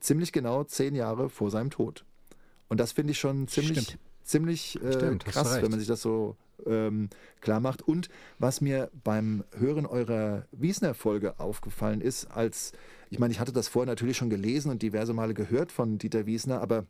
ziemlich 0.00 0.32
genau 0.32 0.64
zehn 0.64 0.94
Jahre 0.94 1.28
vor 1.28 1.50
seinem 1.50 1.70
Tod. 1.70 2.04
Und 2.68 2.80
das 2.80 2.92
finde 2.92 3.12
ich 3.12 3.18
schon 3.18 3.48
ziemlich, 3.48 3.80
Stimmt. 3.80 3.98
ziemlich 4.24 4.82
äh, 4.82 4.92
Stimmt, 4.92 5.24
krass, 5.24 5.60
wenn 5.60 5.70
man 5.70 5.78
sich 5.78 5.88
das 5.88 6.00
so 6.02 6.36
ähm, 6.66 7.08
klar 7.40 7.60
macht. 7.60 7.82
Und 7.82 8.08
was 8.38 8.60
mir 8.60 8.90
beim 9.04 9.44
Hören 9.58 9.86
eurer 9.86 10.46
Wiesner-Folge 10.52 11.38
aufgefallen 11.38 12.00
ist, 12.00 12.26
als, 12.26 12.72
ich 13.10 13.18
meine, 13.18 13.32
ich 13.32 13.40
hatte 13.40 13.52
das 13.52 13.68
vorher 13.68 13.90
natürlich 13.90 14.16
schon 14.16 14.30
gelesen 14.30 14.70
und 14.70 14.82
diverse 14.82 15.14
Male 15.14 15.34
gehört 15.34 15.72
von 15.72 15.98
Dieter 15.98 16.26
Wiesner, 16.26 16.60
aber 16.60 16.86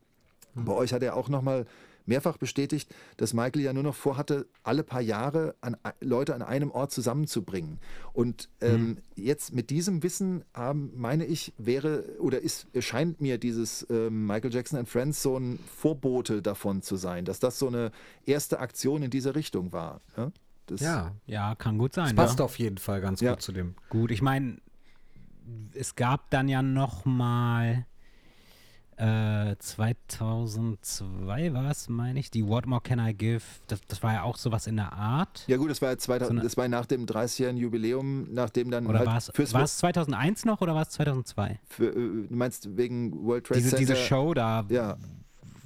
bei 0.54 0.72
euch 0.72 0.92
hat 0.92 1.02
er 1.02 1.16
auch 1.16 1.28
nochmal 1.28 1.66
mehrfach 2.08 2.36
bestätigt, 2.38 2.92
dass 3.16 3.34
Michael 3.34 3.62
ja 3.62 3.72
nur 3.72 3.82
noch 3.84 3.94
vorhatte, 3.94 4.46
alle 4.62 4.82
paar 4.82 5.00
Jahre 5.00 5.54
an, 5.60 5.76
Leute 6.00 6.34
an 6.34 6.42
einem 6.42 6.70
Ort 6.70 6.90
zusammenzubringen. 6.90 7.78
Und 8.12 8.48
ähm, 8.60 8.98
jetzt 9.14 9.52
mit 9.54 9.70
diesem 9.70 10.02
Wissen, 10.02 10.44
ähm, 10.56 10.90
meine 10.96 11.24
ich, 11.26 11.52
wäre 11.58 12.04
oder 12.18 12.40
ist, 12.40 12.66
erscheint 12.72 13.20
mir 13.20 13.38
dieses 13.38 13.86
ähm, 13.90 14.26
Michael 14.26 14.52
Jackson 14.52 14.78
and 14.78 14.88
Friends 14.88 15.22
so 15.22 15.36
ein 15.38 15.58
Vorbote 15.76 16.42
davon 16.42 16.82
zu 16.82 16.96
sein, 16.96 17.24
dass 17.24 17.38
das 17.38 17.58
so 17.58 17.68
eine 17.68 17.92
erste 18.26 18.58
Aktion 18.60 19.02
in 19.02 19.10
diese 19.10 19.34
Richtung 19.34 19.72
war. 19.72 20.00
Ja, 20.16 20.32
das, 20.66 20.80
Ja, 20.80 21.12
Ja, 21.26 21.54
kann 21.54 21.78
gut 21.78 21.94
sein. 21.94 22.16
passt 22.16 22.38
ja. 22.38 22.44
auf 22.44 22.58
jeden 22.58 22.78
Fall 22.78 23.00
ganz 23.00 23.20
Ja. 23.20 23.32
gut 23.32 23.42
zu 23.42 23.52
dem. 23.52 23.74
Gut, 23.90 24.10
ich 24.10 24.22
meine, 24.22 24.58
es 25.74 25.94
gab 25.94 26.30
dann 26.30 26.48
ja 26.48 26.62
noch 26.62 27.04
mal 27.04 27.86
äh, 28.98 29.56
2002 29.58 31.52
war 31.52 31.70
es, 31.70 31.88
meine 31.88 32.18
ich, 32.18 32.30
die 32.30 32.46
What 32.46 32.66
More 32.66 32.80
Can 32.82 32.98
I 32.98 33.14
Give, 33.14 33.42
das, 33.66 33.80
das 33.86 34.02
war 34.02 34.12
ja 34.14 34.22
auch 34.22 34.36
sowas 34.36 34.66
in 34.66 34.76
der 34.76 34.92
Art. 34.92 35.44
Ja 35.46 35.56
gut, 35.56 35.70
das 35.70 35.80
war, 35.82 35.90
ja 35.90 35.98
2000, 35.98 36.40
So 36.40 36.44
das 36.44 36.56
war 36.56 36.68
nach 36.68 36.86
dem 36.86 37.06
30-jährigen 37.06 37.60
Jubiläum, 37.60 38.26
nachdem 38.32 38.70
dann 38.70 38.86
Oder 38.86 38.98
halt 39.00 39.08
war 39.08 39.16
es 39.16 39.30
fürs 39.34 39.52
war 39.54 39.62
es 39.62 39.78
2001 39.78 40.44
noch 40.44 40.60
oder 40.60 40.74
war 40.74 40.82
es 40.82 40.90
2002? 40.90 41.58
für, 41.68 41.88
äh, 41.88 41.92
du 41.94 42.26
meinst 42.30 42.76
wegen 42.76 43.24
World 43.24 43.46
Trade 43.46 43.60
Diese, 43.60 43.76
Center? 43.76 43.94
diese 43.94 43.96
Show 43.96 44.34
da, 44.34 44.64
Ja, 44.68 44.96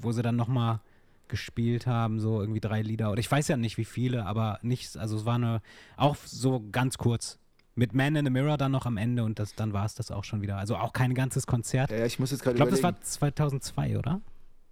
wo 0.00 0.12
sie 0.12 0.22
dann 0.22 0.36
noch 0.36 0.48
mal 0.48 0.80
gespielt 1.28 1.86
haben, 1.86 2.20
so 2.20 2.40
irgendwie 2.40 2.60
drei 2.60 2.82
Lieder. 2.82 3.10
Oder 3.10 3.20
ich 3.20 3.30
weiß 3.30 3.48
ja 3.48 3.56
nicht, 3.56 3.78
wie 3.78 3.86
viele, 3.86 4.26
aber 4.26 4.58
nichts. 4.60 4.98
Also 4.98 5.16
es 5.16 5.24
war 5.24 5.36
eine, 5.36 5.62
auch 5.96 6.16
so 6.16 6.62
ganz 6.70 6.98
kurz. 6.98 7.38
Mit 7.74 7.94
Man 7.94 8.16
in 8.16 8.24
the 8.26 8.30
Mirror 8.30 8.58
dann 8.58 8.70
noch 8.72 8.84
am 8.86 8.96
Ende 8.98 9.24
und 9.24 9.38
das, 9.38 9.54
dann 9.54 9.72
war 9.72 9.86
es 9.86 9.94
das 9.94 10.10
auch 10.10 10.24
schon 10.24 10.42
wieder. 10.42 10.56
Also 10.58 10.76
auch 10.76 10.92
kein 10.92 11.14
ganzes 11.14 11.46
Konzert. 11.46 11.90
ja, 11.90 11.98
ja, 11.98 12.06
ich 12.06 12.18
muss 12.18 12.30
jetzt 12.30 12.42
gerade 12.42 12.54
Ich 12.54 12.56
glaube, 12.58 12.70
das 12.70 12.82
war 12.82 13.00
2002, 13.00 13.98
oder? 13.98 14.20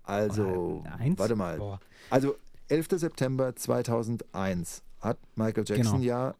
also, 0.02 0.82
Oder 0.84 1.18
warte 1.18 1.36
mal. 1.36 1.56
Boah. 1.58 1.80
Also 2.10 2.36
11. 2.68 2.88
September 2.96 3.54
2001 3.54 4.82
hat 5.00 5.18
Michael 5.34 5.64
Jackson 5.66 6.00
Genau. 6.00 6.04
ja 6.04 6.34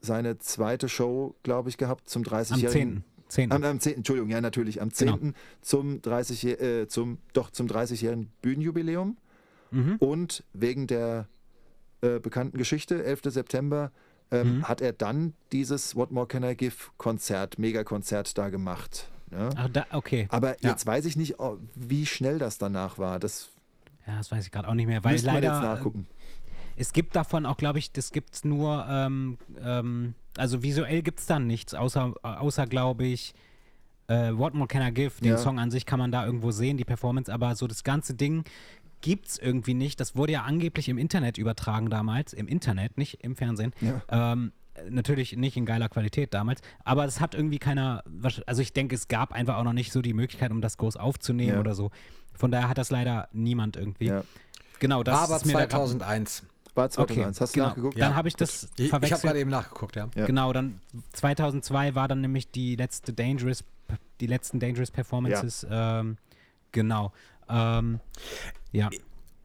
seine 0.00 0.38
zweite 0.38 0.88
Show, 0.88 1.34
glaube 1.42 1.68
ich, 1.68 1.76
gehabt 1.76 2.08
zum 2.08 2.22
Am 2.24 2.32
30-jährigen. 2.32 3.04
10. 3.28 3.50
10. 3.50 3.52
Am, 3.52 3.62
am 3.62 3.78
10. 3.80 3.96
Entschuldigung, 3.96 4.30
ja 4.30 4.40
natürlich, 4.40 4.80
am 4.82 4.92
10. 4.92 5.08
Genau. 5.20 5.32
zum 5.60 6.02
30 6.02 6.44
äh, 6.60 6.88
zum 6.88 7.18
doch 7.34 7.50
zum 7.50 7.66
30-jährigen 7.68 8.30
Bühnenjubiläum 8.42 9.16
Mhm. 9.72 9.96
und 10.00 10.42
wegen 10.52 10.88
der 10.88 11.28
äh, 12.00 12.18
bekannten 12.18 12.58
Geschichte 12.58 13.04
11. 13.04 13.20
September 13.26 13.92
ähm, 14.30 14.58
Mhm. 14.58 14.68
hat 14.68 14.80
er 14.80 14.92
dann 14.92 15.34
dieses 15.52 15.96
What 15.96 16.10
More 16.12 16.26
Can 16.26 16.44
I 16.44 16.54
Give 16.56 16.74
Konzert, 16.98 17.58
Megakonzert 17.58 18.36
da 18.38 18.48
gemacht. 18.48 19.08
Ja? 19.32 19.50
Ach, 19.56 19.68
da, 19.72 19.86
okay. 19.92 20.26
Aber 20.30 20.50
Ja. 20.62 20.70
jetzt 20.70 20.86
weiß 20.86 21.04
ich 21.04 21.16
nicht, 21.16 21.38
oh, 21.40 21.58
wie 21.74 22.06
schnell 22.06 22.38
das 22.38 22.58
danach 22.58 22.98
war. 22.98 23.18
Das 23.18 23.50
Ja, 24.06 24.16
das 24.18 24.30
weiß 24.30 24.44
ich 24.46 24.50
gerade 24.52 24.68
auch 24.68 24.74
nicht 24.74 24.86
mehr, 24.86 25.04
weil 25.04 25.12
müsste 25.12 25.26
man 25.28 25.36
leider 25.42 25.54
jetzt 25.54 25.62
nachgucken. 25.62 26.06
es 26.76 26.92
gibt 26.92 27.14
davon 27.14 27.46
auch, 27.46 27.56
glaube 27.56 27.78
ich, 27.78 27.92
das 27.92 28.10
gibt 28.12 28.34
es 28.34 28.44
nur, 28.44 28.86
ähm, 28.88 29.38
ähm, 29.62 30.14
also 30.36 30.62
visuell 30.62 31.02
gibt 31.02 31.20
es 31.20 31.26
dann 31.26 31.46
nichts, 31.46 31.74
außer, 31.74 32.14
außer 32.22 32.66
glaube 32.66 33.04
ich, 33.04 33.34
äh, 34.08 34.32
What 34.32 34.54
More 34.54 34.66
Can 34.66 34.82
I 34.82 34.92
Give, 34.92 35.20
den 35.20 35.32
Ja. 35.32 35.36
Song 35.38 35.58
an 35.60 35.70
sich 35.70 35.86
kann 35.86 35.98
man 36.00 36.10
da 36.10 36.24
irgendwo 36.26 36.50
sehen, 36.50 36.76
die 36.76 36.84
Performance, 36.84 37.32
aber 37.32 37.54
so 37.54 37.66
das 37.68 37.84
ganze 37.84 38.14
Ding 38.14 38.44
gibt 39.00 39.28
es 39.28 39.38
irgendwie 39.38 39.74
nicht. 39.74 40.00
Das 40.00 40.16
wurde 40.16 40.32
ja 40.34 40.42
angeblich 40.42 40.88
im 40.88 40.98
Internet 40.98 41.38
übertragen 41.38 41.90
damals, 41.90 42.32
im 42.32 42.46
Internet, 42.48 42.98
nicht 42.98 43.22
im 43.24 43.36
Fernsehen. 43.36 43.72
Ja. 43.80 44.02
Ähm, 44.34 44.52
natürlich 44.88 45.36
nicht 45.36 45.56
in 45.56 45.66
geiler 45.66 45.88
Qualität 45.88 46.32
damals, 46.32 46.62
aber 46.84 47.04
es 47.04 47.20
hat 47.20 47.34
irgendwie 47.34 47.58
keiner, 47.58 48.02
also 48.46 48.62
ich 48.62 48.72
denke, 48.72 48.94
es 48.94 49.08
gab 49.08 49.32
einfach 49.32 49.56
auch 49.56 49.64
noch 49.64 49.72
nicht 49.74 49.92
so 49.92 50.00
die 50.00 50.14
Möglichkeit, 50.14 50.50
um 50.52 50.60
das 50.62 50.78
groß 50.78 50.96
aufzunehmen 50.96 51.54
Ja. 51.54 51.60
oder 51.60 51.74
so. 51.74 51.90
Von 52.34 52.50
daher 52.50 52.68
hat 52.68 52.78
das 52.78 52.90
leider 52.90 53.28
niemand 53.32 53.76
irgendwie. 53.76 54.06
Ja. 54.06 54.24
Genau, 54.78 55.02
das 55.02 55.14
War 55.14 55.24
aber 55.24 55.36
ist 55.36 55.44
mir 55.46 55.52
da 55.52 55.58
grad- 55.60 55.70
2001. 55.70 56.44
War 56.74 56.88
2001. 56.88 57.00
Okay, 57.36 57.42
Hast 57.44 57.52
du 57.52 57.54
genau. 57.58 57.68
nachgeguckt? 57.68 58.00
Dann 58.00 58.14
habe 58.14 58.28
ich 58.28 58.36
das 58.36 58.62
Ich, 58.76 58.86
ich 58.86 58.92
habe 58.92 59.00
verwechselt. 59.06 59.22
gerade 59.22 59.40
eben 59.40 59.50
nachgeguckt, 59.50 59.96
ja. 59.96 60.08
Ja. 60.14 60.24
Genau, 60.26 60.52
dann 60.52 60.80
2002 61.12 61.94
war 61.94 62.08
dann 62.08 62.20
nämlich 62.22 62.50
die 62.50 62.76
letzte 62.76 63.12
Dangerous, 63.12 63.64
die 64.20 64.26
letzten 64.28 64.60
Dangerous 64.60 64.90
Performances. 64.92 65.66
Ähm, 65.68 66.16
genau. 66.72 67.12
Ähm, 67.50 67.98
ja. 68.72 68.90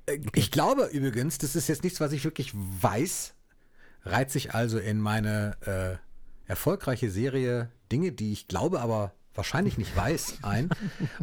Äh, 0.05 0.19
Ich 0.33 0.51
glaube 0.51 0.85
übrigens, 0.91 1.37
das 1.37 1.55
ist 1.55 1.67
jetzt 1.67 1.83
nichts, 1.83 1.99
was 1.99 2.11
ich 2.11 2.23
wirklich 2.23 2.51
weiß, 2.53 3.33
reiht 4.03 4.31
sich 4.31 4.53
also 4.53 4.77
in 4.77 4.99
meine 4.99 5.57
äh, 5.65 6.49
erfolgreiche 6.49 7.09
Serie 7.09 7.71
Dinge, 7.91 8.11
die 8.11 8.31
ich 8.33 8.47
glaube, 8.47 8.81
aber 8.81 9.13
wahrscheinlich 9.33 9.77
nicht 9.77 9.95
weiß, 9.95 10.35
ein. 10.43 10.69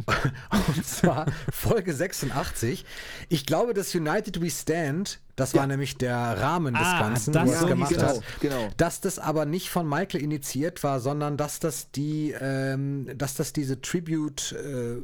Und 0.75 0.85
zwar 0.85 1.25
Folge 1.51 1.93
86. 1.93 2.85
Ich 3.29 3.45
glaube, 3.45 3.73
das 3.73 3.95
United 3.95 4.39
We 4.41 4.51
Stand, 4.51 5.19
das 5.35 5.55
war 5.55 5.65
nämlich 5.65 5.97
der 5.97 6.15
Rahmen 6.15 6.75
des 6.75 6.85
Ah, 6.85 6.99
Ganzen, 6.99 7.33
das 7.33 7.47
wo 7.47 7.49
er 7.49 7.55
es 7.55 7.61
so 7.61 7.67
gemacht 7.67 7.89
hieß 7.91 8.03
hat. 8.03 8.21
Genau. 8.39 8.69
Dass 8.77 9.01
das 9.01 9.17
aber 9.17 9.45
nicht 9.45 9.69
von 9.69 9.87
Michael 9.89 10.21
initiiert 10.21 10.83
war, 10.83 10.99
sondern 10.99 11.37
dass 11.37 11.59
das 11.59 11.89
die, 11.91 12.35
ähm, 12.39 13.09
dass 13.17 13.33
das 13.33 13.51
diese 13.51 13.81
Tribute 13.81 14.51
äh, 14.51 15.01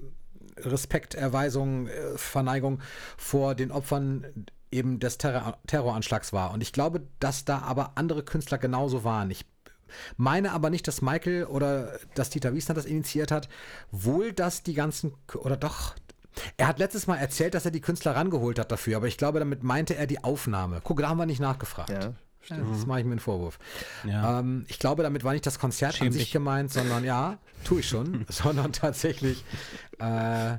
Respekterweisung, 0.63 1.87
äh, 1.87 2.17
Verneigung 2.17 2.79
vor 3.17 3.55
den 3.55 3.71
Opfern 3.71 4.25
eben 4.71 4.99
des 4.99 5.17
Terror 5.17 5.57
Terroranschlags 5.67 6.33
war. 6.33 6.51
Und 6.51 6.61
ich 6.61 6.73
glaube, 6.73 7.01
dass 7.19 7.45
da 7.45 7.59
aber 7.59 7.93
andere 7.95 8.23
Künstler 8.23 8.57
genauso 8.57 9.03
waren. 9.03 9.31
Ich 9.31 9.45
meine 10.17 10.51
aber 10.51 10.69
nicht, 10.69 10.87
dass 10.87 11.01
Michael 11.01 11.45
oder 11.45 11.99
dass 12.13 12.29
Dieter 12.29 12.53
Wiesner 12.53 12.75
das 12.75 12.85
initiiert 12.85 13.31
hat. 13.31 13.49
Wohl, 13.91 14.33
dass 14.33 14.63
die 14.63 14.73
ganzen, 14.75 15.13
oder 15.35 15.57
doch. 15.57 15.95
Er 16.57 16.67
hat 16.67 16.79
letztes 16.79 17.07
Mal 17.07 17.17
erzählt, 17.17 17.55
dass 17.55 17.65
er 17.65 17.71
die 17.71 17.81
Künstler 17.81 18.15
rangeholt 18.15 18.59
hat 18.59 18.71
dafür, 18.71 18.97
aber 18.97 19.07
ich 19.07 19.17
glaube, 19.17 19.39
damit 19.39 19.63
meinte 19.63 19.95
er 19.95 20.05
die 20.05 20.23
Aufnahme. 20.23 20.79
Guck, 20.83 20.99
da 20.99 21.09
haben 21.09 21.17
wir 21.17 21.25
nicht 21.25 21.41
nachgefragt. 21.41 21.89
Ja, 21.89 22.13
Das 22.49 22.85
mache 22.85 22.99
ich 22.99 23.05
mir 23.05 23.11
einen 23.11 23.19
Vorwurf. 23.19 23.59
Ja. 24.05 24.39
Ähm, 24.39 24.65
ich 24.67 24.79
glaube, 24.79 25.03
damit 25.03 25.23
war 25.23 25.33
nicht 25.33 25.45
das 25.45 25.59
Konzert 25.59 25.95
Schäm 25.95 26.07
an 26.07 26.13
sich 26.13 26.23
dich. 26.23 26.31
gemeint, 26.31 26.71
sondern 26.71 27.03
ja, 27.03 27.37
tue 27.63 27.79
ich 27.81 27.87
schon, 27.89 28.25
sondern 28.29 28.73
tatsächlich 28.73 29.43
äh, 29.99 30.57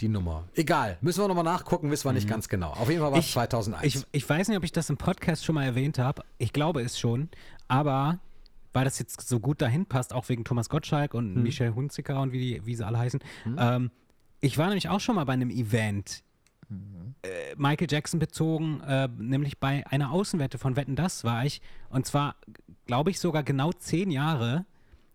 die 0.00 0.08
Nummer. 0.08 0.44
Egal, 0.54 0.98
müssen 1.00 1.22
wir 1.22 1.28
nochmal 1.28 1.44
nachgucken, 1.44 1.90
wissen 1.90 2.04
wir 2.08 2.12
nicht 2.12 2.28
ganz 2.28 2.48
genau. 2.48 2.70
Auf 2.72 2.88
jeden 2.88 3.00
Fall 3.00 3.12
war 3.12 3.18
es 3.18 3.26
Ich- 3.26 3.32
2001. 3.32 3.84
Ich, 3.94 4.06
ich 4.12 4.28
weiß 4.28 4.48
nicht, 4.48 4.56
ob 4.56 4.64
ich 4.64 4.72
das 4.72 4.90
im 4.90 4.96
Podcast 4.96 5.44
schon 5.44 5.54
mal 5.54 5.64
erwähnt 5.64 5.98
habe. 5.98 6.22
Ich 6.38 6.52
glaube 6.52 6.82
es 6.82 6.98
schon. 6.98 7.28
Aber 7.68 8.18
weil 8.72 8.84
das 8.84 8.98
jetzt 8.98 9.28
so 9.28 9.38
gut 9.38 9.62
dahin 9.62 9.86
passt, 9.86 10.12
auch 10.12 10.28
wegen 10.28 10.44
Thomas 10.44 10.68
Gottschalk 10.68 11.14
und 11.14 11.34
Michel 11.36 11.74
Hunziker 11.76 12.20
und 12.20 12.32
wie, 12.32 12.40
die, 12.40 12.66
wie 12.66 12.74
sie 12.74 12.84
alle 12.84 12.98
heißen. 12.98 13.20
Ähm, 13.56 13.92
ich 14.40 14.58
war 14.58 14.66
nämlich 14.66 14.88
auch 14.88 14.98
schon 14.98 15.14
mal 15.14 15.22
bei 15.24 15.32
einem 15.32 15.48
Event, 15.50 16.24
äh, 17.22 17.54
Michael 17.56 17.88
Jackson 17.90 18.20
bezogen, 18.20 18.80
äh, 18.80 19.08
nämlich 19.18 19.58
bei 19.58 19.86
einer 19.86 20.10
Außenwette 20.12 20.58
von 20.58 20.76
Wetten 20.76 20.96
Das 20.96 21.24
war 21.24 21.44
ich. 21.44 21.60
Und 21.88 22.06
zwar, 22.06 22.36
glaube 22.86 23.10
ich, 23.10 23.18
sogar 23.20 23.42
genau 23.42 23.72
zehn 23.72 24.10
Jahre 24.10 24.66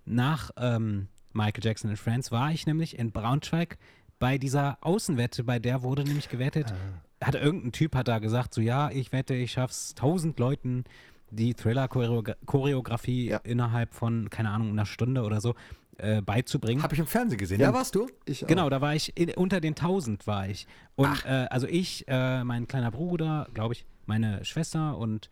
nach 0.05 0.51
ähm, 0.57 1.07
Michael 1.33 1.63
Jackson 1.63 1.89
and 1.91 1.99
Friends 1.99 2.31
war 2.31 2.51
ich 2.51 2.65
nämlich 2.65 2.97
in 2.97 3.11
Braunschweig 3.11 3.77
bei 4.17 4.37
dieser 4.37 4.77
Außenwette, 4.81 5.43
bei 5.43 5.59
der 5.59 5.81
wurde 5.83 6.03
nämlich 6.03 6.29
gewettet, 6.29 6.73
hat 7.21 7.35
irgendein 7.35 7.71
Typ 7.71 7.95
hat 7.95 8.07
da 8.07 8.19
gesagt, 8.19 8.53
so 8.53 8.61
ja, 8.61 8.89
ich 8.91 9.11
wette, 9.11 9.33
ich 9.33 9.51
schaff's. 9.51 9.95
Tausend 9.95 10.39
Leuten 10.39 10.83
die 11.31 11.53
Thriller-Choreografie 11.53 13.27
Ja. 13.29 13.37
innerhalb 13.37 13.93
von, 13.93 14.29
keine 14.29 14.49
Ahnung, 14.49 14.69
einer 14.69 14.85
Stunde 14.85 15.23
oder 15.23 15.41
so 15.41 15.55
äh, 16.01 16.21
beizubringen. 16.21 16.83
Habe 16.83 16.93
ich 16.93 16.99
im 16.99 17.07
Fernsehen 17.07 17.37
gesehen. 17.37 17.59
Ja, 17.59 17.73
warst 17.73 17.95
du? 17.95 18.07
Ich 18.25 18.43
auch. 18.43 18.47
Genau, 18.47 18.69
da 18.69 18.81
war 18.81 18.95
ich, 18.95 19.17
in, 19.17 19.29
unter 19.31 19.59
den 19.61 19.73
1000 19.73 20.25
war 20.27 20.47
ich. 20.47 20.67
Und 20.95 21.25
äh, 21.25 21.47
also 21.49 21.67
ich, 21.67 22.05
äh, 22.07 22.43
mein 22.43 22.67
kleiner 22.67 22.91
Bruder, 22.91 23.47
glaube 23.53 23.73
ich, 23.73 23.85
meine 24.05 24.43
Schwester 24.45 24.97
und 24.97 25.29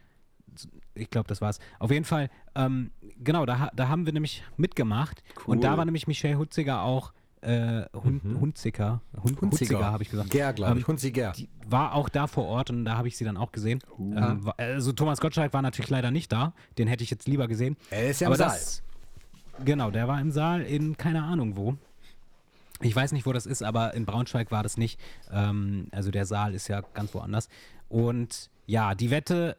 ich 0.95 1.09
glaube, 1.09 1.27
das 1.27 1.41
war's. 1.41 1.59
Auf 1.79 1.91
jeden 1.91 2.05
Fall, 2.05 2.29
ähm, 2.55 2.91
genau, 3.23 3.45
da, 3.45 3.69
da 3.75 3.87
haben 3.87 4.05
wir 4.05 4.13
nämlich 4.13 4.43
mitgemacht. 4.57 5.21
Und 5.45 5.63
da 5.63 5.71
Cool. 5.73 5.77
war 5.77 5.85
nämlich 5.85 6.07
Michelle 6.07 6.37
Hutziger 6.39 6.81
auch, 6.81 7.13
äh, 7.41 7.83
Hun 7.93 8.19
Hunziker, 8.41 9.01
Hun 9.23 9.37
Hunziger, 9.39 9.85
habe 9.85 10.01
ich 10.01 10.09
gesagt. 10.09 10.31
Ger, 10.31 10.53
glaube 10.53 10.79
ich. 10.79 10.83
Ähm, 10.83 10.87
Hunziger. 10.87 11.33
die 11.37 11.47
war 11.67 11.93
auch 11.93 12.09
da 12.09 12.25
vor 12.25 12.45
Ort 12.45 12.71
und 12.71 12.83
da 12.85 12.97
habe 12.97 13.07
ich 13.07 13.15
sie 13.15 13.25
dann 13.25 13.37
auch 13.37 13.51
gesehen. 13.51 13.79
Ähm, 13.99 14.43
wa- 14.43 14.55
also 14.57 14.91
Thomas 14.91 15.21
Gottschalk 15.21 15.53
war 15.53 15.61
natürlich 15.61 15.91
leider 15.91 16.09
nicht 16.09 16.31
da. 16.31 16.53
Den 16.79 16.87
hätte 16.87 17.03
ich 17.03 17.11
jetzt 17.11 17.27
lieber 17.27 17.47
gesehen. 17.47 17.77
Er 17.91 18.09
ist 18.09 18.21
ja 18.21 18.27
im 18.27 18.31
Aber 18.33 18.37
Saal. 18.37 18.49
das, 18.49 18.81
genau, 19.63 19.91
der 19.91 20.07
war 20.07 20.19
im 20.19 20.31
Saal 20.31 20.61
in 20.61 20.97
keine 20.97 21.23
Ahnung 21.23 21.55
wo. 21.57 21.77
Ich 22.81 22.95
weiß 22.95 23.11
nicht, 23.11 23.25
wo 23.25 23.33
das 23.33 23.45
ist, 23.45 23.63
aber 23.63 23.93
in 23.95 24.05
Braunschweig 24.05 24.51
war 24.51 24.61
das 24.61 24.77
nicht. 24.77 24.99
Ähm, 25.31 25.87
also 25.91 26.11
der 26.11 26.25
Saal 26.25 26.53
ist 26.53 26.67
ja 26.67 26.81
ganz 26.93 27.13
woanders. 27.13 27.49
Und 27.89 28.49
ja, 28.67 28.93
die 28.93 29.09
Wette, 29.09 29.57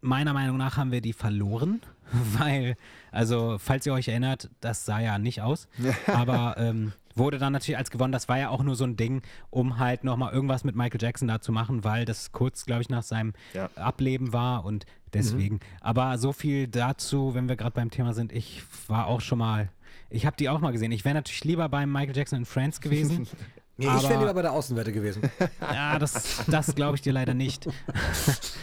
meiner 0.00 0.32
Meinung 0.32 0.58
nach 0.58 0.76
haben 0.76 0.92
wir 0.92 1.00
die 1.00 1.12
verloren, 1.12 1.80
weil, 2.38 2.76
also 3.10 3.56
falls 3.58 3.86
ihr 3.86 3.92
euch 3.94 4.08
erinnert, 4.08 4.48
das 4.60 4.84
sah 4.84 5.00
ja 5.00 5.18
nicht 5.18 5.42
aus. 5.42 5.66
aber 6.06 6.54
ähm, 6.58 6.92
wurde 7.16 7.38
dann 7.38 7.52
natürlich 7.52 7.78
als 7.78 7.90
gewonnen. 7.90 8.12
Das 8.12 8.28
war 8.28 8.38
ja 8.38 8.48
auch 8.48 8.62
nur 8.62 8.76
so 8.76 8.84
ein 8.84 8.96
Ding, 8.96 9.22
um 9.50 9.78
halt 9.78 10.04
nochmal 10.04 10.32
irgendwas 10.32 10.62
mit 10.64 10.76
Michael 10.76 11.02
Jackson 11.02 11.28
da 11.28 11.40
zu 11.40 11.52
machen, 11.52 11.84
weil 11.84 12.04
das 12.04 12.32
kurz, 12.32 12.64
glaube 12.64 12.82
ich, 12.82 12.88
nach 12.88 13.02
seinem 13.02 13.32
Ja. 13.54 13.70
Ableben 13.74 14.32
war 14.32 14.64
und 14.64 14.86
deswegen. 15.14 15.60
Aber 15.80 16.18
so 16.18 16.32
viel 16.32 16.68
dazu, 16.68 17.34
wenn 17.34 17.48
wir 17.48 17.56
gerade 17.56 17.72
beim 17.72 17.90
Thema 17.90 18.14
sind. 18.14 18.32
Ich 18.32 18.62
war 18.88 19.06
auch 19.06 19.20
schon 19.20 19.38
mal, 19.38 19.70
ich 20.10 20.26
habe 20.26 20.36
die 20.36 20.48
auch 20.48 20.60
mal 20.60 20.72
gesehen. 20.72 20.92
Ich 20.92 21.04
wäre 21.04 21.14
natürlich 21.14 21.44
lieber 21.44 21.68
beim 21.68 21.90
Michael 21.90 22.16
Jackson 22.16 22.40
in 22.40 22.44
Friends 22.44 22.80
gewesen. 22.80 23.26
Nee, 23.78 23.86
ich 23.86 24.08
wäre 24.08 24.20
lieber 24.20 24.34
bei 24.34 24.42
der 24.42 24.52
Außenwette 24.52 24.92
gewesen. 24.92 25.22
ja, 25.60 25.98
das, 25.98 26.44
das 26.46 26.74
glaube 26.74 26.96
ich 26.96 27.00
dir 27.00 27.12
leider 27.12 27.32
nicht. 27.32 27.66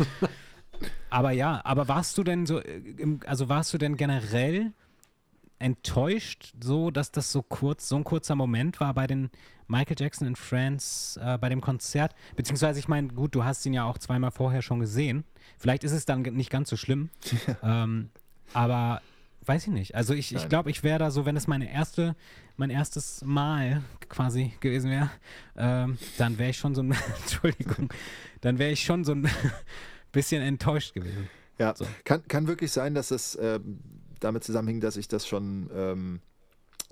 aber 1.09 1.31
ja, 1.31 1.61
aber 1.63 1.87
warst 1.87 2.17
du 2.17 2.23
denn 2.23 2.45
so, 2.45 2.59
äh, 2.59 3.17
also 3.25 3.49
warst 3.49 3.73
du 3.73 3.79
denn 3.79 3.97
generell 3.97 4.71
enttäuscht, 5.57 6.53
so 6.63 6.91
dass 6.91 7.11
das 7.11 7.31
so 7.31 7.41
kurz, 7.41 7.89
so 7.89 7.95
ein 7.97 8.03
kurzer 8.03 8.35
Moment 8.35 8.79
war 8.79 8.93
bei 8.93 9.07
den 9.07 9.31
Michael 9.67 9.97
Jackson 9.99 10.27
in 10.27 10.35
Friends, 10.35 11.19
äh, 11.21 11.37
bei 11.37 11.49
dem 11.49 11.59
Konzert? 11.59 12.13
Beziehungsweise, 12.35 12.79
ich 12.79 12.87
meine, 12.87 13.09
gut, 13.09 13.35
du 13.35 13.43
hast 13.43 13.65
ihn 13.65 13.73
ja 13.73 13.85
auch 13.85 13.97
zweimal 13.97 14.31
vorher 14.31 14.61
schon 14.61 14.79
gesehen. 14.79 15.25
Vielleicht 15.57 15.83
ist 15.83 15.91
es 15.91 16.05
dann 16.05 16.21
nicht 16.21 16.49
ganz 16.49 16.69
so 16.69 16.77
schlimm. 16.77 17.09
ähm, 17.63 18.09
aber 18.53 19.01
weiß 19.45 19.67
ich 19.67 19.73
nicht. 19.73 19.95
Also 19.95 20.13
ich, 20.13 20.31
ich 20.33 20.41
Nein. 20.41 20.49
glaube, 20.49 20.69
ich 20.69 20.83
wäre 20.83 20.99
da 20.99 21.11
so, 21.11 21.25
wenn 21.25 21.35
es 21.35 21.47
meine 21.47 21.71
erste, 21.71 22.15
mein 22.57 22.69
erstes 22.69 23.23
Mal 23.23 23.81
quasi 24.07 24.53
gewesen 24.59 24.91
wäre, 24.91 25.09
ähm, 25.57 25.97
dann 26.17 26.37
wäre 26.37 26.51
ich 26.51 26.57
schon 26.57 26.75
so 26.75 26.83
ein, 26.83 26.95
Entschuldigung, 27.21 27.91
dann 28.41 28.59
wäre 28.59 28.71
ich 28.71 28.83
schon 28.83 29.03
so 29.03 29.13
ein 29.13 29.27
bisschen 30.11 30.41
enttäuscht 30.41 30.93
gewesen. 30.93 31.29
Ja, 31.57 31.75
So. 31.75 31.85
kann, 32.05 32.25
kann 32.27 32.47
wirklich 32.47 32.71
sein, 32.71 32.93
dass 32.93 33.11
es 33.11 33.37
ähm, 33.41 33.79
damit 34.19 34.43
zusammenhing, 34.43 34.81
dass 34.81 34.97
ich 34.97 35.07
das 35.07 35.27
schon, 35.27 35.69
ähm, 35.73 36.21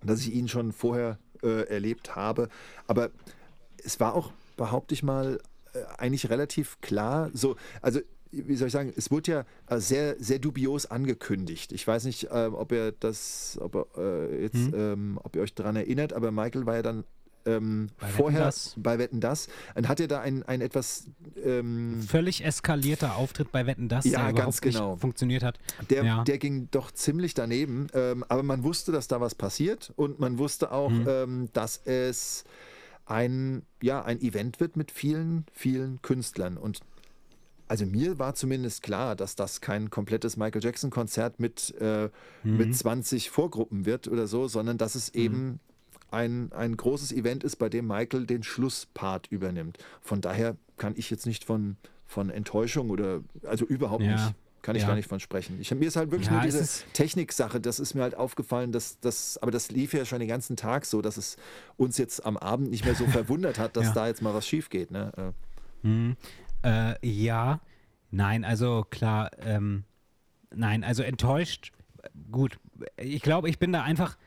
dass 0.03 0.21
ich 0.21 0.34
ihn 0.34 0.47
schon 0.47 0.73
vorher 0.73 1.19
äh, 1.43 1.67
erlebt 1.69 2.15
habe. 2.15 2.49
Aber 2.88 3.11
es 3.84 3.99
war 3.99 4.13
auch, 4.13 4.31
behaupte 4.57 4.93
ich 4.93 5.03
mal, 5.03 5.39
äh, 5.73 5.79
eigentlich 5.97 6.29
relativ 6.29 6.79
klar. 6.81 7.29
So, 7.34 7.55
also 7.81 8.01
wie 8.31 8.55
soll 8.55 8.67
ich 8.67 8.73
sagen, 8.73 8.93
es 8.95 9.09
wurde 9.11 9.31
ja 9.31 9.45
äh, 9.67 9.79
sehr, 9.79 10.15
sehr 10.19 10.39
dubios 10.39 10.85
angekündigt. 10.85 11.71
Ich 11.71 11.87
weiß 11.87 12.05
nicht, 12.05 12.27
ähm, 12.31 12.53
ob 12.55 12.71
ihr 12.71 12.91
das, 12.91 13.57
ob 13.61 13.75
ihr, 13.75 13.85
äh, 13.97 14.41
jetzt, 14.43 14.55
Mhm. 14.55 14.73
ähm, 14.75 15.19
ob 15.23 15.35
ihr 15.35 15.41
euch 15.41 15.53
daran 15.53 15.75
erinnert, 15.75 16.13
aber 16.13 16.31
Michael 16.31 16.65
war 16.65 16.75
ja 16.75 16.81
dann 16.81 17.03
ähm, 17.45 17.87
Bei 17.97 18.07
Wetten, 18.07 18.17
vorher 18.17 18.41
dass. 18.41 18.73
bei 18.75 18.99
Wetten 18.99 19.21
das 19.21 19.47
und 19.73 19.87
hat 19.87 20.01
ja 20.01 20.07
da 20.07 20.19
ein, 20.19 20.43
ein 20.43 20.59
etwas 20.59 21.05
ähm, 21.45 22.01
Völlig 22.05 22.43
eskalierter 22.43 23.15
Auftritt 23.15 23.53
bei 23.53 23.65
Wetten, 23.65 23.87
dass 23.87 24.03
Ja, 24.03 24.25
der 24.25 24.33
ganz 24.33 24.59
genau. 24.59 24.97
funktioniert 24.97 25.43
hat. 25.43 25.57
Der, 25.89 26.03
Ja. 26.03 26.23
der 26.25 26.39
ging 26.39 26.67
doch 26.71 26.91
ziemlich 26.91 27.35
daneben, 27.35 27.87
ähm, 27.93 28.25
aber 28.27 28.43
man 28.43 28.63
wusste, 28.63 28.91
dass 28.91 29.07
da 29.07 29.21
was 29.21 29.33
passiert 29.33 29.93
und 29.95 30.19
man 30.19 30.37
wusste 30.39 30.73
auch, 30.73 30.89
Mhm. 30.89 31.05
ähm, 31.07 31.49
dass 31.53 31.77
es 31.85 32.43
ein, 33.05 33.61
ja, 33.81 34.03
ein 34.03 34.19
Event 34.21 34.59
wird 34.59 34.75
mit 34.75 34.91
vielen, 34.91 35.45
vielen 35.53 36.01
Künstlern. 36.01 36.57
Und 36.57 36.81
also 37.68 37.85
mir 37.85 38.18
war 38.19 38.34
zumindest 38.35 38.81
klar, 38.84 39.15
dass 39.15 39.35
das 39.35 39.61
kein 39.61 39.89
komplettes 39.89 40.38
Michael 40.38 40.64
Jackson-Konzert 40.64 41.39
mit, 41.39 41.73
äh, 41.80 42.10
Mhm. 42.44 42.57
mit 42.57 42.76
20 42.76 43.30
Vorgruppen 43.30 43.85
wird 43.85 44.07
oder 44.07 44.27
so, 44.27 44.48
sondern 44.48 44.77
dass 44.77 44.95
es 44.95 45.10
eben 45.14 45.60
ein, 46.10 46.52
ein 46.53 46.77
großes 46.77 47.11
Event 47.11 47.44
ist, 47.44 47.57
bei 47.57 47.68
dem 47.69 47.88
Michael 47.88 48.26
den 48.26 48.44
Schlusspart 48.44 49.27
übernimmt. 49.30 49.77
Von 50.02 50.22
daher 50.22 50.56
kann 50.77 50.94
ich 50.95 51.10
jetzt 51.10 51.26
nicht 51.26 51.44
von, 51.44 51.76
von 52.06 52.30
Enttäuschung 52.30 52.89
oder, 52.89 53.22
also 53.44 53.65
überhaupt 53.65 54.03
Ja. 54.03 54.11
nicht. 54.14 54.35
Kann 54.61 54.76
ich 54.76 54.81
Ja. 54.81 54.88
gar 54.89 54.95
nicht 54.95 55.07
von 55.07 55.19
sprechen. 55.19 55.60
Ich, 55.61 55.69
mir 55.73 55.88
ist 55.88 55.95
halt 55.95 56.11
wirklich 56.11 56.27
Ja, 56.30 56.34
nur 56.38 56.44
es 56.45 56.56
diese 56.57 56.91
Techniksache, 56.94 57.60
das 57.61 57.80
ist 57.80 57.94
mir 57.94 58.02
halt 58.02 58.15
aufgefallen, 58.15 58.72
dass 58.72 58.99
das, 58.99 59.38
aber 59.41 59.52
das 59.52 59.72
lief 59.72 59.94
ja 59.94 60.03
schon 60.03 60.19
den 60.19 60.27
ganzen 60.27 60.56
Tag 60.57 60.85
so, 60.85 61.02
dass 61.02 61.15
es 61.18 61.38
uns 61.77 61.98
jetzt 61.98 62.26
am 62.26 62.38
Abend 62.38 62.69
nicht 62.72 62.84
mehr 62.85 62.95
so 62.95 63.06
verwundert 63.07 63.60
hat, 63.60 63.76
dass 63.77 63.94
da 63.94 64.07
jetzt 64.07 64.22
mal 64.22 64.34
was 64.34 64.48
schief 64.48 64.69
geht. 64.69 64.91
Ne? 64.91 65.11
Äh, 65.18 65.31
Mhm. 65.88 66.15
Äh, 66.68 66.95
ja, 67.02 67.61
nein, 68.11 68.44
also 68.44 68.85
klar, 68.89 69.31
ähm, 69.39 69.85
nein, 70.53 70.84
also 70.84 71.02
enttäuscht, 71.02 71.72
äh, 72.03 72.10
gut. 72.30 72.60
Ich 72.98 73.22
glaube, 73.22 73.49
ich 73.49 73.57
bin 73.57 73.72
da 73.72 73.84
einfach, 73.84 74.18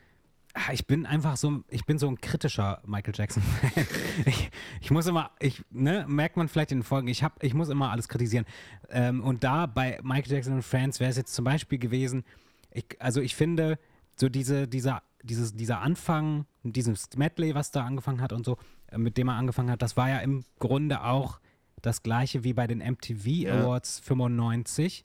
ah, 0.54 0.72
ich 0.72 0.86
bin 0.86 1.04
einfach 1.04 1.36
so, 1.36 1.62
ich 1.68 1.84
bin 1.84 1.98
so 1.98 2.08
ein 2.08 2.18
kritischer 2.18 2.80
Michael 2.86 3.12
Jackson-Fan. 3.14 3.86
ich, 4.24 4.50
ich 4.80 4.90
muss 4.90 5.06
immer, 5.06 5.32
ich, 5.38 5.62
ne, 5.70 6.06
merkt 6.08 6.38
man 6.38 6.48
vielleicht 6.48 6.72
in 6.72 6.78
den 6.78 6.84
Folgen, 6.84 7.08
ich, 7.08 7.22
hab, 7.22 7.42
ich 7.44 7.52
muss 7.52 7.68
immer 7.68 7.90
alles 7.90 8.08
kritisieren. 8.08 8.46
Ähm, 8.88 9.22
und 9.22 9.44
da 9.44 9.66
bei 9.66 10.00
Michael 10.02 10.32
Jackson 10.32 10.54
und 10.54 10.62
Friends 10.62 10.98
wäre 10.98 11.10
es 11.10 11.18
jetzt 11.18 11.34
zum 11.34 11.44
Beispiel 11.44 11.78
gewesen, 11.78 12.24
ich, 12.70 12.86
also 13.00 13.20
ich 13.20 13.36
finde, 13.36 13.78
so 14.16 14.30
diese, 14.30 14.66
dieser, 14.66 15.02
dieses, 15.22 15.54
dieser 15.54 15.80
Anfang, 15.80 16.46
dieses 16.62 17.10
Medley, 17.16 17.54
was 17.54 17.70
da 17.70 17.84
angefangen 17.84 18.22
hat 18.22 18.32
und 18.32 18.46
so, 18.46 18.56
äh, 18.86 18.96
mit 18.96 19.18
dem 19.18 19.28
er 19.28 19.34
angefangen 19.34 19.70
hat, 19.70 19.82
das 19.82 19.98
war 19.98 20.08
ja 20.08 20.20
im 20.20 20.46
Grunde 20.58 21.04
auch 21.04 21.38
das 21.82 22.02
gleiche 22.02 22.44
wie 22.44 22.52
bei 22.52 22.66
den 22.66 22.78
MTV 22.78 23.26
Ja. 23.26 23.60
Awards 23.60 24.00
95. 24.00 25.04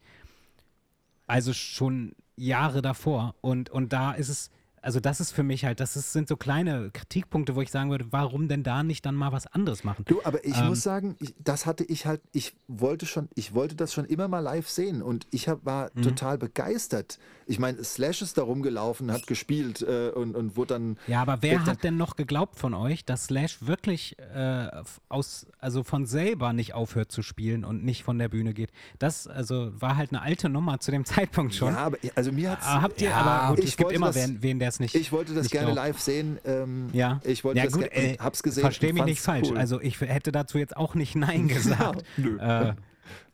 Also 1.28 1.54
schon 1.54 2.14
Jahre 2.36 2.82
davor. 2.82 3.36
Und, 3.42 3.70
und 3.70 3.94
da 3.94 4.12
ist 4.12 4.30
es, 4.30 4.50
also 4.86 5.00
das 5.00 5.20
ist 5.20 5.32
für 5.32 5.44
mich 5.44 5.66
halt, 5.66 5.80
das 5.80 5.96
ist, 5.96 6.14
sind 6.14 6.28
so 6.30 6.38
kleine 6.38 6.92
Kritikpunkte, 6.92 7.56
wo 7.56 7.62
ich 7.62 7.72
sagen 7.72 7.90
würde, 7.90 8.06
warum 8.12 8.48
denn 8.48 8.64
da 8.64 8.84
nicht 8.84 9.06
dann 9.06 9.16
mal 9.16 9.32
was 9.32 9.48
anderes 9.48 9.84
machen? 9.84 10.06
Du, 10.08 10.22
aber 10.24 10.46
ich 10.46 10.58
Ähm, 10.58 10.68
muss 10.68 10.82
sagen, 10.84 11.16
ich, 11.20 11.34
das 11.44 11.66
hatte 11.66 11.84
ich 11.84 12.06
halt, 12.06 12.22
ich 12.32 12.56
wollte 12.68 13.06
schon, 13.06 13.28
ich 13.36 13.54
wollte 13.54 13.76
das 13.76 13.94
schon 13.94 14.06
immer 14.06 14.28
mal 14.28 14.40
live 14.40 14.70
sehen 14.70 15.02
und 15.02 15.26
ich 15.32 15.50
hab, 15.50 15.66
war 15.66 15.90
Mhm. 15.96 16.02
total 16.04 16.38
begeistert. 16.38 17.20
Ich 17.48 17.60
meine, 17.60 17.84
Slash 17.84 18.22
ist 18.22 18.38
da 18.38 18.44
rumgelaufen, 18.44 19.12
hat 19.12 19.28
gespielt 19.28 19.82
äh, 19.82 20.10
und, 20.10 20.36
und 20.36 20.56
wurde 20.56 20.74
dann. 20.76 20.98
Ja, 21.08 21.22
aber 21.22 21.42
wer 21.42 21.66
hat 21.66 21.84
denn 21.84 21.96
noch 21.98 22.16
geglaubt 22.16 22.58
von 22.58 22.74
euch, 22.74 23.06
dass 23.06 23.26
Slash 23.26 23.66
wirklich 23.68 24.18
äh, 24.20 24.68
aus, 25.10 25.46
also 25.60 25.84
von 25.84 26.06
selber 26.06 26.54
nicht 26.54 26.74
aufhört 26.74 27.12
zu 27.12 27.22
spielen 27.22 27.64
und 27.66 27.84
nicht 27.84 28.04
von 28.04 28.18
der 28.18 28.30
Bühne 28.30 28.54
geht? 28.54 28.72
Das 29.00 29.28
also 29.28 29.72
war 29.80 29.96
halt 29.98 30.12
eine 30.12 30.22
alte 30.22 30.50
Nummer 30.50 30.80
zu 30.80 30.90
dem 30.92 31.06
Zeitpunkt 31.06 31.54
schon. 31.54 31.74
Ja, 31.74 31.78
aber 31.86 31.98
also 32.16 32.32
mir 32.32 32.52
hat's. 32.52 32.66
Ah, 32.66 32.82
habt 32.82 33.02
ihr, 33.02 33.10
Ja, 33.10 33.18
aber 33.18 33.56
gut, 33.56 33.60
ich 33.64 33.72
es 33.72 33.78
gibt 33.78 33.86
wollte 33.86 33.96
immer 33.96 34.08
das- 34.08 34.16
wen, 34.16 34.42
wen 34.42 34.60
der 34.60 34.72
es 34.76 34.80
nicht. 34.80 34.96
Ich 34.96 35.12
wollte 35.12 35.34
das 35.34 35.44
nicht 35.44 35.52
gerne 35.52 35.72
glaubt. 35.74 35.88
live 35.88 36.00
sehen. 36.00 36.38
Ähm, 36.46 36.90
Ja, 36.94 37.20
Ich 37.24 37.44
wollte 37.44 37.58
ja, 37.60 37.66
das 37.66 37.74
gut, 37.74 37.86
äh, 37.92 38.18
hab's 38.20 38.44
gesehen. 38.44 38.62
Versteh 38.62 38.90
und 38.90 38.96
mich 38.96 39.06
nicht 39.06 39.22
falsch. 39.22 39.50
cool. 39.50 39.58
Also 39.58 39.82
ich 39.82 40.00
hätte 40.02 40.32
dazu 40.32 40.58
jetzt 40.58 40.78
auch 40.78 40.96
nicht 40.96 41.16
Nein 41.16 41.48
gesagt. 41.50 42.04
nö. 42.18 42.38
Äh, 42.38 42.74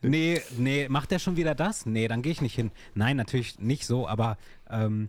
nee, 0.02 0.40
nee, 0.56 0.88
macht 0.88 1.10
der 1.10 1.18
schon 1.18 1.36
wieder 1.36 1.54
das? 1.54 1.86
Nee, 1.86 2.08
dann 2.08 2.22
gehe 2.22 2.32
ich 2.32 2.40
nicht 2.40 2.54
hin. 2.54 2.70
Nein, 2.94 3.16
natürlich 3.16 3.58
nicht 3.58 3.86
so, 3.86 4.08
aber 4.08 4.36
ähm, 4.70 5.08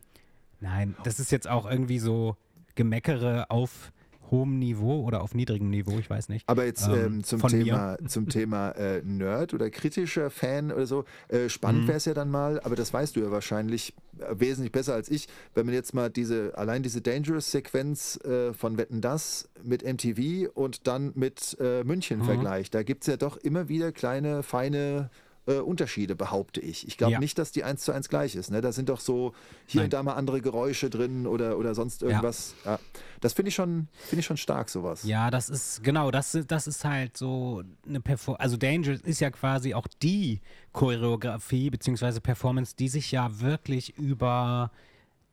nein, 0.59 0.95
das 1.03 1.19
ist 1.19 1.31
jetzt 1.31 1.47
auch 1.49 1.69
irgendwie 1.69 1.99
so 1.99 2.35
Gemeckere 2.75 3.49
auf 3.49 3.91
hohem 4.33 4.59
Niveau 4.59 5.01
oder 5.03 5.21
auf 5.21 5.33
niedrigem 5.35 5.69
Niveau, 5.69 5.97
ich 5.99 6.09
weiß 6.09 6.27
nicht. 6.27 6.43
Aber 6.49 6.65
jetzt 6.65 6.87
Ähm, 6.87 6.95
ähm, 6.95 7.23
zum 7.23 7.41
Thema, 7.47 7.97
zum 8.07 8.27
Thema 8.27 8.71
äh, 8.71 9.01
Nerd 9.03 9.53
oder 9.53 9.69
kritischer 9.69 10.29
Fan 10.29 10.71
oder 10.71 10.85
so, 10.87 11.05
äh, 11.29 11.47
spannend 11.47 11.83
Mhm. 11.83 11.87
wäre 11.87 11.97
es 11.97 12.05
ja 12.05 12.13
dann 12.13 12.29
mal, 12.31 12.59
aber 12.61 12.75
das 12.75 12.91
weißt 12.93 13.15
du 13.15 13.21
ja 13.21 13.31
wahrscheinlich 13.31 13.93
äh, 14.19 14.25
wesentlich 14.37 14.71
besser 14.71 14.93
als 14.95 15.09
ich, 15.09 15.27
wenn 15.53 15.65
man 15.67 15.75
jetzt 15.75 15.93
mal 15.93 16.09
diese, 16.09 16.57
allein 16.57 16.83
diese 16.83 16.99
Dangerous-Sequenz 17.01 18.17
äh, 18.25 18.53
von 18.53 18.77
Wetten 18.77 19.01
Das 19.01 19.49
mit 19.63 19.83
MTV 19.83 20.49
und 20.53 20.87
dann 20.87 21.11
mit 21.15 21.55
äh, 21.59 21.83
München 21.83 22.19
Mhm. 22.19 22.23
vergleicht. 22.23 22.73
Da 22.75 22.83
gibt 22.83 23.03
es 23.03 23.07
ja 23.07 23.17
doch 23.17 23.37
immer 23.37 23.69
wieder 23.69 23.91
kleine, 23.91 24.43
feine 24.43 25.09
äh, 25.45 25.55
Unterschiede, 25.59 26.15
behaupte 26.15 26.61
ich. 26.61 26.87
Ich 26.87 26.97
glaube 26.97 27.13
Ja. 27.13 27.19
nicht, 27.19 27.37
dass 27.37 27.51
die 27.51 27.63
eins 27.65 27.83
zu 27.83 27.91
eins 27.91 28.07
gleich 28.07 28.35
ist. 28.35 28.49
Ne? 28.49 28.61
Da 28.61 28.71
sind 28.71 28.87
doch 28.89 28.99
so 29.01 29.33
hier 29.65 29.79
Nein. 29.81 29.85
und 29.87 29.93
da 29.93 30.01
mal 30.03 30.13
andere 30.13 30.39
Geräusche 30.41 30.89
drin 30.89 31.27
oder, 31.27 31.57
oder 31.57 31.75
sonst 31.75 32.01
irgendwas. 32.01 32.55
Ja. 32.63 32.79
Das 33.19 33.33
finde 33.33 33.49
ich, 33.49 33.55
schon- 33.55 33.87
finde 34.07 34.21
ich 34.21 34.25
schon 34.25 34.37
stark, 34.37 34.69
sowas. 34.69 35.03
Ja, 35.03 35.29
das 35.31 35.49
ist, 35.49 35.83
genau, 35.83 36.11
das, 36.11 36.33
ist- 36.35 36.49
das 36.51 36.65
ist 36.67 36.85
halt 36.85 37.17
so 37.17 37.61
eine 37.87 37.99
Performance. 37.99 38.41
Also 38.41 38.55
Dangerous 38.57 39.01
ist 39.01 39.19
ja 39.19 39.31
quasi 39.31 39.73
auch 39.73 39.87
die 40.01 40.39
Choreografie 40.71 41.69
bzw. 41.69 42.19
Performance, 42.21 42.75
die 42.77 42.87
sich 42.87 43.11
ja 43.11 43.39
wirklich 43.41 43.97
über 43.97 44.71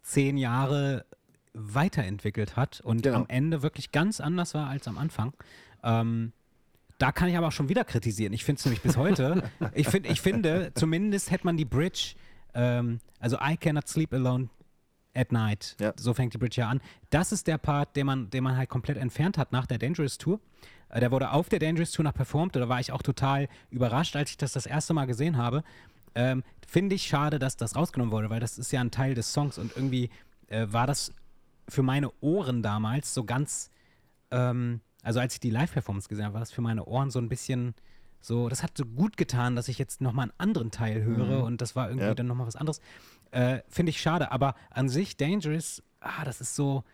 zehn 0.03 0.37
Jahre 0.37 1.05
weiterentwickelt 1.55 2.57
hat 2.57 2.81
und 2.81 3.03
Genau. 3.03 3.19
am 3.19 3.27
Ende 3.28 3.62
wirklich 3.62 3.93
ganz 3.93 4.20
anders 4.20 4.55
war 4.55 4.69
als 4.69 4.87
am 4.89 4.99
Anfang. 4.99 5.32
Ähm, 5.82 6.32
da 7.01 7.12
kann 7.12 7.28
ich 7.28 7.36
aber 7.36 7.48
auch 7.48 7.52
schon 7.52 7.68
wieder 7.68 7.85
kritisieren. 7.85 8.32
Ich 8.32 8.44
finde 8.44 8.59
es 8.59 8.64
nämlich 8.64 8.82
bis 8.82 8.97
heute. 8.97 9.43
ich, 9.74 9.89
find, 9.89 10.06
ich 10.06 10.20
finde, 10.20 10.72
zumindest 10.74 11.31
hätte 11.31 11.47
man 11.47 11.56
die 11.56 11.64
Bridge, 11.64 12.14
ähm, 12.55 13.01
also 13.18 13.39
I 13.40 13.56
cannot 13.56 13.89
sleep 13.89 14.12
alone 14.12 14.51
at 15.14 15.32
night. 15.32 15.77
Ja. 15.81 15.93
So 15.97 16.14
fängt 16.14 16.35
die 16.35 16.39
Bridge 16.39 16.60
ja 16.60 16.68
an. 16.68 16.81
Das 17.09 17.32
ist 17.32 17.47
der 17.47 17.59
Part, 17.59 17.97
den 17.97 18.06
man, 18.06 18.31
den 18.31 18.44
man 18.44 18.56
halt 18.56 18.68
komplett 18.68 18.98
entfernt 18.98 19.39
hat 19.39 19.51
nach 19.51 19.66
der 19.66 19.78
Dangerous 19.78 20.18
Tour. 20.18 20.40
Äh, 20.90 21.01
Der 21.01 21.10
wurde 21.10 21.31
auf 21.32 21.48
der 21.48 21.59
Dangerous 21.59 21.93
Tour 21.93 22.05
noch 22.05 22.14
performt. 22.14 22.55
Da 22.55 22.68
war 22.68 22.81
ich 22.81 22.93
auch 22.93 23.02
total 23.02 23.48
überrascht, 23.70 24.14
als 24.14 24.31
ich 24.31 24.36
das 24.36 24.52
das 24.52 24.66
erste 24.66 24.93
Mal 24.93 25.06
gesehen 25.06 25.36
habe. 25.36 25.62
Ähm, 26.14 26.43
Finde 26.66 26.94
ich 26.97 27.05
schade, 27.06 27.39
dass 27.39 27.56
das 27.56 27.77
rausgenommen 27.77 28.12
wurde, 28.12 28.31
weil 28.31 28.40
das 28.40 28.59
ist 28.59 28.72
ja 28.72 28.81
ein 28.81 28.90
Teil 28.90 29.14
des 29.14 29.32
Songs 29.32 29.59
und 29.59 29.77
irgendwie 29.77 30.10
äh, 30.48 30.66
war 30.70 30.86
das 30.86 31.12
für 31.68 31.82
meine 31.82 32.10
Ohren 32.20 32.62
damals 32.62 33.14
so 33.14 33.24
ganz, 33.24 33.70
ähm, 34.31 34.81
also 35.02 35.20
als 35.20 35.35
ich 35.35 35.40
die 35.40 35.51
Live-Performance 35.51 36.09
gesehen 36.09 36.24
habe, 36.24 36.35
war 36.35 36.40
das 36.40 36.52
für 36.52 36.62
meine 36.62 36.85
Ohren 36.85 37.10
so 37.10 37.18
ein 37.18 37.28
bisschen 37.28 37.74
so, 38.20 38.48
das 38.51 38.62
hat 38.62 38.77
so 38.77 38.85
gut 38.85 39.16
getan, 39.16 39.56
dass 39.56 39.68
ich 39.68 39.78
jetzt 39.78 40.01
nochmal 40.02 40.24
einen 40.24 40.32
anderen 40.39 40.70
Teil 40.70 41.02
höre 41.02 41.43
und 41.44 41.60
das 41.62 41.74
war 41.74 41.89
irgendwie 41.89 42.06
Ja. 42.09 42.14
dann 42.14 42.27
nochmal 42.27 42.47
was 42.47 42.56
anderes. 42.56 42.81
Äh, 43.31 43.60
finde 43.68 43.90
ich 43.90 44.01
schade, 44.01 44.31
aber 44.31 44.55
an 44.70 44.89
sich 44.90 45.16
Dangerous, 45.16 45.82
ah, 46.01 46.24
das 46.24 46.40
ist 46.43 46.55
so, 46.55 46.85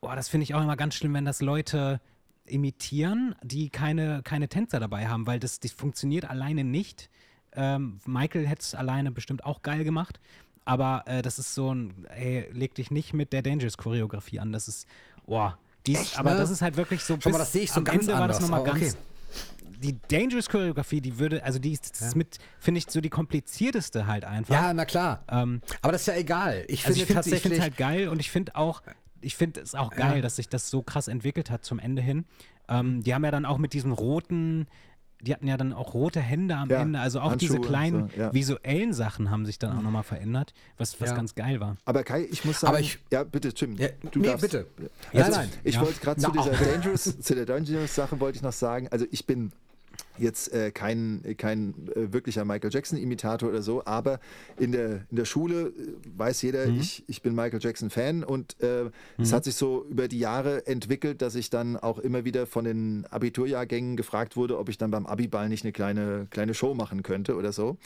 boah, 0.00 0.16
das 0.16 0.28
finde 0.28 0.42
ich 0.44 0.54
auch 0.54 0.62
immer 0.62 0.76
ganz 0.76 0.94
schlimm, 0.96 1.14
wenn 1.14 1.24
das 1.24 1.42
Leute 1.42 2.00
imitieren, 2.44 3.34
die 3.42 3.70
keine, 3.70 4.22
keine 4.22 4.48
Tänzer 4.48 4.80
dabei 4.80 5.08
haben, 5.08 5.26
weil 5.26 5.38
das, 5.40 5.60
das 5.60 5.72
funktioniert 5.72 6.24
alleine 6.28 6.64
nicht. 6.64 7.10
Ähm, 7.52 8.00
Michael 8.06 8.46
hätte 8.46 8.62
es 8.62 8.74
alleine 8.74 9.10
bestimmt 9.12 9.44
auch 9.44 9.62
geil 9.62 9.84
gemacht, 9.84 10.20
aber 10.64 11.04
äh, 11.06 11.22
das 11.22 11.38
ist 11.38 11.54
so 11.54 11.72
ein, 11.74 12.04
ey, 12.06 12.48
leg 12.52 12.74
dich 12.74 12.90
nicht 12.90 13.12
mit 13.14 13.32
der 13.32 13.42
Dangerous-Choreografie 13.42 14.40
an, 14.40 14.52
das 14.52 14.68
ist, 14.68 14.86
boah, 15.26 15.58
dies, 15.86 16.00
Echt, 16.00 16.18
aber 16.18 16.32
ne? 16.32 16.38
das 16.38 16.50
ist 16.50 16.62
halt 16.62 16.76
wirklich 16.76 17.02
so, 17.02 17.16
Schau 17.20 17.30
mal, 17.30 17.38
das 17.38 17.52
sehe 17.52 17.62
ich 17.62 17.70
so 17.70 17.78
am 17.78 17.84
ganz 17.84 18.02
Ende 18.02 18.18
war 18.18 18.28
das 18.28 18.36
anders, 18.38 18.50
nochmal 18.50 18.64
ganz, 18.64 18.94
okay. 18.94 19.78
die 19.78 19.98
Dangerous-Choreografie, 20.08 21.00
die 21.00 21.18
würde, 21.18 21.42
also 21.44 21.58
die 21.58 21.72
ist, 21.72 22.00
ist 22.00 22.16
mit, 22.16 22.38
finde 22.58 22.78
ich, 22.78 22.86
so 22.88 23.00
die 23.00 23.10
komplizierteste 23.10 24.06
halt 24.06 24.24
einfach. 24.24 24.54
Ja, 24.54 24.74
na 24.74 24.84
klar. 24.84 25.24
Ähm, 25.28 25.60
Aber 25.82 25.92
das 25.92 26.02
ist 26.02 26.08
ja 26.08 26.16
egal. 26.16 26.64
Ich 26.68 26.86
also 26.86 26.98
finde 26.98 27.00
ich 27.00 27.06
finde 27.06 27.20
es 27.20 27.26
tatsächlich. 27.26 27.60
halt 27.60 27.76
geil 27.76 28.08
und 28.08 28.20
ich 28.20 28.30
finde 28.30 28.56
auch, 28.56 28.82
ich 29.20 29.36
finde 29.36 29.60
es 29.60 29.74
auch 29.74 29.90
geil, 29.90 30.22
dass 30.22 30.36
sich 30.36 30.48
das 30.48 30.70
so 30.70 30.82
krass 30.82 31.08
entwickelt 31.08 31.50
hat 31.50 31.64
zum 31.64 31.78
Ende 31.78 32.02
hin. 32.02 32.24
Ähm, 32.68 33.02
die 33.02 33.14
haben 33.14 33.24
ja 33.24 33.30
dann 33.30 33.44
auch 33.44 33.58
mit 33.58 33.72
diesem 33.72 33.92
roten, 33.92 34.66
die 35.22 35.32
hatten 35.32 35.46
ja 35.48 35.56
dann 35.56 35.72
auch 35.72 35.94
rote 35.94 36.20
Hände 36.20 36.56
am 36.56 36.68
Ja, 36.70 36.82
Ende, 36.82 37.00
also 37.00 37.20
auch 37.20 37.36
diese 37.36 37.54
Handschuhe 37.54 37.66
und 37.66 37.68
kleinen 37.68 38.10
so, 38.14 38.20
ja. 38.20 38.34
visuellen 38.34 38.92
Sachen 38.92 39.30
haben 39.30 39.46
sich 39.46 39.58
dann 39.58 39.76
auch 39.76 39.82
nochmal 39.82 40.02
verändert, 40.02 40.52
was, 40.78 41.00
was 41.00 41.10
Ja. 41.10 41.16
ganz 41.16 41.34
geil 41.34 41.58
war. 41.60 41.76
Aber 41.84 42.04
Kai, 42.04 42.26
ich 42.30 42.44
muss 42.44 42.60
sagen, 42.60 42.70
Aber 42.74 42.80
ich- 42.80 42.98
ja, 43.12 43.24
bitte, 43.24 43.52
Tim. 43.54 43.76
Ja, 43.76 43.88
du 44.10 44.20
nee, 44.20 44.26
darfst. 44.26 44.42
bitte. 44.42 44.66
Also, 45.12 45.30
Ja, 45.32 45.36
nein. 45.38 45.50
Ich 45.64 45.74
Ja. 45.76 45.80
wollte 45.80 46.00
gerade 46.00 46.20
zu 46.20 46.30
dieser. 46.30 46.50
Dangerous, 46.52 47.18
zu 47.20 47.34
der 47.34 47.46
Dangerous-Sache 47.46 48.20
wollte 48.20 48.36
ich 48.36 48.42
noch 48.42 48.52
sagen, 48.52 48.88
also 48.90 49.06
ich 49.10 49.26
bin 49.26 49.52
jetzt 50.18 50.52
äh, 50.52 50.70
kein, 50.70 51.22
kein 51.36 51.74
äh, 51.94 52.12
wirklicher 52.12 52.44
Michael 52.44 52.70
Jackson-Imitator 52.72 53.48
oder 53.48 53.62
so, 53.62 53.84
aber 53.84 54.20
in 54.58 54.72
der, 54.72 55.06
in 55.10 55.16
der 55.16 55.24
Schule 55.24 55.68
äh, 55.68 55.72
weiß 56.16 56.42
jeder, 56.42 56.66
Mhm. 56.66 56.80
ich, 56.80 57.04
ich 57.06 57.22
bin 57.22 57.34
Michael 57.34 57.60
Jackson-Fan 57.60 58.24
und 58.24 58.60
äh, 58.62 58.90
es 59.18 59.32
hat 59.32 59.44
sich 59.44 59.54
so 59.54 59.84
über 59.88 60.08
die 60.08 60.18
Jahre 60.18 60.66
entwickelt, 60.66 61.22
dass 61.22 61.34
ich 61.34 61.50
dann 61.50 61.76
auch 61.76 61.98
immer 61.98 62.24
wieder 62.24 62.46
von 62.46 62.64
den 62.64 63.06
Abiturjahrgängen 63.10 63.96
gefragt 63.96 64.36
wurde, 64.36 64.58
ob 64.58 64.68
ich 64.68 64.78
dann 64.78 64.90
beim 64.90 65.06
Abiball 65.06 65.48
nicht 65.48 65.64
eine 65.64 65.72
kleine, 65.72 66.26
kleine 66.30 66.54
Show 66.54 66.74
machen 66.74 67.02
könnte 67.02 67.36
oder 67.36 67.52
so. 67.52 67.76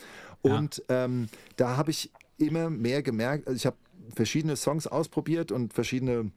Und 0.43 0.83
ähm, 0.89 1.29
da 1.57 1.77
habe 1.77 1.91
ich 1.91 2.11
immer 2.39 2.71
mehr 2.71 3.03
gemerkt, 3.03 3.47
also 3.47 3.57
ich 3.57 3.67
habe 3.67 3.77
verschiedene 4.15 4.57
Songs 4.57 4.87
ausprobiert 4.87 5.53
und 5.53 5.73
verschiedene 5.73 6.31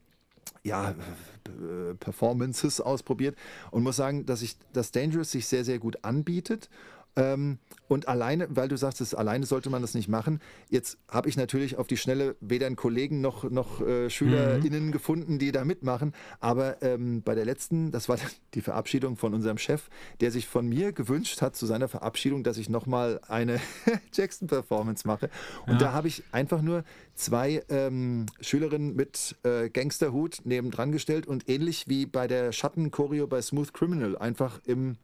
ja, 0.64 0.92
äh, 0.92 1.94
Performances 1.96 2.82
ausprobiert 2.82 3.36
und 3.72 3.84
muss 3.84 3.96
sagen, 3.96 4.26
dass 4.26 4.42
ich 4.42 4.58
das 4.72 4.92
Dangerous 4.92 5.32
sich 5.32 5.48
sehr, 5.48 5.66
sehr 5.66 5.80
gut 5.80 6.04
anbietet. 6.04 6.70
Ähm, 7.16 7.60
und 7.88 8.08
alleine, 8.08 8.48
weil 8.50 8.68
du 8.70 8.76
sagst, 8.76 9.02
es, 9.02 9.14
alleine 9.14 9.46
sollte 9.46 9.70
man 9.70 9.82
das 9.82 9.94
nicht 9.94 10.08
machen. 10.08 10.40
Jetzt 10.70 10.98
habe 11.08 11.30
ich 11.30 11.38
natürlich 11.38 11.78
auf 11.78 11.86
die 11.86 11.98
Schnelle 11.98 12.36
weder 12.40 12.66
einen 12.66 12.76
Kollegen 12.76 13.22
noch, 13.22 13.44
noch 13.44 13.82
äh, 13.82 14.10
SchülerInnen 14.10 14.92
gefunden, 14.92 15.38
die 15.38 15.52
da 15.52 15.64
mitmachen. 15.64 16.14
Aber 16.40 16.82
ähm, 16.82 17.22
bei 17.22 17.36
der 17.36 17.46
letzten, 17.46 17.92
das 17.92 18.10
war 18.10 18.18
die 18.56 18.62
Verabschiedung 18.62 19.16
von 19.16 19.34
unserem 19.36 19.60
Chef, 19.60 19.90
der 20.22 20.32
sich 20.32 20.48
von 20.48 20.68
mir 20.68 20.92
gewünscht 20.92 21.42
hat 21.42 21.56
zu 21.56 21.68
seiner 21.68 21.88
Verabschiedung, 21.88 22.44
dass 22.44 22.58
ich 22.58 22.68
nochmal 22.68 23.20
eine 23.28 23.60
Jackson-Performance 24.14 25.06
mache. 25.08 25.30
Und 25.68 25.82
da 25.82 25.94
habe 25.94 26.08
ich 26.08 26.24
einfach 26.32 26.64
nur 26.64 26.84
zwei 27.16 27.64
ähm, 27.70 28.26
Schülerinnen 28.42 28.96
mit 28.96 29.36
äh, 29.44 29.70
Gangsterhut 29.70 30.42
nebendran 30.46 30.92
gestellt 30.92 31.28
und 31.28 31.48
ähnlich 31.50 31.88
wie 31.88 32.06
bei 32.06 32.28
der 32.28 32.52
Schattenchoreo 32.52 33.28
bei 33.28 33.42
Smooth 33.42 33.74
Criminal, 33.74 34.18
einfach 34.18 34.60
im, 34.66 34.98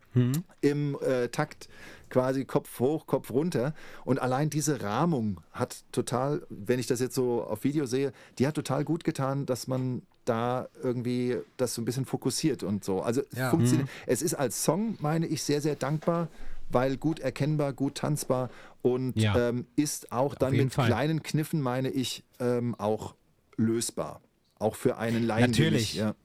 im 0.61 0.98
äh, 1.02 1.27
Takt 1.30 1.69
quasi 2.10 2.45
Kopf 2.45 2.80
hoch, 2.80 3.06
Kopf 3.06 3.31
runter. 3.31 3.73
Und 4.06 4.19
allein 4.19 4.49
diese 4.49 4.81
Rahmung 4.81 5.41
hat 5.52 5.84
total, 5.91 6.45
wenn 6.49 6.80
ich 6.80 6.88
das 6.88 6.99
jetzt 6.99 7.15
so 7.15 7.44
auf 7.44 7.64
Video 7.64 7.86
sehe, 7.86 8.11
die 8.40 8.48
hat 8.48 8.56
total 8.56 8.84
gut 8.84 9.03
getan, 9.03 9.45
dass 9.45 9.68
man 9.68 10.02
da 10.26 10.68
irgendwie 10.84 11.38
das 11.57 11.73
so 11.73 11.81
ein 11.81 11.86
bisschen 11.86 12.06
fokussiert 12.06 12.64
und 12.64 12.84
so. 12.84 13.02
Also 13.02 13.22
Ja. 13.36 13.49
funktioniert. 13.49 13.90
Es 14.06 14.22
ist 14.22 14.34
als 14.36 14.64
Song, 14.64 14.98
meine 14.99 15.27
ich, 15.27 15.44
sehr, 15.44 15.61
sehr 15.61 15.76
dankbar, 15.76 16.27
weil 16.69 16.97
gut 16.97 17.19
erkennbar, 17.19 17.73
gut 17.73 17.95
tanzbar 17.95 18.49
und 18.81 19.15
Ja. 19.19 19.49
ähm, 19.49 19.65
ist 19.75 20.11
auch 20.11 20.35
dann 20.35 20.55
mit 20.55 20.73
Fall. 20.73 20.87
kleinen 20.87 21.23
Kniffen, 21.23 21.61
meine 21.61 21.89
ich, 21.89 22.23
ähm, 22.39 22.75
auch 22.75 23.15
lösbar. 23.57 24.21
Auch 24.59 24.75
für 24.75 24.97
einen 24.97 25.23
Laien. 25.25 25.51
Natürlich. 25.51 25.95
Ja. 25.95 26.15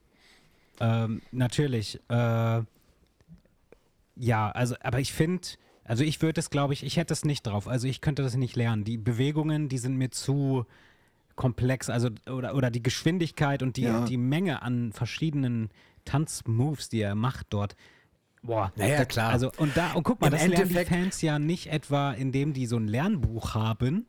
Ähm, 0.79 1.21
natürlich. 1.31 1.99
Äh, 2.09 2.61
ja, 4.17 4.49
also, 4.51 4.75
aber 4.81 4.99
ich 4.99 5.13
finde, 5.13 5.47
also 5.83 6.03
ich 6.03 6.21
würde 6.21 6.39
es, 6.39 6.49
glaube 6.49 6.73
ich, 6.73 6.83
ich 6.83 6.97
hätte 6.97 7.13
es 7.13 7.25
nicht 7.25 7.43
drauf. 7.45 7.67
Also 7.67 7.87
ich 7.87 8.01
könnte 8.01 8.23
das 8.23 8.35
nicht 8.35 8.55
lernen. 8.55 8.83
Die 8.83 8.97
Bewegungen, 8.97 9.69
die 9.69 9.77
sind 9.77 9.95
mir 9.97 10.11
zu 10.11 10.65
komplex, 11.35 11.89
also 11.89 12.09
oder, 12.29 12.55
oder 12.55 12.71
die 12.71 12.81
Geschwindigkeit 12.83 13.61
und 13.61 13.77
die, 13.77 13.83
Ja. 13.83 14.05
die 14.05 14.17
Menge 14.17 14.61
an 14.61 14.93
verschiedenen 14.93 15.69
Tanzmoves, 16.05 16.87
die 16.89 17.01
er 17.01 17.15
macht 17.15 17.47
dort. 17.49 17.75
Boah, 18.45 18.71
Naja, 18.75 18.99
da, 18.99 19.05
klar. 19.05 19.31
Also 19.31 19.51
und 19.57 19.75
da 19.75 19.93
und 19.93 20.03
guck 20.03 20.21
mal, 20.21 20.27
Im 20.27 20.33
das 20.33 20.47
lernen 20.47 20.69
die 20.69 20.85
Fans 20.85 21.21
ja 21.21 21.39
nicht 21.39 21.71
etwa, 21.71 22.11
indem 22.11 22.53
die 22.53 22.65
so 22.67 22.77
ein 22.77 22.87
Lernbuch 22.87 23.55
haben. 23.55 24.05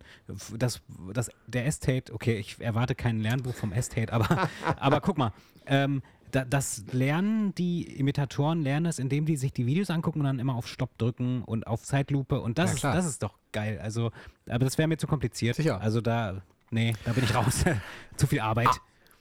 Das, 0.58 0.82
das, 1.12 1.30
der 1.46 1.66
Estate, 1.66 2.12
okay, 2.12 2.36
ich 2.36 2.60
erwarte 2.60 2.94
kein 2.94 3.20
Lernbuch 3.20 3.54
vom 3.54 3.72
Estate, 3.72 4.12
aber, 4.12 4.48
aber 4.78 5.00
guck 5.00 5.16
mal, 5.16 5.32
ähm, 5.66 6.02
da, 6.30 6.44
das 6.44 6.84
lernen 6.92 7.54
die 7.54 7.98
Imitatoren, 7.98 8.62
lernen 8.62 8.86
es, 8.86 8.98
indem 8.98 9.24
die 9.24 9.36
sich 9.36 9.52
die 9.52 9.64
Videos 9.64 9.90
angucken 9.90 10.20
und 10.20 10.26
dann 10.26 10.38
immer 10.38 10.54
auf 10.54 10.68
Stopp 10.68 10.98
drücken 10.98 11.42
und 11.42 11.66
auf 11.66 11.82
Zeitlupe 11.82 12.40
und 12.40 12.58
das, 12.58 12.82
Ja, 12.82 12.90
ist, 12.90 12.96
das 12.96 13.06
ist 13.06 13.22
doch 13.22 13.38
geil. 13.52 13.78
Also, 13.82 14.10
aber 14.48 14.64
das 14.64 14.76
wäre 14.76 14.88
mir 14.88 14.98
zu 14.98 15.06
kompliziert. 15.06 15.56
Sicher. 15.56 15.80
Also 15.80 16.00
da, 16.00 16.42
nee, 16.70 16.94
da 17.04 17.12
bin 17.12 17.24
ich 17.24 17.34
raus. 17.34 17.64
zu 18.16 18.26
viel 18.26 18.40
Arbeit. 18.40 18.68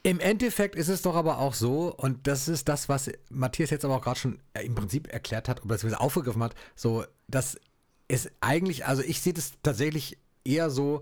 Im 0.06 0.19
Endeffekt 0.19 0.76
ist 0.76 0.88
es 0.88 1.02
doch 1.02 1.15
aber 1.15 1.40
auch 1.40 1.56
so, 1.56 1.91
und 1.91 2.27
das 2.27 2.48
ist 2.48 2.69
das, 2.69 2.90
was 2.90 3.10
Matthias 3.32 3.72
jetzt 3.72 3.84
aber 3.86 3.95
auch 3.95 4.03
gerade 4.03 4.19
schon 4.19 4.40
äh, 4.53 4.64
im 4.64 4.76
Prinzip 4.76 5.11
erklärt 5.11 5.49
hat, 5.49 5.61
oder 5.61 5.69
beziehungsweise 5.69 5.99
aufgegriffen 5.99 6.44
hat, 6.44 6.53
so, 6.76 7.06
dass 7.27 7.60
es 8.07 8.30
eigentlich, 8.40 8.86
also 8.86 9.02
ich 9.02 9.19
sehe 9.19 9.34
das 9.34 9.53
tatsächlich 9.64 10.19
eher 10.44 10.69
so, 10.69 11.02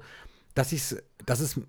dass 0.56 0.72
ich 0.72 0.80
es, 0.84 1.04
dass 1.26 1.42
es, 1.42 1.60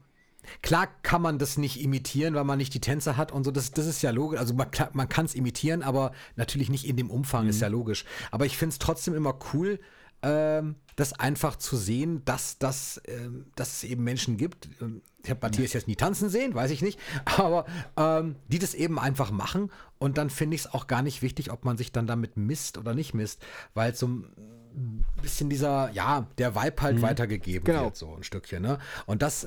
klar 0.62 0.86
kann 1.02 1.23
man 1.23 1.40
das 1.40 1.59
nicht 1.59 1.81
imitieren, 1.81 2.36
weil 2.36 2.44
man 2.44 2.56
nicht 2.56 2.73
die 2.73 2.81
Tänze 2.81 3.16
hat 3.16 3.32
und 3.32 3.43
so, 3.43 3.51
das, 3.51 3.73
das 3.73 3.86
ist 3.86 4.01
ja 4.02 4.12
logisch, 4.12 4.39
also 4.39 4.55
man, 4.55 4.69
man 4.93 5.09
kann 5.09 5.27
es 5.27 5.35
imitieren, 5.35 5.82
aber 5.82 6.12
natürlich 6.36 6.70
nicht 6.70 6.86
in 6.86 6.97
dem 6.97 7.11
Umfang, 7.11 7.48
ist 7.48 7.61
ja 7.61 7.66
logisch. 7.66 8.05
Aber 8.31 8.47
ich 8.47 8.56
finde 8.56 8.74
es 8.74 8.78
trotzdem 8.78 9.12
immer 9.12 9.36
cool, 9.52 9.81
ähm, 10.24 10.76
das 10.96 11.12
einfach 11.18 11.56
zu 11.56 11.76
sehen, 11.76 12.24
dass, 12.24 12.59
das, 12.59 13.01
ähm, 13.06 13.46
dass 13.56 13.76
es 13.76 13.84
eben 13.84 14.05
Menschen 14.05 14.36
gibt. 14.36 14.68
ähm, 14.80 15.02
Ich 15.24 15.30
habe 15.30 15.40
Matthias 15.42 15.72
jetzt 15.72 15.88
nie 15.88 15.96
tanzen 15.96 16.28
sehen, 16.28 16.55
weiß 16.55 16.70
ich 16.70 16.82
nicht, 16.82 16.98
aber 17.24 17.66
ähm, 17.96 18.36
die 18.48 18.59
das 18.59 18.74
eben 18.74 18.98
einfach 18.98 19.30
machen 19.30 19.70
und 19.98 20.18
dann 20.18 20.30
finde 20.30 20.55
ich 20.55 20.62
es 20.62 20.72
auch 20.72 20.86
gar 20.86 21.02
nicht 21.02 21.20
wichtig, 21.22 21.51
ob 21.51 21.64
man 21.64 21.76
sich 21.76 21.92
dann 21.92 22.06
damit 22.06 22.36
misst 22.36 22.78
oder 22.78 22.94
nicht 22.94 23.12
misst, 23.14 23.44
weil 23.74 23.94
so 23.94 24.06
ein 24.09 25.05
bisschen 25.22 25.48
dieser, 25.51 25.90
ja, 25.92 26.26
der 26.38 26.55
Vibe 26.55 26.82
halt 26.82 27.02
weitergegeben 27.02 27.64
Genau. 27.64 27.84
wird, 27.84 27.96
so 27.96 28.14
ein 28.14 28.22
Stückchen. 28.24 28.62
Ne? 28.62 28.78
Und 29.06 29.22
das, 29.22 29.46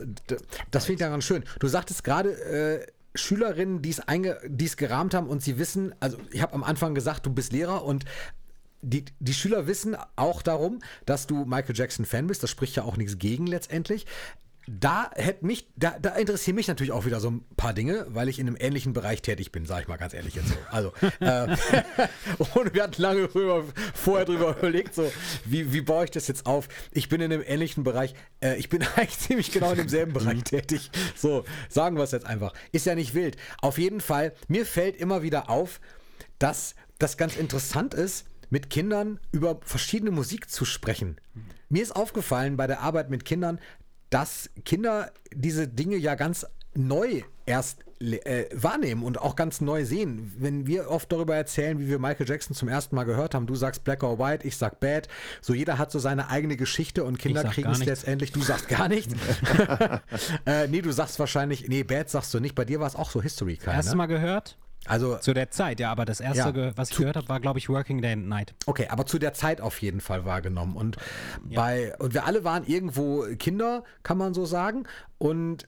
das 0.71 0.85
finde 0.85 0.95
ich 0.95 0.99
ja 1.01 1.09
ganz 1.09 1.23
schön. 1.25 1.43
Du 1.59 1.67
sagtest 1.67 2.03
gerade, 2.03 2.31
äh, 2.31 2.87
Schülerinnen, 3.15 3.81
die 3.81 3.89
es 3.89 3.99
einge, 3.99 4.37
die 4.47 4.65
es 4.65 4.77
gerahmt 4.77 5.13
haben 5.15 5.27
und 5.27 5.41
sie 5.41 5.57
wissen, 5.57 5.93
also 5.99 6.17
ich 6.31 6.41
habe 6.41 6.53
am 6.53 6.63
Anfang 6.63 6.93
gesagt, 6.93 7.25
du 7.25 7.31
bist 7.33 7.51
Lehrer 7.51 7.83
und 7.83 8.05
die, 8.81 9.05
die 9.19 9.33
Schüler 9.33 9.67
wissen 9.67 9.95
auch 10.15 10.41
darum, 10.41 10.79
dass 11.05 11.27
du 11.27 11.45
Michael 11.45 11.75
Jackson 11.75 12.05
Fan 12.05 12.27
bist. 12.27 12.43
Das 12.43 12.49
spricht 12.49 12.75
ja 12.75 12.83
auch 12.83 12.97
nichts 12.97 13.17
gegen 13.17 13.47
letztendlich. 13.47 14.05
Da 14.69 15.09
hätte 15.15 15.45
mich, 15.45 15.69
da, 15.77 15.95
da 15.97 16.09
interessieren 16.15 16.55
mich 16.55 16.67
natürlich 16.67 16.91
auch 16.91 17.05
wieder 17.05 17.21
so 17.21 17.31
ein 17.31 17.45
paar 17.55 17.73
Dinge, 17.73 18.05
weil 18.09 18.27
ich 18.27 18.37
in 18.37 18.47
einem 18.47 18.57
ähnlichen 18.59 18.91
Bereich 18.91 19.21
tätig 19.21 19.53
bin, 19.53 19.65
sage 19.65 19.83
ich 19.83 19.87
mal 19.87 19.95
ganz 19.95 20.13
ehrlich 20.13 20.35
jetzt 20.35 20.49
so. 20.49 20.55
Also, 20.69 20.91
äh, 21.21 21.55
und 22.53 22.73
wir 22.73 22.83
hatten 22.83 23.01
lange 23.01 23.29
drüber, 23.29 23.63
vorher 23.93 24.25
drüber 24.25 24.57
überlegt, 24.57 24.93
so, 24.93 25.09
wie, 25.45 25.71
wie 25.71 25.79
baue 25.79 26.03
ich 26.03 26.11
das 26.11 26.27
jetzt 26.27 26.45
auf? 26.45 26.67
Ich 26.91 27.07
bin 27.07 27.21
in 27.21 27.31
einem 27.31 27.43
ähnlichen 27.47 27.85
Bereich, 27.85 28.13
äh, 28.41 28.57
ich 28.57 28.67
bin 28.67 28.83
eigentlich 28.97 29.17
ziemlich 29.17 29.51
genau 29.53 29.71
in 29.71 29.77
demselben 29.77 30.11
Bereich 30.11 30.43
tätig. 30.43 30.91
So, 31.15 31.45
sagen 31.69 31.95
wir 31.95 32.03
es 32.03 32.11
jetzt 32.11 32.25
einfach. 32.25 32.51
Ist 32.73 32.85
ja 32.85 32.95
nicht 32.95 33.13
wild. 33.13 33.37
Auf 33.61 33.77
jeden 33.77 34.01
Fall, 34.01 34.33
mir 34.49 34.65
fällt 34.65 34.97
immer 34.97 35.21
wieder 35.23 35.49
auf, 35.49 35.79
dass 36.39 36.75
das 36.99 37.15
ganz 37.15 37.37
interessant 37.37 37.93
ist, 37.93 38.25
mit 38.49 38.69
Kindern 38.69 39.19
über 39.31 39.59
verschiedene 39.61 40.11
Musik 40.11 40.49
zu 40.49 40.65
sprechen. 40.65 41.17
Mir 41.69 41.83
ist 41.83 41.95
aufgefallen 41.95 42.57
bei 42.57 42.67
der 42.67 42.81
Arbeit 42.81 43.09
mit 43.09 43.25
Kindern, 43.25 43.59
dass 44.09 44.49
Kinder 44.63 45.11
diese 45.33 45.67
Dinge 45.67 45.97
ja 45.97 46.15
ganz 46.15 46.45
neu 46.73 47.23
erst 47.45 47.83
äh, 47.99 48.45
wahrnehmen 48.53 49.03
und 49.03 49.19
auch 49.19 49.35
ganz 49.35 49.59
neu 49.59 49.83
sehen. 49.83 50.31
Wenn 50.37 50.67
wir 50.67 50.89
oft 50.89 51.11
darüber 51.11 51.35
erzählen, 51.35 51.79
wie 51.79 51.87
wir 51.87 51.97
Michael 51.97 52.27
Jackson 52.27 52.55
zum 52.55 52.67
ersten 52.67 52.95
Mal 52.95 53.05
gehört 53.05 53.33
haben, 53.33 53.47
du 53.47 53.55
sagst 53.55 53.83
Black 53.83 54.03
or 54.03 54.19
White, 54.19 54.45
ich 54.45 54.57
sag 54.57 54.79
Bad, 54.79 55.07
so 55.41 55.53
jeder 55.53 55.77
hat 55.77 55.91
so 55.91 55.99
seine 55.99 56.29
eigene 56.29 56.57
Geschichte 56.57 57.03
und 57.03 57.17
Kinder 57.17 57.43
kriegen 57.45 57.71
es 57.71 57.83
letztendlich, 57.83 58.31
du 58.31 58.41
sagst 58.41 58.67
gar 58.67 58.87
nichts. 58.87 59.15
äh, 60.45 60.67
nee, 60.67 60.81
du 60.81 60.91
sagst 60.91 61.17
wahrscheinlich, 61.19 61.67
nee, 61.67 61.83
Bad 61.83 62.09
sagst 62.09 62.33
du 62.33 62.39
nicht, 62.39 62.53
bei 62.53 62.65
dir 62.65 62.79
war 62.79 62.87
es 62.87 62.95
auch 62.95 63.09
so 63.09 63.21
History 63.21 63.57
Erstes 63.65 63.93
ne? 63.93 63.97
Mal 63.97 64.05
gehört? 64.05 64.57
Also 64.88 65.18
Zu 65.18 65.34
der 65.34 65.51
Zeit, 65.51 65.80
ja, 65.80 65.91
aber 65.91 66.05
das 66.05 66.19
erste, 66.19 66.53
Ja. 66.57 66.77
was 66.77 66.91
ich 66.91 66.97
gehört 66.97 67.15
habe, 67.18 67.27
war, 67.30 67.39
glaube 67.39 67.59
ich, 67.59 67.69
Working 67.69 68.01
Day 68.01 68.14
and 68.14 68.27
Night. 68.27 68.53
Okay, 68.65 68.88
aber 68.89 69.05
zu 69.05 69.19
der 69.19 69.34
Zeit 69.34 69.61
auf 69.61 69.81
jeden 69.81 70.01
Fall 70.01 70.26
wahrgenommen. 70.26 70.76
Und 70.76 70.97
bei, 71.43 71.95
und 71.97 72.14
wir 72.14 72.26
alle 72.26 72.43
waren 72.43 72.65
irgendwo 72.65 73.26
Kinder, 73.38 73.84
kann 74.03 74.18
man 74.18 74.34
so 74.34 74.45
sagen. 74.45 74.85
Und 75.18 75.68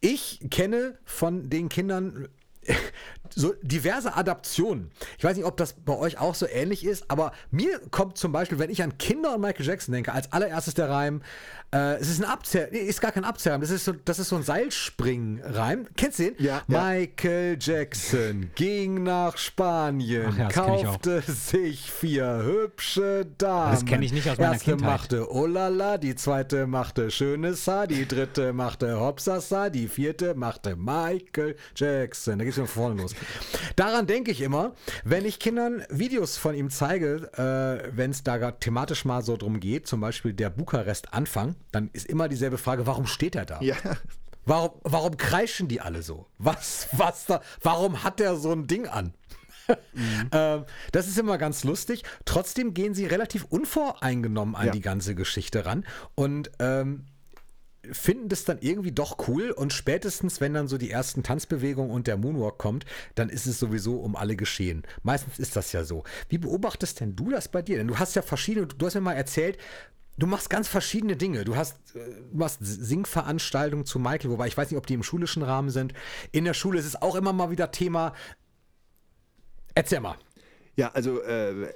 ich 0.00 0.46
kenne 0.50 0.98
von 1.04 1.48
den 1.50 1.68
Kindern 1.68 2.28
so 3.34 3.54
diverse 3.62 4.14
Adaptionen. 4.14 4.90
Ich 5.18 5.24
weiß 5.24 5.36
nicht, 5.36 5.46
ob 5.46 5.56
das 5.56 5.74
bei 5.74 5.96
euch 5.96 6.18
auch 6.18 6.34
so 6.34 6.46
ähnlich 6.46 6.84
ist, 6.84 7.10
aber 7.10 7.32
mir 7.50 7.80
kommt 7.90 8.18
zum 8.18 8.32
Beispiel, 8.32 8.58
wenn 8.58 8.70
ich 8.70 8.82
an 8.82 8.98
Kinder 8.98 9.34
und 9.34 9.40
Michael 9.40 9.66
Jackson 9.66 9.92
denke, 9.92 10.12
als 10.12 10.32
allererstes 10.32 10.74
der 10.74 10.88
Reim, 10.88 11.22
äh, 11.72 11.96
es 11.96 12.08
ist 12.08 12.22
ein 12.22 12.28
Abzerr, 12.28 12.68
nee, 12.70 12.78
ist 12.78 13.00
gar 13.00 13.12
kein 13.12 13.24
Abzerrreim, 13.24 13.60
das 13.60 13.70
ist 13.70 13.84
so, 13.84 13.92
das 13.92 14.18
ist 14.18 14.28
so 14.28 14.36
ein 14.36 14.42
Seilspringen-Reim. 14.42 15.86
Kennst 15.96 16.18
du 16.18 16.24
den? 16.24 16.34
Ja, 16.38 16.62
ja. 16.68 16.84
Michael 16.84 17.58
Jackson 17.60 18.50
ging 18.54 19.02
nach 19.02 19.36
Spanien, 19.36 20.36
ja, 20.38 20.48
kaufte 20.48 21.22
sich 21.22 21.90
vier 21.90 22.42
hübsche 22.44 23.26
Damen. 23.38 23.72
Das 23.72 23.84
kenn 23.84 24.02
ich 24.02 24.12
nicht 24.12 24.28
aus 24.30 24.38
meiner 24.38 24.52
Erste 24.52 24.70
Kindheit. 24.70 24.88
machte 24.88 25.32
Olala, 25.32 25.98
die 25.98 26.14
zweite 26.14 26.66
machte 26.66 27.10
schönes 27.10 27.66
Haar, 27.66 27.86
die 27.86 28.06
dritte 28.06 28.52
machte 28.52 29.00
Hopsasa, 29.00 29.70
die 29.70 29.88
vierte 29.88 30.34
machte 30.34 30.76
Michael 30.76 31.56
Jackson. 31.74 32.38
Da 32.38 32.44
geht's 32.44 32.56
von 32.56 32.66
vorne 32.66 33.02
los. 33.02 33.14
Daran 33.76 34.06
denke 34.06 34.30
ich 34.30 34.40
immer, 34.40 34.74
wenn 35.04 35.24
ich 35.24 35.38
Kindern 35.38 35.84
Videos 35.90 36.36
von 36.36 36.54
ihm 36.54 36.70
zeige, 36.70 37.30
äh, 37.36 37.90
wenn 37.96 38.10
es 38.10 38.22
da 38.22 38.36
grad 38.38 38.60
thematisch 38.60 39.04
mal 39.04 39.22
so 39.22 39.36
drum 39.36 39.60
geht, 39.60 39.86
zum 39.86 40.00
Beispiel 40.00 40.32
der 40.32 40.50
Bukarest-Anfang, 40.50 41.56
dann 41.72 41.90
ist 41.92 42.06
immer 42.06 42.28
dieselbe 42.28 42.58
Frage, 42.58 42.86
warum 42.86 43.06
steht 43.06 43.34
er 43.36 43.44
da? 43.46 43.60
Ja. 43.60 43.76
Warum, 44.46 44.72
warum 44.82 45.16
kreischen 45.16 45.68
die 45.68 45.80
alle 45.80 46.02
so? 46.02 46.26
Was, 46.38 46.88
was 46.92 47.24
da, 47.26 47.40
warum 47.62 48.04
hat 48.04 48.20
der 48.20 48.36
so 48.36 48.52
ein 48.52 48.66
Ding 48.66 48.86
an? 48.86 49.14
ähm, 50.32 50.64
das 50.92 51.08
ist 51.08 51.18
immer 51.18 51.38
ganz 51.38 51.64
lustig. 51.64 52.02
Trotzdem 52.26 52.74
gehen 52.74 52.92
sie 52.92 53.06
relativ 53.06 53.44
unvoreingenommen 53.44 54.54
an 54.54 54.66
Ja. 54.66 54.72
die 54.72 54.82
ganze 54.82 55.14
Geschichte 55.14 55.64
ran 55.64 55.86
und 56.14 56.50
ähm, 56.58 57.06
finden 57.92 58.28
das 58.28 58.44
dann 58.44 58.58
irgendwie 58.60 58.92
doch 58.92 59.28
cool 59.28 59.50
und 59.50 59.72
spätestens, 59.72 60.40
wenn 60.40 60.54
dann 60.54 60.68
so 60.68 60.78
die 60.78 60.90
ersten 60.90 61.22
Tanzbewegungen 61.22 61.90
und 61.90 62.06
der 62.06 62.16
Moonwalk 62.16 62.58
kommt, 62.58 62.84
dann 63.14 63.28
ist 63.28 63.46
es 63.46 63.58
sowieso 63.58 63.96
um 63.96 64.16
alle 64.16 64.36
geschehen. 64.36 64.82
Meistens 65.02 65.38
ist 65.38 65.56
das 65.56 65.72
ja 65.72 65.84
so. 65.84 66.04
Wie 66.28 66.38
beobachtest 66.38 67.00
denn 67.00 67.16
du 67.16 67.30
das 67.30 67.48
bei 67.48 67.62
dir? 67.62 67.78
Denn 67.78 67.88
du 67.88 67.98
hast 67.98 68.16
ja 68.16 68.22
verschiedene, 68.22 68.66
du 68.66 68.86
hast 68.86 68.94
mir 68.94 69.00
mal 69.00 69.14
erzählt, 69.14 69.58
du 70.18 70.26
machst 70.26 70.50
ganz 70.50 70.68
verschiedene 70.68 71.16
Dinge. 71.16 71.44
Du 71.44 71.56
hast, 71.56 71.76
äh, 71.94 72.00
du 72.30 72.36
machst 72.36 72.58
Singveranstaltungen 72.60 73.86
zu 73.86 73.98
Michael, 73.98 74.30
wobei 74.30 74.46
ich 74.46 74.56
weiß 74.56 74.70
nicht, 74.70 74.78
ob 74.78 74.86
die 74.86 74.94
im 74.94 75.02
schulischen 75.02 75.42
Rahmen 75.42 75.70
sind. 75.70 75.94
In 76.32 76.44
der 76.44 76.54
Schule 76.54 76.78
ist 76.78 76.86
es 76.86 77.00
auch 77.00 77.14
immer 77.14 77.32
mal 77.32 77.50
wieder 77.50 77.70
Thema. 77.70 78.14
Erzähl 79.74 80.00
mal. 80.00 80.16
Ja, 80.76 80.90
also 80.92 81.20
äh, 81.22 81.68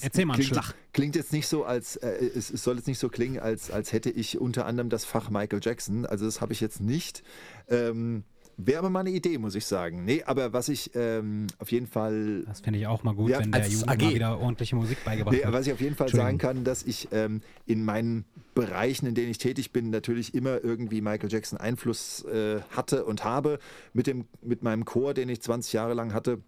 Erzähl 0.00 0.26
mal 0.26 0.34
einen 0.34 0.42
klingt, 0.42 0.46
Schlag. 0.64 0.74
Klingt 0.92 1.16
jetzt 1.16 1.32
nicht 1.32 1.46
so, 1.48 1.64
als 1.64 1.96
äh, 1.96 2.08
es, 2.34 2.50
es 2.50 2.62
soll 2.62 2.76
jetzt 2.76 2.86
nicht 2.86 2.98
so 2.98 3.08
klingen, 3.08 3.38
als, 3.38 3.70
als 3.70 3.92
hätte 3.92 4.10
ich 4.10 4.38
unter 4.40 4.66
anderem 4.66 4.90
das 4.90 5.04
Fach 5.04 5.30
Michael 5.30 5.60
Jackson. 5.62 6.04
Also 6.04 6.26
das 6.26 6.40
habe 6.40 6.52
ich 6.52 6.60
jetzt 6.60 6.80
nicht. 6.80 7.22
Ähm, 7.68 8.24
Wäre 8.58 8.78
aber 8.78 8.88
mal 8.90 9.00
eine 9.00 9.10
Idee, 9.10 9.36
muss 9.36 9.54
ich 9.54 9.66
sagen. 9.66 10.06
Nee, 10.06 10.22
aber 10.24 10.54
was 10.54 10.70
ich 10.70 10.90
ähm, 10.94 11.46
auf 11.58 11.70
jeden 11.70 11.86
Fall 11.86 12.42
Das 12.46 12.60
finde 12.60 12.78
ich 12.78 12.86
auch 12.86 13.02
mal 13.04 13.14
gut, 13.14 13.28
Ja, 13.30 13.40
wenn 13.40 13.52
der 13.52 13.66
Jugend 13.68 13.88
AG. 13.90 14.00
mal 14.02 14.14
wieder 14.14 14.38
ordentliche 14.40 14.76
Musik 14.76 15.04
beigebracht 15.04 15.34
Nee, 15.36 15.42
wird. 15.44 15.52
was 15.52 15.66
ich 15.66 15.72
auf 15.74 15.80
jeden 15.82 15.94
Fall 15.94 16.08
sagen 16.08 16.38
kann, 16.38 16.64
dass 16.64 16.82
ich 16.82 17.08
ähm, 17.12 17.42
in 17.66 17.84
meinen 17.84 18.24
Bereichen, 18.54 19.04
in 19.06 19.14
denen 19.14 19.30
ich 19.30 19.36
tätig 19.36 19.72
bin, 19.72 19.90
natürlich 19.90 20.34
immer 20.34 20.64
irgendwie 20.64 21.02
Michael 21.02 21.30
Jackson 21.30 21.58
Einfluss 21.58 22.24
äh, 22.24 22.60
hatte 22.70 23.04
und 23.04 23.24
habe. 23.24 23.58
Mit, 23.92 24.06
dem, 24.06 24.24
mit 24.40 24.62
meinem 24.62 24.86
Chor, 24.86 25.12
den 25.12 25.28
ich 25.28 25.42
20 25.42 25.74
Jahre 25.74 25.92
lang 25.92 26.14
hatte, 26.14 26.38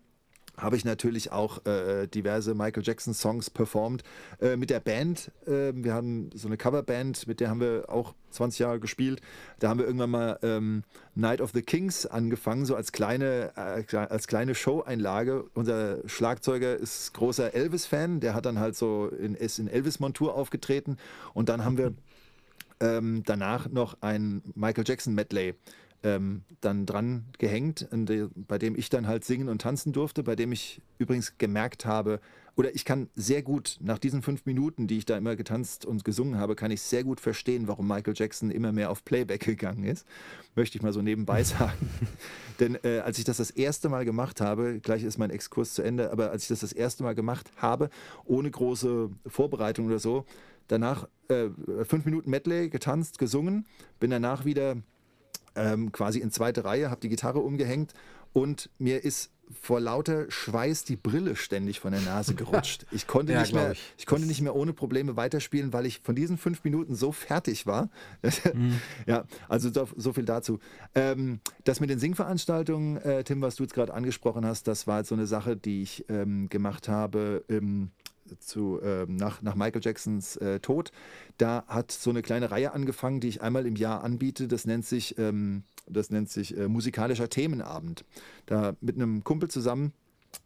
habe 0.58 0.76
ich 0.76 0.84
natürlich 0.84 1.32
auch 1.32 1.64
äh, 1.66 2.06
diverse 2.06 2.54
Michael 2.54 2.82
Jackson 2.84 3.14
Songs 3.14 3.48
performt. 3.48 4.02
Äh, 4.40 4.56
mit 4.56 4.70
der 4.70 4.80
Band, 4.80 5.30
äh, 5.46 5.72
wir 5.74 5.94
haben 5.94 6.30
so 6.34 6.48
eine 6.48 6.56
Coverband, 6.56 7.26
mit 7.26 7.40
der 7.40 7.48
haben 7.48 7.60
wir 7.60 7.84
auch 7.88 8.14
20 8.30 8.58
Jahre 8.58 8.80
gespielt. 8.80 9.20
Da 9.60 9.68
haben 9.68 9.78
wir 9.78 9.86
irgendwann 9.86 10.10
mal 10.10 10.38
ähm, 10.42 10.82
Night 11.14 11.40
of 11.40 11.52
the 11.54 11.62
Kings 11.62 12.06
angefangen, 12.06 12.66
so 12.66 12.74
als 12.74 12.92
kleine, 12.92 13.52
äh, 13.56 13.96
als 13.96 14.26
kleine 14.26 14.54
Show-Einlage. 14.54 15.44
Unser 15.54 16.06
Schlagzeuger 16.06 16.76
ist 16.76 17.14
großer 17.14 17.54
Elvis-Fan, 17.54 18.20
der 18.20 18.34
hat 18.34 18.46
dann 18.46 18.58
halt 18.58 18.76
so 18.76 19.08
in, 19.08 19.34
ist 19.34 19.58
in 19.58 19.68
Elvis-Montur 19.68 20.34
aufgetreten. 20.34 20.98
Und 21.34 21.48
dann 21.48 21.64
haben 21.64 21.78
wir 21.78 21.94
ähm, 22.80 23.22
danach 23.24 23.68
noch 23.68 23.96
ein 24.00 24.42
Michael 24.54 24.84
Jackson 24.86 25.14
Medley 25.14 25.54
ähm, 26.02 26.42
dann 26.60 26.86
dran 26.86 27.26
gehängt, 27.38 27.88
bei 28.34 28.58
dem 28.58 28.76
ich 28.76 28.88
dann 28.88 29.06
halt 29.06 29.24
singen 29.24 29.48
und 29.48 29.62
tanzen 29.62 29.92
durfte, 29.92 30.22
bei 30.22 30.36
dem 30.36 30.52
ich 30.52 30.80
übrigens 30.98 31.38
gemerkt 31.38 31.86
habe, 31.86 32.20
oder 32.58 32.74
ich 32.74 32.84
kann 32.84 33.08
sehr 33.14 33.42
gut, 33.42 33.78
nach 33.80 33.98
diesen 33.98 34.20
fünf 34.20 34.44
Minuten, 34.44 34.88
die 34.88 34.98
ich 34.98 35.06
da 35.06 35.16
immer 35.16 35.36
getanzt 35.36 35.86
und 35.86 36.04
gesungen 36.04 36.40
habe, 36.40 36.56
kann 36.56 36.72
ich 36.72 36.82
sehr 36.82 37.04
gut 37.04 37.20
verstehen, 37.20 37.68
warum 37.68 37.86
Michael 37.86 38.14
Jackson 38.16 38.50
immer 38.50 38.72
mehr 38.72 38.90
auf 38.90 39.04
Playback 39.04 39.44
gegangen 39.44 39.84
ist. 39.84 40.04
Möchte 40.56 40.76
ich 40.76 40.82
mal 40.82 40.92
so 40.92 41.00
nebenbei 41.00 41.42
sagen. 41.44 41.88
Denn 42.58 42.76
äh, 42.82 42.98
als 42.98 43.18
ich 43.18 43.24
das 43.24 43.36
das 43.36 43.52
erste 43.52 43.88
Mal 43.88 44.04
gemacht 44.04 44.40
habe, 44.40 44.80
gleich 44.80 45.04
ist 45.04 45.18
mein 45.18 45.30
Exkurs 45.30 45.74
zu 45.74 45.82
Ende, 45.82 46.10
aber 46.10 46.32
als 46.32 46.42
ich 46.42 46.48
das 46.48 46.58
das 46.58 46.72
erste 46.72 47.04
Mal 47.04 47.14
gemacht 47.14 47.48
habe, 47.58 47.90
ohne 48.24 48.50
große 48.50 49.08
Vorbereitung 49.28 49.86
oder 49.86 50.00
so, 50.00 50.24
danach 50.66 51.08
äh, 51.28 51.50
fünf 51.84 52.06
Minuten 52.06 52.28
Medley 52.28 52.70
getanzt, 52.70 53.20
gesungen, 53.20 53.66
bin 54.00 54.10
danach 54.10 54.44
wieder 54.44 54.78
ähm, 55.58 55.92
quasi 55.92 56.20
in 56.20 56.30
zweite 56.30 56.64
Reihe, 56.64 56.90
habe 56.90 57.00
die 57.00 57.08
Gitarre 57.08 57.40
umgehängt 57.40 57.92
und 58.32 58.70
mir 58.78 59.04
ist 59.04 59.30
vor 59.62 59.80
lauter 59.80 60.30
Schweiß 60.30 60.84
die 60.84 60.96
Brille 60.96 61.34
ständig 61.34 61.80
von 61.80 61.92
der 61.92 62.02
Nase 62.02 62.34
gerutscht. 62.34 62.84
Ich 62.92 63.06
konnte, 63.06 63.32
Ja, 63.32 63.40
nicht, 63.40 63.54
mehr, 63.54 63.72
ich. 63.72 63.94
ich. 63.96 64.04
konnte 64.06 64.26
nicht 64.26 64.42
mehr 64.42 64.54
ohne 64.54 64.74
Probleme 64.74 65.16
weiterspielen, 65.16 65.72
weil 65.72 65.86
ich 65.86 66.00
von 66.00 66.14
diesen 66.14 66.36
fünf 66.36 66.64
Minuten 66.64 66.94
so 66.94 67.12
fertig 67.12 67.66
war. 67.66 67.88
ja, 69.06 69.24
also 69.48 69.72
so, 69.72 69.88
so 69.96 70.12
viel 70.12 70.26
dazu. 70.26 70.58
Ähm, 70.94 71.40
das 71.64 71.80
mit 71.80 71.88
den 71.88 71.98
Singveranstaltungen, 71.98 72.98
äh, 72.98 73.24
Tim, 73.24 73.40
was 73.40 73.56
du 73.56 73.62
jetzt 73.62 73.72
gerade 73.74 73.94
angesprochen 73.94 74.44
hast, 74.44 74.68
das 74.68 74.86
war 74.86 74.98
jetzt 74.98 75.08
so 75.08 75.14
eine 75.14 75.26
Sache, 75.26 75.56
die 75.56 75.82
ich 75.82 76.04
ähm, 76.10 76.50
gemacht 76.50 76.88
habe. 76.88 77.42
Ähm, 77.48 77.90
zu, 78.38 78.80
ähm, 78.82 79.16
nach, 79.16 79.42
nach 79.42 79.54
Michael 79.54 79.80
Jacksons 79.82 80.36
äh, 80.36 80.60
Tod. 80.60 80.92
Da 81.38 81.64
hat 81.66 81.92
so 81.92 82.10
eine 82.10 82.22
kleine 82.22 82.50
Reihe 82.50 82.72
angefangen, 82.72 83.20
die 83.20 83.28
ich 83.28 83.42
einmal 83.42 83.66
im 83.66 83.76
Jahr 83.76 84.02
anbiete. 84.04 84.48
Das 84.48 84.64
nennt 84.64 84.86
sich, 84.86 85.18
ähm, 85.18 85.64
das 85.86 86.10
nennt 86.10 86.30
sich 86.30 86.56
äh, 86.56 86.68
musikalischer 86.68 87.28
Themenabend. 87.28 88.04
Da 88.46 88.74
mit 88.80 88.96
einem 88.96 89.24
Kumpel 89.24 89.50
zusammen, 89.50 89.92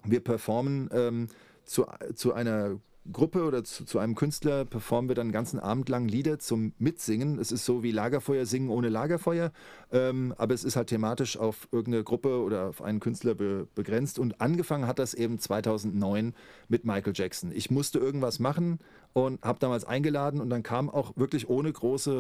wir 0.05 0.21
performen 0.21 0.89
ähm, 0.93 1.29
zu, 1.65 1.87
zu 2.15 2.33
einer 2.33 2.79
Gruppe 3.11 3.45
oder 3.45 3.65
zu, 3.65 3.85
zu 3.85 3.99
einem 3.99 4.15
Künstler 4.15 4.65
performen 4.65 5.09
wir 5.09 5.17
dann 5.17 5.29
den 5.29 5.33
ganzen 5.33 5.59
Abend 5.59 5.89
lang 5.89 6.07
Lieder 6.07 6.39
zum 6.39 6.73
Mitsingen. 6.79 7.39
Es 7.39 7.51
ist 7.51 7.65
so 7.65 7.83
wie 7.83 7.91
Lagerfeuer 7.91 8.47
singen 8.47 8.71
ohne 8.71 8.89
Lagerfeuer, 8.91 9.51
ähm, 9.91 10.33
aber 10.39 10.55
es 10.55 10.63
ist 10.63 10.77
halt 10.77 10.89
thematisch 10.89 11.37
auf 11.37 11.67
irgendeine 11.73 12.05
Gruppe 12.05 12.43
oder 12.43 12.69
auf 12.69 12.81
einen 12.81 13.01
Künstler 13.01 13.35
be, 13.35 13.67
begrenzt. 13.75 14.21
Und 14.21 14.41
angefangen 14.41 14.87
hat 14.87 15.01
das 15.01 15.15
eben 15.15 15.41
2009 15.41 16.35
mit 16.69 16.85
Michael 16.85 17.13
Jackson. 17.17 17.51
Ich 17.53 17.71
musste 17.71 17.99
irgendwas 17.99 18.39
machen 18.39 18.79
und 19.13 19.43
habe 19.43 19.59
damals 19.59 19.85
eingeladen 19.85 20.41
und 20.41 20.51
dann 20.51 20.63
kam 20.63 20.89
auch 20.89 21.17
wirklich 21.17 21.49
ohne 21.49 21.73
große 21.73 22.11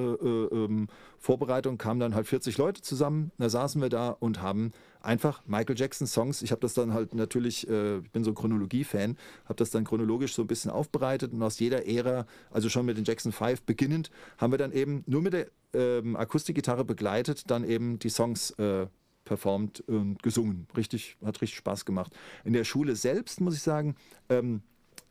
äh, 0.50 0.54
ähm, 0.54 0.88
Vorbereitung, 1.18 1.78
kamen 1.78 2.00
dann 2.00 2.14
halt 2.14 2.26
40 2.26 2.58
Leute 2.58 2.82
zusammen. 2.82 3.32
Da 3.38 3.48
saßen 3.48 3.80
wir 3.80 3.88
da 3.88 4.10
und 4.10 4.42
haben 4.42 4.72
einfach 5.00 5.42
Michael 5.46 5.78
Jackson 5.78 6.06
Songs. 6.06 6.42
Ich 6.42 6.50
habe 6.50 6.60
das 6.60 6.74
dann 6.74 6.92
halt 6.92 7.14
natürlich, 7.14 7.68
äh, 7.68 7.98
ich 7.98 8.10
bin 8.10 8.24
so 8.24 8.34
Chronologie-Fan, 8.34 9.16
habe 9.44 9.56
das 9.56 9.70
dann 9.70 9.84
chronologisch 9.84 10.34
so 10.34 10.42
ein 10.42 10.48
bisschen 10.48 10.70
aufbereitet 10.70 11.32
und 11.32 11.42
aus 11.42 11.58
jeder 11.58 11.86
Ära, 11.86 12.26
also 12.50 12.68
schon 12.68 12.86
mit 12.86 12.96
den 12.96 13.04
Jackson 13.04 13.32
5 13.32 13.62
beginnend, 13.62 14.10
haben 14.38 14.52
wir 14.52 14.58
dann 14.58 14.72
eben 14.72 15.02
nur 15.06 15.22
mit 15.22 15.32
der 15.32 15.46
ähm, 15.74 16.16
Akustikgitarre 16.16 16.84
begleitet, 16.84 17.50
dann 17.50 17.64
eben 17.64 17.98
die 17.98 18.10
Songs 18.10 18.50
äh, 18.52 18.86
performt 19.24 19.80
und 19.86 20.22
gesungen. 20.22 20.66
Richtig, 20.76 21.16
hat 21.24 21.40
richtig 21.40 21.58
Spaß 21.58 21.84
gemacht. 21.84 22.12
In 22.44 22.52
der 22.52 22.64
Schule 22.64 22.96
selbst 22.96 23.40
muss 23.40 23.54
ich 23.54 23.62
sagen, 23.62 23.96
ähm, 24.28 24.62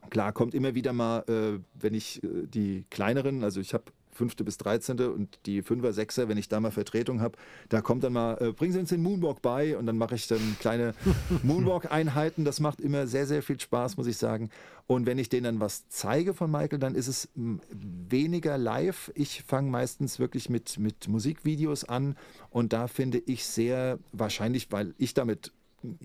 klar 0.10 0.34
kommt 0.34 0.54
immer 0.54 0.76
wieder 0.76 0.94
mal, 0.94 1.20
äh, 1.28 1.60
wenn 1.74 1.94
ich 1.94 2.24
äh, 2.24 2.48
die 2.48 2.86
kleineren, 2.90 3.44
also 3.44 3.60
ich 3.60 3.74
habe 3.74 3.86
fünfte 4.12 4.44
bis 4.44 4.58
dreizehnte 4.58 5.12
und 5.12 5.40
die 5.46 5.62
Fünfer, 5.62 5.94
Sechser, 5.94 6.28
wenn 6.28 6.38
ich 6.38 6.50
da 6.50 6.60
mal 6.60 6.72
Vertretung 6.72 7.22
habe, 7.22 7.38
da 7.70 7.82
kommt 7.82 8.04
dann 8.04 8.14
mal, 8.14 8.38
äh, 8.40 8.52
bringen 8.52 8.74
Sie 8.74 8.80
uns 8.80 8.90
den 8.90 9.02
Moonwalk 9.02 9.42
bei 9.42 9.78
und 9.78 9.86
dann 9.86 9.98
mache 9.98 10.16
ich 10.16 10.28
dann 10.28 10.58
kleine 10.60 10.94
Moonwalk-Einheiten. 11.44 12.46
Das 12.46 12.60
macht 12.60 12.82
immer 12.82 13.08
sehr, 13.08 13.26
sehr 13.26 13.42
viel 13.42 13.60
Spaß, 13.60 13.98
muss 13.98 14.08
ich 14.08 14.18
sagen. 14.18 14.50
Und 14.88 15.06
wenn 15.06 15.18
ich 15.18 15.30
denen 15.30 15.46
dann 15.46 15.60
was 15.60 15.88
zeige 15.88 16.34
von 16.34 16.52
Michael, 16.52 16.80
dann 16.80 16.96
ist 16.96 17.08
es 17.08 17.30
weniger 17.36 18.58
live. 18.58 19.12
Ich 19.16 19.44
fange 19.44 19.72
meistens 19.72 20.20
wirklich 20.20 20.50
mit, 20.50 20.78
mit 20.78 21.08
Musikvideos 21.08 21.86
an 21.86 22.16
und 22.50 22.74
da 22.74 22.88
finde 22.88 23.20
ich 23.20 23.46
sehr 23.46 24.00
wahrscheinlich, 24.12 24.72
weil 24.72 24.94
ich 24.98 25.14
damit 25.14 25.54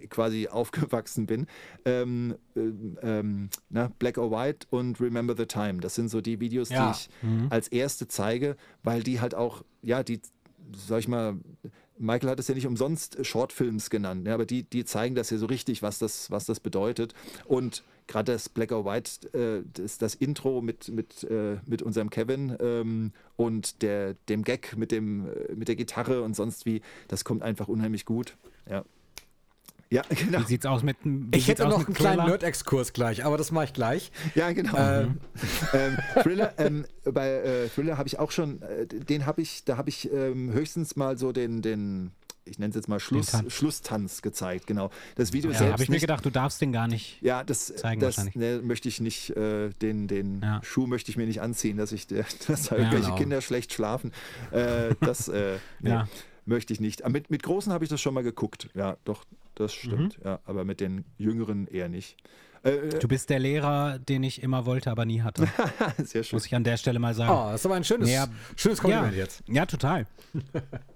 quasi 0.08 0.48
aufgewachsen 0.50 1.26
bin. 1.26 1.46
Ähm, 1.84 2.36
äh, 2.54 2.60
ähm, 3.02 3.48
na, 3.70 3.90
Black 3.98 4.18
or 4.18 4.30
White 4.30 4.66
und 4.70 5.00
Remember 5.00 5.36
the 5.36 5.46
Time. 5.46 5.80
Das 5.80 5.94
sind 5.94 6.08
so 6.08 6.20
die 6.20 6.40
Videos, 6.40 6.68
Ja. 6.70 6.90
die 6.92 6.96
ich 6.98 7.08
als 7.50 7.68
erste 7.68 8.08
zeige, 8.08 8.56
weil 8.82 9.02
die 9.02 9.20
halt 9.20 9.34
auch, 9.34 9.64
ja, 9.82 10.02
die, 10.02 10.20
sag 10.74 11.00
ich 11.00 11.08
mal, 11.08 11.36
Michael 11.98 12.28
hat 12.30 12.38
es 12.40 12.48
ja 12.48 12.54
nicht 12.54 12.66
umsonst 12.66 13.24
Shortfilms 13.24 13.88
genannt, 13.88 14.26
ja, 14.26 14.34
aber 14.34 14.44
die, 14.44 14.64
die 14.64 14.84
zeigen 14.84 15.14
das 15.14 15.30
ja 15.30 15.38
so 15.38 15.46
richtig, 15.46 15.80
was 15.82 15.98
das, 15.98 16.30
was 16.30 16.44
das 16.44 16.60
bedeutet. 16.60 17.14
Und 17.46 17.84
gerade 18.06 18.32
das 18.32 18.50
Black 18.50 18.70
or 18.72 18.84
White, 18.84 19.32
äh, 19.32 19.62
das, 19.72 19.96
das 19.96 20.14
Intro 20.14 20.60
mit, 20.60 20.88
mit, 20.90 21.24
äh, 21.24 21.56
mit 21.66 21.80
unserem 21.82 22.10
Kevin 22.10 22.54
ähm, 22.60 23.12
und 23.36 23.80
der, 23.82 24.14
dem 24.28 24.44
Gag 24.44 24.76
mit, 24.76 24.92
dem, 24.92 25.26
äh, 25.26 25.54
mit 25.54 25.68
der 25.68 25.76
Gitarre 25.76 26.20
und 26.22 26.36
sonst 26.36 26.66
wie, 26.66 26.82
das 27.08 27.24
kommt 27.24 27.42
einfach 27.42 27.68
unheimlich 27.68 28.04
gut. 28.04 28.36
Ja. 28.68 28.84
Ja, 29.90 30.02
genau. 30.08 30.40
Wie 30.40 30.44
sieht's 30.44 30.66
aus 30.66 30.82
mit 30.82 30.96
Ich 31.32 31.48
hätte 31.48 31.66
noch 31.68 31.84
einen 31.84 31.94
kleinen? 31.94 32.26
Nerd-Exkurs 32.26 32.92
gleich, 32.92 33.24
aber 33.24 33.38
das 33.38 33.52
mache 33.52 33.66
ich 33.66 33.72
gleich. 33.72 34.10
Ja, 34.34 34.52
genau. 34.52 34.76
Ähm. 34.76 35.20
ähm, 35.72 35.98
Thriller, 36.22 36.52
ähm, 36.58 36.86
bei 37.04 37.28
äh, 37.28 37.68
Thriller 37.68 37.98
habe 37.98 38.08
ich 38.08 38.18
auch 38.18 38.30
schon, 38.30 38.62
äh, 38.62 38.86
den 38.86 39.26
habe 39.26 39.42
ich, 39.42 39.64
da 39.64 39.76
habe 39.76 39.88
ich 39.88 40.10
ähm, 40.12 40.52
höchstens 40.52 40.96
mal 40.96 41.16
so 41.18 41.32
den, 41.32 41.62
den 41.62 42.12
ich 42.48 42.58
nenne 42.58 42.70
es 42.70 42.76
jetzt 42.76 42.88
mal 42.88 43.00
Schluss, 43.00 43.26
Tanz. 43.26 43.52
Schlusstanz 43.52 44.22
gezeigt, 44.22 44.66
genau. 44.66 44.90
Das 45.16 45.32
Video 45.32 45.50
Ja, 45.50 45.58
selbst 45.58 45.72
habe 45.72 45.82
ich 45.82 45.88
mir 45.88 45.98
gedacht, 45.98 46.24
du 46.24 46.30
darfst 46.30 46.60
den 46.60 46.72
gar 46.72 46.86
nicht. 46.86 47.20
ja, 47.20 47.42
das, 47.42 47.74
zeigen 47.74 48.00
das 48.00 48.16
wahrscheinlich. 48.16 48.36
ne, 48.36 48.60
möchte 48.62 48.88
ich 48.88 49.00
nicht, 49.00 49.30
äh, 49.30 49.70
den, 49.70 50.06
den 50.06 50.40
Ja. 50.42 50.60
Schuh 50.62 50.86
möchte 50.86 51.10
ich 51.10 51.16
mir 51.16 51.26
nicht 51.26 51.40
anziehen, 51.40 51.76
dass 51.76 51.90
ich, 51.92 52.06
dass 52.06 52.36
da 52.36 52.76
irgendwelche 52.76 53.06
genau. 53.06 53.16
Kinder 53.16 53.40
schlecht 53.40 53.72
schlafen. 53.72 54.12
Äh, 54.52 54.94
das 55.00 55.28
äh, 55.28 55.58
nee, 55.80 56.02
möchte 56.44 56.72
ich 56.72 56.80
nicht. 56.80 57.02
Aber 57.02 57.12
mit, 57.12 57.30
mit 57.30 57.42
Großen 57.42 57.72
habe 57.72 57.84
ich 57.84 57.90
das 57.90 58.00
schon 58.00 58.14
mal 58.14 58.22
geguckt. 58.22 58.68
Ja, 58.74 58.96
doch, 59.04 59.24
das 59.56 59.72
Mhm. 59.72 59.76
stimmt. 59.78 60.18
Ja, 60.24 60.40
aber 60.44 60.64
mit 60.64 60.80
den 60.80 61.04
Jüngeren 61.18 61.66
eher 61.66 61.88
nicht. 61.88 62.16
Äh, 62.62 62.88
Du 63.00 63.08
bist 63.08 63.28
der 63.30 63.38
Lehrer, 63.38 63.98
den 63.98 64.22
ich 64.22 64.42
immer 64.42 64.64
wollte, 64.66 64.90
aber 64.90 65.04
nie 65.04 65.22
hatte. 65.22 65.46
sehr 65.98 66.22
schön. 66.24 66.36
Muss 66.36 66.46
ich 66.46 66.54
an 66.54 66.64
der 66.64 66.76
Stelle 66.76 66.98
mal 66.98 67.14
sagen. 67.14 67.30
Oh, 67.32 67.50
das 67.52 67.60
ist 67.60 67.66
aber 67.66 67.74
ein 67.76 67.84
schönes, 67.84 68.10
Ja. 68.10 68.26
schönes 68.56 68.80
Kompliment 68.80 69.12
ja. 69.12 69.18
jetzt. 69.18 69.42
Ja, 69.48 69.66
total. 69.66 70.06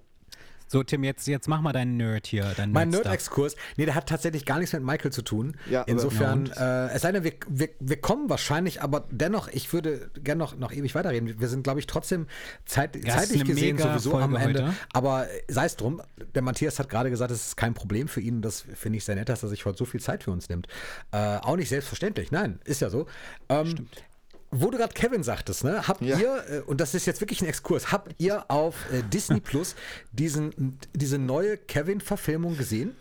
So, 0.73 0.85
Tim, 0.85 1.03
jetzt, 1.03 1.27
jetzt 1.27 1.49
mach 1.49 1.61
mal 1.63 1.73
deinen 1.73 1.97
Nerd 1.97 2.29
hier. 2.29 2.45
Deinen 2.57 2.73
Mein. 2.73 2.91
Nerd-Exkurs, 2.91 3.57
nee, 3.77 3.87
der 3.87 3.97
hat 3.97 4.09
tatsächlich 4.09 4.47
gar 4.47 4.61
nichts 4.61 4.73
mit 4.73 4.85
Michael 4.85 5.11
zu 5.11 5.23
tun. 5.23 5.57
Ja, 5.69 5.81
aber- 5.81 5.91
Insofern, 5.91 6.47
Ja, 6.47 6.87
äh, 6.87 6.93
es 6.93 7.03
sei 7.03 7.11
denn, 7.11 7.25
wir, 7.25 7.33
wir, 7.49 7.71
wir 7.81 8.01
kommen 8.01 8.31
wahrscheinlich, 8.31 8.81
aber 8.81 9.05
dennoch, 9.11 9.49
ich 9.49 9.73
würde 9.73 10.13
gerne 10.23 10.39
noch, 10.39 10.57
noch 10.57 10.71
ewig 10.73 10.95
weiterreden. 10.95 11.41
Wir 11.41 11.49
sind, 11.49 11.65
glaube 11.65 11.81
ich, 11.81 11.89
trotzdem 11.89 12.29
zeit, 12.67 12.97
zeitlich 13.05 13.45
gesehen 13.45 13.79
sowieso 13.79 14.17
am 14.17 14.31
Folge 14.31 14.45
Ende. 14.47 14.63
heute. 14.69 14.75
Aber 14.93 15.27
sei 15.49 15.65
es 15.65 15.75
drum, 15.75 16.01
der 16.37 16.43
Matthias 16.43 16.79
hat 16.79 16.89
gerade 16.89 17.11
gesagt, 17.11 17.33
es 17.33 17.49
ist 17.49 17.57
kein 17.57 17.75
Problem 17.75 18.07
für 18.07 18.21
ihn. 18.21 18.41
Das 18.41 18.61
finde 18.75 18.99
ich 18.99 19.05
sehr 19.05 19.17
nett, 19.17 19.29
dass 19.29 19.43
er 19.43 19.49
sich 19.49 19.65
heute 19.65 19.77
so 19.79 19.85
viel 19.85 20.01
Zeit 20.01 20.23
für 20.23 20.31
uns 20.31 20.49
nimmt. 20.49 20.69
Äh, 21.11 21.39
auch 21.39 21.57
nicht 21.57 21.69
selbstverständlich, 21.69 22.31
nein, 22.31 22.61
ist 22.65 22.81
ja 22.81 22.91
so. 22.91 23.07
Ähm, 23.49 23.89
Wo 24.53 24.71
du 24.71 24.79
gerade 24.79 24.93
Kevin 24.95 25.23
sagtest, 25.23 25.63
ne, 25.65 25.87
habt 25.87 26.01
Ja. 26.03 26.19
ihr, 26.19 26.45
äh, 26.49 26.61
und 26.63 26.81
das 26.81 26.95
ist 26.95 27.07
jetzt 27.07 27.21
wirklich 27.21 27.41
ein 27.41 27.47
Exkurs, 27.47 27.93
habt 27.93 28.15
ihr 28.19 28.51
auf 28.51 28.75
äh, 28.93 29.03
Disney 29.05 29.41
Plus 29.41 29.77
diesen, 30.13 30.79
diese 30.93 31.19
neue 31.19 31.57
Kevin-Verfilmung 31.57 32.57
gesehen? 32.57 32.97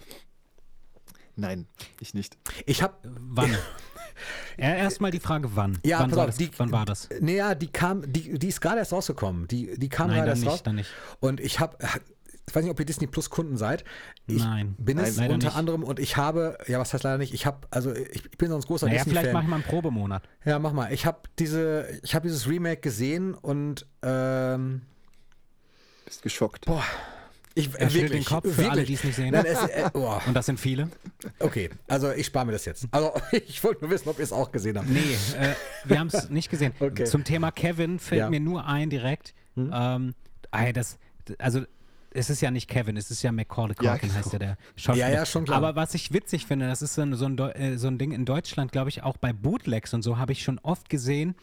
Nein, 1.36 1.68
ich 2.02 2.14
nicht. 2.14 2.38
Ich 2.66 2.82
habe 2.84 2.94
Wann? 3.04 3.56
Ja, 4.58 4.76
Erstmal 4.76 5.12
die 5.12 5.22
Frage, 5.22 5.56
wann? 5.56 5.78
Ja, 5.86 6.00
wann, 6.00 6.10
pass 6.10 6.18
war 6.18 6.28
das, 6.28 6.36
die- 6.36 6.52
wann 6.58 6.72
war 6.74 6.86
das? 6.86 7.08
Naja, 7.22 7.56
die 7.56 7.68
kam, 7.68 8.02
die, 8.12 8.38
die 8.38 8.50
ist 8.50 8.60
gerade 8.60 8.80
erst 8.80 8.92
rausgekommen. 8.92 9.48
Die, 9.48 9.80
die 9.80 9.88
kam 9.88 10.08
Nein, 10.08 10.18
gerade 10.18 10.28
dann 10.32 10.36
erst 10.36 10.42
nicht, 10.44 10.52
raus. 10.52 10.64
dann 10.64 10.76
nicht. 10.76 10.90
Und 11.22 11.40
ich 11.40 11.62
habe, 11.62 11.78
ich 12.50 12.56
weiß 12.56 12.64
nicht, 12.64 12.72
ob 12.72 12.80
ihr 12.80 12.86
Disney 12.86 13.08
Plus 13.08 13.30
Kunden 13.30 13.56
seid. 13.58 13.84
Ich 14.28 14.44
Nein. 14.44 14.76
bin 14.78 14.98
es 14.98 15.18
leider 15.18 15.34
unter 15.34 15.48
nicht. 15.48 15.56
anderem 15.56 15.84
und 15.84 16.00
ich 16.00 16.18
habe, 16.18 16.58
ja, 16.68 16.80
was 16.80 16.94
heißt 16.94 17.04
leider 17.04 17.18
nicht, 17.18 17.34
ich 17.34 17.46
habe, 17.46 17.60
also 17.72 17.94
ich, 17.96 18.26
ich 18.26 18.38
bin 18.38 18.50
sonst 18.50 18.68
großer 18.68 18.88
Naja, 18.88 19.04
vielleicht 19.04 19.16
Disney-Fan. 19.28 19.34
mache 19.34 19.44
ich 19.44 19.50
mal 19.50 19.56
einen 19.58 19.64
Probemonat. 19.66 20.24
Ja, 20.46 20.60
mach 20.60 20.74
mal. 20.74 20.92
Ich 20.92 21.06
habe 21.06 21.20
diese, 21.40 21.88
ich 22.04 22.16
habe 22.16 22.28
dieses 22.28 22.48
Remake 22.50 22.82
gesehen 22.82 23.34
und 23.36 23.86
ähm, 24.02 24.82
Bist 26.06 26.22
geschockt. 26.24 26.66
boah, 26.66 26.84
ich 27.56 27.68
Er 27.76 27.90
schüttelt 27.90 27.94
wirklich, 28.12 28.26
den 28.26 28.26
Kopf 28.26 28.44
für 28.46 28.50
wirklich. 28.58 28.72
alle, 28.72 28.84
die 28.84 28.94
es 28.94 29.04
nicht 29.04 29.16
sehen. 29.16 29.32
Nein, 29.32 29.46
es, 29.46 29.62
äh, 29.64 29.90
oh, 29.94 30.18
Und 30.28 30.34
das 30.34 30.46
sind 30.46 30.60
viele? 30.60 30.90
okay, 31.40 31.70
also 31.88 32.12
ich 32.12 32.26
spare 32.26 32.46
mir 32.46 32.52
das 32.54 32.66
jetzt. 32.66 32.88
Also 32.92 33.12
ich 33.32 33.64
wollte 33.64 33.82
nur 33.82 33.92
wissen, 33.92 34.10
ob 34.10 34.18
ihr 34.18 34.24
es 34.24 34.32
auch 34.32 34.52
gesehen 34.52 34.78
habt. 34.78 34.90
Nee, 34.90 35.00
äh, 35.38 35.54
wir 35.86 36.00
haben 36.00 36.08
es 36.08 36.30
nicht 36.30 36.50
gesehen. 36.50 36.74
Okay. 36.80 37.04
Zum 37.06 37.24
Thema 37.24 37.52
Kevin 37.52 38.00
fällt 38.00 38.20
Ja. 38.20 38.26
Hm? 38.26 38.32
mir 38.32 38.40
nur 38.40 38.66
ein 38.66 38.90
direkt. 38.90 39.34
Ähm, 39.58 40.16
ey, 40.52 40.72
das, 40.74 40.98
also 41.38 41.64
es 42.12 42.30
ist 42.30 42.42
ja 42.42 42.50
nicht 42.52 42.68
Kevin, 42.70 42.98
es 42.98 43.12
ist 43.12 43.22
ja 43.24 43.32
Macaulay 43.32 43.76
Ja, 43.82 43.92
Culkin, 43.92 44.10
genau. 44.10 44.20
heißt 44.20 44.34
ja 44.34 44.40
der 44.40 44.58
Schauspieler. 44.76 45.10
Ja, 45.10 45.14
ja, 45.16 45.26
schon 45.26 45.46
klar. 45.46 45.58
Aber 45.58 45.76
was 45.76 45.94
ich 45.94 46.12
witzig 46.12 46.46
finde, 46.46 46.68
das 46.68 46.82
ist 46.82 46.96
so 46.96 47.02
ein, 47.04 47.14
so 47.16 47.26
ein, 47.26 47.38
äh, 47.38 47.78
so 47.78 47.88
ein 47.88 47.98
Ding 47.98 48.12
in 48.12 48.26
Deutschland, 48.26 48.72
glaube 48.72 48.90
ich, 48.90 49.04
auch 49.04 49.18
bei 49.18 49.34
Bootlegs 49.34 49.94
und 49.94 50.02
so 50.02 50.18
habe 50.18 50.32
ich 50.32 50.42
schon 50.44 50.60
oft 50.60 50.90
gesehen, 50.90 51.36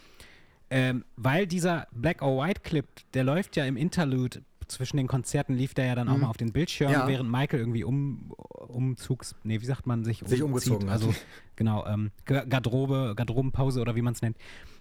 ähm, 0.71 1.05
weil 1.17 1.47
dieser 1.47 1.87
Black 1.93 2.23
or 2.23 2.43
White 2.45 2.63
Clip, 2.63 2.87
der 3.15 3.23
läuft 3.25 3.55
ja 3.57 3.65
im 3.65 3.77
Interlude 3.77 4.43
zwischen 4.67 4.97
den 4.97 5.07
Konzerten, 5.07 5.55
lief 5.55 5.75
der 5.75 5.87
ja 5.87 5.95
dann 5.95 6.09
auch 6.09 6.17
mal 6.17 6.27
auf 6.27 6.37
den 6.39 6.53
Bildschirm, 6.53 6.89
Mhm. 6.91 6.95
Ja. 6.95 7.07
während 7.07 7.31
Michael 7.31 7.61
irgendwie 7.61 7.85
um, 7.85 8.33
umzugs, 8.67 9.37
nee, 9.45 9.61
wie 9.61 9.65
sagt 9.65 9.87
man, 9.87 10.05
sich, 10.05 10.19
Sich 10.27 10.43
umzieht. 10.43 10.73
umgezogen 10.73 10.91
hat. 10.91 10.95
Also 11.03 11.15
genau, 11.55 11.87
ähm, 11.87 12.11
Ga- 12.25 12.43
Garderobe, 12.45 13.13
Garderobenpause 13.15 13.81
oder 13.81 13.95
wie 13.95 14.03
man 14.03 14.15
es 14.15 14.23
nennt. 14.23 14.37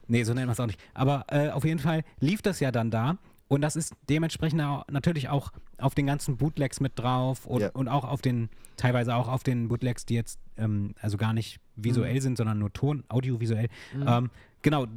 Nee, 0.08 0.24
so 0.24 0.34
nennt 0.34 0.48
man 0.48 0.54
es 0.54 0.60
auch 0.60 0.66
nicht. 0.66 0.80
Aber 0.96 1.26
äh, 1.30 1.50
auf 1.50 1.66
jeden 1.66 1.80
Fall 1.80 2.04
lief 2.20 2.42
das 2.42 2.60
ja 2.60 2.72
dann 2.72 2.90
da. 2.90 3.18
Und 3.48 3.62
das 3.62 3.76
ist 3.76 3.94
dementsprechend 4.10 4.62
auch, 4.62 4.88
natürlich 4.90 5.30
auch 5.30 5.52
auf 5.78 5.94
den 5.94 6.08
ganzen 6.08 6.38
Bootlegs 6.38 6.80
mit 6.80 6.94
drauf 6.98 7.46
und, 7.46 7.62
Ja. 7.62 7.70
und 7.74 7.88
auch 7.88 8.04
auf 8.04 8.22
den, 8.22 8.50
teilweise 8.76 9.16
auch 9.16 9.28
auf 9.28 9.44
den 9.44 9.68
Bootlegs, 9.68 10.06
die 10.06 10.16
jetzt 10.16 10.40
ähm, 10.58 10.96
also 11.02 11.18
gar 11.18 11.34
nicht 11.34 11.60
visuell 11.76 12.22
sind, 12.22 12.38
sondern 12.38 12.58
nur 12.58 12.74
Ton, 12.74 13.04
audiovisuell. 13.10 13.68
Ähm, 14.08 14.32
genau, 14.64 14.88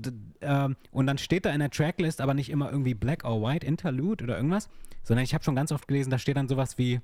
ähm, 0.40 0.76
und 0.92 1.06
dann 1.06 1.18
steht 1.18 1.44
da 1.44 1.50
in 1.50 1.60
der 1.60 1.70
Tracklist 1.70 2.20
aber 2.22 2.32
nicht 2.32 2.48
immer 2.50 2.70
irgendwie 2.70 2.94
Black 2.94 3.24
or 3.24 3.42
White 3.42 3.66
Interlude 3.66 4.24
oder 4.24 4.36
irgendwas, 4.36 4.70
sondern 5.02 5.24
ich 5.24 5.34
habe 5.34 5.44
schon 5.44 5.54
ganz 5.54 5.70
oft 5.72 5.86
gelesen, 5.86 6.10
da 6.10 6.18
steht 6.18 6.36
dann 6.36 6.48
sowas 6.48 6.78
wie 6.78 7.00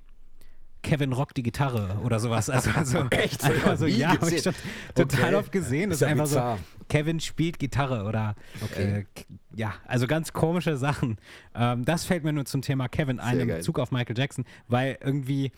Kevin 0.84 1.12
rockt 1.12 1.36
die 1.36 1.42
Gitarre 1.42 1.98
oder 2.04 2.20
sowas. 2.20 2.48
Also, 2.48 2.70
also 2.70 2.98
Echt? 3.10 3.42
Das 3.42 3.50
einfach 3.50 3.70
hab 3.70 3.76
so, 3.78 3.86
ich 3.86 3.94
nie 3.96 4.00
ja, 4.02 4.08
habe 4.20 4.30
ich 4.32 4.42
schon 4.42 4.54
total 4.94 5.24
Okay. 5.24 5.34
oft 5.34 5.50
gesehen. 5.52 5.90
Das 5.90 5.96
Ist 5.98 6.02
ist 6.02 6.08
einfach 6.08 6.24
bizarr. 6.24 6.58
so, 6.58 6.84
Kevin 6.88 7.18
spielt 7.18 7.58
Gitarre 7.58 8.04
oder 8.04 8.36
äh, 8.76 9.02
k- 9.14 9.24
ja, 9.56 9.74
also 9.86 10.06
ganz 10.06 10.32
komische 10.32 10.76
Sachen. 10.76 11.16
Ähm, 11.54 11.84
das 11.84 12.04
fällt 12.04 12.22
mir 12.22 12.32
nur 12.32 12.44
zum 12.44 12.62
Thema 12.62 12.86
Kevin 12.88 13.18
ein 13.18 13.32
Sehr 13.34 13.42
in 13.42 13.48
geil. 13.48 13.56
Bezug 13.58 13.78
auf 13.80 13.90
Michael 13.90 14.16
Jackson, 14.16 14.44
weil 14.68 14.98
irgendwie 15.02 15.50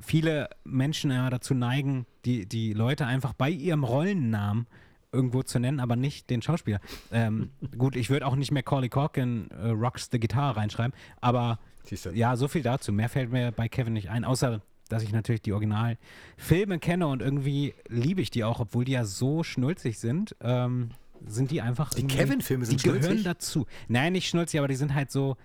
viele 0.00 0.48
Menschen 0.64 1.10
ja 1.10 1.30
dazu 1.30 1.54
neigen, 1.54 2.06
die, 2.24 2.46
die 2.46 2.72
Leute 2.72 3.06
einfach 3.06 3.32
bei 3.32 3.50
ihrem 3.50 3.84
Rollennamen 3.84 4.66
irgendwo 5.12 5.42
zu 5.44 5.60
nennen, 5.60 5.78
aber 5.78 5.94
nicht 5.94 6.28
den 6.30 6.42
Schauspieler. 6.42 6.80
Ähm, 7.12 7.50
gut, 7.78 7.94
ich 7.94 8.10
würde 8.10 8.26
auch 8.26 8.34
nicht 8.34 8.50
Macaulay 8.50 8.88
Culkin 8.88 9.48
äh, 9.52 9.68
Rocks 9.68 10.08
the 10.10 10.18
Guitar 10.18 10.56
reinschreiben, 10.56 10.92
aber 11.20 11.58
Siehst 11.84 12.06
du. 12.06 12.10
ja, 12.10 12.36
so 12.36 12.48
viel 12.48 12.62
dazu. 12.62 12.92
Mehr 12.92 13.08
fällt 13.08 13.30
mir 13.30 13.52
bei 13.52 13.68
Kevin 13.68 13.92
nicht 13.92 14.10
ein, 14.10 14.24
außer 14.24 14.60
dass 14.88 15.02
ich 15.02 15.12
natürlich 15.12 15.42
die 15.42 15.52
Originalfilme 15.52 16.78
kenne 16.78 17.06
und 17.06 17.22
irgendwie 17.22 17.74
liebe 17.88 18.20
ich 18.20 18.30
die 18.30 18.44
auch, 18.44 18.60
obwohl 18.60 18.84
die 18.84 18.92
ja 18.92 19.04
so 19.04 19.42
schnulzig 19.42 19.98
sind. 19.98 20.36
Ähm, 20.40 20.90
sind 21.26 21.50
die 21.50 21.60
einfach. 21.62 21.90
Die 21.94 22.06
Kevin-Filme 22.06 22.66
sind 22.66 22.82
Die 22.82 22.86
gehören 22.88 23.02
schnulzig? 23.02 23.24
dazu. 23.24 23.66
Nein, 23.88 24.12
nicht 24.12 24.28
schnulzig, 24.28 24.58
aber 24.58 24.68
die 24.68 24.74
sind 24.74 24.94
halt 24.94 25.10
so, 25.10 25.36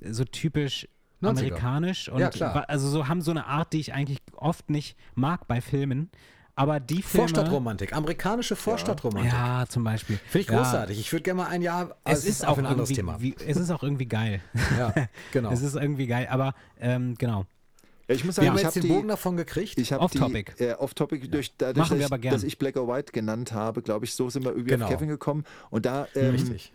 so 0.00 0.24
typisch 0.24 0.86
90er. 1.22 1.28
amerikanisch 1.28 2.08
und 2.08 2.20
Ja, 2.20 2.28
also 2.28 2.88
so 2.88 3.08
haben 3.08 3.20
so 3.20 3.30
eine 3.32 3.46
Art, 3.46 3.72
die 3.72 3.80
ich 3.80 3.92
eigentlich 3.92 4.18
oft 4.36 4.70
nicht 4.70 4.96
mag 5.14 5.48
bei 5.48 5.60
Filmen. 5.60 6.10
Aber 6.56 6.78
die 6.78 7.02
Filme. 7.02 7.28
Vorstadtromantik, 7.28 7.92
amerikanische 7.92 8.54
Vorstadtromantik. 8.54 9.32
Ja, 9.32 9.66
zum 9.68 9.82
Beispiel. 9.82 10.18
Finde 10.28 10.38
ich 10.40 10.48
Ja, 10.48 10.58
großartig. 10.58 11.00
Ich 11.00 11.12
würde 11.12 11.22
gerne 11.24 11.42
mal 11.42 11.48
ein 11.48 11.62
Jahr. 11.62 11.96
aber 12.04 12.14
Es 12.14 12.24
ist 12.24 12.46
auch 12.46 12.58
ein 12.58 12.66
anderes 12.66 12.90
Thema. 12.90 13.20
Wie, 13.20 13.34
es 13.44 13.56
ist 13.56 13.70
auch 13.70 13.82
irgendwie 13.82 14.06
geil. 14.06 14.40
ja, 14.78 14.94
genau. 15.32 15.50
Es 15.52 15.62
ist 15.62 15.74
irgendwie 15.74 16.06
geil, 16.06 16.28
aber 16.30 16.54
ähm, 16.80 17.16
genau. 17.18 17.46
Ja, 18.06 18.14
ich 18.14 18.24
muss 18.24 18.36
Wir 18.36 18.42
sagen, 18.44 18.48
haben 18.50 18.56
ich 18.58 18.62
jetzt 18.62 18.76
habe 18.76 18.80
den 18.82 18.88
die, 18.88 18.94
Bogen 18.94 19.08
davon 19.08 19.36
gekriegt. 19.36 19.78
Ich 19.78 19.92
habe 19.92 20.02
Off-Topic. 20.04 20.52
die 20.58 20.64
äh, 20.64 20.74
Off-Topic 20.74 21.26
durch 21.28 21.54
dadurch, 21.56 21.88
Machen 21.88 21.98
wir 21.98 22.02
dass, 22.02 22.12
aber 22.12 22.16
ich, 22.16 22.22
gern. 22.22 22.34
dass 22.34 22.42
ich 22.44 22.58
Black 22.58 22.76
or 22.76 22.86
White 22.86 23.12
genannt 23.12 23.52
habe, 23.52 23.82
glaube 23.82 24.04
ich, 24.04 24.14
so 24.14 24.28
sind 24.30 24.44
wir 24.44 24.50
irgendwie 24.52 24.70
Genau. 24.70 24.84
auf 24.86 24.92
Kevin 24.92 25.08
gekommen. 25.08 25.44
Und 25.70 25.86
da 25.86 26.06
ähm, 26.14 26.32
Richtig. 26.32 26.72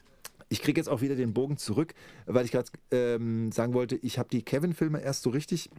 ich 0.50 0.62
kriege 0.62 0.80
jetzt 0.82 0.88
auch 0.90 1.02
wieder 1.02 1.16
den 1.16 1.34
Bogen 1.34 1.58
zurück, 1.58 1.94
weil 2.26 2.44
ich 2.46 2.52
gerade 2.52 2.70
ähm, 2.92 3.52
sagen 3.52 3.74
wollte, 3.74 3.96
ich 3.96 4.18
habe 4.20 4.28
die 4.30 4.42
Kevin-Filme 4.42 5.00
erst 5.02 5.22
so 5.24 5.30
richtig 5.30 5.70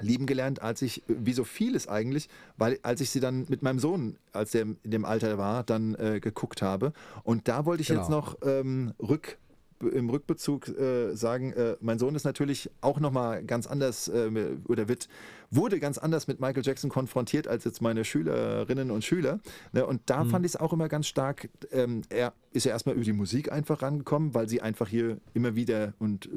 lieben 0.00 0.26
gelernt, 0.26 0.62
als 0.62 0.82
ich, 0.82 0.98
äh, 1.08 1.14
wie 1.20 1.32
so 1.32 1.44
vieles 1.44 1.88
eigentlich, 1.88 2.28
weil 2.56 2.78
als 2.82 3.00
ich 3.00 3.10
sie 3.10 3.20
dann 3.20 3.46
mit 3.48 3.62
meinem 3.62 3.78
Sohn, 3.78 4.16
als 4.32 4.52
der 4.52 4.62
in 4.62 4.76
dem 4.84 5.04
Alter 5.04 5.38
war, 5.38 5.64
dann 5.64 5.94
äh, 5.94 6.20
geguckt 6.20 6.62
habe. 6.62 6.92
Und 7.24 7.48
da 7.48 7.64
wollte 7.64 7.82
ich 7.82 7.88
Genau. 7.88 8.00
jetzt 8.00 8.10
noch 8.10 8.36
ähm, 8.42 8.92
rück 9.00 9.38
im 9.80 10.10
Rückbezug 10.10 10.68
äh, 10.68 11.14
sagen, 11.14 11.52
äh, 11.52 11.76
mein 11.80 11.98
Sohn 12.00 12.14
ist 12.16 12.24
natürlich 12.24 12.68
auch 12.80 12.98
nochmal 12.98 13.44
ganz 13.44 13.66
anders 13.66 14.08
äh, 14.08 14.30
oder 14.66 14.88
wird, 14.88 15.08
wurde 15.50 15.78
ganz 15.78 15.98
anders 15.98 16.26
mit 16.26 16.40
Michael 16.40 16.64
Jackson 16.64 16.90
konfrontiert 16.90 17.46
als 17.46 17.64
jetzt 17.64 17.80
meine 17.80 18.04
Schülerinnen 18.04 18.90
und 18.90 19.04
Schüler. 19.04 19.38
Ne? 19.72 19.86
Und 19.86 20.02
da 20.06 20.24
fand 20.24 20.44
ich 20.44 20.52
es 20.54 20.56
auch 20.60 20.72
immer 20.72 20.88
ganz 20.88 21.06
stark. 21.06 21.48
Ähm, 21.70 22.02
er 22.08 22.32
ist 22.52 22.64
ja 22.64 22.72
erstmal 22.72 22.96
über 22.96 23.04
die 23.04 23.12
Musik 23.12 23.52
einfach 23.52 23.82
rangekommen, 23.82 24.34
weil 24.34 24.48
sie 24.48 24.60
einfach 24.60 24.88
hier 24.88 25.18
immer 25.34 25.54
wieder 25.54 25.94
und 26.00 26.26
äh, 26.26 26.30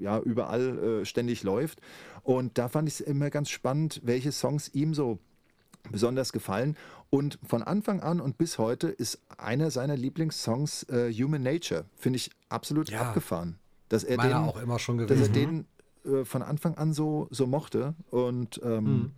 ja, 0.00 0.18
überall 0.20 1.00
äh, 1.00 1.04
ständig 1.04 1.42
läuft. 1.42 1.80
Und 2.22 2.58
da 2.58 2.68
fand 2.68 2.88
ich 2.88 2.94
es 2.94 3.00
immer 3.00 3.30
ganz 3.30 3.50
spannend, 3.50 4.00
welche 4.04 4.32
Songs 4.32 4.68
ihm 4.74 4.94
so 4.94 5.18
besonders 5.90 6.32
gefallen. 6.32 6.76
Und 7.08 7.38
von 7.46 7.62
Anfang 7.62 8.00
an 8.00 8.20
und 8.20 8.38
bis 8.38 8.58
heute 8.58 8.88
ist 8.88 9.20
einer 9.38 9.70
seiner 9.70 9.96
Lieblingssongs 9.96 10.84
äh, 10.84 11.12
Human 11.12 11.42
Nature. 11.42 11.84
Finde 11.96 12.18
ich 12.18 12.30
absolut 12.48 12.90
Ja. 12.90 13.00
abgefahren. 13.00 13.56
Dass 13.88 14.04
er 14.04 14.18
den, 14.18 14.32
auch 14.34 14.60
immer 14.60 14.78
schon 14.78 14.98
dass 14.98 15.10
er 15.10 15.28
gewesen. 15.28 15.66
den 16.04 16.20
äh, 16.20 16.24
von 16.24 16.42
Anfang 16.42 16.76
an 16.76 16.92
so, 16.92 17.26
so 17.30 17.46
mochte. 17.46 17.94
Und 18.10 18.60
ähm, 18.62 18.84
Mhm. 18.84 19.12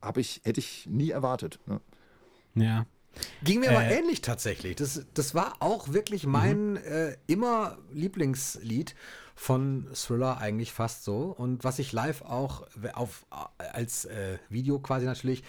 hab 0.00 0.16
ich, 0.16 0.40
hätte 0.44 0.60
ich 0.60 0.86
nie 0.86 1.10
erwartet. 1.10 1.58
Ne? 1.66 1.80
Ja. 2.54 2.86
Ging 3.42 3.60
mir 3.60 3.70
aber 3.70 3.84
Äh, 3.84 3.98
ähnlich 3.98 4.22
tatsächlich. 4.22 4.76
Das, 4.76 5.04
das 5.14 5.34
war 5.34 5.54
auch 5.60 5.92
wirklich 5.92 6.26
mein 6.26 6.76
äh, 6.76 7.16
immer 7.26 7.78
Lieblingslied 7.92 8.94
von 9.34 9.86
Thriller 9.94 10.38
eigentlich 10.38 10.72
fast 10.72 11.04
so. 11.04 11.34
Und 11.36 11.64
was 11.64 11.78
ich 11.78 11.92
live 11.92 12.22
auch 12.22 12.66
auf, 12.94 13.26
als 13.72 14.04
äh, 14.04 14.38
Video 14.48 14.78
quasi 14.78 15.06
natürlich 15.06 15.42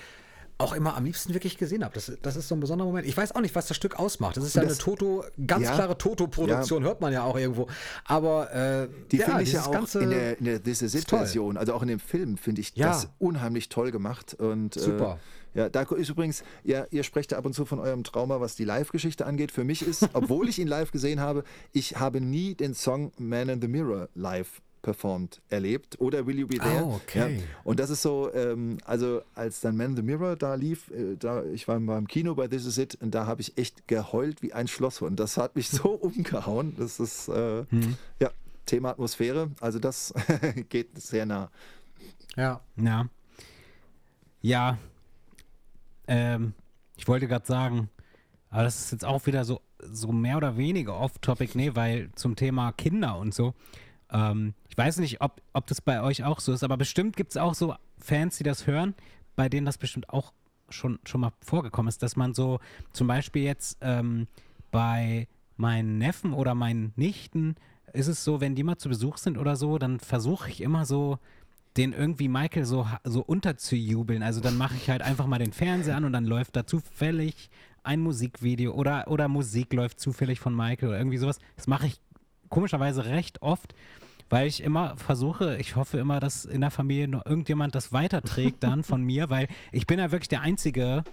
auch 0.57 0.71
immer 0.73 0.95
am 0.95 1.03
liebsten 1.03 1.33
wirklich 1.33 1.57
gesehen 1.57 1.83
habe. 1.83 1.93
Das, 1.95 2.09
das 2.21 2.37
ist 2.37 2.47
so 2.47 2.55
ein 2.55 2.61
besonderer 2.61 2.87
Moment. 2.87 3.05
Ich 3.05 3.17
weiß 3.17 3.35
auch 3.35 3.41
nicht, 3.41 3.53
was 3.55 3.67
das 3.67 3.75
Stück 3.75 3.99
ausmacht. 3.99 4.37
Das 4.37 4.45
ist 4.45 4.55
ja 4.55 4.61
Und 4.61 4.67
eine 4.67 4.75
das- 4.75 4.83
Toto, 4.83 5.25
ganz 5.45 5.65
Ja. 5.65 5.75
klare 5.75 5.97
Toto-Produktion, 5.97 6.83
hört 6.83 7.01
man 7.01 7.11
ja 7.11 7.23
auch 7.23 7.35
irgendwo. 7.37 7.67
Aber 8.05 8.53
äh, 8.53 8.87
Die 9.11 9.17
finde 9.17 9.43
ich 9.43 9.51
ja 9.51 9.65
auch 9.65 9.71
ganze, 9.71 9.99
in 10.01 10.11
der, 10.11 10.39
in 10.39 10.45
der. 10.45 10.55
It-Version, 10.65 11.57
also 11.57 11.73
auch 11.73 11.81
in 11.81 11.89
dem 11.89 11.99
Film, 11.99 12.37
finde 12.37 12.61
ich 12.61 12.71
Ja. 12.75 12.87
das 12.87 13.09
unheimlich 13.19 13.67
toll 13.67 13.91
gemacht. 13.91 14.33
Und, 14.35 14.75
Super. 14.75 15.15
Äh, 15.15 15.44
ja, 15.55 15.69
da 15.69 15.81
ist 15.81 16.09
übrigens, 16.09 16.43
ja, 16.63 16.85
ihr 16.91 17.03
sprecht 17.03 17.31
ja 17.31 17.37
ab 17.37 17.45
und 17.45 17.53
zu 17.53 17.65
von 17.65 17.79
eurem 17.79 18.03
Trauma, 18.03 18.41
was 18.41 18.55
die 18.55 18.65
Live-Geschichte 18.65 19.25
angeht. 19.25 19.51
Für 19.51 19.63
mich 19.63 19.81
ist, 19.81 20.07
obwohl 20.13 20.49
ich 20.49 20.59
ihn 20.59 20.67
live 20.67 20.91
gesehen 20.91 21.21
habe, 21.21 21.43
ich 21.71 21.97
habe 21.97 22.21
nie 22.21 22.55
den 22.55 22.73
Song 22.73 23.11
Man 23.17 23.49
in 23.49 23.61
the 23.61 23.67
Mirror 23.67 24.09
live 24.13 24.61
performt 24.81 25.41
erlebt 25.49 25.99
oder 25.99 26.27
Will 26.27 26.37
You 26.37 26.47
Be 26.47 26.57
There. 26.57 26.83
Oh, 26.85 26.95
okay. 26.95 27.37
Ja. 27.37 27.43
Und 27.63 27.79
das 27.79 27.89
ist 27.89 28.03
so, 28.03 28.31
ähm, 28.35 28.77
also 28.85 29.23
als 29.33 29.61
dann 29.61 29.75
Man 29.77 29.91
in 29.91 29.95
the 29.95 30.01
Mirror 30.03 30.35
da 30.35 30.53
lief, 30.53 30.91
äh, 30.91 31.15
da, 31.17 31.43
ich 31.43 31.67
war 31.67 31.79
beim 31.79 32.07
Kino 32.07 32.35
bei 32.35 32.47
This 32.47 32.67
Is 32.67 32.77
It 32.77 32.95
und 33.01 33.15
da 33.15 33.25
habe 33.25 33.41
ich 33.41 33.57
echt 33.57 33.87
geheult 33.87 34.43
wie 34.43 34.53
ein 34.53 34.67
Schlosshund. 34.67 35.19
Das 35.19 35.37
hat 35.37 35.55
mich 35.55 35.69
so 35.69 35.89
umgehauen. 35.89 36.75
Das 36.77 36.99
ist, 36.99 37.29
äh, 37.29 37.65
ja, 38.19 38.29
Thema 38.67 38.89
Atmosphäre, 38.89 39.49
also 39.59 39.79
das 39.79 40.13
geht 40.69 41.01
sehr 41.01 41.25
nah. 41.25 41.49
Ja. 42.35 42.61
Ja. 42.75 43.07
Ja. 44.41 44.77
Ähm, 46.07 46.53
ich 46.97 47.07
wollte 47.07 47.27
gerade 47.27 47.45
sagen, 47.45 47.89
aber 48.49 48.63
das 48.63 48.79
ist 48.79 48.91
jetzt 48.91 49.05
auch 49.05 49.25
wieder 49.25 49.43
so, 49.43 49.61
so 49.79 50.11
mehr 50.11 50.37
oder 50.37 50.57
weniger 50.57 50.99
off-topic, 50.99 51.55
nee, 51.55 51.71
weil 51.73 52.09
zum 52.15 52.35
Thema 52.35 52.71
Kinder 52.71 53.17
und 53.17 53.33
so. 53.33 53.53
Ähm, 54.11 54.53
ich 54.69 54.77
weiß 54.77 54.97
nicht, 54.99 55.21
ob, 55.21 55.41
ob 55.53 55.67
das 55.67 55.81
bei 55.81 56.01
euch 56.01 56.23
auch 56.23 56.39
so 56.39 56.53
ist, 56.53 56.63
aber 56.63 56.77
bestimmt 56.77 57.17
gibt 57.17 57.31
es 57.31 57.37
auch 57.37 57.53
so 57.53 57.75
Fans, 57.97 58.37
die 58.37 58.43
das 58.43 58.67
hören, 58.67 58.93
bei 59.35 59.49
denen 59.49 59.65
das 59.65 59.77
bestimmt 59.77 60.09
auch 60.09 60.31
schon, 60.69 60.99
schon 61.05 61.21
mal 61.21 61.33
vorgekommen 61.41 61.89
ist, 61.89 62.01
dass 62.01 62.15
man 62.15 62.33
so 62.33 62.59
zum 62.93 63.07
Beispiel 63.07 63.43
jetzt 63.43 63.77
ähm, 63.81 64.27
bei 64.71 65.27
meinen 65.57 65.97
Neffen 65.97 66.33
oder 66.33 66.55
meinen 66.55 66.93
Nichten 66.95 67.55
ist 67.93 68.07
es 68.07 68.23
so, 68.23 68.41
wenn 68.41 68.55
die 68.55 68.63
mal 68.63 68.77
zu 68.77 68.89
Besuch 68.89 69.17
sind 69.17 69.37
oder 69.37 69.55
so, 69.55 69.77
dann 69.77 69.99
versuche 69.99 70.49
ich 70.49 70.61
immer 70.61 70.85
so, 70.85 71.19
den 71.77 71.93
irgendwie 71.93 72.27
Michael 72.27 72.65
so, 72.65 72.87
so 73.03 73.21
unterzujubeln. 73.21 74.23
Also 74.23 74.39
dann 74.39 74.57
mache 74.57 74.75
ich 74.75 74.89
halt 74.89 75.01
einfach 75.01 75.27
mal 75.27 75.39
den 75.39 75.53
Fernseher 75.53 75.97
an 75.97 76.05
und 76.05 76.13
dann 76.13 76.25
läuft 76.25 76.55
da 76.55 76.65
zufällig 76.65 77.49
ein 77.83 77.99
Musikvideo 77.99 78.73
oder, 78.73 79.07
oder 79.09 79.27
Musik 79.27 79.73
läuft 79.73 79.99
zufällig 79.99 80.39
von 80.39 80.55
Michael 80.55 80.89
oder 80.89 80.97
irgendwie 80.97 81.17
sowas. 81.17 81.39
Das 81.55 81.67
mache 81.67 81.87
ich 81.87 81.99
komischerweise 82.49 83.05
recht 83.05 83.41
oft, 83.41 83.75
weil 84.29 84.47
ich 84.47 84.63
immer 84.63 84.97
versuche, 84.97 85.57
ich 85.57 85.75
hoffe 85.75 85.97
immer, 85.97 86.19
dass 86.19 86.45
in 86.45 86.61
der 86.61 86.71
Familie 86.71 87.07
noch 87.07 87.25
irgendjemand 87.25 87.75
das 87.75 87.93
weiterträgt 87.93 88.63
dann 88.63 88.83
von 88.83 89.03
mir, 89.03 89.29
weil 89.29 89.47
ich 89.71 89.85
bin 89.85 89.99
ja 89.99 90.11
wirklich 90.11 90.29
der 90.29 90.41
einzige 90.41 91.03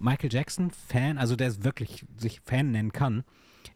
Michael 0.00 0.32
Jackson-Fan, 0.32 1.18
also 1.18 1.36
der 1.36 1.48
es 1.48 1.62
wirklich 1.64 2.04
sich 2.18 2.40
Fan 2.40 2.72
nennen 2.72 2.92
kann 2.92 3.24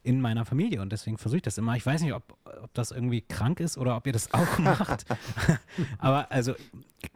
in 0.09 0.23
meiner 0.23 0.47
Familie 0.47 0.81
und 0.81 0.91
deswegen 0.91 1.19
versuche 1.19 1.37
ich 1.37 1.43
das 1.43 1.59
immer. 1.59 1.77
Ich 1.77 1.85
weiß 1.85 2.01
nicht, 2.01 2.15
ob, 2.15 2.39
ob 2.45 2.73
das 2.73 2.93
irgendwie 2.93 3.21
krank 3.21 3.61
ist 3.61 3.77
oder 3.77 3.95
ob 3.95 4.07
ihr 4.07 4.15
das 4.15 4.33
auch 4.33 4.59
macht. 4.59 5.05
Aber 5.99 6.33
also 6.33 6.55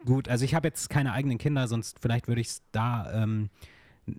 gut, 0.05 0.29
also 0.29 0.45
ich 0.45 0.53
habe 0.53 0.67
jetzt 0.67 0.91
keine 0.91 1.11
eigenen 1.11 1.39
Kinder, 1.39 1.67
sonst 1.67 1.99
vielleicht 1.99 2.27
würde 2.27 2.41
ich 2.41 2.49
es 2.49 2.61
da, 2.71 3.11
ähm, 3.11 3.49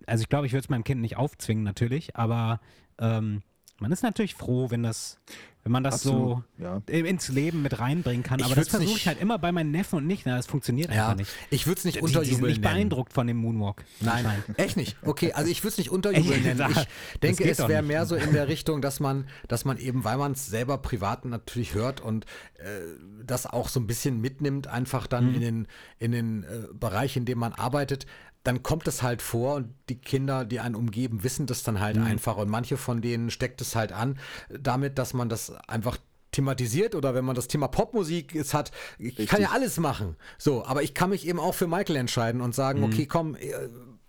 also 0.06 0.22
ich 0.22 0.28
glaube, 0.28 0.46
ich 0.46 0.52
würde 0.52 0.64
es 0.64 0.68
meinem 0.68 0.82
Kind 0.82 1.00
nicht 1.02 1.16
aufzwingen 1.16 1.62
natürlich, 1.62 2.16
aber 2.16 2.58
ähm, 2.98 3.42
man 3.78 3.92
ist 3.92 4.02
natürlich 4.02 4.34
froh, 4.34 4.70
wenn 4.70 4.82
das, 4.82 5.18
wenn 5.64 5.72
man 5.72 5.82
das 5.82 5.94
Absolut, 6.06 6.44
so 6.58 6.62
ja. 6.62 6.82
ins 6.86 7.28
Leben 7.28 7.62
mit 7.62 7.78
reinbringen 7.78 8.22
kann. 8.22 8.38
Ich 8.38 8.44
Aber 8.44 8.54
das 8.54 8.68
versuche 8.68 8.96
ich 8.98 9.08
halt 9.08 9.20
immer 9.20 9.38
bei 9.38 9.50
meinen 9.50 9.70
Neffen 9.70 9.96
und 9.96 10.06
nicht. 10.06 10.26
Na, 10.26 10.36
das 10.36 10.46
funktioniert 10.46 10.92
Ja, 10.94 11.04
einfach 11.08 11.16
nicht. 11.16 11.30
ich 11.50 11.66
würde 11.66 11.78
es 11.78 11.84
nicht 11.84 11.96
Die, 11.96 12.00
die 12.00 12.06
sind 12.06 12.16
unterjubeln 12.18 12.48
nicht 12.52 12.60
nennen. 12.62 12.74
beeindruckt 12.74 13.12
von 13.14 13.26
dem 13.26 13.38
Moonwalk. 13.38 13.82
Nein, 14.00 14.26
echt 14.56 14.76
nicht. 14.76 14.96
Okay, 15.02 15.32
also 15.32 15.50
ich 15.50 15.62
würde 15.62 15.70
es 15.72 15.78
nicht 15.78 15.90
unterjubeln 15.90 16.42
nennen. 16.42 16.64
Ich 16.68 16.74
das 16.76 16.86
denke, 17.22 17.48
es 17.50 17.58
wäre 17.66 17.82
mehr 17.82 18.04
so 18.06 18.14
in 18.14 18.32
der 18.32 18.46
Richtung, 18.48 18.82
dass 18.82 19.00
man, 19.00 19.26
dass 19.48 19.64
man 19.64 19.78
eben, 19.78 20.04
weil 20.04 20.18
man 20.18 20.32
es 20.32 20.46
selber 20.46 20.78
privat 20.78 21.24
natürlich 21.24 21.74
hört 21.74 22.00
und 22.02 22.26
äh, 22.58 22.80
das 23.24 23.46
auch 23.46 23.68
so 23.68 23.80
ein 23.80 23.86
bisschen 23.86 24.20
mitnimmt, 24.20 24.66
einfach 24.66 25.06
dann 25.06 25.28
Mhm. 25.30 25.34
in 25.36 25.40
den, 25.40 25.68
in 25.98 26.12
den 26.12 26.44
äh, 26.44 26.46
Bereich, 26.74 27.16
in 27.16 27.24
dem 27.24 27.38
man 27.38 27.52
arbeitet, 27.54 28.04
dann 28.44 28.62
kommt 28.62 28.86
es 28.86 29.02
halt 29.02 29.20
vor 29.22 29.54
und 29.56 29.74
die 29.88 29.96
Kinder, 29.96 30.44
die 30.44 30.60
einen 30.60 30.74
umgeben, 30.76 31.24
wissen 31.24 31.46
das 31.46 31.62
dann 31.62 31.74
Mhm. 31.74 31.80
halt 31.80 31.98
einfach. 31.98 32.36
Und 32.36 32.48
manche 32.48 32.76
von 32.76 33.00
denen 33.02 33.30
steckt 33.30 33.60
es 33.60 33.74
halt 33.74 33.90
an, 33.92 34.18
damit, 34.48 34.98
dass 34.98 35.12
man 35.14 35.28
das 35.28 35.50
einfach 35.66 35.96
thematisiert 36.30 36.94
oder 36.94 37.14
wenn 37.14 37.24
man 37.24 37.36
das 37.36 37.48
Thema 37.48 37.68
Popmusik 37.68 38.34
ist 38.34 38.54
hat, 38.54 38.70
ich 38.98 39.16
kann 39.28 39.40
ja 39.40 39.50
alles 39.52 39.78
machen. 39.78 40.16
So, 40.36 40.64
aber 40.66 40.82
ich 40.82 40.92
kann 40.94 41.10
mich 41.10 41.26
eben 41.26 41.38
auch 41.40 41.54
für 41.54 41.66
Michael 41.68 41.96
entscheiden 41.96 42.40
und 42.40 42.54
sagen, 42.54 42.80
Mhm. 42.80 42.84
okay, 42.86 43.06
komm, 43.06 43.34
äh, 43.36 43.52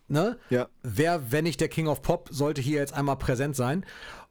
ne? 0.08 0.38
Ja. 0.50 0.68
Wer, 0.84 1.32
wenn 1.32 1.44
nicht 1.44 1.62
der 1.62 1.70
King 1.70 1.88
of 1.88 2.02
Pop, 2.02 2.30
sollte 2.32 2.62
hier 2.62 2.80
jetzt 2.80 2.94
einmal 2.94 3.18
präsent 3.18 3.56
sein. 3.56 3.86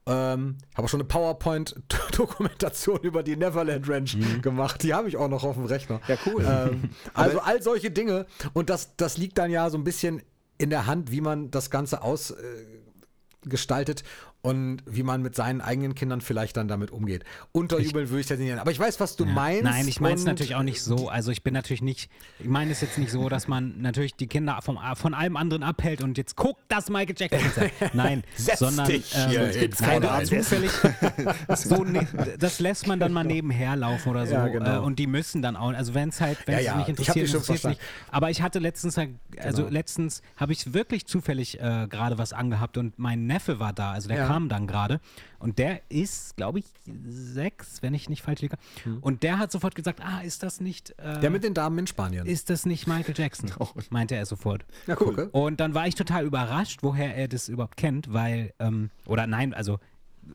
Ähm, 0.06 0.58
habe 0.74 0.86
schon 0.88 1.00
eine 1.00 1.08
PowerPoint-Dokumentation 1.08 2.98
über 3.02 3.22
die 3.22 3.36
Neverland 3.36 3.88
Ranch 3.88 4.18
gemacht. 4.42 4.82
Die 4.82 4.92
habe 4.92 5.08
ich 5.08 5.16
auch 5.16 5.28
noch 5.28 5.44
auf 5.44 5.54
dem 5.54 5.64
Rechner. 5.64 6.00
Ja, 6.08 6.18
cool. 6.26 6.44
Ähm, 6.46 6.90
also 7.14 7.40
all 7.40 7.62
solche 7.62 7.90
Dinge. 7.90 8.26
Und 8.52 8.68
das, 8.68 8.96
das 8.96 9.16
liegt 9.16 9.38
dann 9.38 9.50
ja 9.50 9.70
so 9.70 9.78
ein 9.78 9.84
bisschen 9.84 10.22
in 10.58 10.68
der 10.68 10.86
Hand, 10.86 11.10
wie 11.10 11.22
man 11.22 11.50
das 11.50 11.70
Ganze 11.70 12.02
ausgestaltet. 12.02 14.02
Äh. 14.02 14.04
Und 14.44 14.82
wie 14.84 15.02
man 15.02 15.22
mit 15.22 15.34
seinen 15.34 15.62
eigenen 15.62 15.94
Kindern 15.94 16.20
vielleicht 16.20 16.58
dann 16.58 16.68
damit 16.68 16.90
umgeht. 16.90 17.24
Unterjubeln 17.52 18.10
würde 18.10 18.20
ich 18.20 18.26
das 18.26 18.38
nicht 18.38 18.48
nennen. 18.48 18.58
Aber 18.60 18.70
ich 18.70 18.78
weiß, 18.78 19.00
was 19.00 19.16
du 19.16 19.24
Ja. 19.24 19.32
meinst. 19.32 19.64
Nein, 19.64 19.88
ich 19.88 20.02
meine 20.02 20.16
es 20.16 20.26
natürlich 20.26 20.54
auch 20.54 20.62
nicht 20.62 20.82
so. 20.82 21.08
Also 21.08 21.30
ich 21.30 21.42
bin 21.42 21.54
natürlich 21.54 21.80
nicht, 21.80 22.10
ich 22.38 22.46
meine 22.46 22.70
es 22.70 22.82
jetzt 22.82 22.98
nicht 22.98 23.10
so, 23.10 23.30
dass 23.30 23.48
man 23.48 23.80
natürlich 23.80 24.16
die 24.16 24.26
Kinder 24.26 24.58
vom, 24.62 24.78
von 24.96 25.14
allem 25.14 25.38
anderen 25.38 25.62
abhält 25.62 26.02
und 26.02 26.18
jetzt 26.18 26.36
guckt 26.36 26.60
das 26.68 26.90
Michael 26.90 27.14
Jackson. 27.18 27.70
Nein, 27.94 28.22
Setz 28.36 28.58
sondern 28.58 28.86
dich 28.86 29.14
ähm, 29.16 29.30
hier 29.30 29.70
keine 29.70 30.24
zufällig. 30.24 30.70
so, 31.56 31.82
ne, 31.82 32.06
das 32.38 32.60
lässt 32.60 32.86
man 32.86 33.00
dann 33.00 33.12
mal 33.14 33.24
nebenher 33.24 33.76
laufen 33.76 34.10
oder 34.10 34.26
so. 34.26 34.34
Ja, 34.34 34.48
genau. 34.48 34.76
äh, 34.76 34.78
und 34.78 34.98
die 34.98 35.06
müssen 35.06 35.40
dann 35.40 35.56
auch, 35.56 35.72
also 35.72 35.94
wenn 35.94 36.10
es 36.10 36.20
halt, 36.20 36.36
wenn 36.46 36.58
es 36.58 36.64
ja, 36.66 36.74
nicht 36.76 36.82
ich 36.84 36.88
interessiert, 36.90 37.28
schon 37.30 37.40
interessiert 37.40 37.70
nicht. 37.70 37.80
Aber 38.10 38.28
ich 38.28 38.42
hatte 38.42 38.58
letztens, 38.58 38.98
halt- 38.98 39.10
also 39.38 39.62
Genau. 39.62 39.72
letztens 39.72 40.20
habe 40.36 40.52
ich 40.52 40.74
wirklich 40.74 41.06
zufällig 41.06 41.58
äh, 41.60 41.86
gerade 41.88 42.18
was 42.18 42.34
angehabt 42.34 42.76
und 42.76 42.98
mein 42.98 43.26
Neffe 43.26 43.58
war 43.58 43.72
da, 43.72 43.92
also 43.92 44.08
der 44.08 44.18
Ja. 44.18 44.26
Kam 44.34 44.48
dann 44.48 44.66
gerade 44.66 45.00
und 45.38 45.58
der 45.58 45.80
ist, 45.90 46.36
glaube 46.36 46.58
ich, 46.58 46.64
sechs, 47.06 47.82
wenn 47.82 47.94
ich 47.94 48.08
nicht 48.08 48.22
falsch 48.22 48.40
liege. 48.40 48.56
Und 49.00 49.22
der 49.22 49.38
hat 49.38 49.52
sofort 49.52 49.74
gesagt, 49.74 50.00
ah, 50.02 50.20
ist 50.20 50.42
das 50.42 50.60
nicht, 50.60 50.90
äh. 50.98 51.20
Der 51.20 51.30
mit 51.30 51.44
den 51.44 51.54
Damen 51.54 51.78
in 51.78 51.86
Spanien. 51.86 52.26
ist 52.26 52.50
das 52.50 52.66
nicht 52.66 52.86
Michael 52.86 53.14
Jackson? 53.16 53.50
Meinte 53.90 54.16
er 54.16 54.26
sofort. 54.26 54.64
ja, 54.86 54.96
gucke. 54.96 55.28
Und 55.30 55.60
dann 55.60 55.74
war 55.74 55.86
ich 55.86 55.94
total 55.94 56.24
überrascht, 56.24 56.80
woher 56.82 57.14
er 57.14 57.28
das 57.28 57.48
überhaupt 57.48 57.76
kennt, 57.76 58.12
weil, 58.12 58.52
ähm, 58.58 58.90
oder 59.06 59.26
nein, 59.26 59.54
also 59.54 59.78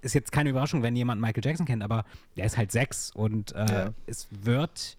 ist 0.02 0.14
jetzt 0.14 0.32
keine 0.32 0.52
Überraschung, 0.52 0.84
wenn 0.84 0.96
jemand 0.96 1.20
Michael 1.20 1.44
Jackson 1.44 1.66
kennt, 1.66 1.84
aber 1.84 2.06
der 2.38 2.46
ist 2.46 2.58
halt 2.58 2.72
sechs 2.72 3.12
und 3.12 3.54
äh, 3.54 3.66
Ja. 3.70 3.94
es 4.06 4.28
wird, 4.32 4.98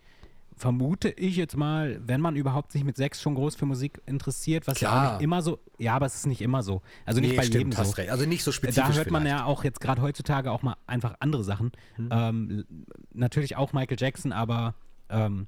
vermute 0.60 1.08
ich 1.08 1.36
jetzt 1.36 1.56
mal, 1.56 2.00
wenn 2.06 2.20
man 2.20 2.36
überhaupt 2.36 2.70
sich 2.72 2.84
mit 2.84 2.96
sechs 2.96 3.22
schon 3.22 3.34
groß 3.34 3.56
für 3.56 3.64
Musik 3.64 4.00
interessiert, 4.06 4.66
was 4.66 4.80
ja 4.80 4.88
auch 4.88 4.92
Klar. 4.92 5.12
nicht 5.14 5.22
immer 5.22 5.40
so, 5.40 5.58
ja, 5.78 5.94
aber 5.96 6.04
es 6.06 6.14
ist 6.16 6.26
nicht 6.26 6.42
immer 6.42 6.62
so. 6.62 6.82
Also 7.06 7.20
nicht 7.20 7.30
Nee, 7.30 7.36
bei 7.38 7.42
stimmt, 7.44 7.74
jedem 7.74 7.84
so. 7.84 7.92
recht. 7.92 8.10
Also 8.10 8.26
nicht 8.26 8.44
so 8.44 8.52
spezifisch 8.52 8.90
Da 8.90 8.94
hört 8.96 9.10
man 9.10 9.22
vielleicht. 9.22 9.38
ja 9.40 9.44
auch 9.46 9.64
jetzt 9.64 9.80
gerade 9.80 10.02
heutzutage 10.02 10.50
auch 10.52 10.62
mal 10.62 10.76
einfach 10.86 11.14
andere 11.20 11.42
Sachen. 11.44 11.72
Ähm, 12.10 12.50
l- 12.50 12.66
natürlich 13.14 13.56
auch 13.56 13.72
Michael 13.72 13.96
Jackson, 13.98 14.32
aber 14.32 14.74
ähm, 15.08 15.46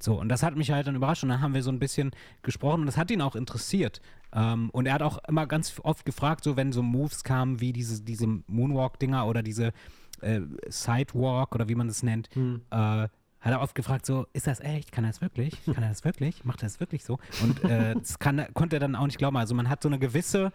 so, 0.00 0.18
und 0.20 0.28
das 0.28 0.42
hat 0.44 0.56
mich 0.56 0.70
halt 0.70 0.86
dann 0.86 0.94
überrascht 0.96 1.22
und 1.24 1.28
dann 1.30 1.40
haben 1.40 1.54
wir 1.54 1.62
so 1.62 1.70
ein 1.70 1.78
bisschen 1.78 2.12
gesprochen 2.42 2.80
und 2.80 2.86
das 2.86 2.96
hat 2.96 3.10
ihn 3.10 3.20
auch 3.20 3.34
interessiert. 3.36 4.00
Ähm, 4.32 4.70
und 4.70 4.86
er 4.86 4.94
hat 4.94 5.02
auch 5.02 5.18
immer 5.28 5.46
ganz 5.46 5.74
oft 5.82 6.04
gefragt, 6.06 6.44
so 6.44 6.56
wenn 6.56 6.72
so 6.72 6.82
Moves 6.82 7.24
kamen 7.24 7.60
wie 7.60 7.72
diese, 7.72 8.02
diese 8.02 8.26
Moonwalk-Dinger 8.46 9.26
oder 9.26 9.42
diese 9.42 9.72
äh, 10.20 10.40
Sidewalk 10.68 11.54
oder 11.54 11.68
wie 11.68 11.74
man 11.74 11.88
das 11.88 12.02
nennt, 12.02 12.30
äh, 12.70 13.08
hat 13.42 13.52
er 13.52 13.60
oft 13.60 13.74
gefragt, 13.74 14.06
so, 14.06 14.26
ist 14.32 14.46
das 14.46 14.60
echt? 14.60 14.92
Kann 14.92 15.04
er 15.04 15.10
das 15.10 15.20
wirklich? 15.20 15.62
Kann 15.66 15.82
er 15.82 15.88
das 15.90 16.04
wirklich? 16.04 16.44
Macht 16.44 16.62
er 16.62 16.66
das 16.68 16.80
wirklich 16.80 17.04
so? 17.04 17.18
Und 17.42 17.62
äh, 17.64 17.94
das 17.94 18.18
kann, 18.18 18.46
konnte 18.54 18.76
er 18.76 18.80
dann 18.80 18.94
auch 18.94 19.06
nicht 19.06 19.18
glauben. 19.18 19.36
Also 19.36 19.54
man 19.54 19.68
hat 19.68 19.82
so 19.82 19.88
eine 19.88 19.98
gewisse 19.98 20.52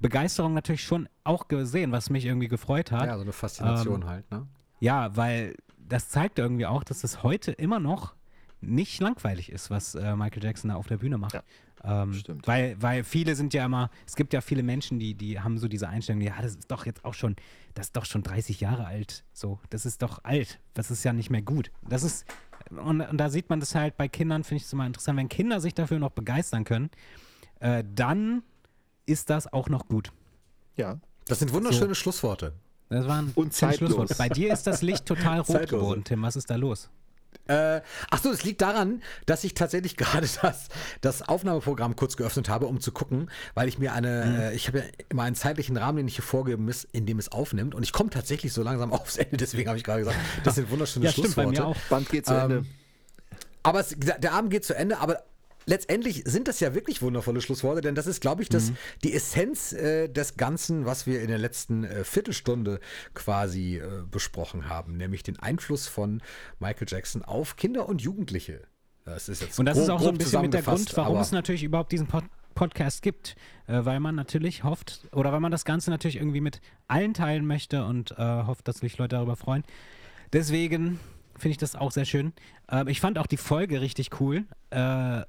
Begeisterung 0.00 0.54
natürlich 0.54 0.84
schon 0.84 1.08
auch 1.24 1.48
gesehen, 1.48 1.92
was 1.92 2.10
mich 2.10 2.24
irgendwie 2.24 2.48
gefreut 2.48 2.92
hat. 2.92 3.06
Ja, 3.06 3.16
so 3.16 3.22
eine 3.22 3.32
Faszination 3.32 4.02
Ähm, 4.02 4.08
halt, 4.08 4.30
ne? 4.30 4.46
Ja, 4.80 5.16
weil 5.16 5.56
das 5.76 6.08
zeigt 6.08 6.38
irgendwie 6.38 6.66
auch, 6.66 6.84
dass 6.84 7.02
es 7.02 7.22
heute 7.24 7.50
immer 7.50 7.80
noch 7.80 8.14
nicht 8.60 9.00
langweilig 9.00 9.50
ist, 9.50 9.70
was 9.70 9.94
äh, 9.94 10.16
Michael 10.16 10.42
Jackson 10.42 10.70
da 10.70 10.76
auf 10.76 10.86
der 10.86 10.98
Bühne 10.98 11.18
macht. 11.18 11.34
Ja, 11.34 11.42
ähm, 11.84 12.14
stimmt. 12.14 12.46
Weil, 12.46 12.80
weil 12.80 13.04
viele 13.04 13.34
sind 13.34 13.54
ja 13.54 13.64
immer, 13.64 13.90
es 14.06 14.16
gibt 14.16 14.32
ja 14.32 14.40
viele 14.40 14.62
Menschen, 14.62 14.98
die, 14.98 15.14
die 15.14 15.40
haben 15.40 15.58
so 15.58 15.68
diese 15.68 15.88
Einstellung, 15.88 16.20
ja, 16.22 16.34
das 16.40 16.52
ist 16.52 16.70
doch 16.70 16.86
jetzt 16.86 17.04
auch 17.04 17.14
schon, 17.14 17.36
das 17.74 17.86
ist 17.86 17.96
doch 17.96 18.04
schon 18.04 18.22
30 18.22 18.60
Jahre 18.60 18.86
alt. 18.86 19.24
So, 19.32 19.60
das 19.70 19.86
ist 19.86 20.02
doch 20.02 20.24
alt. 20.24 20.60
Das 20.74 20.90
ist 20.90 21.04
ja 21.04 21.12
nicht 21.12 21.30
mehr 21.30 21.42
gut. 21.42 21.70
Das 21.88 22.02
ist, 22.02 22.26
und, 22.70 23.00
und 23.00 23.18
da 23.18 23.30
sieht 23.30 23.48
man 23.50 23.60
das 23.60 23.74
halt 23.74 23.96
bei 23.96 24.08
Kindern, 24.08 24.44
finde 24.44 24.58
ich 24.58 24.64
es 24.64 24.72
immer 24.72 24.86
interessant, 24.86 25.18
wenn 25.18 25.28
Kinder 25.28 25.60
sich 25.60 25.74
dafür 25.74 25.98
noch 25.98 26.10
begeistern 26.10 26.64
können, 26.64 26.90
äh, 27.60 27.84
dann 27.94 28.42
ist 29.06 29.30
das 29.30 29.52
auch 29.52 29.68
noch 29.68 29.88
gut. 29.88 30.12
Ja. 30.76 31.00
Das 31.26 31.38
sind 31.40 31.52
wunderschöne 31.52 31.94
Schlussworte. 31.94 32.54
Das 32.88 33.06
war 33.06 33.22
ein 33.22 33.32
Und 33.34 33.52
zeitlos. 33.52 33.92
Schlusswort. 33.92 34.16
Bei 34.18 34.28
dir 34.28 34.52
ist 34.52 34.66
das 34.66 34.82
Licht 34.82 35.04
total 35.04 35.40
rot 35.48 35.68
geworden, 35.68 36.04
Tim. 36.04 36.22
Was 36.22 36.36
ist 36.36 36.48
da 36.50 36.56
los? 36.56 36.90
Äh, 37.48 37.80
ach 38.10 38.22
so, 38.22 38.30
es 38.30 38.44
liegt 38.44 38.60
daran, 38.60 39.02
dass 39.26 39.42
ich 39.44 39.54
tatsächlich 39.54 39.96
gerade 39.96 40.28
das, 40.42 40.68
das 41.00 41.22
Aufnahmeprogramm 41.28 41.96
kurz 41.96 42.16
geöffnet 42.16 42.48
habe, 42.48 42.66
um 42.66 42.80
zu 42.80 42.92
gucken, 42.92 43.30
weil 43.54 43.68
ich 43.68 43.78
mir 43.78 43.92
eine, 43.92 44.24
Mhm. 44.26 44.40
äh, 44.40 44.52
ich 44.54 44.68
habe 44.68 44.78
ja 44.78 44.84
immer 45.08 45.22
einen 45.24 45.34
zeitlichen 45.36 45.76
Rahmen, 45.76 45.96
den 45.96 46.08
ich 46.08 46.16
hier 46.16 46.24
vorgeben 46.24 46.64
muss, 46.66 46.84
in 46.92 47.06
dem 47.06 47.18
es 47.18 47.32
aufnimmt. 47.32 47.74
Und 47.74 47.82
ich 47.82 47.92
komme 47.92 48.10
tatsächlich 48.10 48.52
so 48.52 48.62
langsam 48.62 48.92
aufs 48.92 49.16
Ende, 49.16 49.36
deswegen 49.38 49.68
habe 49.68 49.78
ich 49.78 49.84
gerade 49.84 50.00
gesagt, 50.00 50.16
das 50.44 50.54
sind 50.56 50.70
wunderschöne 50.70 51.06
Ja, 51.06 51.12
stimmt, 51.12 51.34
bei 51.36 51.42
Schlussworte. 51.42 51.60
mir 51.62 51.66
auch. 51.68 51.76
Band 51.88 52.08
geht 52.10 52.26
zu 52.26 52.34
Ähm, 52.34 52.40
Ende. 52.40 52.66
Aber 53.62 53.80
es, 53.80 53.94
der 53.98 54.32
Abend 54.32 54.50
geht 54.50 54.64
zu 54.64 54.74
Ende, 54.76 54.98
aber 54.98 55.22
letztendlich 55.68 56.22
sind 56.26 56.48
das 56.48 56.58
ja 56.60 56.74
wirklich 56.74 57.02
wundervolle 57.02 57.40
Schlussworte, 57.40 57.80
denn 57.82 57.94
das 57.94 58.06
ist, 58.06 58.20
glaube 58.20 58.42
ich, 58.42 58.48
das, 58.48 58.72
die 59.04 59.12
Essenz 59.14 59.72
äh, 59.72 60.08
des 60.08 60.36
Ganzen, 60.36 60.86
was 60.86 61.06
wir 61.06 61.20
in 61.20 61.28
der 61.28 61.38
letzten 61.38 61.84
äh, 61.84 62.02
Viertelstunde 62.04 62.80
quasi 63.14 63.76
äh, 63.76 64.02
besprochen 64.10 64.68
haben, 64.68 64.96
nämlich 64.96 65.22
den 65.22 65.38
Einfluss 65.38 65.86
von 65.86 66.22
Michael 66.58 66.86
Jackson 66.88 67.22
auf 67.22 67.56
Kinder 67.56 67.88
und 67.88 68.00
Jugendliche. 68.02 68.62
Das 69.04 69.28
ist 69.28 69.42
jetzt 69.42 69.58
Und 69.58 69.66
das 69.66 69.76
grob- 69.76 69.84
ist 69.84 69.90
auch 69.90 70.00
so 70.00 70.08
ein 70.08 70.18
bisschen 70.18 70.42
mit 70.42 70.54
der 70.54 70.62
Grund, 70.62 70.96
warum 70.96 71.18
es 71.18 71.32
natürlich 71.32 71.62
überhaupt 71.64 71.92
diesen 71.92 72.06
Pod 72.06 72.24
Podcast 72.54 73.02
gibt. 73.02 73.36
Äh, 73.68 73.84
weil 73.84 74.00
man 74.00 74.16
natürlich 74.16 74.64
hofft, 74.64 75.06
oder 75.12 75.30
weil 75.32 75.38
man 75.38 75.52
das 75.52 75.64
Ganze 75.64 75.90
natürlich 75.90 76.16
irgendwie 76.16 76.40
mit 76.40 76.60
allen 76.88 77.14
teilen 77.14 77.46
möchte 77.46 77.84
und 77.84 78.10
äh, 78.12 78.16
hofft, 78.16 78.66
dass 78.66 78.78
sich 78.78 78.98
Leute 78.98 79.14
darüber 79.16 79.36
freuen. 79.36 79.62
Deswegen 80.32 80.98
finde 81.38 81.52
ich 81.52 81.58
das 81.58 81.76
auch 81.76 81.92
sehr 81.92 82.04
schön. 82.04 82.32
Ähm, 82.70 82.88
ich 82.88 83.00
fand 83.00 83.18
auch 83.18 83.26
die 83.26 83.36
Folge 83.36 83.80
richtig 83.80 84.20
cool. 84.20 84.44
Äh, 84.70 84.78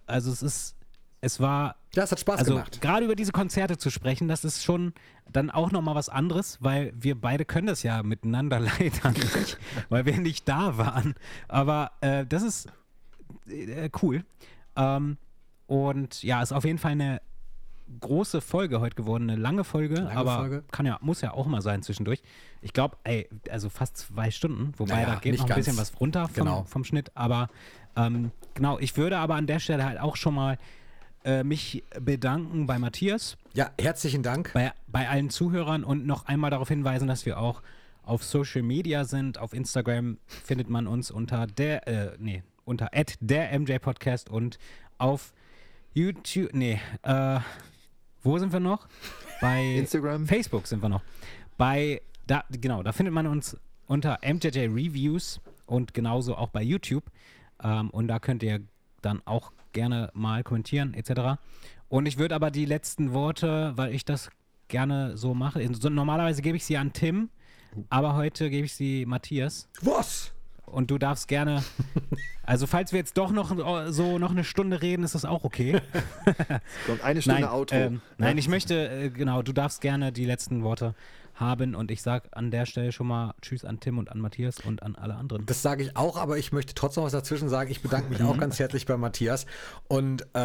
also 0.06 0.32
es 0.32 0.42
ist, 0.42 0.76
es 1.22 1.40
war 1.40 1.76
Ja, 1.94 2.04
es 2.04 2.12
hat 2.12 2.20
Spaß 2.20 2.40
also 2.40 2.54
gemacht. 2.54 2.82
gerade 2.82 3.06
über 3.06 3.16
diese 3.16 3.32
Konzerte 3.32 3.78
zu 3.78 3.90
sprechen, 3.90 4.28
das 4.28 4.44
ist 4.46 4.64
schon 4.64 4.94
dann 5.32 5.50
auch 5.52 5.72
nochmal 5.72 5.96
was 5.96 6.10
anderes, 6.10 6.58
weil 6.62 6.92
wir 6.96 7.20
beide 7.20 7.46
können 7.46 7.68
das 7.68 7.84
ja 7.84 8.02
miteinander 8.04 8.60
leider 8.80 9.12
nicht, 9.12 9.58
weil 9.90 10.06
wir 10.06 10.18
nicht 10.18 10.48
da 10.48 10.78
waren. 10.78 11.16
Aber 11.48 11.92
äh, 12.02 12.26
das 12.26 12.44
ist 12.44 12.68
äh, 13.48 13.90
cool. 14.02 14.24
Ähm, 14.76 15.18
und 15.68 16.24
ja, 16.24 16.42
ist 16.42 16.52
auf 16.52 16.66
jeden 16.66 16.80
Fall 16.80 16.94
eine 16.94 17.22
große 18.00 18.42
Folge 18.42 18.80
heute 18.80 18.96
geworden, 18.96 19.30
eine 19.30 19.40
lange 19.40 19.64
Folge, 19.64 19.96
Lange 19.96 20.16
aber 20.16 20.36
Folge. 20.38 20.64
kann 20.72 20.86
ja, 20.86 20.98
muss 21.02 21.22
ja 21.22 21.34
auch 21.34 21.48
mal 21.48 21.62
sein 21.62 21.82
zwischendurch. 21.84 22.22
Ich 22.62 22.74
glaube, 22.74 22.98
ey, 23.04 23.28
also 23.50 23.70
fast 23.70 23.98
zwei 23.98 24.32
Stunden, 24.32 24.74
wobei 24.78 24.96
Naja, 24.96 25.06
da 25.08 25.16
geht 25.16 25.38
noch 25.38 25.50
ein 25.50 25.56
bisschen 25.56 25.78
was 25.78 26.00
runter 26.00 26.28
vom, 26.28 26.34
Genau. 26.46 26.64
vom 26.64 26.84
Schnitt, 26.84 27.12
aber 27.16 27.50
ähm, 27.96 28.32
genau, 28.54 28.78
ich 28.80 28.96
würde 28.98 29.18
aber 29.18 29.36
an 29.36 29.48
der 29.48 29.60
Stelle 29.60 29.86
halt 29.86 30.00
auch 30.00 30.16
schon 30.16 30.36
mal 30.36 30.58
äh, 31.26 31.44
mich 31.44 31.84
bedanken 32.00 32.66
bei 32.68 32.80
Matthias, 32.80 33.38
Ja, 33.54 33.72
herzlichen 33.80 34.24
Dank. 34.24 34.52
bei, 34.54 34.72
bei 34.88 35.10
allen 35.10 35.30
Zuhörern 35.30 35.84
und 35.84 36.06
noch 36.06 36.26
einmal 36.28 36.50
darauf 36.52 36.70
hinweisen, 36.70 37.08
dass 37.08 37.26
wir 37.26 37.40
auch 37.40 37.62
auf 38.04 38.24
Social 38.24 38.62
Media 38.62 39.04
sind. 39.04 39.38
Auf 39.38 39.54
Instagram 39.54 40.18
findet 40.28 40.70
man 40.70 40.88
uns 40.88 41.12
unter 41.12 41.46
der, 41.46 41.88
äh, 41.88 42.16
nee, 42.20 42.44
unter 42.66 42.90
der 43.20 43.60
MJ 43.60 43.78
Podcast 43.80 44.30
und 44.30 44.58
auf 44.98 45.34
YouTube, 45.94 46.54
nee, 46.54 46.80
äh, 47.04 47.40
wo 48.24 48.38
sind 48.38 48.54
wir 48.54 48.60
noch? 48.60 48.88
Bei 49.42 49.64
Instagram. 49.78 50.28
Facebook 50.28 50.68
sind 50.68 50.82
wir 50.82 50.90
noch. 50.90 51.02
Bei, 51.58 52.02
da, 52.28 52.44
genau, 52.50 52.84
da 52.84 52.92
findet 52.92 53.14
man 53.14 53.28
uns 53.28 53.58
unter 53.88 54.20
MJJ 54.24 54.68
Reviews 54.68 55.42
und 55.66 55.94
genauso 55.94 56.36
auch 56.36 56.50
bei 56.50 56.62
YouTube. 56.62 57.04
Ähm, 57.64 57.90
und 57.90 58.08
da 58.08 58.20
könnt 58.20 58.44
ihr 58.44 58.62
dann 59.02 59.22
auch 59.26 59.52
gerne 59.74 60.10
mal 60.14 60.44
kommentieren, 60.44 60.94
etc. 60.94 61.40
Und 61.88 62.06
ich 62.06 62.18
würde 62.18 62.36
aber 62.36 62.52
die 62.52 62.66
letzten 62.66 63.14
Worte, 63.14 63.74
weil 63.76 63.94
ich 63.94 64.06
das 64.06 64.30
gerne 64.68 65.18
so 65.18 65.34
mache, 65.34 65.68
so, 65.74 65.90
normalerweise 65.90 66.42
gebe 66.42 66.58
ich 66.58 66.66
sie 66.66 66.78
an 66.78 66.94
Tim, 66.94 67.30
aber 67.90 68.16
heute 68.16 68.50
gebe 68.50 68.66
ich 68.66 68.74
sie 68.74 69.06
Matthias. 69.06 69.68
Was? 69.82 70.34
Und 70.72 70.92
du 70.92 70.98
darfst 70.98 71.28
gerne, 71.28 71.64
also 72.44 72.68
falls 72.68 72.92
wir 72.92 73.00
jetzt 73.00 73.18
doch 73.18 73.32
noch 73.32 73.52
äh, 73.52 73.92
so 73.92 74.18
noch 74.18 74.32
eine 74.32 74.44
Stunde 74.44 74.82
reden, 74.82 75.04
ist 75.04 75.16
das 75.16 75.26
auch 75.26 75.44
okay. 75.44 75.82
Kommt 76.86 77.04
eine 77.04 77.22
Stunde 77.22 77.42
nein, 77.42 77.50
Outro. 77.50 77.76
ähm, 77.76 78.02
nein, 78.18 78.38
ich 78.38 78.48
möchte, 78.48 78.90
äh, 78.90 79.10
genau, 79.10 79.42
du 79.42 79.54
darfst 79.54 79.82
gerne 79.82 80.12
die 80.12 80.26
letzten 80.26 80.64
Worte 80.64 80.96
haben 81.40 81.74
und 81.76 81.90
ich 81.92 82.02
sage 82.02 82.30
an 82.32 82.52
der 82.52 82.66
Stelle 82.66 82.92
schon 82.92 83.08
mal 83.08 83.34
Tschüss 83.42 83.64
an 83.66 83.80
Tim 83.80 83.98
und 83.98 84.12
an 84.12 84.20
Matthias 84.20 84.60
und 84.60 84.84
an 84.84 84.96
alle 84.96 85.16
anderen. 85.16 85.46
Das 85.46 85.62
sage 85.62 85.84
ich 85.84 85.96
auch, 85.96 86.18
aber 86.18 86.38
ich 86.38 86.52
möchte 86.52 86.74
trotzdem 86.74 87.04
was 87.04 87.14
dazwischen 87.14 87.48
sagen. 87.50 87.72
Ich 87.72 87.82
bedanke 87.82 88.10
mich 88.10 88.22
auch 88.24 88.36
Mhm. 88.36 88.40
ganz 88.42 88.60
herzlich 88.60 88.86
bei 88.86 88.98
Matthias 88.98 89.46
und 89.88 90.24
äh, 90.36 90.38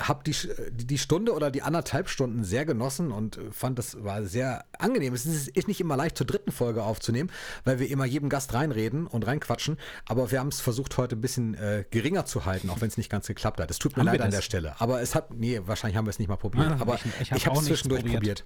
habe 0.00 0.22
die, 0.24 0.34
die, 0.72 0.98
Stunde 0.98 1.34
oder 1.34 1.50
die 1.50 1.62
anderthalb 1.62 2.08
Stunden 2.08 2.44
sehr 2.44 2.64
genossen 2.64 3.10
und 3.10 3.36
äh, 3.38 3.50
fand, 3.50 3.78
das 3.78 4.02
war 4.04 4.22
sehr 4.24 4.64
angenehm. 4.78 5.12
Es 5.14 5.26
ist, 5.26 5.48
ist 5.48 5.68
nicht 5.68 5.80
immer 5.80 5.96
leicht, 5.96 6.16
zur 6.16 6.26
dritten 6.26 6.52
Folge 6.52 6.82
aufzunehmen, 6.84 7.30
weil 7.64 7.78
wir 7.80 7.88
immer 7.90 8.04
jedem 8.04 8.28
Gast 8.28 8.54
reinreden 8.54 9.06
und 9.06 9.26
reinquatschen, 9.26 9.76
aber 10.06 10.30
wir 10.30 10.38
haben 10.40 10.48
es 10.48 10.60
versucht, 10.60 10.96
heute 10.98 11.16
ein 11.16 11.20
bisschen 11.20 11.54
äh, 11.54 11.84
geringer 11.90 12.24
zu 12.26 12.44
halten, 12.46 12.70
auch 12.70 12.80
wenn 12.80 12.88
es 12.88 12.96
nicht 12.96 13.10
ganz 13.10 13.26
geklappt 13.26 13.60
hat. 13.60 13.70
Es 13.70 13.78
tut 13.78 13.96
mir 13.96 14.02
Haben 14.02 14.06
leid 14.12 14.20
an 14.22 14.30
der 14.30 14.42
Stelle, 14.42 14.80
aber 14.80 15.00
es 15.02 15.14
hat, 15.14 15.34
nee, 15.34 15.60
wahrscheinlich 15.64 15.96
haben 15.96 16.06
wir 16.06 16.10
es 16.10 16.18
nicht 16.18 16.28
mal 16.28 16.36
probiert, 16.36 16.66
Ah, 16.72 16.76
aber 16.80 16.94
ich- 16.94 17.06
ich, 17.20 17.32
ich 17.32 17.46
hab 17.46 17.52
habe 17.54 17.58
es 17.60 17.64
zwischendurch 17.66 18.02
probiert. 18.02 18.20
probiert. 18.20 18.44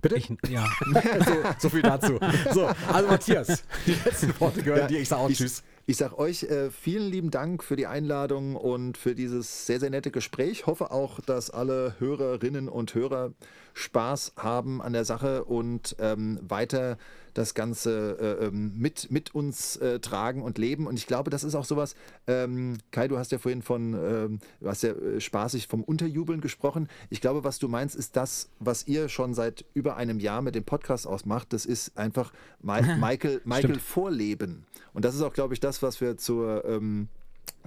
Bitte? 0.00 0.16
Ich, 0.16 0.30
ja, 0.48 0.64
so, 1.24 1.32
so 1.58 1.68
viel 1.68 1.82
dazu. 1.82 2.18
So, 2.52 2.66
also 2.66 3.08
Matthias, 3.08 3.64
die 3.86 3.94
letzten 4.04 4.38
Worte 4.40 4.62
gehören 4.62 4.88
dir. 4.88 5.00
Ich 5.00 5.08
sage 5.08 5.22
auch 5.22 5.30
ich, 5.30 5.38
Tschüss. 5.38 5.62
Ich 5.86 5.96
sage 5.96 6.18
euch 6.18 6.42
äh, 6.44 6.70
vielen 6.70 7.10
lieben 7.10 7.30
Dank 7.30 7.64
für 7.64 7.74
die 7.74 7.86
Einladung 7.86 8.56
und 8.56 8.98
für 8.98 9.14
dieses 9.14 9.66
sehr, 9.66 9.80
sehr 9.80 9.90
nette 9.90 10.10
Gespräch. 10.10 10.66
Hoffe 10.66 10.90
auch, 10.90 11.18
dass 11.20 11.50
alle 11.50 11.94
Hörerinnen 11.98 12.68
und 12.68 12.94
Hörer 12.94 13.32
Spaß 13.72 14.34
haben 14.36 14.82
an 14.82 14.92
der 14.92 15.04
Sache 15.04 15.44
und 15.44 15.96
ähm, 15.98 16.38
weiter 16.42 16.98
das 17.38 17.54
Ganze 17.54 18.18
äh, 18.20 18.46
ähm, 18.46 18.72
mit, 18.76 19.10
mit 19.10 19.34
uns 19.34 19.76
äh, 19.76 20.00
tragen 20.00 20.42
und 20.42 20.58
leben. 20.58 20.86
Und 20.86 20.98
ich 20.98 21.06
glaube, 21.06 21.30
das 21.30 21.44
ist 21.44 21.54
auch 21.54 21.64
sowas, 21.64 21.94
ähm, 22.26 22.78
Kai, 22.90 23.06
du 23.06 23.16
hast 23.16 23.30
ja 23.30 23.38
vorhin 23.38 23.62
von, 23.62 23.94
ähm, 23.94 24.38
du 24.60 24.68
hast 24.68 24.82
ja 24.82 24.90
äh, 24.90 25.20
spaßig 25.20 25.68
vom 25.68 25.84
Unterjubeln 25.84 26.40
gesprochen. 26.40 26.88
Ich 27.10 27.20
glaube, 27.20 27.44
was 27.44 27.58
du 27.58 27.68
meinst, 27.68 27.94
ist 27.94 28.16
das, 28.16 28.50
was 28.58 28.88
ihr 28.88 29.08
schon 29.08 29.34
seit 29.34 29.64
über 29.72 29.96
einem 29.96 30.18
Jahr 30.18 30.42
mit 30.42 30.56
dem 30.56 30.64
Podcast 30.64 31.06
ausmacht. 31.06 31.52
Das 31.52 31.64
ist 31.64 31.96
einfach 31.96 32.32
Ma 32.60 32.80
Michael, 32.98 33.40
Michael 33.44 33.78
Vorleben. 33.78 34.66
Und 34.92 35.04
das 35.04 35.14
ist 35.14 35.22
auch, 35.22 35.32
glaube 35.32 35.54
ich, 35.54 35.60
das, 35.60 35.80
was 35.80 36.00
wir 36.00 36.16
zur 36.16 36.64
ähm, 36.64 37.08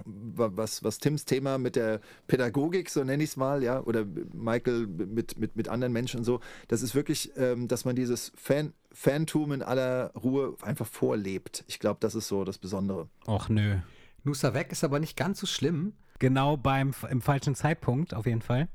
was, 0.04 0.82
was 0.84 0.98
Tims 0.98 1.24
Thema 1.24 1.58
mit 1.58 1.76
der 1.76 2.00
Pädagogik, 2.26 2.90
so 2.90 3.04
nenne 3.04 3.22
ich 3.22 3.30
es 3.30 3.36
mal, 3.36 3.62
ja, 3.62 3.80
oder 3.80 4.04
Michael 4.32 4.86
mit, 4.86 5.38
mit, 5.38 5.56
mit 5.56 5.68
anderen 5.68 5.92
Menschen 5.92 6.18
und 6.18 6.24
so, 6.24 6.40
das 6.68 6.82
ist 6.82 6.94
wirklich, 6.94 7.32
ähm, 7.36 7.68
dass 7.68 7.84
man 7.84 7.94
dieses 7.96 8.32
Fan, 8.36 8.72
Fantum 8.92 9.52
in 9.52 9.62
aller 9.62 10.12
Ruhe 10.14 10.54
einfach 10.62 10.86
vorlebt. 10.86 11.64
Ich 11.68 11.78
glaube, 11.78 11.98
das 12.00 12.14
ist 12.14 12.28
so 12.28 12.44
das 12.44 12.58
Besondere. 12.58 13.08
Och 13.26 13.48
nö. 13.48 13.76
Nusa 14.24 14.54
weg 14.54 14.70
ist 14.70 14.84
aber 14.84 14.98
nicht 15.00 15.16
ganz 15.16 15.40
so 15.40 15.46
schlimm. 15.46 15.94
Genau 16.18 16.56
beim 16.56 16.92
im 17.10 17.20
falschen 17.20 17.56
Zeitpunkt, 17.56 18.14
auf 18.14 18.26
jeden 18.26 18.42
Fall. 18.42 18.68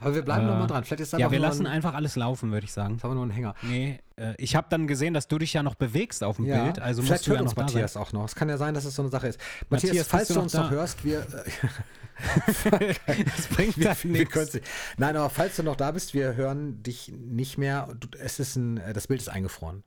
Aber 0.00 0.14
wir 0.14 0.22
bleiben 0.22 0.46
Äh, 0.46 0.50
noch 0.50 0.58
mal 0.60 0.66
dran. 0.66 0.84
Vielleicht 0.84 1.02
ist 1.02 1.12
das 1.12 1.20
Ja, 1.20 1.30
wir 1.30 1.38
lassen 1.38 1.66
ein, 1.66 1.72
einfach 1.72 1.92
alles 1.92 2.16
laufen, 2.16 2.50
würde 2.50 2.64
ich 2.64 2.72
sagen. 2.72 2.96
ist 2.96 3.04
aber 3.04 3.14
nur 3.14 3.26
ein 3.26 3.30
Hänger. 3.30 3.54
Nee, 3.60 3.98
äh, 4.16 4.34
ich 4.38 4.54
habe 4.56 4.66
dann 4.70 4.86
gesehen, 4.86 5.14
dass 5.14 5.28
du 5.28 5.38
dich 5.38 5.52
ja 5.52 5.62
noch 5.62 5.74
bewegst 5.74 6.22
auf 6.22 6.36
dem 6.36 6.46
Ja, 6.46 6.64
Bild, 6.64 6.78
also 6.78 7.02
vielleicht 7.02 7.26
musst 7.26 7.26
du 7.26 7.30
hört 7.32 7.38
ja 7.38 7.44
noch 7.44 7.50
uns 7.50 7.54
da 7.54 7.60
sein. 7.60 7.64
Matthias 7.66 7.96
auch 7.96 8.12
noch. 8.12 8.24
Es 8.24 8.34
kann 8.34 8.48
ja 8.48 8.56
sein, 8.56 8.74
dass 8.74 8.84
es 8.84 8.94
so 8.94 9.02
eine 9.02 9.10
Sache 9.10 9.28
ist. 9.28 9.40
Matthias, 9.70 9.90
Matthias, 9.90 10.08
falls 10.08 10.28
du 10.28 10.34
du 10.34 10.38
noch 10.38 10.44
uns 10.44 10.52
da? 10.52 10.62
noch 10.62 10.70
hörst, 10.70 11.04
wir, 11.04 11.26
Das 12.64 13.46
bringt 13.48 13.76
wir, 13.76 13.96
wir. 14.04 14.60
Nein, 14.98 15.16
aber 15.16 15.30
falls 15.30 15.56
du 15.56 15.62
noch 15.64 15.76
da 15.76 15.90
bist, 15.90 16.14
wir 16.14 16.36
hören 16.36 16.82
dich 16.82 17.08
nicht 17.08 17.58
mehr. 17.58 17.88
Du, 17.98 18.06
es 18.18 18.38
ist 18.38 18.56
ein, 18.56 18.76
äh, 18.78 18.92
das 18.92 19.08
Bild 19.08 19.20
ist 19.20 19.28
eingefroren. 19.28 19.82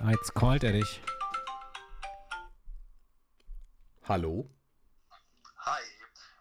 Ah, 0.00 0.10
jetzt 0.10 0.34
callt 0.34 0.64
er 0.64 0.72
dich. 0.72 1.00
Hallo? 4.08 4.50
Hi. 5.58 5.80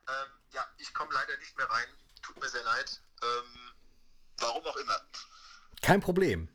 Ähm, 0.07 0.31
ja, 0.53 0.65
ich 0.77 0.93
komme 0.93 1.11
leider 1.13 1.37
nicht 1.37 1.55
mehr 1.57 1.67
rein. 1.69 1.85
Tut 2.23 2.39
mir 2.41 2.49
sehr 2.49 2.63
leid. 2.63 3.01
Ähm, 3.23 3.73
warum 4.39 4.65
auch 4.65 4.77
immer. 4.77 5.01
Kein 5.81 6.01
Problem. 6.01 6.49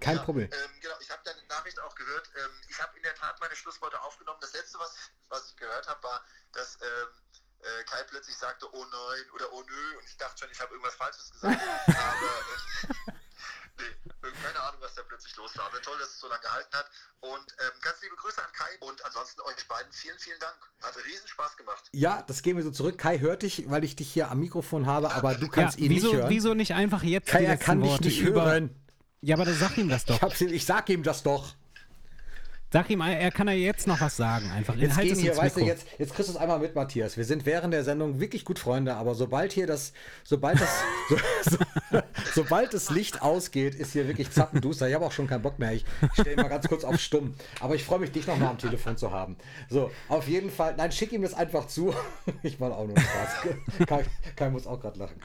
Kein 0.00 0.16
Ja, 0.16 0.22
Problem. 0.22 0.50
Ähm, 0.52 0.80
genau, 0.80 0.94
ich 1.00 1.10
habe 1.10 1.22
deine 1.24 1.42
Nachricht 1.46 1.80
auch 1.80 1.94
gehört. 1.94 2.30
Ähm, 2.36 2.50
ich 2.68 2.80
habe 2.82 2.96
in 2.96 3.02
der 3.02 3.14
Tat 3.14 3.40
meine 3.40 3.56
Schlussworte 3.56 4.00
aufgenommen. 4.02 4.38
Das 4.40 4.52
letzte, 4.52 4.78
was, 4.78 4.94
was 5.28 5.48
ich 5.50 5.56
gehört 5.56 5.88
habe, 5.88 6.02
war, 6.02 6.24
dass 6.52 6.78
ähm, 6.82 7.08
äh, 7.60 7.84
Kai 7.84 8.02
plötzlich 8.04 8.36
sagte, 8.36 8.68
oh 8.72 8.84
nein 8.84 9.30
oder 9.32 9.50
oh 9.52 9.62
nö. 9.62 9.98
Und 9.98 10.04
ich 10.04 10.16
dachte 10.18 10.38
schon, 10.38 10.50
ich 10.50 10.60
habe 10.60 10.72
irgendwas 10.72 10.94
Falsches 10.94 11.30
gesagt. 11.30 11.60
Aber 11.86 12.30
äh, 13.08 13.12
nee, 13.78 14.28
äh, 14.28 14.32
keine 14.42 14.60
Ahnung, 14.60 14.80
was 14.80 14.94
da 14.94 15.02
plötzlich 15.02 15.34
los 15.36 15.56
war. 15.56 15.66
Aber 15.66 15.80
toll, 15.82 15.96
dass 15.98 16.08
es 16.10 16.20
so 16.20 16.28
lange 16.28 16.40
gehalten 16.42 16.74
hat. 16.76 16.86
Und 17.20 17.46
ähm, 17.60 17.70
ganz 17.82 18.00
liebe 18.02 18.16
Grüße 18.16 18.42
an 18.42 18.50
Kai. 18.52 18.76
Und 18.80 19.04
ansonsten 19.04 19.40
euch 19.42 19.68
beiden 19.68 19.92
vielen, 19.92 20.18
vielen 20.18 20.38
Dank. 20.40 20.56
Hat 20.82 20.96
riesen 21.04 21.26
Spaß 21.28 21.56
gemacht. 21.56 21.84
Ja, 21.92 22.22
das 22.22 22.42
gehen 22.42 22.56
wir 22.56 22.64
so 22.64 22.70
zurück. 22.70 22.98
Kai 22.98 23.18
hört 23.18 23.42
dich, 23.42 23.68
weil 23.70 23.84
ich 23.84 23.96
dich 23.96 24.12
hier 24.12 24.30
am 24.30 24.40
Mikrofon 24.40 24.86
habe, 24.86 25.12
aber 25.12 25.34
du 25.34 25.46
Ja, 25.46 25.52
kannst 25.52 25.78
ihn 25.78 25.90
wieso, 25.90 26.08
nicht 26.08 26.16
hören. 26.16 26.30
wieso 26.30 26.54
nicht 26.54 26.74
einfach 26.74 27.02
jetzt 27.02 27.28
Kai, 27.28 27.44
er 27.44 27.56
kann 27.56 27.80
dich 27.80 27.90
Worte 27.90 28.04
nicht 28.04 28.22
hören. 28.22 28.74
Ja, 29.22 29.34
aber 29.36 29.44
dann 29.44 29.54
sag 29.58 29.76
ihm 29.78 29.88
das 29.88 30.04
doch. 30.04 30.22
Ich, 30.32 30.40
ich 30.42 30.66
sag 30.66 30.88
ihm 30.88 31.02
das 31.02 31.22
doch. 31.22 31.54
Sag 32.76 32.90
ihm, 32.90 33.00
er 33.00 33.30
kann 33.30 33.48
ja 33.48 33.54
jetzt 33.54 33.86
noch 33.86 33.98
was 34.02 34.18
sagen. 34.18 34.50
Einfach. 34.50 34.74
Jetzt 34.76 34.98
gehen 35.00 35.18
hier, 35.18 35.34
weißt 35.34 35.56
du, 35.56 35.60
jetzt, 35.64 35.86
jetzt 35.98 36.14
kriegst 36.14 36.28
du 36.28 36.34
es 36.34 36.38
einmal 36.38 36.58
mit, 36.58 36.74
Matthias. 36.74 37.16
Wir 37.16 37.24
sind 37.24 37.46
während 37.46 37.72
der 37.72 37.84
Sendung 37.84 38.20
wirklich 38.20 38.44
gut 38.44 38.58
Freunde, 38.58 38.96
aber 38.96 39.14
sobald 39.14 39.50
hier 39.54 39.66
das, 39.66 39.94
sobald 40.24 40.60
das, 40.60 40.68
so, 41.08 41.16
so, 41.90 42.02
sobald 42.34 42.74
das 42.74 42.90
Licht 42.90 43.22
ausgeht, 43.22 43.74
ist 43.74 43.94
hier 43.94 44.06
wirklich 44.08 44.30
zappenduster. 44.30 44.88
Ich 44.88 44.94
habe 44.94 45.06
auch 45.06 45.12
schon 45.12 45.26
keinen 45.26 45.40
Bock 45.40 45.58
mehr. 45.58 45.72
Ich 45.72 45.86
stelle 46.12 46.36
mal 46.36 46.50
ganz 46.50 46.68
kurz 46.68 46.84
auf 46.84 47.00
stumm. 47.00 47.34
Aber 47.60 47.74
ich 47.76 47.82
freue 47.82 47.98
mich, 47.98 48.12
dich 48.12 48.26
noch 48.26 48.36
mal 48.36 48.48
am 48.50 48.58
Telefon 48.58 48.98
zu 48.98 49.10
haben. 49.10 49.38
So, 49.70 49.90
auf 50.08 50.28
jeden 50.28 50.50
Fall, 50.50 50.74
nein, 50.76 50.92
schick 50.92 51.12
ihm 51.12 51.22
das 51.22 51.32
einfach 51.32 51.66
zu. 51.68 51.94
Ich 52.42 52.60
mache 52.60 52.74
auch 52.74 52.86
nur 52.86 52.98
Spaß. 53.00 53.86
Kai, 53.86 54.04
Kai 54.36 54.50
muss 54.50 54.66
auch 54.66 54.78
gerade 54.78 54.98
lachen. 54.98 55.18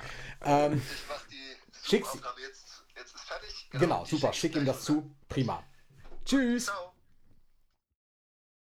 Ähm, 0.45 0.81
Ich 0.85 1.03
mach 1.09 1.27
die 1.27 1.89
Schick's- 1.89 2.07
Aufnahme 2.13 2.35
jetzt. 2.47 2.83
Jetzt 2.95 3.13
ist 3.13 3.23
fertig. 3.25 3.69
genau, 3.73 4.05
super. 4.05 4.31
Schick 4.31 4.55
ihm 4.55 4.65
das 4.65 4.83
zu. 4.83 5.11
Prima. 5.27 5.61
Tschüss. 6.25 6.67
Ciao. 6.67 6.90